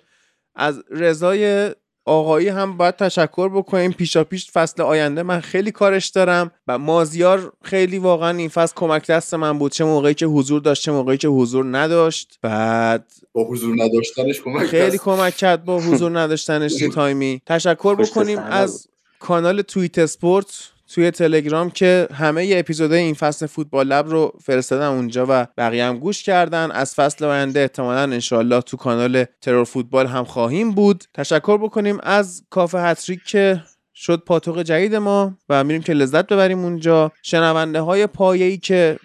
از 0.56 0.84
رضای 0.90 1.72
آقایی 2.06 2.48
هم 2.48 2.78
باید 2.78 2.96
تشکر 2.96 3.50
بکنیم. 3.50 3.92
پیشا 3.92 4.24
پیش 4.24 4.52
فصل 4.52 4.82
آینده 4.82 5.24
من 5.24 5.40
خیلی 5.40 5.72
کارش 5.72 6.08
دارم 6.08 6.52
و 6.68 6.78
مازیار 6.78 7.54
خیلی 7.62 7.98
واقعا 7.98 8.38
این 8.38 8.50
فصل 8.50 8.74
کمک 8.76 9.08
دست 9.08 9.34
من 9.34 9.60
بود. 9.60 9.72
چه 9.72 9.86
موقعی 9.86 10.14
که 10.14 10.26
حضور 10.26 10.62
داشت 10.62 10.84
چه 10.84 10.92
موقعی 10.92 11.18
که 11.18 11.28
حضور 11.28 11.78
نداشت. 11.78 12.40
بعد 12.42 13.12
با 13.34 13.44
حضور 13.44 13.76
نداشتنش 13.84 14.42
کمک 14.42 14.68
خیلی 14.68 14.98
کمک 14.98 15.36
کرد 15.36 15.66
با 15.66 15.80
حضور 15.80 16.12
نداشتنش 16.20 16.74
تایمی. 16.94 17.42
تشکر 17.46 17.96
بکنیم 17.96 18.40
از 18.40 18.88
کانال 19.20 19.62
توییت 19.62 19.98
اسپورت. 20.00 20.72
توی 20.94 21.12
تلگرام 21.12 21.70
که 21.70 22.08
همه 22.14 22.54
اپیزودهای 22.58 23.02
این 23.02 23.14
فصل 23.14 23.46
فوتبال 23.46 23.88
لب 23.88 24.08
رو 24.08 24.34
فرستادن 24.44 24.86
اونجا 24.86 25.26
و 25.30 25.48
بقیه 25.58 25.86
هم 25.86 26.00
گوش 26.00 26.24
کردن. 26.24 26.72
از 26.72 26.96
فصل 26.96 27.26
آینده 27.26 27.60
احتمالا 27.60 28.02
انشالله 28.02 28.62
تو 28.62 28.78
کانال 28.78 29.26
ترور 29.42 29.64
فوتبال 29.64 30.08
هم 30.08 30.24
خواهیم 30.24 30.72
بود. 30.72 31.04
تشکر 31.14 31.58
بکنیم 31.58 32.00
از 32.04 32.44
کافه 32.50 32.80
هتریک 32.80 33.24
که 33.24 33.64
شد 33.96 34.24
پاتوق 34.26 34.62
جدید 34.62 34.96
ما 34.96 35.38
و 35.50 35.64
میریم 35.64 35.82
که 35.82 35.94
لذت 35.94 36.28
ببریم 36.28 36.60
اونجا. 36.60 37.12
شنونده 37.24 37.82
های 37.82 38.08
پایه‌ای 38.08 38.58
که 38.58 39.00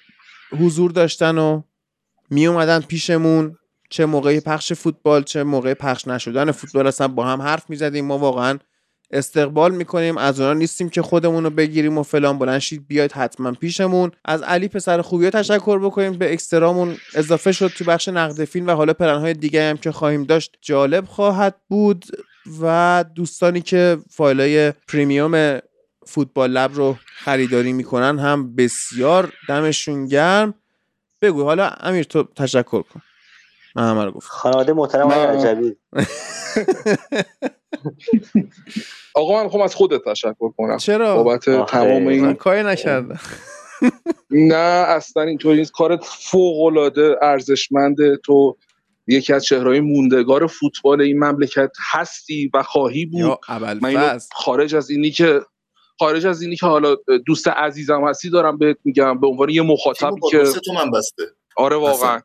حضور 0.61 0.91
داشتن 0.91 1.39
و 1.39 1.63
می 2.31 2.47
اومدن 2.47 2.81
پیشمون 2.81 3.57
چه 3.91 4.07
موقع 4.07 4.41
پخش 4.41 4.73
فوتبال 4.73 5.23
چه 5.23 5.43
موقع 5.43 5.75
پخش 5.75 6.09
نشدن 6.09 6.51
فوتبال 6.51 6.87
اصلا 6.87 7.09
با 7.09 7.27
هم 7.27 7.43
حرف 7.43 7.71
می‌زدیم. 7.71 8.05
ما 8.05 8.19
واقعا 8.19 8.59
استقبال 9.11 9.75
می‌کنیم. 9.75 10.19
از 10.19 10.41
اونا 10.41 10.53
نیستیم 10.53 10.89
که 10.89 11.03
خودمون 11.03 11.45
رو 11.45 11.51
بگیریم 11.51 11.99
و 11.99 12.03
فلان 12.03 12.39
بلنشید 12.39 12.87
بیاید 12.87 13.13
حتما 13.13 13.53
پیشمون. 13.53 14.11
از 14.25 14.43
علی 14.43 14.69
پسر 14.69 15.03
خوبی 15.03 15.31
تشکر 15.31 15.79
بکنیم. 15.79 16.19
به 16.19 16.33
اکسترامون 16.33 16.97
اضافه 17.15 17.53
شد 17.53 17.69
تو 17.69 17.85
بخش 17.85 18.09
نقد 18.09 18.45
فیلم 18.45 18.67
و 18.67 18.71
حالا 18.73 18.93
پلنهای 18.93 19.35
دیگه 19.35 19.71
هم 19.71 19.77
که 19.77 19.93
خواهیم 19.93 20.25
داشت 20.25 20.57
جالب 20.61 21.05
خواهد 21.05 21.57
بود 21.69 22.05
و 22.63 23.05
دوستانی 23.15 23.61
که 23.61 23.99
فایلای 24.11 24.73
پریمیوم 24.89 25.59
فوتبال 26.07 26.51
لب 26.51 26.75
رو 26.75 26.97
خریداری 27.25 27.73
می‌کنن 27.73 28.19
هم 28.19 28.57
بسیار 28.57 29.33
دمشون 29.49 30.07
گرم. 30.07 30.55
بگو 31.23 31.45
حالا 31.45 31.69
امیر 31.81 32.05
تو 32.05 32.23
تشکر 32.23 32.83
کن. 32.83 33.03
من 33.77 33.91
همه 33.91 34.05
رو 34.05 34.13
گفت 34.13 34.29
خانواده 34.29 34.73
محترم 34.73 35.11
عجبی. 35.11 35.77
آقا 39.15 39.37
من 39.37 39.45
می‌خوام 39.45 39.63
از 39.63 39.75
خودت 39.75 40.05
تشکر 40.05 40.51
کنم. 40.57 40.77
چرا؟ 40.77 41.23
بابت 41.23 41.45
تمام 41.45 42.07
این 42.07 42.35
کاری 42.35 42.63
نکردم. 42.63 43.21
نه 44.31 44.55
اصلا 44.89 45.23
اینطوری 45.23 45.59
نیست. 45.59 45.73
کارت 45.73 46.05
فوق 46.05 46.61
العاده 46.61 47.17
ارزشمنده 47.23 48.17
تو 48.25 48.57
یکی 49.07 49.33
از 49.33 49.45
چهرهای 49.45 49.81
موندگار 49.81 50.47
فوتبال 50.47 51.01
این 51.01 51.19
مملکت 51.19 51.71
هستی 51.93 52.51
و 52.55 52.63
خواهی 52.63 53.07
بود. 53.07 53.39
من 53.83 54.19
خارج 54.33 54.75
از 54.75 54.91
اینی 54.91 55.11
که 55.11 55.41
خارج 55.99 56.27
از 56.27 56.43
اینی 56.43 56.57
که 56.57 56.67
حالا 56.67 56.97
دوست 57.27 57.49
عزیزم 57.49 58.09
هستی 58.09 58.31
دارم 58.31 58.59
بهت 58.59 58.77
میگم. 58.85 59.21
به 59.21 59.27
عنوان 59.27 59.49
یه 59.49 59.63
مخاطبی 59.63 60.21
که 60.31 60.45
تو 60.45 60.73
من 60.73 60.91
بسته. 60.91 61.23
آره 61.57 61.77
واقعا. 61.77 62.21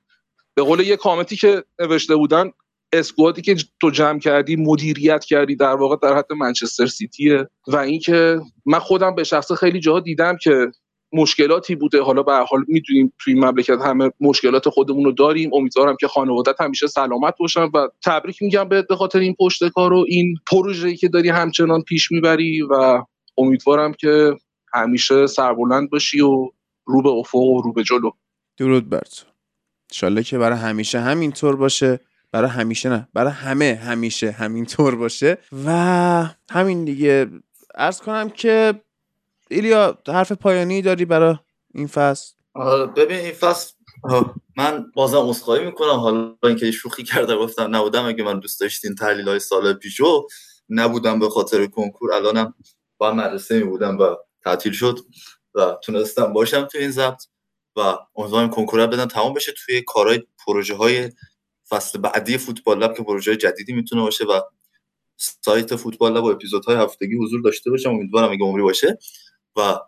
به 0.56 0.62
قول 0.64 0.80
یه 0.80 0.98
کامنتی 0.98 1.36
که 1.36 1.64
نوشته 1.80 2.16
بودن 2.16 2.52
اسکوادی 2.94 3.42
که 3.42 3.56
تو 3.82 3.90
جمع 3.90 4.20
کردی 4.20 4.56
مدیریت 4.56 5.26
کردی 5.26 5.56
در 5.56 5.76
واقع 5.76 5.96
در 6.02 6.18
حد 6.18 6.34
منچستر 6.34 6.86
سیتیه. 6.86 7.48
و 7.68 7.78
اینکه 7.78 8.40
من 8.66 8.80
خودم 8.80 9.16
به 9.16 9.24
شخص 9.24 9.52
خیلی 9.52 9.80
جاها 9.80 10.00
دیدم 10.00 10.38
که 10.42 10.72
مشکلاتی 11.14 11.76
بوده. 11.76 12.02
حالا 12.02 12.24
به 12.24 12.34
حال 12.34 12.66
می‌دونیم 12.68 13.14
توی 13.20 13.34
مملکت 13.34 13.82
همه 13.82 14.12
مشکلات 14.20 14.70
خودمون 14.70 15.06
رو 15.06 15.12
داریم. 15.12 15.54
امیدوارم 15.54 15.96
که 16.00 16.08
خانوادت 16.08 16.62
همیشه 16.62 16.88
سلامت 16.88 17.34
باشن. 17.40 17.64
و 17.64 17.88
تبریک 18.06 18.42
میگم 18.42 18.70
به 18.70 18.96
خاطر 18.98 19.20
این 19.20 19.36
پشت 19.40 19.70
کار 19.70 19.94
و 19.94 20.06
این 20.08 20.36
پروژه‌ای 20.52 20.96
که 20.96 21.08
داری 21.08 21.30
همچنان 21.30 21.82
پیش 21.82 22.12
می‌بری. 22.12 22.62
و 22.62 23.04
امیدوارم 23.38 23.94
که 23.94 24.34
همیشه 24.74 25.28
سربلند 25.28 25.90
باشی 25.90 26.22
و 26.22 26.50
رو 26.86 27.02
به 27.02 27.10
افق 27.10 27.36
و 27.36 27.62
رو 27.62 27.74
به 27.74 27.84
جلو. 27.84 28.12
درود 28.58 28.90
بر 28.90 29.02
تو. 29.92 30.22
که 30.22 30.38
برای 30.38 30.58
همیشه 30.58 31.00
همینطور 31.00 31.56
باشه. 31.56 32.00
برای 32.36 32.50
همیشه 32.50 32.90
نه 32.90 33.08
برای 33.14 33.32
همه 33.32 33.80
همیشه 33.84 34.32
همینطور 34.32 34.96
باشه. 34.96 35.38
و 35.66 35.70
همین 36.52 36.86
دیگه. 36.86 37.28
ارز 37.76 38.02
کنم 38.02 38.30
که 38.30 38.82
ایلیا 39.50 39.98
حرف 40.08 40.32
پایانی 40.32 40.82
داری 40.82 41.06
برای 41.06 41.36
این 41.74 41.88
فصل؟ 41.88 42.34
ببین 42.96 43.18
این 43.18 43.32
فصل 43.32 43.74
من 44.58 44.92
بازم 44.94 45.18
اصخایی 45.18 45.66
می‌کنم. 45.66 46.00
حالا 46.00 46.36
اینکه 46.44 46.72
شوخی 46.72 47.04
کرده 47.04 47.38
گفتم 47.38 47.76
نبودم. 47.76 48.06
اگه 48.06 48.24
من 48.24 48.40
دوست 48.40 48.62
داشتین 48.62 48.96
تحلیل 48.96 49.30
های 49.30 49.40
سال 49.40 49.74
پیشو 49.74 50.28
نبودم 50.70 51.20
به 51.20 51.30
خاطر 51.30 51.66
کنکور. 51.66 52.14
الانم 52.14 52.54
با 52.98 53.12
مدرسه 53.12 53.58
می 53.58 53.64
بودم 53.64 53.98
و 53.98 54.16
تعطیل 54.44 54.72
شد 54.72 55.00
و 55.54 55.78
تونستم 55.84 56.34
باشم 56.34 56.66
تو 56.66 56.78
این 56.78 56.92
ضبط. 56.92 57.24
و 57.76 57.98
امیدوارم 58.16 58.50
کنکور 58.50 58.88
بدن 58.88 59.06
تمام 59.06 59.34
بشه 59.34 59.54
توی 59.66 59.82
کارهای 59.82 60.24
پروژه 60.46 60.76
های 60.76 61.12
فصل 61.70 62.00
بعدی 62.00 62.38
فوتبال 62.38 62.84
لب 62.84 62.98
که 62.98 63.04
پروژه 63.04 63.36
جدیدی 63.36 63.74
می‌تونه 63.74 64.02
باشه 64.02 64.26
و 64.26 64.42
سایت 65.18 65.76
فوتبال 65.76 66.18
لب 66.18 66.24
و 66.24 66.28
اپیزودهای 66.28 66.78
هفتگی 66.78 67.16
حضور 67.16 67.42
داشته 67.42 67.70
باشم 67.72 67.90
امیدوارم 67.90 68.32
اگه 68.32 68.44
عمری 68.44 68.64
باشه. 68.64 68.98
و 69.56 69.80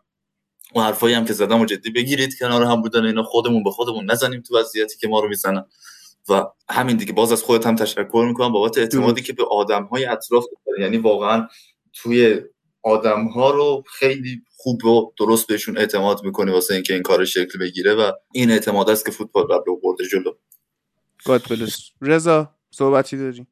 اون 0.73 0.85
حرفایی 0.85 1.15
هم 1.15 1.25
که 1.25 1.33
زدم 1.33 1.61
و 1.61 1.65
جدی 1.65 1.89
بگیرید. 1.89 2.39
کنار 2.39 2.64
هم 2.64 2.81
بودن 2.81 3.06
اینا 3.06 3.23
خودمون 3.23 3.64
به 3.64 3.72
خودمون 3.72 4.11
نزنیم 4.11 4.41
تو 4.41 4.57
وضعیتی 4.59 4.97
که 4.97 5.07
ما 5.07 5.19
رو 5.19 5.30
می‌زنن. 5.30 5.65
و 6.30 6.45
همین 6.69 6.97
دیگه. 6.97 7.14
باز 7.14 7.31
از 7.31 7.43
خودت 7.43 7.67
هم 7.67 7.75
تشکر 7.75 8.25
می‌کنم. 8.27 8.51
بابت 8.51 8.77
اعتمادی 8.77 9.22
که 9.22 9.33
به 9.33 9.43
آدم 9.51 9.83
های 9.83 10.06
اطراف 10.06 10.45
داره 10.65 10.81
یعنی 10.81 10.97
واقعا 10.97 11.47
توی 11.93 12.41
آدم 12.83 13.27
ها 13.27 13.51
رو 13.51 13.83
خیلی 13.93 14.41
خوب 14.56 14.85
و 14.85 15.11
درست 15.19 15.47
بهشون 15.47 15.77
اعتماد 15.77 16.23
می‌کنی 16.23 16.51
واسه 16.51 16.73
اینکه 16.73 16.93
این 16.93 17.03
کار 17.03 17.25
شکل 17.25 17.59
بگیره. 17.59 17.93
و 17.93 18.11
این 18.33 18.51
اعتماد 18.51 18.89
است 18.89 19.06
که 19.06 19.11
فوتبال 19.11 19.47
رو 19.67 19.80
برده 19.83 20.07
جلو. 20.07 20.31
گاد 21.27 21.41
رضا 22.01 22.49
صحبتی 22.72 23.17
داری؟ 23.17 23.47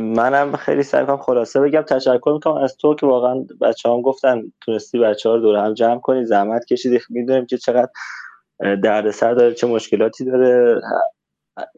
منم 0.00 0.56
خیلی 0.56 0.82
سعی 0.82 1.06
کنم 1.06 1.16
خلاصه 1.16 1.60
بگم. 1.60 1.82
تشکر 1.82 2.30
می‌کنم 2.34 2.54
از 2.54 2.76
تو 2.76 2.94
که 2.94 3.06
واقعا 3.06 3.44
بچه 3.60 3.88
هم 3.88 4.02
گفتن 4.02 4.42
تونستی 4.60 4.98
بچه 4.98 5.28
ها 5.28 5.34
رو 5.34 5.40
دور 5.40 5.56
هم 5.56 5.74
جمع 5.74 6.00
کنی. 6.00 6.24
زحمت 6.24 6.64
کشیدی. 6.64 7.00
می‌دونیم 7.10 7.46
که 7.46 7.58
چقدر 7.58 7.88
دردسر 8.82 9.34
داره 9.34 9.54
چه 9.54 9.66
مشکلاتی 9.66 10.24
داره. 10.24 10.80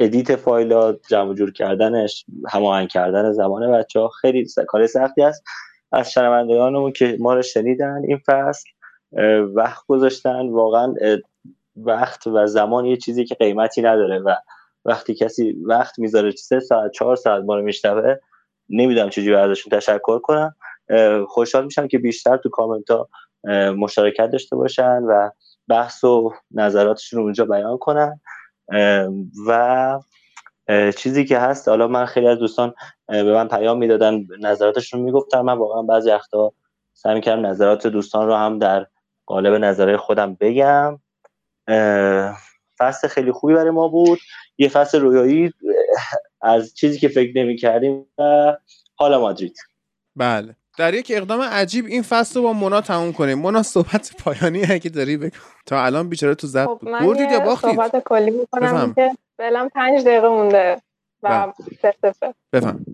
edit 0.00 0.36
فایلات 0.36 1.00
جمع 1.10 1.34
جور 1.34 1.52
کردنش 1.52 2.24
هماهنگ 2.48 2.88
کردن 2.88 3.32
زمان 3.32 3.72
بچه 3.72 4.00
ها 4.00 4.08
خیلی 4.08 4.46
کار 4.68 4.86
سختی 4.86 5.22
است 5.22 5.44
از 5.92 6.12
شنوندگانمون 6.12 6.92
که 6.92 7.16
ما 7.20 7.34
رو 7.34 7.42
شنیدن 7.42 8.02
این 8.08 8.20
فصل 8.26 8.70
وقت 9.54 9.86
گذاشتن. 9.86 10.48
واقعا 10.48 10.94
وقت 11.76 12.26
و 12.26 12.46
زمان 12.46 12.84
یه 12.84 12.96
چیزی 12.96 13.24
که 13.24 13.34
قیمتی 13.34 13.82
نداره 13.82 14.18
و 14.18 14.34
وقتی 14.84 15.15
کسی 15.15 15.52
وقت 15.52 15.99
می‌ذاره 15.99 16.31
سه 16.31 16.60
ساعت 16.60 16.91
چهار 16.91 17.17
ساعت 17.17 17.44
ما 17.44 17.57
رو 17.57 17.62
میشنوه 17.62 18.17
نمی‌دونم 18.68 19.10
چجوری 19.10 19.34
ازشون 19.34 19.78
تشکر 19.78 20.18
کنم 20.18 20.55
خوشحال 21.28 21.65
میشم 21.65 21.89
که 21.89 21.99
بیشتر 21.99 22.36
تو 22.36 22.49
کامنت 22.49 22.91
ها 22.91 23.09
مشارکت 23.73 24.31
داشته 24.31 24.57
باشن 24.57 25.02
و 25.02 25.31
بحث 25.68 26.05
و 26.05 26.33
نظراتشون 26.50 27.18
رو 27.18 27.25
اونجا 27.25 27.44
بیان 27.44 27.78
کنن. 27.78 28.20
و 29.47 30.00
چیزی 30.97 31.25
که 31.25 31.39
هست 31.39 31.68
حالا 31.68 31.89
من 31.89 32.05
خیلی 32.05 32.26
از 32.26 32.39
دوستان 32.39 32.75
به 33.09 33.34
من 33.34 33.49
پیام 33.49 33.78
می‌دادن 33.78 34.26
نظراتشون 34.41 35.00
می‌گفتم. 35.00 35.41
من 35.41 35.59
واقعا 35.59 35.83
بعضی 35.83 36.10
وقتا 36.10 36.52
سعی 36.94 37.15
می‌کردم 37.15 37.47
نظرات 37.47 37.86
دوستان 37.86 38.26
رو 38.26 38.34
هم 38.34 38.59
در 38.59 38.86
قالب 39.26 39.55
نظرهای 39.55 39.97
خودم 39.97 40.36
بگم. 40.41 40.99
فصل 42.78 43.09
خیلی 43.09 43.33
خوبی 43.33 43.55
برای 43.55 43.70
ما 43.70 43.89
بود. 43.89 44.18
یه 44.60 44.68
فصل 44.68 45.00
رویایی 45.00 45.52
از 46.42 46.74
چیزی 46.74 46.98
که 46.98 47.08
فکر 47.08 47.39
نمی 47.39 47.56
کردیم 47.56 48.06
و 48.18 48.56
حالا 48.94 49.20
مادرید. 49.20 49.58
بله. 50.16 50.56
در 50.78 50.94
یک 50.94 51.12
اقدام 51.14 51.40
عجیب 51.40 51.86
این 51.86 52.02
فصل 52.02 52.34
رو 52.34 52.42
با 52.42 52.52
مونا 52.52 52.80
تموم 52.80 53.12
کنیم. 53.12 53.39
مونا 53.39 53.62
صحبت 53.62 54.10
پایانی 54.24 54.62
اگه 54.70 54.90
داری 54.90 55.16
بگو. 55.16 55.36
تا 55.66 55.84
الان 55.84 56.08
بیچاره 56.08 56.34
تو 56.34 56.47
زد 56.47 56.66
خب 56.66 56.78
بود 56.80 56.90
بردید 56.92 57.30
یا 57.30 57.40
باختید؟ 57.40 57.70
صحبت 57.70 58.02
کلی 58.05 58.30
می‌کنم 58.30 58.94
که 58.94 59.10
فعلا 59.36 59.68
پنج 59.74 60.05
دقیقه 60.05 60.28
مونده 60.28 60.76
و 61.22 61.52
بله. 61.82 62.14
بفهم. 62.52 62.84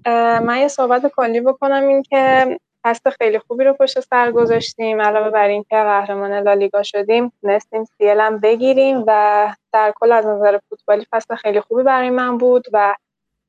من 0.46 0.58
یه 0.60 0.68
صحبت 0.68 1.12
کلی 1.16 1.40
بکنم 1.40 1.88
این 1.88 2.02
که 2.02 2.58
فصل 2.86 3.10
خیلی 3.10 3.38
خوبی 3.38 3.64
رو 3.64 3.72
پشت 3.72 4.00
سر 4.00 4.30
گذاشتیم. 4.30 5.00
علاوه 5.00 5.30
بر 5.30 5.48
اینکه 5.48 5.76
قهرمان 5.76 6.32
لالیگا 6.32 6.82
شدیم 6.82 7.32
تونستیم 7.40 7.84
سیل 7.84 8.20
هم 8.20 8.38
بگیریم 8.38 9.04
و 9.06 9.48
در 9.72 9.92
کل 9.96 10.12
از 10.12 10.26
نظر 10.26 10.58
فوتبالی 10.68 11.06
فصل 11.10 11.34
خیلی 11.34 11.60
خوبی 11.60 11.82
برای 11.82 12.10
من 12.10 12.38
بود 12.38 12.64
و 12.72 12.94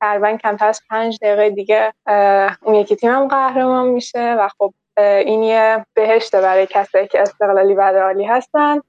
تقریبا 0.01 0.37
کمتر 0.37 0.67
از 0.67 0.81
پنج 0.89 1.17
دقیقه 1.21 1.49
دیگه 1.49 1.93
اون 2.61 2.75
یکی 2.75 2.95
تیمم 2.95 3.27
قهرمان 3.27 3.87
میشه 3.87 4.35
و 4.39 4.47
خب 4.47 4.73
این 4.97 5.43
یه 5.43 5.85
بهشته 5.93 6.41
برای 6.41 6.67
کسایی 6.69 7.07
که 7.07 7.21
استقلالی 7.21 7.73
و 7.73 7.81
عالی 7.81 8.25
هستن. 8.25 8.81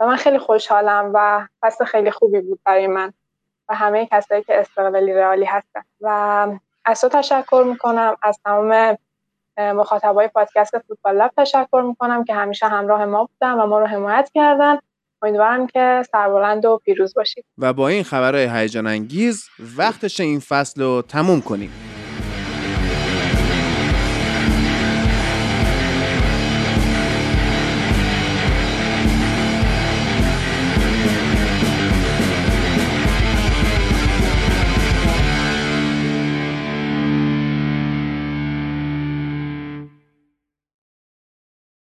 و 0.00 0.06
من 0.06 0.16
خیلی 0.16 0.38
خوشحالم 0.38 1.10
و 1.14 1.46
فصل 1.62 1.84
خیلی 1.84 2.10
خوبی 2.10 2.40
بود 2.40 2.60
برای 2.64 2.86
من 2.86 3.12
و 3.68 3.74
همه 3.74 4.06
کسایی 4.06 4.42
که 4.42 4.60
استقلالی 4.60 5.14
رئالی 5.14 5.44
هستن. 5.44 5.82
و 6.00 6.08
از 6.84 7.00
تو 7.00 7.08
تشکر 7.08 7.64
می‌کنم. 7.66 8.16
از 8.22 8.38
تمام 8.44 8.96
مخاطبای 9.60 10.28
پادکست 10.28 10.78
فوتبال 10.78 11.16
لب 11.16 11.30
تشکر 11.36 11.84
می‌کنم 11.86 12.24
که 12.24 12.34
همیشه 12.34 12.66
همراه 12.66 13.04
ما 13.04 13.24
بودن 13.24 13.52
و 13.52 13.66
ما 13.66 13.78
رو 13.78 13.86
حمایت 13.86 14.30
کردن. 14.34 14.78
امیدوارم 15.22 15.66
که 15.66 16.02
سربلند 16.12 16.64
و 16.64 16.80
پیروز 16.84 17.14
باشید. 17.14 17.44
و 17.58 17.72
با 17.72 17.88
این 17.88 18.02
خبرهای 18.02 18.48
هیجان 18.52 18.86
انگیز 18.86 19.48
وقتش 19.78 20.20
این 20.20 20.40
فصل 20.40 20.82
رو 20.82 21.02
تموم 21.02 21.40
کنیم. 21.40 21.99